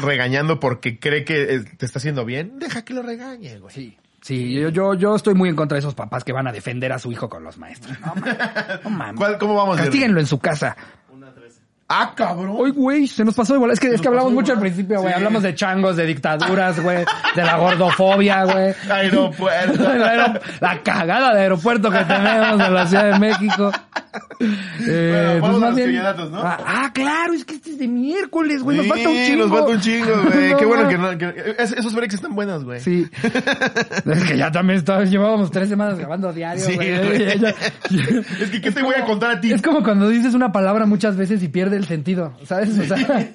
regañando 0.00 0.60
porque 0.60 0.98
cree 0.98 1.24
que 1.24 1.54
eh, 1.54 1.60
te 1.76 1.86
está 1.86 1.98
haciendo 1.98 2.24
bien, 2.24 2.58
deja 2.58 2.84
que 2.84 2.94
lo 2.94 3.02
regañe, 3.02 3.58
güey. 3.58 3.74
Sí. 3.74 3.96
Sí, 4.22 4.54
yo, 4.54 4.70
yo, 4.70 4.94
yo 4.94 5.14
estoy 5.14 5.34
muy 5.34 5.48
en 5.50 5.54
contra 5.54 5.76
de 5.76 5.80
esos 5.80 5.94
papás 5.94 6.24
que 6.24 6.32
van 6.32 6.48
a 6.48 6.52
defender 6.52 6.92
a 6.92 6.98
su 6.98 7.12
hijo 7.12 7.28
con 7.28 7.44
los 7.44 7.58
maestros. 7.58 7.96
No, 8.00 8.12
mames. 8.16 8.36
No, 8.82 8.90
mames. 8.90 9.14
¿Cuál- 9.16 9.38
¿Cómo 9.38 9.54
vamos? 9.54 9.76
Jerry? 9.76 9.86
Castíguenlo 9.88 10.18
en 10.20 10.26
su 10.26 10.40
casa. 10.40 10.76
Ah, 11.88 12.12
cabrón. 12.16 12.56
Oye, 12.58 12.72
güey, 12.72 13.06
se 13.06 13.24
nos 13.24 13.34
pasó 13.34 13.54
igual. 13.54 13.70
Es 13.70 13.78
que, 13.78 13.88
es 13.94 14.00
que 14.00 14.08
hablamos 14.08 14.32
mucho 14.32 14.52
al 14.52 14.58
principio, 14.58 15.00
güey. 15.00 15.12
Sí. 15.12 15.16
Hablamos 15.18 15.42
de 15.44 15.54
changos, 15.54 15.94
de 15.96 16.04
dictaduras, 16.04 16.80
güey. 16.82 17.04
De 17.36 17.42
la 17.44 17.56
gordofobia, 17.58 18.42
güey. 18.44 18.74
Aeropuerto. 18.90 19.84
La 20.60 20.82
cagada 20.82 21.32
de 21.34 21.42
aeropuerto 21.42 21.88
que 21.90 21.98
tenemos 21.98 22.60
en 22.66 22.74
la 22.74 22.86
Ciudad 22.86 23.12
de 23.12 23.18
México. 23.20 23.70
Eh, 24.80 25.38
vamos 25.40 25.56
a 25.56 25.60
más 25.60 25.68
los 25.70 25.76
bien- 25.76 25.86
triviadatos, 25.88 26.30
¿no? 26.30 26.40
Ah, 26.42 26.58
ah, 26.66 26.90
claro, 26.92 27.32
es 27.34 27.44
que 27.44 27.54
este 27.54 27.70
es 27.70 27.78
de 27.78 27.88
miércoles, 27.88 28.62
güey. 28.62 28.78
Nos 28.78 28.86
Sí, 28.86 28.90
falta 28.90 29.08
un 29.08 29.16
chingo. 29.16 29.46
Nos 29.46 29.50
falta 29.58 29.70
un 29.72 29.80
chingo, 29.80 30.22
güey. 30.32 30.50
No, 30.50 30.56
Qué 30.56 30.64
bueno 30.66 30.88
que 30.88 30.98
no. 30.98 31.18
que- 31.18 31.54
es- 31.58 31.72
esos 31.72 31.94
breaks 31.94 32.14
están 32.14 32.34
buenos, 32.34 32.64
güey. 32.64 32.80
Sí. 32.80 33.06
Es 34.06 34.24
que 34.24 34.36
ya 34.36 34.50
también 34.50 34.78
estaba- 34.78 35.04
llevábamos 35.04 35.50
tres 35.50 35.68
semanas 35.68 35.98
grabando 35.98 36.32
diario, 36.32 36.64
Sí, 36.64 36.74
güey. 36.74 37.38
Ya- 37.38 37.54
Es 38.40 38.50
que, 38.50 38.60
¿qué 38.60 38.70
te 38.70 38.82
voy 38.82 38.94
a 38.94 39.04
contar 39.04 39.30
a 39.32 39.40
ti? 39.40 39.52
Es 39.52 39.62
como 39.62 39.82
cuando 39.82 40.08
dices 40.08 40.34
una 40.34 40.50
palabra 40.52 40.86
muchas 40.86 41.16
veces 41.16 41.42
y 41.42 41.48
pierde 41.76 41.82
el 41.82 41.86
sentido, 41.86 42.34
¿sabes? 42.44 42.78
O 42.78 42.84
sea, 42.84 42.96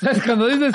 ¿sabes? 0.00 0.22
Cuando 0.24 0.48
dices, 0.48 0.74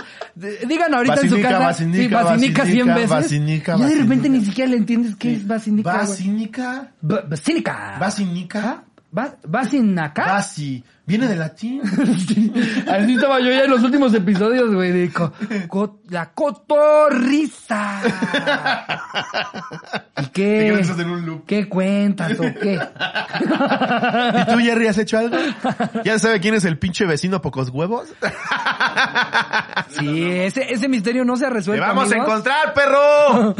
digan 0.67 0.93
ahorita 0.93 1.15
en 1.21 1.29
su 1.29 1.35
Basinica, 1.35 1.49
casa, 1.49 1.63
basinica, 1.65 2.03
sí, 2.03 2.07
basinica 2.13 2.63
basinica, 2.63 2.95
veces, 2.95 3.09
basinica, 3.09 3.75
y 3.77 3.81
de 3.81 3.87
repente 3.89 4.05
basinica. 4.15 4.29
ni 4.39 4.45
siquiera 4.45 4.71
le 4.71 4.77
entiendes 4.77 5.15
qué 5.15 5.33
es 5.33 5.47
basinica, 5.47 5.91
güey. 5.91 6.07
Basínica. 6.07 6.91
B- 7.01 7.21
Basínica. 7.27 7.97
Basínica. 7.99 8.83
¿Vas, 9.11 9.31
vas 9.47 9.69
sin 9.69 9.97
acá? 9.97 10.25
Basi. 10.25 10.83
Viene 11.07 11.27
de 11.27 11.35
latín. 11.35 11.81
Sí, 12.27 12.51
Así 12.89 13.13
estaba 13.13 13.39
yo 13.39 13.51
ya 13.51 13.65
en 13.65 13.69
los 13.71 13.83
últimos 13.83 14.13
episodios, 14.13 14.73
güey, 14.73 14.91
de 14.91 15.11
co- 15.11 15.31
co- 15.67 15.99
la 16.09 16.31
cotorrisa. 16.31 18.01
¿Y 20.17 20.23
Te 20.25 20.31
qué? 20.31 20.67
en 20.69 21.09
un 21.09 21.25
loop. 21.25 21.45
¿Qué 21.45 21.67
cuentas 21.69 22.31
o 22.39 22.43
qué? 22.43 22.75
¿Y 24.41 24.45
tú, 24.51 24.59
Jerry, 24.59 24.87
has 24.87 24.97
hecho 24.97 25.17
algo? 25.19 25.37
¿Ya 26.03 26.17
sabe 26.19 26.39
quién 26.39 26.55
es 26.55 26.65
el 26.65 26.77
pinche 26.79 27.05
vecino 27.05 27.41
pocos 27.41 27.69
huevos? 27.69 28.07
Sí, 29.99 30.23
ese, 30.31 30.73
ese 30.73 30.87
misterio 30.87 31.23
no 31.25 31.37
se 31.37 31.45
ha 31.45 31.49
¡Te 31.49 31.55
resuelto. 31.55 31.85
vamos 31.85 32.05
a 32.11 32.15
amigos. 32.15 32.27
encontrar, 32.27 32.73
perro! 32.73 33.55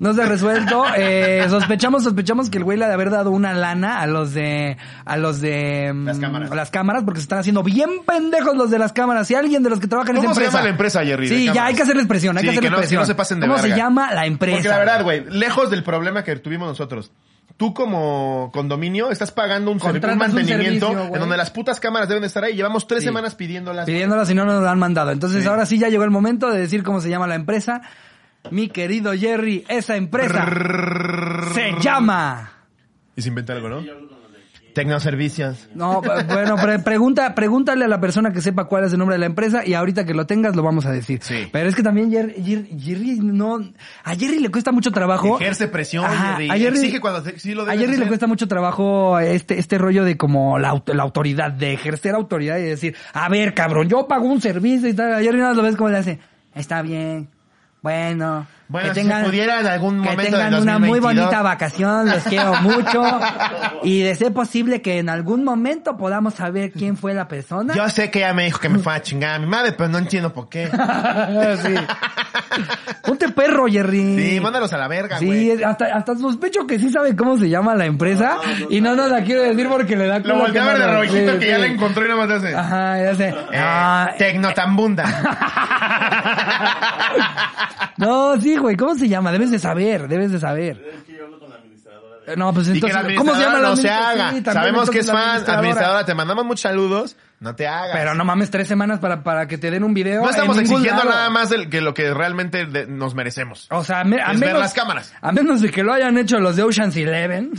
No 0.00 0.14
se 0.14 0.22
ha 0.22 0.26
resuelto. 0.26 0.84
Eh, 0.96 1.46
sospechamos, 1.48 2.02
sospechamos 2.04 2.50
que 2.50 2.58
el 2.58 2.64
güey 2.64 2.78
le 2.78 2.84
ha 2.84 2.88
de 2.88 2.94
haber 2.94 3.10
dado 3.10 3.30
una 3.30 3.52
lana 3.54 4.00
a 4.00 4.06
los 4.06 4.34
de, 4.34 4.76
a 5.04 5.16
los 5.16 5.40
de 5.40 5.92
Las 6.04 6.18
cámaras. 6.18 6.50
las 6.50 6.70
cámaras, 6.70 6.87
porque 7.04 7.20
se 7.20 7.24
están 7.24 7.38
haciendo 7.38 7.62
bien 7.62 7.90
pendejos 8.06 8.56
los 8.56 8.70
de 8.70 8.78
las 8.78 8.92
cámaras. 8.92 9.26
Si 9.28 9.34
alguien 9.34 9.62
de 9.62 9.70
los 9.70 9.80
que 9.80 9.86
trabajan 9.86 10.16
en 10.16 10.22
¿Cómo 10.22 10.32
esa 10.32 10.40
se 10.40 10.44
empresa. 10.46 10.58
llama 10.58 10.64
la 10.64 10.70
empresa, 10.70 11.04
Jerry, 11.04 11.28
Sí, 11.28 11.50
ya 11.52 11.66
hay 11.66 11.74
que 11.74 11.82
hacerles 11.82 12.06
presión, 12.06 12.36
hay 12.36 12.42
Sí, 12.42 12.46
que 12.46 12.50
hacerles 12.50 12.66
que 12.66 12.70
no- 12.70 12.76
que 12.76 12.80
presión. 12.82 13.00
no 13.02 13.06
se 13.06 13.14
pasen 13.14 13.40
de 13.40 13.46
¿Cómo 13.46 13.58
se 13.58 13.68
llama 13.70 14.12
la 14.12 14.26
empresa? 14.26 14.56
Porque 14.56 14.68
la 14.68 14.78
verdad, 14.78 15.02
güey, 15.02 15.24
lejos 15.30 15.70
del 15.70 15.82
problema 15.82 16.24
que 16.24 16.34
tuvimos 16.36 16.68
nosotros, 16.68 17.10
tú 17.56 17.74
como 17.74 18.50
condominio 18.52 19.10
estás 19.10 19.32
pagando 19.32 19.70
un, 19.70 19.78
un 19.82 20.18
mantenimiento 20.18 20.86
servicio, 20.88 21.14
en 21.14 21.20
donde 21.20 21.36
las 21.36 21.50
putas 21.50 21.80
cámaras 21.80 22.08
deben 22.08 22.20
de 22.22 22.28
estar 22.28 22.44
ahí. 22.44 22.54
Llevamos 22.54 22.86
tres 22.86 23.00
Sí. 23.00 23.06
semanas 23.06 23.34
pidiéndolas. 23.34 23.86
Pidiéndolas 23.86 24.30
y 24.30 24.34
no 24.34 24.44
nos 24.44 24.62
lo 24.62 24.68
han 24.68 24.78
mandado. 24.78 25.10
Entonces 25.10 25.42
Sí. 25.42 25.48
ahora 25.48 25.66
sí 25.66 25.78
ya 25.78 25.88
llegó 25.88 26.04
el 26.04 26.10
momento 26.10 26.50
de 26.50 26.58
decir 26.60 26.82
cómo 26.82 27.00
se 27.00 27.08
llama 27.10 27.26
la 27.26 27.34
empresa. 27.34 27.82
Mi 28.52 28.68
querido 28.68 29.12
Jerry, 29.14 29.64
esa 29.68 29.96
empresa 29.96 30.46
se 31.54 31.72
llama... 31.80 32.52
Y 33.16 33.22
se 33.22 33.28
inventa 33.28 33.52
algo, 33.52 33.68
¿no? 33.68 33.80
Tecnoservicios. 34.78 35.68
No, 35.74 36.00
bueno, 36.00 36.54
pre- 36.56 36.78
pregunta, 36.78 37.34
pregúntale 37.34 37.84
a 37.84 37.88
la 37.88 38.00
persona 38.00 38.32
que 38.32 38.40
sepa 38.40 38.64
cuál 38.66 38.84
es 38.84 38.92
el 38.92 38.98
nombre 38.98 39.16
de 39.16 39.18
la 39.20 39.26
empresa 39.26 39.66
y 39.66 39.74
ahorita 39.74 40.04
que 40.06 40.14
lo 40.14 40.24
tengas 40.26 40.54
lo 40.54 40.62
vamos 40.62 40.86
a 40.86 40.92
decir. 40.92 41.18
Sí. 41.22 41.48
Pero 41.50 41.68
es 41.68 41.74
que 41.74 41.82
también 41.82 42.10
Jer- 42.12 42.34
Jer- 42.36 42.68
Jerry, 42.80 43.18
no, 43.20 43.58
a 44.04 44.14
Jerry 44.14 44.38
le 44.38 44.50
cuesta 44.50 44.70
mucho 44.70 44.92
trabajo. 44.92 45.38
Ejerce 45.40 45.66
presión, 45.66 46.04
Ajá, 46.04 46.32
Jerry. 46.36 46.50
a 46.50 46.54
Jerry- 46.54 46.76
Exige 46.78 47.00
cuando 47.00 47.22
se- 47.22 47.38
sí 47.40 47.54
lo 47.54 47.62
A 47.68 47.72
Jerry 47.76 47.96
le 47.96 48.06
cuesta 48.06 48.26
mucho 48.28 48.46
trabajo 48.46 49.18
este, 49.18 49.58
este 49.58 49.78
rollo 49.78 50.04
de 50.04 50.16
como 50.16 50.58
la, 50.58 50.80
la 50.86 51.02
autoridad, 51.02 51.50
de 51.50 51.72
ejercer 51.72 52.14
autoridad 52.14 52.58
y 52.58 52.62
decir, 52.62 52.94
a 53.12 53.28
ver, 53.28 53.54
cabrón, 53.54 53.88
yo 53.88 54.06
pago 54.06 54.26
un 54.26 54.40
servicio 54.40 54.88
y 54.88 54.94
tal. 54.94 55.12
A 55.14 55.18
Jerry 55.20 55.38
nada 55.38 55.48
más 55.50 55.56
lo 55.56 55.62
ves 55.64 55.74
como 55.76 55.88
le 55.90 55.98
hace, 55.98 56.18
está 56.54 56.82
bien, 56.82 57.28
bueno. 57.82 58.46
Bueno, 58.68 58.92
si 58.94 59.02
se 59.02 59.24
pudiera 59.24 59.60
en 59.60 59.66
algún 59.66 60.02
que 60.02 60.10
momento 60.10 60.36
del 60.36 60.44
tengan 60.46 60.62
una 60.62 60.78
muy 60.78 60.88
2022. 61.00 61.24
bonita 61.26 61.42
vacación, 61.42 62.10
los 62.10 62.22
quiero 62.24 62.54
mucho. 62.62 63.02
Y 63.82 64.02
de 64.02 64.14
ser 64.14 64.32
posible 64.34 64.82
que 64.82 64.98
en 64.98 65.08
algún 65.08 65.42
momento 65.42 65.96
podamos 65.96 66.34
saber 66.34 66.70
quién 66.72 66.96
fue 66.98 67.14
la 67.14 67.28
persona. 67.28 67.72
Yo 67.74 67.88
sé 67.88 68.10
que 68.10 68.18
ella 68.18 68.34
me 68.34 68.44
dijo 68.44 68.58
que 68.60 68.68
me 68.68 68.78
fue 68.78 68.92
a 68.94 69.00
chingar 69.00 69.36
a 69.36 69.38
mi 69.38 69.46
madre, 69.46 69.72
pero 69.72 69.88
no 69.88 69.96
entiendo 69.98 70.34
por 70.34 70.50
qué. 70.50 70.66
sí. 71.62 71.74
Ponte 73.04 73.28
perro, 73.30 73.66
Jerry. 73.68 74.18
Sí, 74.18 74.40
mándalos 74.40 74.70
a 74.72 74.78
la 74.78 74.88
verga, 74.88 75.18
Sí, 75.18 75.26
güey. 75.26 75.50
es- 75.50 75.64
hasta, 75.64 75.86
hasta 75.86 76.14
sospecho 76.16 76.66
que 76.66 76.78
sí 76.78 76.90
sabe 76.90 77.16
cómo 77.16 77.38
se 77.38 77.48
llama 77.48 77.74
la 77.74 77.86
empresa 77.86 78.36
y 78.68 78.80
no 78.82 78.94
nos 78.94 79.10
la 79.10 79.22
quiero 79.24 79.42
decir 79.44 79.66
porque 79.68 79.96
le 79.96 80.06
da 80.08 80.18
Lo 80.18 80.36
volteé 80.36 80.60
a 80.60 80.64
ver 80.66 80.78
de 80.78 80.92
rojito 80.92 81.32
sí, 81.32 81.38
que 81.38 81.46
ya 81.48 81.54
sí. 81.56 81.60
la 81.62 81.66
encontró 81.68 82.04
y 82.04 82.08
nada 82.08 82.26
más 82.26 82.36
hace. 82.36 82.54
Ajá, 82.54 83.02
ya 83.02 83.14
sé. 83.14 83.28
Eh, 83.28 83.34
Ah, 83.56 84.10
Tecnotambunda. 84.18 85.04
no, 87.96 88.38
sí, 88.40 88.56
güey, 88.58 88.76
¿cómo 88.76 88.94
se 88.94 89.08
llama? 89.08 89.32
Debes 89.32 89.50
de 89.50 89.58
saber, 89.58 90.08
debes 90.08 90.32
de 90.32 90.38
saber. 90.40 90.82
Eh, 92.26 92.34
No, 92.36 92.52
pues 92.52 92.68
y 92.68 92.72
que 92.72 92.76
entonces, 92.88 93.02
la 93.04 93.14
¿cómo 93.16 93.34
se 93.34 93.40
llama 93.40 93.58
la 93.58 93.68
no 93.70 93.76
se 93.76 93.88
haga. 93.88 94.30
Sí, 94.32 94.42
también, 94.42 94.44
Sabemos 94.52 94.90
que 94.90 94.98
es 94.98 95.06
fan. 95.06 95.16
administradora. 95.16 95.58
Administradora, 95.60 96.04
te 96.04 96.14
mandamos 96.14 96.44
muchos 96.44 96.60
saludos. 96.60 97.16
No 97.40 97.54
te 97.54 97.66
hagas. 97.68 97.90
Pero 97.94 98.14
no 98.14 98.24
mames, 98.24 98.50
tres 98.50 98.66
semanas 98.68 98.98
para, 98.98 99.22
para 99.22 99.46
que 99.46 99.56
te 99.56 99.70
den 99.70 99.82
un 99.84 99.94
video. 99.94 100.22
no 100.24 100.28
estamos 100.28 100.58
exigiendo 100.58 101.04
lado. 101.04 101.08
nada 101.10 101.30
más 101.30 101.48
del- 101.48 101.70
que 101.70 101.80
lo 101.80 101.94
que 101.94 102.12
realmente 102.12 102.66
de- 102.66 102.86
nos 102.86 103.14
merecemos. 103.14 103.66
O 103.70 103.82
sea, 103.84 104.02
me- 104.04 104.20
a 104.20 104.32
Es 104.32 104.40
ver 104.40 104.48
menos, 104.48 104.60
las 104.60 104.74
cámaras. 104.74 105.14
A 105.22 105.32
menos 105.32 105.62
de 105.62 105.70
que 105.70 105.82
lo 105.84 105.92
hayan 105.94 106.18
hecho 106.18 106.38
los 106.40 106.56
de 106.56 106.64
Ocean's 106.64 106.96
Eleven. 106.96 107.52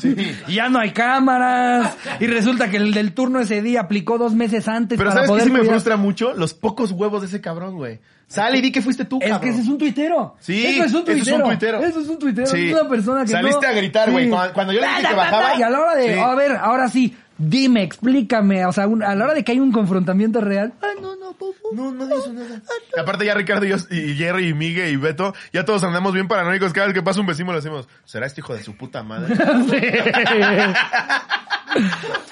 Y 0.48 0.54
ya 0.54 0.70
no 0.70 0.80
hay 0.80 0.92
cámaras. 0.92 1.96
Y 2.20 2.28
resulta 2.28 2.70
que 2.70 2.78
el 2.78 2.94
del 2.94 3.14
turno 3.14 3.40
ese 3.40 3.62
día 3.64 3.82
aplicó 3.82 4.18
dos 4.20 4.36
meses 4.36 4.68
antes 4.68 4.98
Pero 5.00 5.10
para 5.10 5.22
¿sabes 5.22 5.30
poder 5.30 5.46
sí 5.46 5.52
me 5.52 5.64
frustra 5.64 5.96
mucho? 5.98 6.34
Los 6.36 6.54
pocos 6.54 6.92
huevos 6.92 7.22
de 7.22 7.28
ese 7.28 7.42
cabrón, 7.42 7.76
güey. 7.78 8.00
Sale 8.30 8.60
y 8.60 8.62
di 8.62 8.72
que 8.72 8.82
fuiste 8.82 9.04
tú, 9.06 9.18
Es 9.22 9.28
cabrón. 9.28 9.42
que 9.42 9.50
ese 9.50 9.62
es 9.64 9.68
un 9.68 9.78
tuitero. 9.78 10.36
Sí, 10.40 10.66
eso 10.66 10.84
es 10.86 10.94
un 10.94 11.02
eso 11.02 11.12
es 11.12 11.18
un 11.18 11.24
tuitero. 11.26 11.44
tuitero. 11.46 11.80
Eso 11.84 12.00
es 12.00 12.08
un 12.08 12.20
tuitero. 12.20 12.48
Sí. 12.48 12.70
Es 12.70 12.74
una 12.80 12.88
persona 12.88 13.22
que 13.24 13.32
Saliste 13.32 13.66
no- 13.66 13.72
a 13.74 13.76
gritar, 13.76 14.12
güey. 14.12 14.30
Cuando- 14.30 14.54
cuando 14.54 14.72
yo 14.74 14.80
le 14.82 14.88
dije 14.88 15.02
que 15.10 15.14
bajaba- 15.16 15.56
Y 15.58 15.64
a 15.64 15.70
la 15.70 15.80
hora 15.82 15.96
de, 15.96 16.14
Sí. 16.14 16.20
a 16.20 16.36
ver, 16.36 16.52
ahora 16.58 16.90
sí, 16.90 17.18
dime, 17.40 17.82
explícame. 17.84 18.66
O 18.68 18.72
sea, 18.72 18.88
un- 18.88 19.02
a 19.04 19.16
la 19.16 19.26
hora 19.26 19.34
de 19.34 19.44
que 19.44 19.52
hay 19.52 19.60
un 19.60 19.72
confrontamiento 19.72 20.42
real. 20.42 20.74
Ay, 20.82 21.02
no, 21.02 21.16
no, 21.16 21.34
por 21.34 21.56
favor. 21.56 21.74
No, 21.74 21.92
no 21.92 22.06
dijo 22.06 22.32
nada. 22.32 22.62
Y 22.96 23.00
aparte 23.00 23.26
ya 23.26 23.34
Ricardo 23.34 23.66
y, 23.66 23.70
yo, 23.70 23.78
y 23.90 24.14
Jerry 24.16 24.50
y 24.50 24.54
Miguel 24.54 24.94
y 24.94 24.96
Beto, 24.98 25.34
ya 25.52 25.66
todos 25.66 25.84
andamos 25.84 26.14
bien 26.14 26.28
paranoicos. 26.28 26.72
Cada 26.72 26.86
vez 26.86 26.94
que 26.94 27.02
pasa 27.02 27.20
un 27.22 27.26
vecino 27.26 27.52
le 27.52 27.58
decimos, 27.58 27.88
¿será 28.06 28.28
este 28.28 28.42
hijo 28.42 28.54
de 28.54 28.62
su 28.64 28.78
puta 28.78 29.02
madre? 29.02 29.34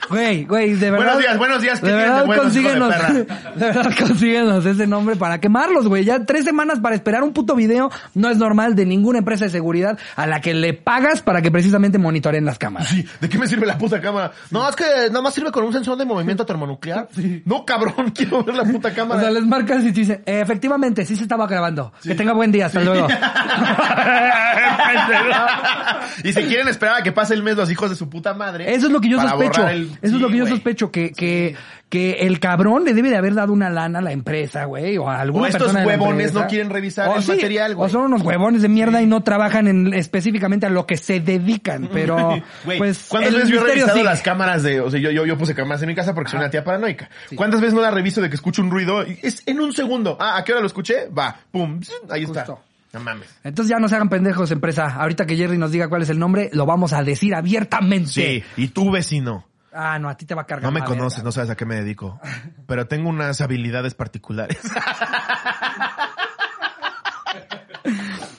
Güey, 0.10 0.46
güey, 0.46 0.74
de 0.76 0.92
verdad. 0.92 1.06
Buenos 1.06 1.20
días, 1.22 1.38
buenos 1.38 1.62
días, 1.62 1.80
¿qué 1.82 1.88
De 1.88 1.94
verdad, 1.96 2.26
de 2.26 2.38
consíguenos. 2.38 2.94
De 3.58 3.66
verdad, 3.66 3.92
consíguenos 3.98 4.66
ese 4.66 4.88
nombre 4.88 5.16
para 5.16 5.40
quemarlos, 5.40 5.88
güey. 5.88 6.04
Ya 6.06 6.24
tres 6.26 6.46
semanas 6.46 6.80
para 6.80 6.96
esperar 6.96 7.24
un 7.24 7.34
puto 7.34 7.56
video 7.56 7.90
no 8.14 8.30
es 8.30 8.38
normal 8.38 8.76
de 8.76 8.86
ninguna 8.86 9.20
empresa 9.20 9.46
de 9.46 9.52
seguridad 9.52 9.98
a 10.16 10.28
la 10.28 10.42
que 10.42 10.54
le 10.54 10.74
pagas 10.74 11.22
para 11.22 11.42
que 11.42 11.52
precisamente 11.52 11.98
monitoreen 11.98 12.46
las 12.46 12.58
cámaras. 12.58 12.90
Sí, 12.90 13.06
¿de 13.20 13.30
qué 13.30 13.38
me 13.38 13.48
sirve 13.48 13.66
la 13.66 13.78
puta 13.78 14.00
cámara? 14.00 14.32
No, 14.52 14.68
es 14.70 14.76
que 14.76 14.84
nada 15.08 15.22
más 15.22 15.34
sirve 15.34 15.52
con 15.52 15.64
un 15.66 15.74
sensor 15.74 15.98
de 15.98 16.06
movimiento 16.06 16.46
termonuclear. 16.46 17.08
Sí. 17.16 17.42
No, 17.46 17.66
cabrón, 17.66 18.12
quiero 18.16 18.44
ver 18.44 18.56
la 18.56 18.64
puta 18.64 18.90
O 18.90 18.94
cámara. 18.94 19.22
sea, 19.22 19.32
les 19.32 19.46
marcas 19.46 19.84
y 19.84 19.92
te 19.92 20.00
dicen, 20.02 20.22
"Eh, 20.26 20.40
efectivamente, 20.42 21.06
sí 21.06 21.16
se 21.16 21.24
estaba 21.24 21.48
grabando. 21.48 21.92
Que 22.04 22.16
tenga 22.16 22.34
buen 22.34 22.52
día, 22.52 22.68
hasta 22.68 22.82
luego. 22.82 23.08
y 26.24 26.34
si 26.34 26.44
quieren 26.44 26.68
esperar 26.68 27.02
a 27.02 27.04
que 27.04 27.12
pase 27.12 27.34
el 27.34 27.44
mes 27.44 27.56
los 27.58 27.70
hijos 27.72 27.90
de 27.90 27.96
su 27.96 28.10
puta 28.10 28.34
madre. 28.34 28.74
Eso 28.74 28.88
es 28.88 28.94
lo 28.94 29.02
que 29.02 29.10
yo 29.10 29.20
sospecho. 29.20 29.68
el- 29.68 29.97
Eso 30.02 30.16
es 30.16 30.22
lo 30.22 30.30
que 30.30 30.38
yo 30.38 30.48
sospecho, 30.48 30.92
que, 30.92 31.12
que, 31.12 31.56
que 31.90 32.12
el 32.22 32.40
cabrón 32.40 32.84
le 32.84 32.94
debe 32.94 33.10
de 33.10 33.18
haber 33.18 33.34
dado 33.34 33.54
una 33.54 33.70
lana 33.70 34.00
a 34.00 34.02
la 34.02 34.12
empresa, 34.12 34.66
güey, 34.66 34.98
o 34.98 35.10
a 35.10 35.20
alguna 35.22 35.44
O 35.44 35.48
estos 35.48 35.74
persona 35.74 35.86
huevones 35.86 36.34
no 36.34 36.48
quieren 36.48 36.70
revisar 36.70 37.10
O 37.10 37.16
el 37.16 37.24
sí, 37.24 37.32
material, 37.32 37.76
güey. 37.76 37.88
O 37.88 37.90
son 37.90 38.04
unos 38.04 38.22
huevones 38.22 38.62
de 38.62 38.70
mierda 38.70 39.02
y 39.02 39.08
no 39.08 39.22
trabajan 39.22 39.68
en, 39.68 39.94
específicamente 39.94 40.66
a 40.66 40.70
lo 40.70 40.86
que 40.86 40.98
se 40.98 41.20
dedican, 41.20 41.90
pero, 41.94 42.42
Güey, 42.66 42.78
pues, 42.78 43.08
¿cuántas 43.10 43.34
veces 43.34 43.50
yo 43.50 43.62
he 43.62 43.68
revisado 43.68 44.04
las 44.04 44.22
cámaras 44.22 44.64
de, 44.64 44.82
o 44.82 44.90
sea, 44.90 45.00
yo, 45.00 45.12
yo, 45.12 45.26
yo 45.26 45.38
puse 45.38 45.56
cámaras 45.56 45.82
en 45.82 45.90
mi 45.90 45.96
casa 45.96 46.14
porque 46.14 46.32
soy 46.32 46.40
una 46.40 46.50
tía 46.50 46.64
paranoica. 46.64 47.10
¿Cuántas 47.36 47.62
veces 47.62 47.74
no 47.74 47.82
la 47.82 47.92
reviso 47.92 48.22
de 48.22 48.30
que 48.30 48.36
escucho 48.36 48.62
un 48.62 48.72
ruido? 48.72 49.02
Es 49.02 49.44
en 49.46 49.60
un 49.60 49.74
segundo. 49.74 50.18
Ah, 50.20 50.38
¿a 50.38 50.44
qué 50.44 50.52
hora 50.52 50.62
lo 50.62 50.68
escuché? 50.68 51.08
Va, 51.10 51.36
pum, 51.52 51.80
ahí 52.10 52.24
está. 52.24 52.46
No 52.94 53.00
mames. 53.02 53.28
Entonces 53.44 53.70
ya 53.70 53.80
no 53.80 53.90
se 53.90 53.96
hagan 53.96 54.10
pendejos, 54.10 54.52
empresa. 54.52 54.96
Ahorita 54.96 55.26
que 55.26 55.36
Jerry 55.36 55.58
nos 55.58 55.72
diga 55.72 55.90
cuál 55.90 56.02
es 56.02 56.10
el 56.10 56.20
nombre, 56.20 56.50
lo 56.54 56.66
vamos 56.66 56.94
a 56.94 57.04
decir 57.04 57.36
abiertamente. 57.36 58.10
Sí, 58.10 58.44
y 58.56 58.68
tú 58.70 58.92
vecino. 58.92 59.46
Ah, 59.74 60.00
no, 60.00 60.10
a 60.10 60.16
ti 60.16 60.26
te 60.26 60.34
va 60.34 60.44
a 60.44 60.46
cargar. 60.46 60.64
No 60.64 60.72
me 60.72 60.80
la 60.80 60.86
conoces, 60.86 61.18
verga. 61.20 61.28
no 61.28 61.32
sabes 61.32 61.50
a 61.50 61.56
qué 61.56 61.66
me 61.66 61.76
dedico. 61.76 62.20
Pero 62.66 62.88
tengo 62.88 63.10
unas 63.10 63.42
habilidades 63.42 63.94
particulares. 63.94 64.60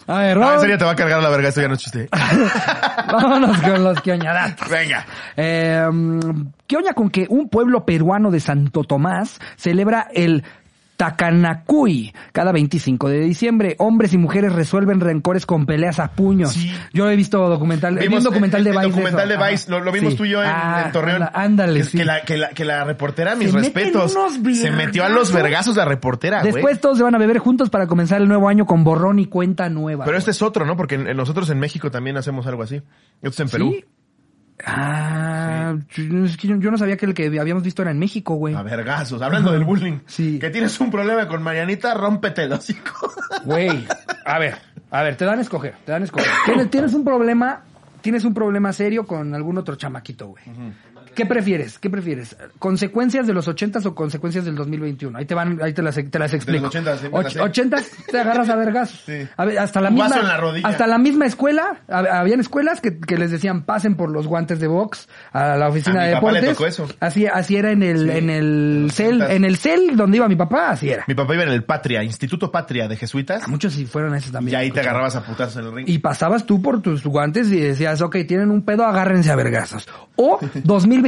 A 0.06 0.20
ver, 0.20 0.36
No, 0.38 0.54
en 0.54 0.60
serio 0.60 0.78
te 0.78 0.84
va 0.86 0.92
a 0.92 0.96
cargar 0.96 1.22
la 1.22 1.28
verga, 1.28 1.48
esto 1.50 1.60
ya 1.60 1.68
no 1.68 1.74
es 1.74 1.80
chiste. 1.80 2.08
vámonos 3.12 3.60
con 3.60 3.84
los 3.84 4.00
quioñadatos. 4.00 4.68
Venga. 4.70 5.04
Eh, 5.36 5.86
¿Qué 6.66 6.76
oña 6.76 6.94
con 6.94 7.10
que 7.10 7.26
un 7.28 7.50
pueblo 7.50 7.84
peruano 7.84 8.30
de 8.30 8.40
Santo 8.40 8.84
Tomás 8.84 9.38
celebra 9.56 10.08
el 10.12 10.44
Tacanacui 10.98 12.12
cada 12.32 12.52
25 12.52 13.08
de 13.08 13.20
diciembre? 13.20 13.76
Hombres 13.78 14.12
y 14.12 14.18
mujeres 14.18 14.52
resuelven 14.52 15.00
rencores 15.00 15.46
con 15.46 15.64
peleas 15.64 15.98
a 16.00 16.08
puños. 16.12 16.52
Sí. 16.52 16.70
Yo 16.92 17.08
he 17.10 17.16
visto 17.16 17.48
documental, 17.48 17.94
vi 17.94 18.00
un 18.04 18.08
Vimos 18.08 18.24
documental 18.24 18.60
el- 18.60 18.64
de 18.64 18.70
Vice. 18.72 18.82
documental 18.90 19.28
de. 19.28 19.36
Vice, 19.36 19.70
lo, 19.70 19.80
lo 19.80 19.92
vimos 19.92 20.12
Sí. 20.12 20.16
tú 20.18 20.24
y 20.24 20.30
yo 20.30 20.42
en, 20.42 20.48
Ah, 20.50 20.82
en 20.86 20.92
Torreón. 20.92 21.24
Ándale, 21.32 21.84
sí. 21.84 21.98
que, 21.98 22.04
la, 22.04 22.22
que, 22.22 22.36
la, 22.36 22.48
que 22.50 22.64
la 22.64 22.84
reportera, 22.84 23.36
mis 23.36 23.52
Se 23.52 23.58
respetos, 23.58 24.14
se 24.54 24.70
metió 24.70 25.04
a 25.04 25.08
los 25.08 25.32
vergazos. 25.32 25.76
la 25.76 25.84
reportera. 25.84 26.42
Después 26.42 26.80
todos 26.80 26.98
se 26.98 27.04
van 27.04 27.14
a 27.14 27.18
beber 27.18 27.38
juntos 27.38 27.70
para 27.70 27.86
comenzar 27.86 28.20
el 28.20 28.28
nuevo 28.28 28.48
año 28.48 28.66
con 28.66 28.84
borrón 28.84 29.18
y 29.18 29.26
cuenta 29.26 29.68
nueva. 29.68 30.04
Pero 30.04 30.18
este 30.18 30.32
es 30.32 30.42
otro, 30.42 30.66
¿no? 30.66 30.76
Porque 30.76 30.98
nosotros 30.98 31.48
en 31.50 31.58
México 31.60 31.90
también 31.90 32.16
hacemos 32.16 32.46
algo 32.46 32.62
así. 32.62 32.76
Esto 33.22 33.28
es 33.28 33.40
en 33.40 33.48
Perú. 33.48 33.74
¿Sí? 34.58 34.64
Ah, 34.66 35.76
que 35.88 36.08
yo, 36.48 36.56
yo 36.56 36.70
no 36.70 36.78
sabía 36.78 36.96
que 36.96 37.06
el 37.06 37.14
que 37.14 37.26
habíamos 37.38 37.62
visto 37.62 37.82
era 37.82 37.90
en 37.90 37.98
México, 37.98 38.34
güey. 38.34 38.54
A 38.54 38.62
vergazos, 38.62 39.22
hablando 39.22 39.52
del 39.52 39.64
bullying. 39.64 40.00
Sí. 40.06 40.38
Que 40.38 40.50
tienes 40.50 40.78
un 40.80 40.90
problema 40.90 41.28
con 41.28 41.42
Marianita, 41.42 41.94
rómpete 41.94 42.44
el 42.44 42.52
hocico. 42.52 43.12
Güey, 43.44 43.86
a 44.24 44.38
ver, 44.38 44.56
a 44.90 45.02
ver, 45.02 45.16
te 45.16 45.24
dan 45.24 45.38
a 45.38 45.42
escoger, 45.42 45.74
te 45.84 45.92
dan 45.92 46.02
a 46.02 46.04
escoger. 46.06 46.26
Tienes, 46.44 46.70
tienes 46.70 46.92
un 46.94 47.04
problema, 47.04 47.62
tienes 48.00 48.24
un 48.24 48.34
problema 48.34 48.72
serio 48.72 49.06
con 49.06 49.34
algún 49.34 49.58
otro 49.58 49.76
chamaquito, 49.76 50.28
güey. 50.28 50.44
¿Qué 51.18 51.26
prefieres? 51.26 51.80
¿Qué 51.80 51.90
prefieres? 51.90 52.36
¿Consecuencias 52.60 53.26
de 53.26 53.34
los 53.34 53.48
80 53.48 53.80
o 53.88 53.94
consecuencias 53.94 54.44
del 54.44 54.54
2021? 54.54 55.18
Ahí 55.18 55.24
te 55.24 55.34
van, 55.34 55.58
ahí 55.60 55.72
te 55.72 55.82
las, 55.82 55.96
te 55.96 56.18
las 56.18 56.32
explico. 56.32 56.66
los 56.66 56.74
80s, 56.74 56.98
sí, 56.98 57.08
me 57.12 57.22
las 57.24 57.32
sé. 57.32 57.40
80 57.40 57.76
te 58.10 58.20
agarras 58.20 58.48
a 58.48 58.54
vergas. 58.54 58.90
Sí. 59.04 59.26
A 59.36 59.44
ver, 59.44 59.58
hasta 59.58 59.80
la 59.80 59.90
misma 59.90 60.16
en 60.16 60.28
la 60.62 60.68
hasta 60.68 60.86
la 60.86 60.98
misma 60.98 61.26
escuela, 61.26 61.80
hab- 61.88 62.08
habían 62.08 62.38
escuelas 62.38 62.80
que, 62.80 63.00
que 63.00 63.16
les 63.18 63.32
decían 63.32 63.62
pasen 63.64 63.96
por 63.96 64.10
los 64.12 64.28
guantes 64.28 64.60
de 64.60 64.68
box 64.68 65.08
a 65.32 65.56
la 65.56 65.68
oficina 65.68 66.02
A 66.02 66.04
mi 66.04 66.08
de 66.10 66.14
papá 66.14 66.32
le 66.32 66.40
deportes. 66.40 66.56
tocó 66.56 66.66
eso. 66.86 66.96
Así 67.00 67.26
así 67.26 67.56
era 67.56 67.72
en 67.72 67.82
el 67.82 67.98
Sí. 68.12 68.16
en 68.16 68.30
el 68.30 68.90
cel, 68.92 69.20
80s. 69.20 69.30
en 69.30 69.44
el 69.44 69.56
cel 69.56 69.96
donde 69.96 70.18
iba 70.18 70.28
mi 70.28 70.36
papá, 70.36 70.70
así 70.70 70.88
era. 70.88 71.04
Mi 71.08 71.14
papá 71.14 71.34
iba 71.34 71.42
en 71.42 71.48
el 71.50 71.64
Patria, 71.64 72.04
Instituto 72.04 72.52
Patria 72.52 72.86
de 72.86 72.96
Jesuitas. 72.96 73.48
Muchos 73.48 73.72
sí 73.72 73.86
fueron 73.86 74.14
a 74.14 74.18
ese 74.18 74.28
Y 74.28 74.32
también. 74.32 74.56
ahí 74.56 74.70
te 74.70 74.80
agarrabas 74.80 75.16
a 75.16 75.24
putazos 75.24 75.56
en 75.56 75.64
el 75.68 75.74
ring. 75.74 75.88
Y 75.88 75.98
pasabas 75.98 76.46
tú 76.46 76.62
por 76.62 76.80
tus 76.80 77.02
guantes 77.02 77.48
y 77.50 77.58
decías, 77.58 78.00
ok, 78.02 78.18
tienen 78.28 78.50
un 78.50 78.62
pedo, 78.64 78.84
agárrense 78.86 79.32
a 79.32 79.36
vergazos. 79.36 79.88
O 80.14 80.38
2021, 80.64 81.07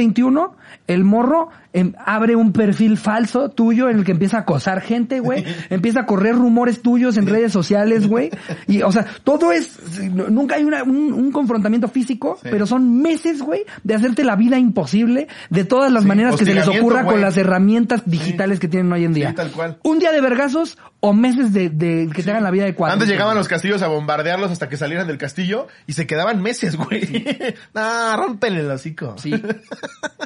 el 0.87 1.03
morro 1.03 1.49
em, 1.73 1.93
abre 2.05 2.35
un 2.35 2.51
perfil 2.53 2.97
falso 2.97 3.49
tuyo 3.49 3.89
en 3.89 3.99
el 3.99 4.03
que 4.05 4.11
empieza 4.11 4.37
a 4.37 4.39
acosar 4.41 4.81
gente, 4.81 5.19
güey. 5.19 5.43
empieza 5.69 6.01
a 6.01 6.05
correr 6.05 6.35
rumores 6.35 6.81
tuyos 6.81 7.17
en 7.17 7.27
redes 7.27 7.51
sociales, 7.51 8.07
güey. 8.07 8.29
Y, 8.67 8.81
o 8.81 8.91
sea, 8.91 9.05
todo 9.23 9.51
es, 9.51 9.79
nunca 10.11 10.55
hay 10.55 10.63
una- 10.63 10.83
un, 10.83 11.13
un 11.13 11.31
confrontamiento 11.31 11.87
físico, 11.87 12.37
Sí. 12.41 12.49
pero 12.51 12.65
son 12.65 13.01
meses, 13.01 13.41
güey, 13.41 13.61
de 13.83 13.95
hacerte 13.95 14.23
la 14.23 14.35
vida 14.35 14.57
imposible 14.57 15.27
de 15.49 15.63
todas 15.65 15.91
las 15.91 16.05
maneras 16.05 16.35
que 16.35 16.45
se 16.45 16.53
les 16.53 16.67
ocurra 16.67 17.03
con 17.05 17.21
las 17.21 17.37
herramientas 17.37 18.03
digitales 18.05 18.59
que 18.59 18.67
tienen 18.67 18.91
hoy 18.91 19.05
en 19.05 19.13
día. 19.13 19.29
Sí, 19.29 19.35
tal 19.35 19.51
cual. 19.51 19.77
Un 19.83 19.99
día 19.99 20.11
de 20.11 20.21
vergazos 20.21 20.77
o 20.99 21.13
meses 21.13 21.51
de, 21.51 21.69
de 21.69 22.09
que 22.13 22.21
te 22.21 22.29
hagan 22.31 22.43
la 22.43 22.51
vida 22.51 22.65
de 22.65 22.75
cuatro. 22.75 22.93
Antes 22.93 23.09
llegaban 23.09 23.35
los 23.35 23.47
castillos 23.47 23.81
a 23.81 23.87
bombardearlos 23.87 24.51
hasta 24.51 24.69
que 24.69 24.77
salieran 24.77 25.07
del 25.07 25.17
castillo 25.17 25.67
y 25.87 25.93
se 25.93 26.05
quedaban 26.05 26.41
meses, 26.41 26.75
güey. 26.75 27.25
no, 27.73 28.17
rómpele 28.17 28.59
el 28.59 28.69
hocico. 28.71 29.15
Sí. 29.17 29.31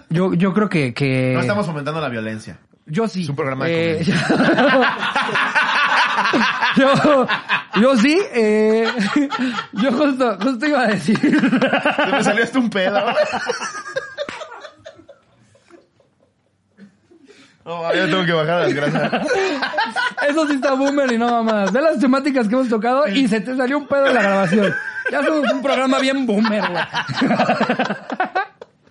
Yo, 0.10 0.34
yo 0.34 0.54
creo 0.54 0.70
que, 0.70 0.94
que... 0.94 1.35
No 1.36 1.42
estamos 1.42 1.66
fomentando 1.66 2.02
la 2.02 2.10
violencia. 2.10 2.60
Yo 2.86 3.08
sí. 3.08 3.24
Es 3.24 3.30
un 3.30 3.36
programa 3.36 3.66
de 3.66 4.02
Eh, 4.02 4.06
yo, 6.78 7.28
yo 7.82 7.98
sí, 7.98 8.20
eh, 8.34 8.88
yo 9.74 9.92
justo, 9.92 10.38
justo 10.42 10.66
iba 10.68 10.82
a 10.82 10.88
decir. 10.88 11.20
Se 11.20 12.12
me 12.12 12.24
salió 12.24 12.44
hasta 12.44 12.60
un 12.60 12.70
pedo. 12.70 13.00
No, 17.66 17.92
yo 17.96 18.06
tengo 18.06 18.26
que 18.26 18.34
bajar 18.34 18.62
las 18.62 18.74
grasas. 18.74 19.28
Eso 20.30 20.48
sí 20.48 20.54
está 20.54 20.74
boomer 20.74 21.12
y 21.12 21.18
no 21.18 21.28
mamás. 21.44 21.72
Ve 21.72 21.82
las 21.82 22.00
temáticas 22.00 22.48
que 22.48 22.54
hemos 22.54 22.70
tocado 22.70 23.08
y 23.08 23.28
se 23.28 23.42
te 23.42 23.58
salió 23.58 23.80
un 23.80 23.88
pedo 23.88 24.06
en 24.06 24.14
la 24.14 24.22
grabación. 24.22 24.76
Ya 25.12 25.24
somos 25.24 25.52
un 25.52 25.62
programa 25.64 25.98
bien 26.00 26.28
boomer, 26.28 26.62
güey. 26.70 26.84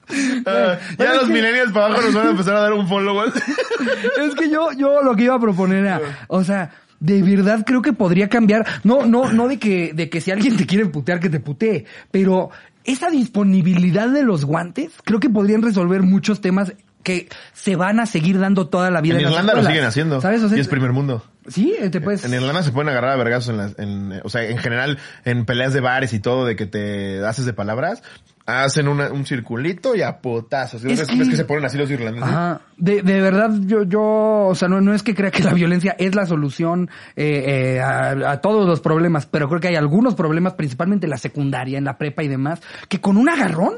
Ah, 0.47 0.79
ya 0.99 1.15
los 1.15 1.25
que- 1.25 1.33
millennials 1.33 1.73
para 1.73 1.87
abajo 1.87 2.03
nos 2.03 2.15
van 2.15 2.27
a 2.27 2.31
empezar 2.31 2.57
a 2.57 2.61
dar 2.61 2.73
un 2.73 2.87
follow. 2.89 3.25
Es 3.27 4.35
que 4.35 4.51
yo, 4.51 4.73
yo 4.73 5.03
lo 5.03 5.15
que 5.17 5.25
iba 5.25 5.35
a 5.35 5.41
proponer 5.41 5.85
era, 5.85 6.01
o 6.29 6.45
sea, 6.45 6.71
de 7.01 7.23
verdad 7.23 7.65
creo 7.67 7.83
que 7.83 7.93
podría 7.93 8.29
cambiar. 8.29 8.67
No, 8.85 9.07
no, 9.07 9.33
no 9.33 9.49
de 9.49 9.59
que, 9.59 9.93
de 9.95 10.09
que 10.11 10.21
si 10.21 10.31
alguien 10.31 10.57
te 10.57 10.67
quiere 10.67 10.87
putear, 10.87 11.21
que 11.21 11.31
te 11.31 11.41
putee, 11.41 11.85
pero 12.11 12.51
esa 12.85 13.09
disponibilidad 13.11 14.09
de 14.09 14.23
los 14.23 14.45
guantes, 14.45 14.93
creo 15.05 15.21
que 15.21 15.31
podrían 15.31 15.63
resolver 15.63 16.03
muchos 16.03 16.41
temas 16.41 16.75
que 17.03 17.29
se 17.53 17.77
van 17.77 18.01
a 18.01 18.07
seguir 18.07 18.39
dando 18.39 18.69
toda 18.69 18.91
la 18.91 19.01
vida. 19.03 19.17
En 19.17 19.23
Irlanda 19.23 19.55
lo 19.55 19.63
siguen 19.65 19.85
haciendo. 19.85 20.21
¿Sabes? 20.23 20.43
O 20.43 20.49
sea, 20.49 20.57
y 20.57 20.61
es 20.61 20.69
primer 20.69 20.93
mundo. 20.93 21.23
Sí, 21.49 21.75
te 21.91 22.01
puedes. 22.01 22.25
En 22.25 22.33
Irlanda 22.33 22.63
se 22.63 22.73
pueden 22.73 22.89
agarrar 22.89 23.11
a 23.13 23.17
vergazos 23.17 23.51
en 23.51 23.57
las, 23.59 23.79
en, 23.79 24.21
o 24.25 24.31
sea, 24.31 24.45
en 24.45 24.57
general, 24.57 24.99
en 25.27 25.45
peleas 25.45 25.75
de 25.75 25.81
bares 25.81 26.15
y 26.15 26.21
todo, 26.21 26.47
de 26.47 26.57
que 26.57 26.65
te 26.65 27.23
haces 27.25 27.45
de 27.45 27.53
palabras, 27.53 28.03
hacen 28.47 28.89
una- 28.89 29.11
un 29.11 29.25
circulito 29.25 29.95
y 29.97 30.03
a 30.03 30.19
potazos. 30.21 30.85
Es 30.85 30.99
¿Ves, 30.99 31.09
que- 31.09 31.37
se 31.37 31.45
ponen 31.47 31.65
así 31.65 31.79
los 31.79 31.91
irlandeses? 31.91 32.29
Ajá. 32.29 32.61
De, 32.77 33.01
de 33.03 33.21
verdad, 33.21 33.51
yo, 33.61 33.85
yo, 33.85 34.03
o 34.49 34.55
sea, 34.55 34.69
no, 34.69 34.81
no 34.83 34.93
es 34.93 35.03
que 35.03 35.15
crea 35.15 35.31
que 35.31 35.43
la 35.43 35.55
violencia 35.55 35.97
es 35.99 36.15
la 36.15 36.27
solución 36.27 36.91
eh, 37.17 37.77
eh, 37.77 37.81
a, 37.81 38.11
a 38.33 38.41
todos 38.41 38.67
los 38.67 38.81
problemas, 38.81 39.25
pero 39.27 39.49
creo 39.49 39.61
que 39.61 39.69
hay 39.69 39.77
algunos 39.77 40.15
problemas, 40.15 40.53
principalmente 40.55 41.07
en 41.07 41.11
la 41.11 41.17
secundaria, 41.19 41.79
en 41.79 41.85
la 41.85 41.97
prepa 41.97 42.23
y 42.23 42.29
demás, 42.29 42.61
que 42.89 43.01
con 43.01 43.17
un 43.17 43.29
agarrón 43.31 43.75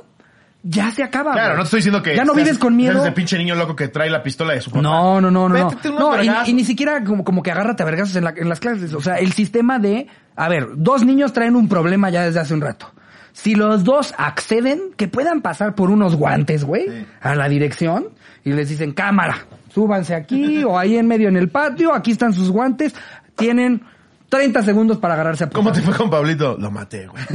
ya 0.69 0.91
se 0.91 1.05
acaba. 1.05 1.33
Claro, 1.35 1.55
no 1.55 1.61
te 1.61 1.65
estoy 1.67 1.79
diciendo 1.79 2.03
que 2.03 2.17
Ya 2.17 2.25
no 2.25 2.35
seas- 2.35 2.45
vives 2.45 2.59
con 2.59 2.75
miedo. 2.77 3.01
ese 3.01 3.13
pinche 3.13 3.39
niño 3.39 3.55
loco 3.55 3.77
que 3.77 3.87
trae 3.87 4.11
la 4.11 4.21
pistola 4.25 4.53
de 4.55 4.61
su 4.63 4.71
papá. 4.71 4.83
No, 4.83 5.21
no, 5.21 5.31
no, 5.31 5.49
no. 5.49 5.71
no. 5.85 6.23
Y, 6.25 6.51
y 6.51 6.55
ni 6.55 6.65
siquiera 6.65 7.05
como, 7.05 7.23
como 7.23 7.41
que 7.41 7.53
agárrate 7.53 7.85
a 7.85 7.87
vergazos 7.87 8.17
en, 8.17 8.25
la- 8.25 8.35
en 8.37 8.49
las 8.49 8.59
clases. 8.59 8.93
O 8.95 9.01
sea, 9.01 9.15
el 9.19 9.31
sistema 9.33 9.79
de, 9.79 10.09
a 10.35 10.49
ver, 10.49 10.71
dos 10.75 11.05
niños 11.05 11.33
traen 11.33 11.55
un 11.55 11.69
problema 11.69 12.11
ya 12.11 12.25
desde 12.25 12.41
hace 12.41 12.53
un 12.53 12.63
rato. 12.63 12.91
Si 13.37 13.55
los 13.55 13.85
dos 13.85 14.15
acceden, 14.17 14.81
que 14.97 15.09
puedan 15.09 15.43
pasar 15.43 15.75
por 15.75 15.91
unos 15.91 16.17
guantes, 16.17 16.65
güey, 16.65 16.89
Sí. 16.89 17.07
a 17.21 17.35
la 17.35 17.49
dirección 17.51 18.07
y 18.45 18.53
les 18.53 18.71
dicen, 18.71 18.93
cámara, 18.93 19.37
súbanse 19.69 20.15
aquí 20.15 20.65
o 20.65 20.79
ahí 20.79 20.97
en 20.97 21.07
medio 21.07 21.29
en 21.29 21.37
el 21.37 21.51
patio, 21.51 21.93
aquí 21.95 22.13
están 22.13 22.33
sus 22.33 22.51
guantes, 22.51 22.95
tienen 23.37 23.83
30 24.31 24.63
segundos 24.63 24.97
para 24.97 25.15
agarrarse 25.15 25.45
a 25.45 25.51
¿Cómo 25.51 25.71
te 25.71 25.83
fue 25.83 25.95
con 25.95 26.09
Pablito? 26.09 26.57
Lo 26.59 26.71
maté, 26.71 27.07
güey. 27.07 27.23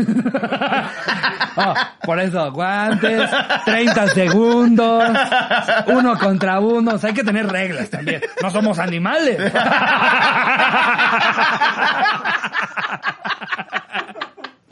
Ah, 1.57 1.95
por 2.05 2.17
eso, 2.17 2.49
guantes, 2.53 3.29
30 3.65 4.07
segundos, 4.07 5.03
uno 5.87 6.17
contra 6.17 6.61
uno. 6.61 6.93
O 6.93 6.97
sea, 6.97 7.09
hay 7.09 7.13
que 7.13 7.25
tener 7.25 7.45
reglas 7.45 7.89
también. 7.89 8.21
No 8.41 8.49
somos 8.49 8.79
animales. 8.79 9.37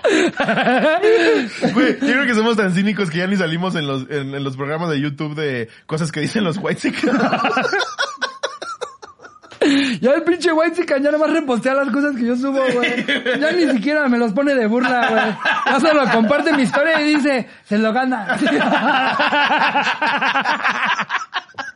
Güey, 1.73 1.99
yo 1.99 2.07
creo 2.07 2.25
que 2.25 2.33
somos 2.33 2.57
tan 2.57 2.73
cínicos 2.73 3.09
que 3.09 3.19
ya 3.19 3.27
ni 3.27 3.35
salimos 3.35 3.75
en 3.75 3.87
los, 3.87 4.09
en, 4.09 4.33
en 4.33 4.43
los 4.43 4.55
programas 4.55 4.89
de 4.89 4.99
YouTube 4.99 5.35
de 5.35 5.69
cosas 5.85 6.11
que 6.11 6.21
dicen 6.21 6.43
los 6.43 6.57
white 6.57 6.91
Ya 10.01 10.13
el 10.13 10.23
pinche 10.23 10.53
White 10.53 10.85
ya 10.87 10.99
nada 10.99 11.17
más 11.17 11.31
repostea 11.31 11.73
las 11.73 11.89
cosas 11.89 12.15
que 12.15 12.25
yo 12.25 12.35
subo, 12.35 12.59
güey. 12.73 13.05
Ya 13.39 13.51
ni 13.51 13.69
siquiera 13.71 14.07
me 14.07 14.17
los 14.17 14.31
pone 14.31 14.55
de 14.55 14.67
burla, 14.67 15.09
güey. 15.09 15.35
Ya 15.65 15.79
solo 15.79 16.09
comparte 16.11 16.53
mi 16.53 16.63
historia 16.63 17.01
y 17.01 17.15
dice, 17.15 17.47
se 17.65 17.77
lo 17.77 17.91
gana. 17.93 18.37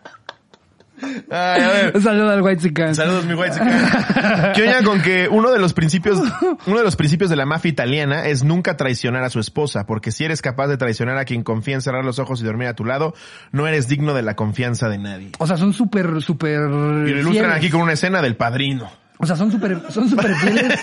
Ay, 1.29 1.61
a 1.61 1.67
ver. 1.69 1.91
Un 1.95 2.01
saludo 2.01 2.29
al 2.31 2.41
White 2.41 2.93
Saludos, 2.93 3.25
mi 3.25 3.33
white 3.33 3.55
¿Qué 4.55 4.63
oña 4.67 4.83
con 4.83 5.01
que 5.01 5.27
uno 5.29 5.51
de 5.51 5.59
los 5.59 5.73
principios, 5.73 6.19
uno 6.65 6.77
de 6.77 6.83
los 6.83 6.95
principios 6.95 7.29
de 7.29 7.35
la 7.35 7.45
mafia 7.45 7.69
italiana 7.69 8.25
es 8.27 8.43
nunca 8.43 8.77
traicionar 8.77 9.23
a 9.23 9.29
su 9.29 9.39
esposa, 9.39 9.85
porque 9.85 10.11
si 10.11 10.25
eres 10.25 10.41
capaz 10.41 10.67
de 10.67 10.77
traicionar 10.77 11.17
a 11.17 11.25
quien 11.25 11.43
confía 11.43 11.75
en 11.75 11.81
cerrar 11.81 12.05
los 12.05 12.19
ojos 12.19 12.41
y 12.41 12.43
dormir 12.43 12.67
a 12.67 12.75
tu 12.75 12.85
lado, 12.85 13.13
no 13.51 13.67
eres 13.67 13.87
digno 13.87 14.13
de 14.13 14.21
la 14.21 14.35
confianza 14.35 14.89
de 14.89 14.97
nadie. 14.97 15.31
O 15.39 15.47
sea, 15.47 15.57
son 15.57 15.73
súper, 15.73 16.21
súper... 16.21 16.61
Y 16.61 16.71
lo 16.71 17.07
ilustran 17.07 17.33
fieles. 17.33 17.55
aquí 17.55 17.69
con 17.69 17.81
una 17.81 17.93
escena 17.93 18.21
del 18.21 18.35
padrino. 18.35 19.02
O 19.23 19.25
sea, 19.25 19.37
son 19.37 19.49
súper, 19.49 19.81
son 19.89 20.09
súper 20.09 20.35
fieles. 20.41 20.79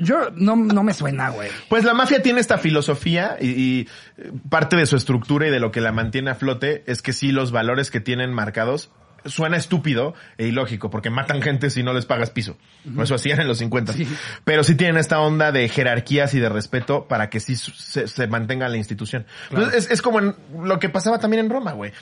Yo, 0.00 0.30
no, 0.34 0.56
no 0.56 0.82
me 0.82 0.92
suena, 0.92 1.30
güey. 1.30 1.48
Pues 1.68 1.84
la 1.84 1.94
mafia 1.94 2.20
tiene 2.22 2.40
esta 2.40 2.58
filosofía 2.58 3.36
y, 3.40 3.46
y, 3.46 3.88
eh, 4.18 4.32
parte 4.50 4.74
de 4.74 4.84
su 4.84 4.96
estructura 4.96 5.46
y 5.46 5.50
de 5.50 5.60
lo 5.60 5.70
que 5.70 5.80
la 5.80 5.92
mantiene 5.92 6.32
a 6.32 6.34
flote 6.34 6.82
es 6.88 7.02
que 7.02 7.12
sí 7.12 7.30
los 7.30 7.52
valores 7.52 7.92
que 7.92 8.00
tienen 8.00 8.32
marcados 8.32 8.90
suena 9.26 9.56
estúpido 9.56 10.14
e 10.38 10.48
ilógico 10.48 10.90
porque 10.90 11.08
matan 11.08 11.40
gente 11.40 11.70
si 11.70 11.84
no 11.84 11.92
les 11.92 12.04
pagas 12.04 12.30
piso. 12.30 12.58
Eso 13.00 13.14
hacían 13.14 13.40
en 13.40 13.46
los 13.46 13.58
50. 13.58 13.92
Sí. 13.92 14.08
Pero 14.44 14.64
sí 14.64 14.74
tienen 14.74 14.96
esta 14.96 15.20
onda 15.20 15.52
de 15.52 15.68
jerarquías 15.68 16.34
y 16.34 16.40
de 16.40 16.48
respeto 16.48 17.06
para 17.06 17.30
que 17.30 17.38
sí 17.38 17.54
se, 17.54 18.08
se 18.08 18.26
mantenga 18.26 18.68
la 18.68 18.76
institución. 18.76 19.24
Claro. 19.50 19.66
Entonces, 19.66 19.86
es, 19.86 19.92
es 19.92 20.02
como 20.02 20.18
en 20.18 20.34
lo 20.64 20.80
que 20.80 20.88
pasaba 20.88 21.20
también 21.20 21.44
en 21.44 21.50
Roma, 21.50 21.72
güey. 21.72 21.92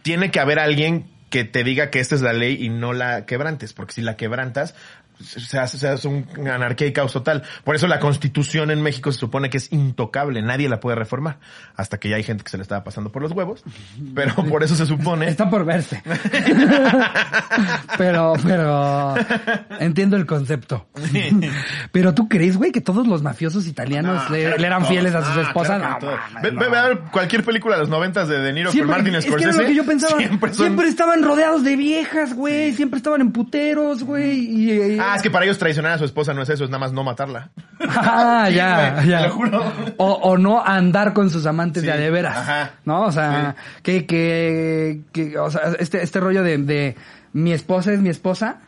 Tiene 0.00 0.30
que 0.30 0.40
haber 0.40 0.58
alguien 0.58 1.10
que 1.32 1.44
te 1.44 1.64
diga 1.64 1.88
que 1.88 1.98
esta 1.98 2.14
es 2.14 2.20
la 2.20 2.34
ley 2.34 2.62
y 2.62 2.68
no 2.68 2.92
la 2.92 3.24
quebrantes, 3.24 3.72
porque 3.72 3.94
si 3.94 4.02
la 4.02 4.18
quebrantas, 4.18 4.74
se 5.24 5.58
hace, 5.58 5.78
se 5.78 5.88
hace 5.88 6.08
un 6.08 6.26
anarquía 6.48 6.86
y 6.86 6.92
caos 6.92 7.12
total. 7.12 7.42
Por 7.64 7.74
eso 7.74 7.86
la 7.86 8.00
constitución 8.00 8.70
en 8.70 8.82
México 8.82 9.10
se 9.12 9.18
supone 9.18 9.50
que 9.50 9.58
es 9.58 9.72
intocable, 9.72 10.42
nadie 10.42 10.68
la 10.68 10.80
puede 10.80 10.96
reformar, 10.96 11.38
hasta 11.76 11.98
que 11.98 12.08
ya 12.08 12.16
hay 12.16 12.22
gente 12.22 12.44
que 12.44 12.50
se 12.50 12.56
le 12.56 12.62
estaba 12.62 12.84
pasando 12.84 13.10
por 13.12 13.22
los 13.22 13.32
huevos, 13.32 13.62
pero 14.14 14.34
por 14.34 14.62
eso 14.62 14.74
se 14.74 14.86
supone... 14.86 15.28
Está 15.28 15.48
por 15.48 15.64
verse. 15.64 16.02
pero, 17.98 18.34
pero 18.42 19.14
entiendo 19.80 20.16
el 20.16 20.26
concepto. 20.26 20.86
pero 21.92 22.14
tú 22.14 22.28
crees, 22.28 22.56
güey, 22.56 22.72
que 22.72 22.80
todos 22.80 23.06
los 23.06 23.22
mafiosos 23.22 23.66
italianos 23.66 24.24
No, 24.28 24.34
le, 24.36 24.42
claro 24.42 24.56
le 24.58 24.66
eran 24.66 24.86
fieles 24.86 25.14
a 25.14 25.24
sus 25.24 25.36
Ah, 25.36 25.42
esposas. 25.42 25.78
claro 25.80 25.98
No, 26.34 26.40
Ve, 26.42 26.50
ve- 26.50 26.68
ve 26.70 26.76
a 26.78 26.88
ver 26.88 26.98
cualquier 27.12 27.44
película 27.44 27.76
de 27.76 27.80
los 27.82 27.88
noventas 27.88 28.28
de 28.28 28.38
De 28.38 28.52
Niro 28.52 28.70
con 28.72 28.86
Martin 28.86 29.14
es 29.14 29.24
que 29.24 29.30
Scorsese. 29.30 29.50
era 29.50 29.62
lo 29.62 29.68
que 29.68 29.74
yo 29.74 29.84
pensaba. 29.86 30.18
Siempre 30.18 30.54
Siempre, 30.54 30.88
estaban 30.88 31.22
rodeados 31.22 31.64
de 31.64 31.76
viejas, 31.76 32.34
güey. 32.34 32.72
Siempre 32.72 32.98
estaban 32.98 33.20
en 33.20 33.32
puteros, 33.32 34.04
güey. 34.04 34.38
Y, 34.40 34.72
y- 34.72 34.98
Ah, 35.00 35.11
es 35.16 35.22
que 35.22 35.30
para 35.30 35.44
ellos 35.44 35.58
traicionar 35.58 35.92
a 35.92 35.98
su 35.98 36.04
esposa 36.04 36.34
no 36.34 36.42
es 36.42 36.48
eso, 36.48 36.64
es 36.64 36.70
nada 36.70 36.78
más 36.80 36.92
no 36.92 37.04
matarla. 37.04 37.50
Ah, 37.80 38.48
ya, 38.50 39.02
ya. 39.04 39.22
te 39.22 39.28
lo 39.28 39.34
juro. 39.34 39.72
O, 39.98 40.12
o 40.12 40.38
no 40.38 40.64
andar 40.64 41.12
con 41.12 41.30
sus 41.30 41.46
amantes 41.46 41.82
Sí, 41.82 41.86
de 41.86 41.92
a 41.92 41.96
de 41.96 42.10
veras. 42.10 42.36
ajá. 42.36 42.70
¿No? 42.84 43.02
O 43.02 43.12
sea, 43.12 43.56
que, 43.82 44.06
que, 44.06 45.00
que, 45.12 45.38
o 45.38 45.50
sea, 45.50 45.72
este, 45.78 46.02
este 46.02 46.20
rollo 46.20 46.42
de, 46.42 46.58
de 46.58 46.96
mi 47.32 47.52
esposa 47.52 47.92
es 47.92 48.00
mi 48.00 48.08
esposa 48.08 48.58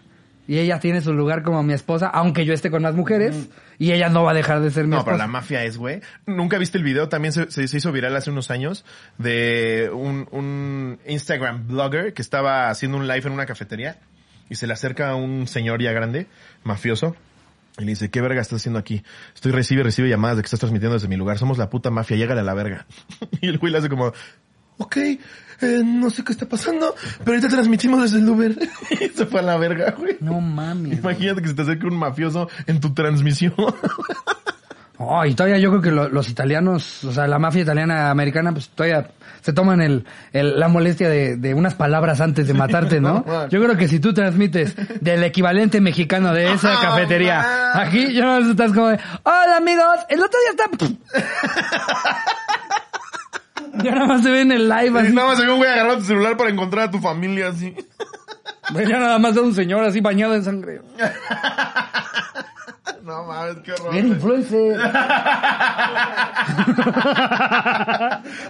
Y 0.47 0.59
ella 0.59 0.79
tiene 0.79 1.01
su 1.01 1.15
lugar 1.15 1.43
como 1.43 1.63
mi 1.63 1.73
esposa, 1.73 2.09
aunque 2.09 2.45
yo 2.45 2.53
esté 2.53 2.71
con 2.71 2.83
más 2.83 2.95
mujeres, 2.95 3.49
y 3.79 3.93
ella 3.93 4.11
no 4.11 4.25
va 4.25 4.33
a 4.33 4.35
dejar 4.35 4.61
de 4.61 4.71
ser 4.71 4.85
mi 4.85 4.91
No, 4.91 4.97
esposa. 4.99 5.13
pero 5.17 5.19
la 5.19 5.27
mafia 5.27 5.65
es, 5.65 5.79
güey. 5.79 6.01
¿Nunca 6.27 6.59
viste 6.59 6.77
el 6.77 6.85
video? 6.85 7.09
También 7.09 7.33
se, 7.33 7.51
se- 7.51 7.67
se 7.67 7.77
hizo 7.79 7.93
viral 7.93 8.15
hace 8.15 8.31
unos 8.31 8.51
años 8.51 8.85
de 9.17 9.91
un, 9.95 10.29
un 10.33 10.99
Instagram 11.07 11.67
blogger 11.69 12.13
que 12.13 12.21
estaba 12.21 12.69
haciendo 12.69 12.99
un 12.99 13.07
live 13.09 13.23
en 13.27 13.33
una 13.33 13.47
cafetería 13.47 13.97
y 14.51 14.55
se 14.57 14.67
le 14.67 14.73
acerca 14.73 15.11
a 15.11 15.17
un 15.17 15.47
señor 15.47 15.83
ya 15.83 15.93
grande, 15.93 16.27
mafioso, 16.63 17.17
y 17.79 17.85
le 17.85 17.91
dice, 17.91 18.11
¿qué 18.11 18.21
verga 18.21 18.41
estás 18.41 18.61
haciendo 18.61 18.79
aquí? 18.79 19.03
Estoy 19.35 19.53
recibe, 19.53 19.83
recibe 19.83 20.09
llamadas 20.09 20.37
de 20.37 20.43
que 20.43 20.47
estás 20.47 20.61
transmitiendo 20.61 20.95
desde 20.95 21.09
mi 21.09 21.17
lugar. 21.17 21.39
Somos 21.39 21.59
la 21.59 21.71
puta 21.71 21.91
mafia, 21.91 22.17
llégale 22.17 22.41
a 22.41 22.45
la 22.45 22.55
verga. 22.55 22.87
y 23.41 23.49
el 23.49 23.59
güey 23.59 23.73
le 23.73 23.79
hace 23.79 23.89
como, 23.89 24.13
ok, 24.79 24.97
eh, 24.97 25.19
no 25.85 26.09
sé 26.11 26.23
qué 26.23 26.33
está 26.33 26.49
pasando, 26.49 26.95
pero 27.19 27.33
ahorita 27.33 27.49
transmitimos 27.49 28.03
desde 28.03 28.19
el 28.19 28.29
Uber. 28.29 28.57
y 28.91 29.09
se 29.09 29.27
fue 29.27 29.41
a 29.41 29.43
la 29.43 29.57
verga, 29.57 29.91
güey. 29.99 30.19
No 30.21 30.41
mames. 30.41 31.01
güey. 31.01 31.15
Imagínate 31.15 31.43
que 31.43 31.49
se 31.49 31.55
te 31.55 31.63
acerque 31.63 31.87
un 31.87 31.97
mafioso 31.97 32.49
en 32.67 32.81
tu 32.81 32.95
transmisión. 32.95 33.55
Oh, 35.07 35.25
y 35.25 35.35
todavía 35.35 35.59
yo 35.59 35.71
creo 35.71 35.83
que 35.83 35.91
lo- 35.91 36.09
los 36.09 36.29
italianos, 36.29 37.05
o 37.05 37.13
sea, 37.13 37.27
la 37.27 37.39
mafia 37.39 37.63
italiana 37.63 38.11
americana, 38.11 38.53
pues 38.53 38.69
todavía 38.69 39.09
se 39.43 39.53
toman 39.53 39.81
el, 39.83 40.05
el- 40.33 40.59
la 40.59 40.69
molestia 40.69 41.09
de, 41.09 41.37
de 41.37 41.55
unas 41.55 41.75
palabras 41.75 42.21
antes 42.21 42.47
de 42.47 42.55
matarte, 42.55 43.01
¿no? 43.01 43.25
Yo 43.51 43.63
creo 43.63 43.77
que 43.77 43.89
si 43.89 44.01
tú 44.01 44.13
transmites 44.15 44.75
del 45.01 45.23
equivalente 45.25 45.81
mexicano 45.81 46.33
de 46.33 46.53
esa 46.53 46.75
Ah, 46.79 46.81
cafetería, 46.83 47.39
man. 47.75 47.87
aquí 47.87 48.13
yo 48.15 48.25
no 48.25 48.51
estás 48.51 48.73
como 48.73 48.89
de, 48.89 48.99
hola 49.23 49.57
amigos, 49.59 49.99
el 50.09 50.21
otro 50.23 50.39
día 50.41 50.65
está... 50.65 52.15
Ya 53.83 53.91
nada 53.93 54.07
más 54.07 54.23
se 54.23 54.31
ve 54.31 54.43
en 54.43 54.53
el 54.53 54.69
live 54.69 54.93
Y 55.03 55.05
así. 55.07 55.13
nada 55.15 55.29
más 55.29 55.39
se 55.39 55.45
ve 55.47 55.51
un 55.53 55.59
güey 55.59 55.69
agarrando 55.71 55.99
tu 55.99 56.05
celular 56.05 56.37
para 56.37 56.49
encontrar 56.51 56.89
a 56.89 56.91
tu 56.93 57.01
familia 57.01 57.49
así. 57.49 57.75
Ya 58.73 58.99
nada 58.99 59.19
más 59.19 59.35
de 59.35 59.41
un 59.41 59.53
señor 59.53 59.83
así 59.85 60.01
bañado 60.01 60.35
en 60.37 60.45
sangre. 60.45 60.81
No 63.05 63.25
mames, 63.27 63.59
qué 63.63 63.73
horror. 63.73 63.95
Era 63.95 64.07
influencer. 64.07 64.81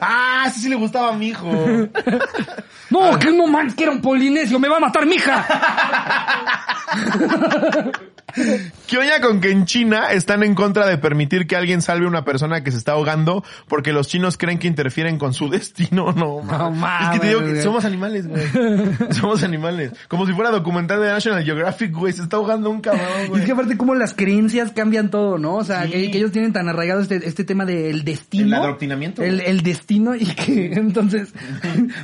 ah, 0.01 0.45
ese 0.47 0.61
sí 0.61 0.69
le 0.69 0.77
gustaba 0.77 1.09
a 1.09 1.13
mi 1.13 1.31
hijo. 1.31 1.51
No, 2.89 3.19
que 3.19 3.33
no 3.33 3.49
man, 3.49 3.73
que 3.73 3.83
era 3.83 3.91
un 3.91 4.01
polinesio, 4.01 4.61
me 4.61 4.69
va 4.69 4.77
a 4.77 4.81
matar 4.81 5.07
mi 5.07 5.17
hija. 5.17 5.45
¿Qué 8.95 8.99
oña 9.01 9.21
con 9.21 9.41
que 9.41 9.51
en 9.51 9.65
China 9.65 10.13
están 10.13 10.45
en 10.45 10.55
contra 10.55 10.87
de 10.87 10.99
permitir 10.99 11.49
que 11.49 11.57
alguien 11.57 11.83
salve 11.83 12.05
a 12.05 12.09
una 12.09 12.25
persona 12.25 12.63
que 12.63 12.71
se 12.71 12.79
está 12.79 12.93
ahogando 12.93 13.43
porque 13.67 13.93
los 13.93 14.07
chinos 14.07 14.39
creen 14.39 14.61
que 14.61 14.69
interfieren 14.69 15.19
con 15.19 15.35
su 15.35 15.49
destino? 15.51 16.13
No, 16.13 16.41
mames. 16.43 17.09
Es 17.09 17.11
que 17.15 17.19
te 17.19 17.27
digo 17.27 17.41
que 17.41 17.61
somos 17.61 17.85
animales, 17.85 18.29
güey. 18.29 18.45
somos 19.11 19.43
animales. 19.43 19.91
Como 20.07 20.27
si 20.29 20.33
fuera 20.33 20.53
documental 20.53 21.01
de 21.01 21.09
National 21.09 21.43
Geographic, 21.43 21.93
güey. 21.93 22.13
Se 22.13 22.23
está 22.23 22.37
ahogando 22.37 22.71
un 22.71 22.81
cabrón, 22.81 23.03
Y 23.25 23.29
güey. 23.31 23.41
es 23.41 23.47
que 23.47 23.53
aparte 23.53 23.77
como 23.77 23.97
las 23.97 24.15
creencias 24.15 24.71
cambian 24.71 25.11
todo, 25.11 25.39
¿no? 25.39 25.57
O 25.57 25.65
sea, 25.65 25.87
Sí. 25.87 25.91
que, 25.91 26.11
que 26.13 26.19
ellos 26.19 26.31
tienen 26.31 26.53
tan 26.53 26.69
arraigado 26.69 27.01
este, 27.01 27.17
este 27.27 27.43
tema 27.43 27.65
del 27.65 28.05
destino. 28.05 28.45
El 28.47 28.55
adoctrinamiento. 28.55 29.25
El, 29.25 29.41
el 29.41 29.63
destino 29.63 30.15
y 30.15 30.25
que 30.25 30.67
entonces 30.75 31.35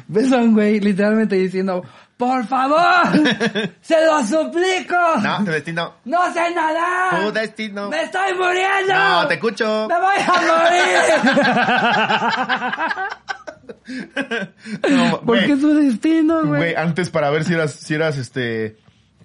ves 0.08 0.32
a 0.32 0.38
un 0.38 0.54
güey 0.54 0.80
literalmente 0.80 1.36
diciendo, 1.36 1.84
por 2.20 2.46
favor, 2.46 3.06
se 3.80 4.04
lo 4.04 4.22
suplico. 4.26 4.94
No, 5.22 5.38
tu 5.38 5.50
destino. 5.52 5.94
No 6.04 6.30
sé 6.34 6.54
nadar. 6.54 7.18
Tu 7.18 7.32
destino. 7.32 7.88
Me 7.88 8.02
estoy 8.02 8.34
muriendo. 8.34 8.94
No, 8.94 9.26
te 9.26 9.34
escucho. 9.34 9.88
Me 9.88 9.94
voy 9.98 10.16
a 10.26 10.32
morir. 10.52 10.90
No, 14.90 15.20
Porque 15.22 15.52
es 15.52 15.60
su 15.60 15.74
destino, 15.74 16.44
güey. 16.44 16.60
Güey, 16.60 16.74
antes 16.76 17.08
para 17.10 17.30
ver 17.30 17.44
si 17.44 17.54
eras, 17.54 17.72
si 17.72 17.94
eras 17.94 18.18
este 18.18 18.76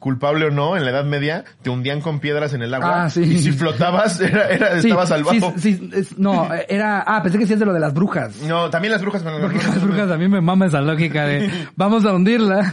culpable 0.06 0.46
o 0.46 0.52
no, 0.52 0.78
en 0.78 0.86
la 0.86 0.92
Edad 0.92 1.04
Media, 1.04 1.46
te 1.64 1.72
hundían 1.72 2.00
con 2.00 2.20
piedras 2.20 2.54
en 2.54 2.62
el 2.62 2.72
agua. 2.76 3.06
Ah, 3.06 3.10
sí. 3.10 3.22
Y 3.24 3.40
si 3.42 3.52
flotabas, 3.54 4.22
era, 4.22 4.50
era, 4.50 4.80
Sí, 4.80 4.90
estabas 4.90 5.10
salvado. 5.10 5.54
sí, 5.58 5.74
sí, 5.78 5.90
es- 5.96 6.16
no, 6.20 6.48
era, 6.70 7.04
ah, 7.08 7.24
pensé 7.24 7.40
que 7.40 7.48
sí 7.48 7.54
es 7.54 7.60
de 7.60 7.66
lo 7.66 7.74
de 7.74 7.80
las 7.80 7.92
brujas. 7.96 8.36
No, 8.44 8.70
también 8.70 8.92
las 8.92 9.02
brujas. 9.02 9.24
pero 9.24 9.40
Porque 9.42 9.58
las 9.58 9.82
brujas 9.82 10.12
a 10.12 10.18
mí 10.18 10.28
me 10.28 10.42
mama 10.42 10.68
esa 10.68 10.80
lógica 10.80 11.26
de 11.26 11.50
vamos 11.76 12.06
a 12.06 12.14
hundirla 12.14 12.72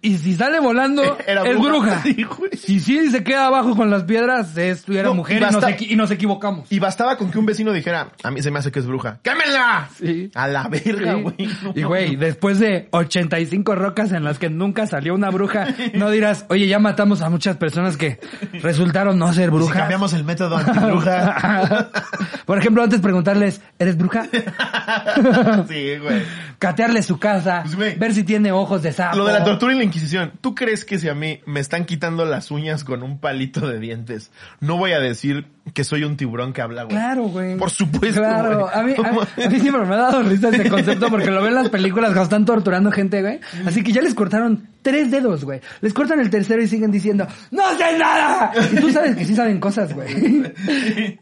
y 0.00 0.18
si 0.18 0.34
sale 0.36 0.60
volando 0.60 1.02
Era 1.26 1.42
es 1.48 1.58
bruja. 1.58 2.00
bruja. 2.04 2.36
Si 2.56 2.78
sí 2.78 3.10
se 3.10 3.24
queda 3.24 3.48
abajo 3.48 3.74
con 3.74 3.90
las 3.90 4.04
piedras 4.04 4.56
es 4.56 4.88
era 4.88 5.02
No, 5.08 5.14
mujer 5.14 5.38
y 5.38 5.40
y, 5.40 5.42
nos 5.42 5.54
basta- 5.60 5.76
y 5.84 5.96
nos 5.96 6.10
equivocamos. 6.12 6.70
Y 6.70 6.78
bastaba 6.78 7.16
con 7.16 7.32
que 7.32 7.38
un 7.40 7.46
vecino 7.46 7.72
dijera, 7.72 8.12
a 8.22 8.30
mí 8.30 8.40
se 8.40 8.52
me 8.52 8.60
hace 8.60 8.70
que 8.70 8.78
es 8.78 8.86
bruja. 8.86 9.18
¡Quémenla! 9.22 9.88
Sí. 9.98 10.30
A 10.34 10.46
la 10.46 10.68
verga, 10.68 11.14
güey. 11.14 11.34
No 11.64 11.72
y 11.74 11.82
güey, 11.82 12.14
después 12.14 12.60
de 12.60 12.86
85 12.92 13.74
rocas 13.74 14.12
en 14.12 14.22
las 14.22 14.38
que 14.38 14.48
nunca 14.48 14.86
salió 14.86 15.12
una 15.14 15.30
bruja, 15.30 15.66
no 15.94 16.10
dirás, 16.10 16.35
oye, 16.48 16.66
ya 16.66 16.78
matamos 16.78 17.22
a 17.22 17.30
muchas 17.30 17.56
personas 17.56 17.96
que 17.96 18.18
resultaron 18.62 19.18
no 19.18 19.32
ser 19.32 19.50
Si 19.50 19.56
brujas. 19.56 19.76
cambiamos 19.76 20.12
el 20.12 20.24
método 20.24 20.56
antibruja. 20.56 21.90
Por 22.46 22.58
ejemplo, 22.58 22.82
antes 22.82 23.00
preguntarles, 23.00 23.60
¿eres 23.78 23.96
bruja? 23.96 24.26
sí, 25.68 25.96
güey. 25.98 26.22
Catearle 26.58 27.02
su 27.02 27.18
casa, 27.18 27.60
Pues, 27.62 27.76
güey. 27.76 27.94
ver 27.96 28.14
si 28.14 28.24
tiene 28.24 28.52
ojos 28.52 28.82
de 28.82 28.92
sapo. 28.92 29.16
Lo 29.16 29.26
de 29.26 29.32
la 29.32 29.44
tortura 29.44 29.72
y 29.72 29.76
la 29.78 29.84
inquisición. 29.84 30.32
¿Tú 30.40 30.54
crees 30.54 30.84
que 30.84 30.98
si 30.98 31.08
a 31.08 31.14
mí 31.14 31.40
me 31.46 31.60
están 31.60 31.84
quitando 31.84 32.24
las 32.24 32.50
uñas 32.50 32.84
con 32.84 33.02
un 33.02 33.18
palito 33.18 33.66
de 33.68 33.78
dientes, 33.80 34.30
no 34.60 34.76
voy 34.76 34.92
a 34.92 35.00
decir 35.00 35.46
que 35.74 35.84
soy 35.84 36.04
un 36.04 36.16
tiburón 36.16 36.52
que 36.52 36.62
habla, 36.62 36.84
güey? 36.84 36.96
Claro, 36.96 37.22
güey. 37.24 37.56
Por 37.56 37.70
supuesto, 37.70 38.20
Claro. 38.20 38.60
güey. 38.60 38.74
A 38.74 38.82
mí, 38.82 38.94
a, 39.04 39.12
mí- 39.12 39.44
a 39.44 39.48
mí 39.50 39.60
siempre 39.60 39.84
me 39.84 39.94
ha 39.94 39.98
dado 39.98 40.22
risa 40.22 40.48
ese 40.48 40.68
concepto 40.70 41.08
porque 41.10 41.30
lo 41.30 41.40
ven 41.42 41.48
en 41.50 41.54
las 41.56 41.68
películas 41.68 42.08
cuando 42.10 42.22
están 42.22 42.44
torturando 42.44 42.90
gente, 42.92 43.20
güey. 43.20 43.40
Así 43.66 43.82
que 43.82 43.92
ya 43.92 44.00
les 44.00 44.14
cortaron 44.14 44.68
tres 44.82 45.10
dedos, 45.10 45.44
güey. 45.44 45.60
Les 45.80 45.92
cortan 45.92 46.20
el 46.20 46.30
tercero 46.30 46.62
y 46.62 46.68
siguen 46.68 46.90
diciendo, 46.92 47.26
¡No 47.50 47.62
sé 47.76 47.98
nada! 47.98 48.52
Y 48.72 48.76
tú 48.76 48.90
sabes 48.90 49.16
que 49.16 49.24
sí 49.24 49.34
saben 49.34 49.58
cosas, 49.60 49.92
güey. 49.92 50.06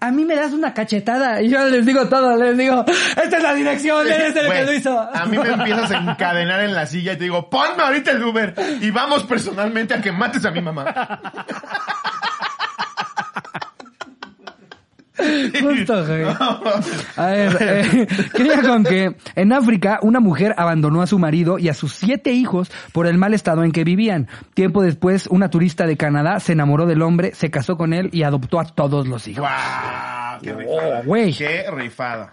A 0.00 0.10
mí 0.10 0.24
me 0.24 0.36
das 0.36 0.52
una 0.52 0.72
cachetada 0.74 1.40
y 1.42 1.48
yo 1.48 1.64
les 1.68 1.84
digo 1.86 2.06
todo, 2.08 2.36
les 2.36 2.56
digo, 2.56 2.84
esta 3.20 3.36
es 3.38 3.42
la 3.42 3.54
dirección, 3.54 4.06
eres 4.06 4.36
el 4.36 4.52
que 4.52 4.64
lo 4.64 4.72
hizo. 4.74 5.00
A 5.00 5.24
mí 5.26 5.38
me 5.38 5.48
empiezas 5.48 5.90
a 5.90 5.96
encadenar 5.98 6.60
en 6.60 6.74
la 6.74 6.86
silla 6.86 7.14
y 7.14 7.16
te 7.16 7.24
digo, 7.24 7.48
ponme 7.48 7.82
ahorita 7.82 8.10
el 8.12 8.22
Uber 8.22 8.54
y 8.80 8.90
vamos 8.90 9.24
personalmente 9.24 9.94
a 9.94 10.00
que 10.02 10.12
mates 10.12 10.44
a 10.44 10.50
mi 10.50 10.60
mamá. 10.60 10.84
Justo, 15.62 16.06
güey. 16.06 16.24
A 16.24 17.26
ver, 17.26 17.56
eh, 17.60 18.06
quería 18.34 18.62
con 18.62 18.82
que 18.84 19.14
en 19.36 19.52
África 19.52 19.98
una 20.02 20.18
mujer 20.20 20.54
abandonó 20.56 21.02
a 21.02 21.06
su 21.06 21.18
marido 21.18 21.58
y 21.58 21.68
a 21.68 21.74
sus 21.74 21.92
siete 21.94 22.32
hijos 22.32 22.70
por 22.92 23.06
el 23.06 23.16
mal 23.16 23.32
estado 23.34 23.62
en 23.64 23.70
que 23.72 23.84
vivían. 23.84 24.26
Tiempo 24.54 24.82
después, 24.82 25.26
una 25.28 25.50
turista 25.50 25.86
de 25.86 25.96
Canadá 25.96 26.40
se 26.40 26.52
enamoró 26.52 26.86
del 26.86 27.02
hombre, 27.02 27.34
se 27.34 27.50
casó 27.50 27.76
con 27.76 27.92
él 27.92 28.10
y 28.12 28.24
adoptó 28.24 28.58
a 28.58 28.64
todos 28.64 29.06
los 29.06 29.28
hijos. 29.28 29.40
¡Guau! 29.42 30.40
¡Qué 30.42 30.52
Oh, 30.52 30.58
rifada! 30.58 31.02
güey. 31.02 31.32
¡Qué 31.32 31.64
rifada! 31.70 32.32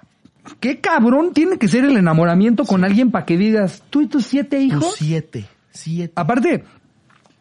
¿Qué 0.60 0.80
cabrón 0.80 1.34
tiene 1.34 1.60
que 1.60 1.68
ser 1.68 1.86
el 1.86 1.96
enamoramiento 1.98 2.66
con 2.66 2.84
alguien 2.84 3.12
para 3.12 3.26
que 3.26 3.38
digas, 3.38 3.84
tú 3.92 4.02
y 4.02 4.08
tus 4.08 4.26
siete 4.26 4.60
hijos? 4.60 4.96
siete. 4.98 5.46
Siete. 5.70 6.14
Aparte, 6.16 6.64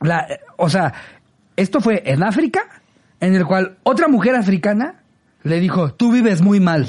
la, 0.03 0.21
eh, 0.29 0.41
o 0.59 0.69
sea, 0.69 0.93
esto 1.57 1.81
fue 1.81 2.03
en 2.05 2.23
África, 2.23 2.61
en 3.21 3.35
el 3.35 3.47
cual 3.47 3.79
otra 3.83 4.07
mujer 4.07 4.37
africana 4.37 5.00
le 5.43 5.59
dijo, 5.59 5.95
tú 5.95 6.13
vives 6.13 6.43
muy 6.43 6.61
mal. 6.61 6.87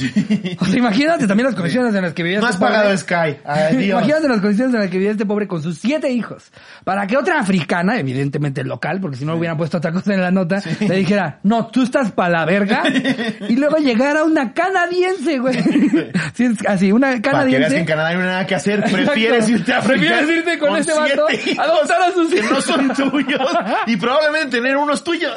O 0.60 0.66
sea, 0.66 0.78
imagínate 0.78 1.26
también 1.28 1.46
las 1.48 1.56
condiciones 1.56 1.96
en 1.96 2.02
las 2.02 2.14
que 2.14 2.22
vivía 2.24 2.40
No 2.42 2.50
este 2.50 2.56
has 2.56 2.62
pagado 2.62 2.84
pobre. 2.84 2.98
Sky. 2.98 3.40
Adiós. 3.46 3.82
Imagínate 4.02 4.28
las 4.28 4.42
condiciones 4.42 4.74
en 4.74 4.80
las 4.82 4.90
que 4.90 4.98
vivía 4.98 5.12
este 5.12 5.26
pobre 5.26 5.48
con 5.48 5.64
sus 5.64 5.78
siete 5.78 6.10
hijos. 6.10 6.52
Para 6.84 7.08
que 7.08 7.16
otra 7.18 7.40
africana, 7.40 7.98
evidentemente 7.98 8.64
local, 8.66 9.00
porque 9.00 9.16
si 9.18 9.24
no 9.26 9.36
hubieran 9.36 9.58
puesto 9.58 9.78
otra 9.78 9.92
cosa 9.94 10.14
en 10.14 10.22
la 10.22 10.32
nota, 10.32 10.62
le 10.82 10.96
dijera, 10.98 11.40
no, 11.44 11.68
tú 11.68 11.84
estás 11.84 12.12
para 12.12 12.30
la 12.30 12.46
verga. 12.46 12.84
y 13.48 13.56
luego 13.56 13.78
llegara 13.78 14.24
una 14.26 14.54
canadiense, 14.54 15.40
güey. 15.40 15.58
Sí, 16.34 16.50
así, 16.68 16.92
una 16.92 17.08
Para 17.08 17.16
que 17.22 17.22
canadiense. 17.30 17.60
veas 17.60 17.74
que 17.74 17.80
en 17.80 17.86
Canadá 17.86 18.14
no 18.14 18.20
hay 18.22 18.26
nada 18.26 18.48
que 18.48 18.56
hacer, 18.56 18.80
Exacto. 18.80 18.98
prefieres 18.98 19.50
irte 19.50 19.74
a 19.74 19.78
África 19.80 19.98
Prefieres 20.00 20.30
irte 20.30 20.60
con 20.60 20.76
ese 20.78 20.94
vato, 20.94 21.26
siete 21.30 21.52
hijos 21.52 21.66
adoptar 21.66 22.02
a 22.02 22.12
sus 22.14 22.30
que 22.32 22.40
hijos. 22.40 22.52
no 22.52 22.62
son 22.62 23.12
tuyos 23.12 23.50
y 23.88 23.98
probablemente 23.98 24.58
tener 24.58 24.78
unos 24.78 25.04
tuyos. 25.04 25.36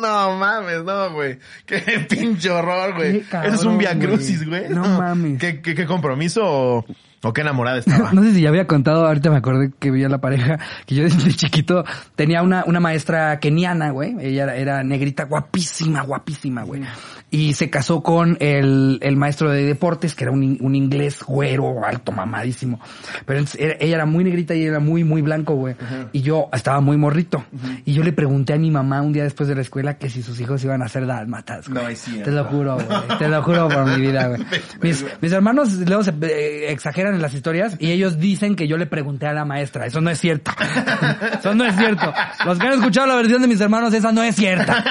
No 0.00 0.36
mames, 0.36 0.84
no, 0.84 1.12
güey. 1.12 1.38
Qué 1.66 2.06
pinche 2.08 2.50
horror, 2.50 2.94
güey. 2.94 3.18
Eso 3.18 3.54
es 3.54 3.64
un 3.64 3.78
viacrucis, 3.78 4.46
güey. 4.46 4.68
No 4.68 4.82
mames. 4.98 5.38
¿Qué, 5.38 5.60
qué, 5.60 5.74
qué 5.74 5.86
compromiso 5.86 6.42
o, 6.44 6.84
o 7.22 7.32
qué 7.32 7.42
enamorada 7.42 7.78
estaba? 7.80 8.12
No 8.12 8.22
sé 8.22 8.34
si 8.34 8.42
ya 8.42 8.48
había 8.48 8.66
contado, 8.66 9.06
ahorita 9.06 9.30
me 9.30 9.36
acordé 9.36 9.70
que 9.78 9.90
vi 9.90 10.04
a 10.04 10.08
la 10.08 10.18
pareja, 10.18 10.58
que 10.86 10.94
yo 10.94 11.04
desde 11.04 11.32
chiquito 11.32 11.84
tenía 12.16 12.42
una, 12.42 12.64
una 12.66 12.80
maestra 12.80 13.38
keniana, 13.40 13.90
güey. 13.90 14.16
Ella 14.20 14.44
era, 14.44 14.56
era 14.56 14.82
negrita, 14.82 15.24
guapísima, 15.24 16.02
guapísima, 16.02 16.62
güey. 16.62 16.82
Y 17.32 17.52
se 17.54 17.70
casó 17.70 18.02
con 18.02 18.36
el, 18.40 18.98
el 19.02 19.16
maestro 19.16 19.50
de 19.50 19.64
deportes, 19.64 20.14
que 20.16 20.24
era 20.24 20.32
un, 20.32 20.58
un 20.60 20.74
inglés 20.74 21.20
güero, 21.24 21.84
alto, 21.84 22.10
mamadísimo. 22.10 22.80
Pero 23.24 23.38
entonces, 23.38 23.60
era- 23.60 23.76
ella 23.78 23.94
era 23.96 24.06
muy 24.06 24.24
negrita 24.24 24.54
y 24.54 24.64
era 24.64 24.80
muy, 24.80 25.04
muy 25.04 25.22
blanco, 25.22 25.54
güey. 25.54 25.76
Y 26.12 26.22
yo 26.22 26.48
estaba 26.52 26.80
muy 26.80 26.96
morrito. 26.96 27.44
Y 27.84 27.92
yo 27.92 28.02
le 28.02 28.12
pregunté 28.12 28.54
a 28.54 28.58
mi 28.58 28.70
mamá 28.70 29.00
un 29.02 29.12
día 29.12 29.22
después 29.22 29.48
de 29.48 29.54
la 29.54 29.60
escuela 29.60 29.96
que 29.96 30.10
si 30.10 30.22
sus 30.22 30.40
hijos 30.40 30.64
iban 30.64 30.82
a 30.82 30.88
ser 30.88 31.06
dálmatas, 31.06 31.68
güey. 31.68 31.82
No, 31.84 31.88
es 31.88 32.00
cierto. 32.00 32.24
Te 32.24 32.30
lo 32.32 32.44
juro, 32.46 32.74
güey. 32.74 33.18
Te 33.18 33.28
lo 33.28 33.42
juro 33.44 33.68
por 33.68 33.86
mi 33.86 34.00
vida, 34.00 34.26
güey. 34.28 34.40
Mis, 34.82 35.04
mis 35.20 35.32
hermanos 35.32 35.72
luego 35.86 36.02
se 36.02 36.12
eh, 36.22 36.72
exageran 36.72 37.14
en 37.14 37.22
las 37.22 37.32
historias 37.34 37.76
y 37.78 37.92
ellos 37.92 38.18
dicen 38.18 38.56
que 38.56 38.66
yo 38.66 38.76
le 38.76 38.86
pregunté 38.86 39.26
a 39.26 39.32
la 39.32 39.44
maestra. 39.44 39.86
Eso 39.86 40.00
no 40.00 40.10
es 40.10 40.18
cierto. 40.18 40.50
Eso 41.38 41.54
no 41.54 41.64
es 41.64 41.76
cierto. 41.76 42.12
Los 42.44 42.58
que 42.58 42.66
han 42.66 42.72
escuchado 42.74 43.06
la 43.06 43.14
versión 43.16 43.42
de 43.42 43.48
mis 43.48 43.60
hermanos, 43.60 43.94
esa 43.94 44.10
no 44.10 44.22
es 44.22 44.34
cierta. 44.34 44.82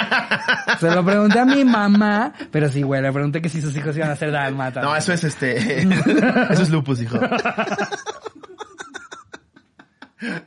Se 0.79 0.89
lo 0.89 1.03
pregunté 1.03 1.39
a 1.39 1.45
mi 1.45 1.65
mamá, 1.65 2.28
pero 2.51 2.69
sí, 2.69 2.81
güey, 2.81 3.01
le 3.01 3.11
pregunté 3.11 3.41
que 3.41 3.49
si 3.49 3.61
sus 3.61 3.75
hijos 3.75 3.95
iban 3.95 4.09
a 4.09 4.15
ser 4.15 4.31
dálmatas. 4.31 4.83
No, 4.83 4.95
eso 4.95 5.13
es 5.13 5.23
este. 5.23 5.81
eso 6.51 6.63
es 6.63 6.69
lupus, 6.69 7.01
hijo. 7.01 7.19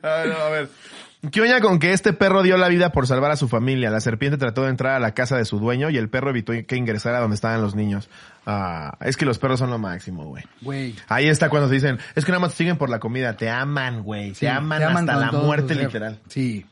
A 0.02 0.16
ver, 0.16 0.32
a 0.32 0.48
ver. 0.50 0.68
¿Qué 1.30 1.40
oña 1.40 1.60
con 1.60 1.78
que 1.78 1.92
este 1.92 2.12
perro 2.12 2.42
dio 2.42 2.56
la 2.56 2.68
vida 2.68 2.90
por 2.90 3.06
salvar 3.06 3.30
a 3.30 3.36
su 3.36 3.48
familia? 3.48 3.90
La 3.90 4.00
serpiente 4.00 4.36
trató 4.38 4.64
de 4.64 4.70
entrar 4.70 4.94
a 4.94 4.98
la 4.98 5.14
casa 5.14 5.36
de 5.36 5.44
su 5.44 5.60
dueño 5.60 5.88
y 5.88 5.96
el 5.96 6.08
perro 6.08 6.30
evitó 6.30 6.52
que 6.66 6.76
ingresara 6.76 7.20
donde 7.20 7.36
estaban 7.36 7.62
los 7.62 7.76
niños. 7.76 8.10
Ah, 8.44 8.98
es 9.00 9.16
que 9.16 9.24
los 9.24 9.38
perros 9.38 9.60
son 9.60 9.70
lo 9.70 9.78
máximo, 9.78 10.24
güey. 10.24 10.42
Güey. 10.62 10.96
Ahí 11.08 11.28
está 11.28 11.48
cuando 11.48 11.68
se 11.68 11.74
dicen, 11.74 12.00
es 12.16 12.24
que 12.24 12.32
nada 12.32 12.40
más 12.40 12.50
te 12.50 12.56
siguen 12.58 12.76
por 12.76 12.90
la 12.90 12.98
comida, 12.98 13.36
te 13.36 13.48
aman, 13.48 14.02
güey. 14.02 14.34
Sí, 14.34 14.40
te 14.40 14.48
aman 14.48 14.80
te 14.80 14.84
aman 14.84 15.08
hasta 15.08 15.20
la 15.20 15.32
muerte 15.32 15.76
literal. 15.76 16.18
Sí. 16.26 16.66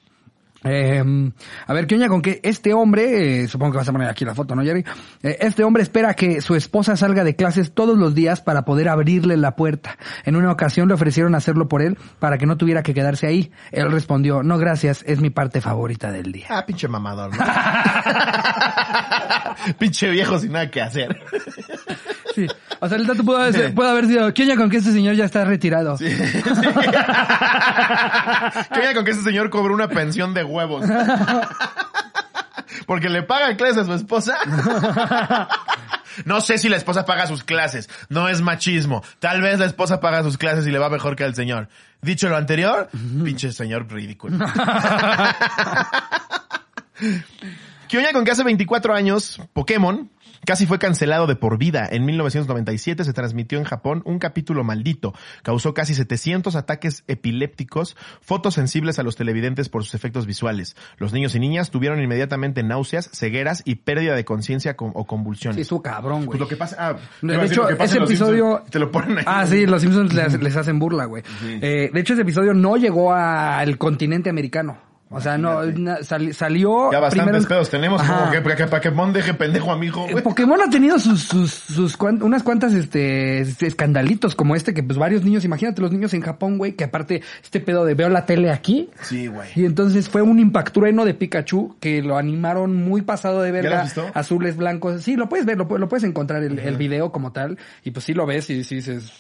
Eh, 0.65 1.33
a 1.67 1.73
ver, 1.73 1.87
¿qué 1.87 1.95
oña 1.95 2.09
con 2.09 2.21
que 2.21 2.41
este 2.43 2.75
hombre, 2.75 3.43
eh, 3.43 3.49
supongo 3.49 3.73
que 3.73 3.79
vas 3.79 3.89
a 3.89 3.93
poner 3.93 4.09
aquí 4.09 4.25
la 4.25 4.35
foto, 4.35 4.55
¿no, 4.55 4.63
Jerry? 4.63 4.85
Eh, 5.23 5.39
este 5.41 5.65
hombre 5.65 5.83
espera 5.83 6.15
que 6.15 6.41
su 6.41 6.55
esposa 6.55 6.97
salga 6.97 7.25
de 7.25 7.37
clases 7.37 7.73
todos 7.73 7.97
los 7.99 8.15
días 8.15 8.41
para 8.41 8.65
poder 8.65 8.89
abrirle 8.89 9.37
la 9.37 9.57
puerta. 9.57 9.97
En 10.25 10.37
una 10.37 10.53
ocasión 10.53 10.89
le 10.89 10.95
ofrecieron 10.95 11.35
hacerlo 11.35 11.69
por 11.69 11.83
él 11.83 11.99
para 12.19 12.39
que 12.39 12.47
no 12.47 12.57
tuviera 12.57 12.83
que 12.83 12.95
quedarse 12.95 13.27
ahí. 13.27 13.51
Él 13.73 13.91
respondió, 13.91 14.43
no 14.43 14.59
gracias, 14.59 15.03
es 15.07 15.21
mi 15.21 15.31
parte 15.31 15.61
favorita 15.61 16.13
del 16.13 16.33
día. 16.33 16.47
Ah, 16.51 16.67
pinche 16.67 16.89
mamador, 16.89 17.31
¿no? 17.37 17.45
pinche 19.79 20.11
viejo 20.11 20.39
sin 20.39 20.53
nada 20.53 20.71
que 20.71 20.81
hacer. 20.81 21.21
Sí. 22.35 22.47
O 22.81 22.89
sea, 22.89 22.97
el 22.97 23.07
dato 23.07 23.23
pudo 23.25 23.37
haber, 23.39 23.75
pudo 23.75 23.89
haber 23.89 24.07
sido, 24.07 24.33
¿qué 24.33 24.45
oña 24.45 24.57
con 24.57 24.71
que 24.71 24.79
este 24.79 24.93
señor 24.93 25.15
ya 25.15 25.27
está 25.27 25.45
retirado? 25.45 25.97
Sí. 25.99 26.11
Sí. 26.11 26.23
¿Qué 28.73 28.81
oña 28.81 28.95
con 28.95 29.05
que 29.05 29.11
este 29.11 29.23
señor 29.23 29.51
cobró 29.51 29.75
una 29.75 29.89
pensión 29.89 30.33
de 30.35 30.45
huevos? 30.45 30.87
Porque 32.87 33.09
le 33.09 33.23
paga 33.23 33.57
clases 33.57 33.79
a 33.79 33.85
su 33.85 33.95
esposa. 33.95 34.37
No 36.25 36.41
sé 36.41 36.59
si 36.59 36.69
la 36.69 36.77
esposa 36.77 37.05
paga 37.05 37.27
sus 37.27 37.45
clases. 37.45 37.89
No 38.09 38.29
es 38.29 38.41
machismo. 38.41 39.03
Tal 39.21 39.41
vez 39.41 39.59
la 39.59 39.67
esposa 39.67 40.01
paga 40.01 40.23
sus 40.23 40.39
clases 40.39 40.67
y 40.67 40.71
le 40.71 40.79
va 40.79 40.91
mejor 40.91 41.17
que 41.17 41.25
al 41.25 41.35
señor. 41.35 41.69
Dicho 42.03 42.29
lo 42.29 42.37
anterior, 42.37 42.89
pinche 43.25 43.53
señor 43.53 43.87
ridículo. 43.91 44.39
¿Qué 47.89 47.99
oña 47.99 48.13
con 48.13 48.25
que 48.25 48.31
hace 48.31 48.45
24 48.45 48.95
años 48.95 49.41
Pokémon 49.53 50.11
casi 50.45 50.67
fue 50.67 50.79
cancelado 50.79 51.27
de 51.27 51.37
por 51.37 51.59
vida? 51.59 51.89
En 51.91 52.05
1997 52.05 53.05
se 53.05 53.13
transmitió 53.13 53.59
en 53.59 53.65
Japón 53.65 54.03
un 54.05 54.19
capítulo 54.19 54.65
maldito. 54.65 55.15
Causó 55.43 55.75
casi 55.75 55.95
700 55.95 56.57
ataques 56.57 57.05
epilépticos, 57.09 57.97
fotosensibles 58.21 58.99
a 58.99 59.03
los 59.03 59.17
televidentes 59.17 59.69
por 59.69 59.85
sus 59.85 59.95
efectos 59.95 60.27
visuales. 60.27 60.77
Los 60.99 61.13
niños 61.13 61.35
y 61.35 61.41
niñas 61.41 61.71
tuvieron 61.71 62.01
inmediatamente 62.03 62.63
náuseas, 62.63 63.11
cegueras 63.13 63.63
y 63.65 63.77
pérdida 63.77 64.15
de 64.15 64.25
conciencia 64.25 64.77
con- 64.77 64.93
o 64.95 65.07
convulsiones. 65.07 65.57
Sí, 65.57 65.63
estuvo 65.63 65.83
cabrón, 65.83 66.27
güey. 66.27 66.39
Pues 66.39 66.41
lo 66.41 66.49
que 66.49 66.57
pasa, 66.57 66.77
ah, 66.79 66.97
De 67.23 67.37
decir 67.37 67.53
hecho, 67.53 67.69
ese 67.69 67.99
episodio... 67.99 68.45
Simpsons, 68.57 68.71
te 68.71 68.79
lo 68.79 68.91
ponen 68.91 69.19
ahí. 69.19 69.25
Ah, 69.27 69.47
sí, 69.47 69.67
los 69.67 69.83
Simpsons 69.83 70.13
les, 70.15 70.41
les 70.41 70.57
hacen 70.57 70.79
burla, 70.79 71.05
güey. 71.07 71.23
Eh, 71.61 71.91
de 71.93 72.01
hecho, 72.01 72.13
ese 72.15 72.23
episodio 72.23 72.55
no 72.55 72.77
llegó 72.77 73.13
al 73.13 73.77
continente 73.79 74.31
americano. 74.31 74.90
O 75.13 75.21
sea, 75.21 75.37
no, 75.37 75.61
sali- 76.03 76.33
salió 76.33 76.93
Ya 76.93 77.01
bastantes 77.01 77.33
primero... 77.33 77.49
pedos 77.49 77.69
tenemos, 77.69 78.01
Ajá. 78.01 78.19
como 78.21 78.31
que, 78.31 78.43
que, 78.43 78.57
que 78.57 78.67
Pokémon 78.69 79.13
deje 79.13 79.35
pendejo 79.35 79.73
a 79.73 79.77
mi 79.77 79.87
hijo, 79.87 80.07
Eh, 80.09 80.13
güey. 80.13 80.23
Pokémon 80.23 80.61
ha 80.63 80.71
tenido 80.71 81.01
sus, 81.01 81.23
sus, 81.25 81.51
sus 81.53 81.97
cuan- 81.99 82.23
unas 82.23 82.45
cuantas, 82.45 82.73
este, 82.75 83.41
escandalitos 83.41 84.37
como 84.37 84.55
este, 84.55 84.73
que 84.73 84.85
pues 84.85 84.99
varios 84.99 85.25
niños, 85.25 85.45
imagínate 85.45 85.83
los 85.83 85.91
niños 85.91 86.15
en 86.15 86.21
Japón, 86.23 86.59
güey, 86.59 86.73
que 86.75 86.85
aparte 86.85 87.23
este 87.43 87.59
pedo 87.59 87.85
de 87.85 87.95
veo 87.95 88.09
la 88.09 88.25
tele 88.25 88.51
aquí. 88.53 88.89
Sí, 89.03 89.27
güey. 89.27 89.49
Y 89.57 89.65
entonces 89.65 90.09
fue 90.09 90.23
un 90.23 90.39
impactrueno 90.39 91.05
de 91.05 91.15
Pikachu 91.15 91.75
que 91.81 92.03
lo 92.03 92.17
animaron 92.17 92.77
muy 92.77 93.03
pasado 93.03 93.43
de 93.43 93.51
verga. 93.51 93.87
Azules, 94.15 94.57
blancos. 94.57 95.03
Sí, 95.03 95.17
lo 95.17 95.29
puedes 95.29 95.45
ver, 95.45 95.59
lo 95.59 95.67
puedes 95.89 96.05
encontrar 96.05 96.43
el, 96.45 96.59
el 96.61 96.77
video 96.77 97.11
como 97.11 97.33
tal. 97.33 97.59
Y 97.83 97.91
pues 97.91 98.05
sí 98.05 98.15
lo 98.15 98.27
ves 98.27 98.49
y 98.51 98.63
sí 98.63 98.77
dices, 98.77 99.11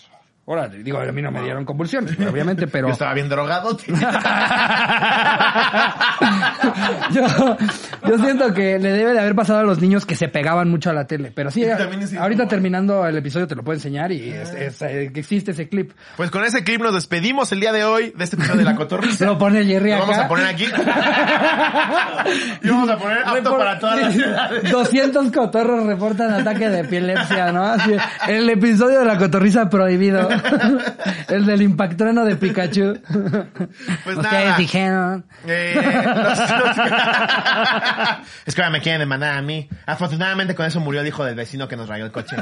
órale, 0.52 0.82
digo, 0.82 0.98
a 0.98 1.04
mí 1.12 1.22
no 1.22 1.30
me 1.30 1.42
dieron 1.42 1.64
convulsiones, 1.64 2.18
obviamente, 2.18 2.66
pero... 2.66 2.88
Yo 2.88 2.92
estaba 2.94 3.14
bien 3.14 3.28
drogado. 3.28 3.76
yo, 7.12 7.56
yo 8.06 8.18
siento 8.18 8.52
que 8.54 8.78
le 8.78 8.92
debe 8.92 9.12
de 9.12 9.20
haber 9.20 9.34
pasado 9.34 9.60
a 9.60 9.62
los 9.62 9.80
niños 9.80 10.06
que 10.06 10.14
se 10.16 10.28
pegaban 10.28 10.68
mucho 10.70 10.90
a 10.90 10.92
la 10.92 11.06
tele. 11.06 11.32
Pero 11.34 11.50
sí, 11.50 11.64
ahorita 12.18 12.46
terminando 12.48 13.06
el 13.06 13.16
episodio 13.16 13.46
te 13.46 13.54
lo 13.54 13.62
puedo 13.62 13.76
enseñar 13.76 14.12
y 14.12 14.30
es- 14.30 14.52
es, 14.52 14.82
eh, 14.82 15.10
existe 15.14 15.52
ese 15.52 15.68
clip. 15.68 15.92
Pues 16.16 16.30
con 16.30 16.44
ese 16.44 16.64
clip 16.64 16.80
nos 16.82 16.94
despedimos 16.94 17.50
el 17.52 17.60
día 17.60 17.72
de 17.72 17.84
hoy 17.84 18.12
de 18.16 18.24
este 18.24 18.36
episodio 18.36 18.58
de 18.58 18.64
La 18.64 18.74
Cotorrisa. 18.76 19.26
Lo 19.26 19.38
pone 19.38 19.64
Jerry 19.64 19.90
Lo 19.90 19.96
acá. 19.96 20.04
vamos 20.06 20.18
a 20.18 20.28
poner 20.28 20.46
aquí. 20.46 20.64
y 22.62 22.68
vamos 22.68 22.90
a 22.90 22.96
poner 22.98 23.18
apto 23.18 23.50
Repor- 23.50 23.58
para 23.58 23.78
todas 23.78 24.00
las 24.02 24.12
ciudades. 24.14 24.70
200 24.70 25.32
cotorros 25.32 25.86
reportan 25.86 26.32
ataque 26.32 26.68
de 26.68 26.80
epilepsia, 26.80 27.52
¿no? 27.52 27.64
Así, 27.64 27.92
el 28.28 28.48
episodio 28.50 29.00
de 29.00 29.04
la 29.04 29.18
cotorriza 29.18 29.68
prohibido. 29.68 30.28
el 31.28 31.46
del 31.46 31.62
impactrueno 31.62 32.24
de 32.24 32.36
Pikachu. 32.36 33.00
Pues 34.04 34.16
Ustedes 34.16 34.44
nada. 34.44 34.56
dijeron. 34.56 35.24
Eh, 35.46 35.74
los- 35.74 36.38
los- 36.50 36.76
es 38.46 38.54
que 38.54 38.62
ahora 38.62 38.70
me 38.70 38.80
quieren 38.80 39.00
demandar 39.00 39.36
a 39.36 39.42
mí. 39.42 39.68
Afortunadamente 39.86 40.54
con 40.54 40.66
eso 40.66 40.80
murió 40.80 41.00
el 41.00 41.06
hijo 41.06 41.24
del 41.24 41.34
vecino 41.34 41.68
que 41.68 41.76
nos 41.76 41.88
rayó 41.88 42.04
el 42.04 42.12
coche. 42.12 42.36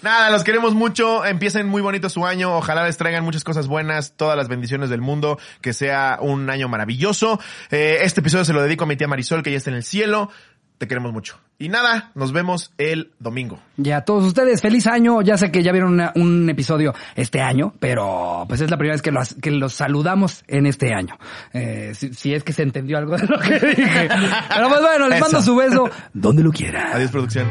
Nada, 0.00 0.30
los 0.30 0.42
queremos 0.44 0.72
mucho. 0.74 1.24
Empiecen 1.26 1.66
muy 1.68 1.82
bonito 1.82 2.08
su 2.08 2.24
año. 2.24 2.56
Ojalá 2.56 2.84
les 2.86 2.96
traigan 2.96 3.24
muchas 3.24 3.44
cosas 3.44 3.66
buenas, 3.66 4.14
todas 4.16 4.36
las 4.36 4.48
bendiciones 4.48 4.88
del 4.88 5.00
mundo. 5.02 5.38
Que 5.60 5.72
sea 5.74 6.18
un 6.20 6.48
año 6.48 6.68
maravilloso. 6.68 7.40
Eh, 7.70 7.98
este 8.02 8.20
episodio 8.20 8.44
se 8.44 8.52
lo 8.54 8.62
dedico 8.62 8.84
a 8.84 8.86
mi 8.86 8.96
tía 8.96 9.08
Marisol, 9.08 9.42
que 9.42 9.50
ya 9.50 9.56
está 9.58 9.70
en 9.70 9.76
el 9.76 9.82
cielo. 9.82 10.30
Te 10.78 10.86
queremos 10.86 11.10
mucho. 11.12 11.38
Y 11.58 11.70
nada, 11.70 12.10
nos 12.14 12.32
vemos 12.32 12.70
el 12.76 13.12
domingo. 13.18 13.58
Y 13.82 13.90
a 13.92 14.02
todos 14.02 14.24
ustedes, 14.26 14.60
feliz 14.60 14.86
año. 14.86 15.22
Ya 15.22 15.38
sé 15.38 15.50
que 15.50 15.62
ya 15.62 15.72
vieron 15.72 15.94
una- 15.94 16.12
un 16.14 16.50
episodio 16.50 16.92
este 17.14 17.40
año, 17.40 17.72
pero 17.80 18.44
pues 18.46 18.60
es 18.60 18.70
la 18.70 18.76
primera 18.76 18.94
vez 18.94 19.00
que 19.00 19.10
los, 19.10 19.34
que 19.40 19.50
los 19.50 19.72
saludamos 19.72 20.44
en 20.48 20.66
este 20.66 20.92
año. 20.92 21.16
Eh, 21.54 21.92
si, 21.94 22.12
si 22.12 22.34
es 22.34 22.44
que 22.44 22.52
se 22.52 22.62
entendió 22.62 22.98
algo 22.98 23.16
de 23.16 23.26
lo 23.26 23.38
que 23.38 23.54
dije. 23.58 24.08
Pero 24.54 24.68
pues 24.68 24.80
bueno, 24.82 25.08
les 25.08 25.16
Eso. 25.18 25.24
mando 25.24 25.42
su 25.42 25.56
beso 25.56 25.90
donde 26.12 26.42
lo 26.42 26.52
quiera. 26.52 26.92
Adiós, 26.94 27.10
producción. 27.10 27.46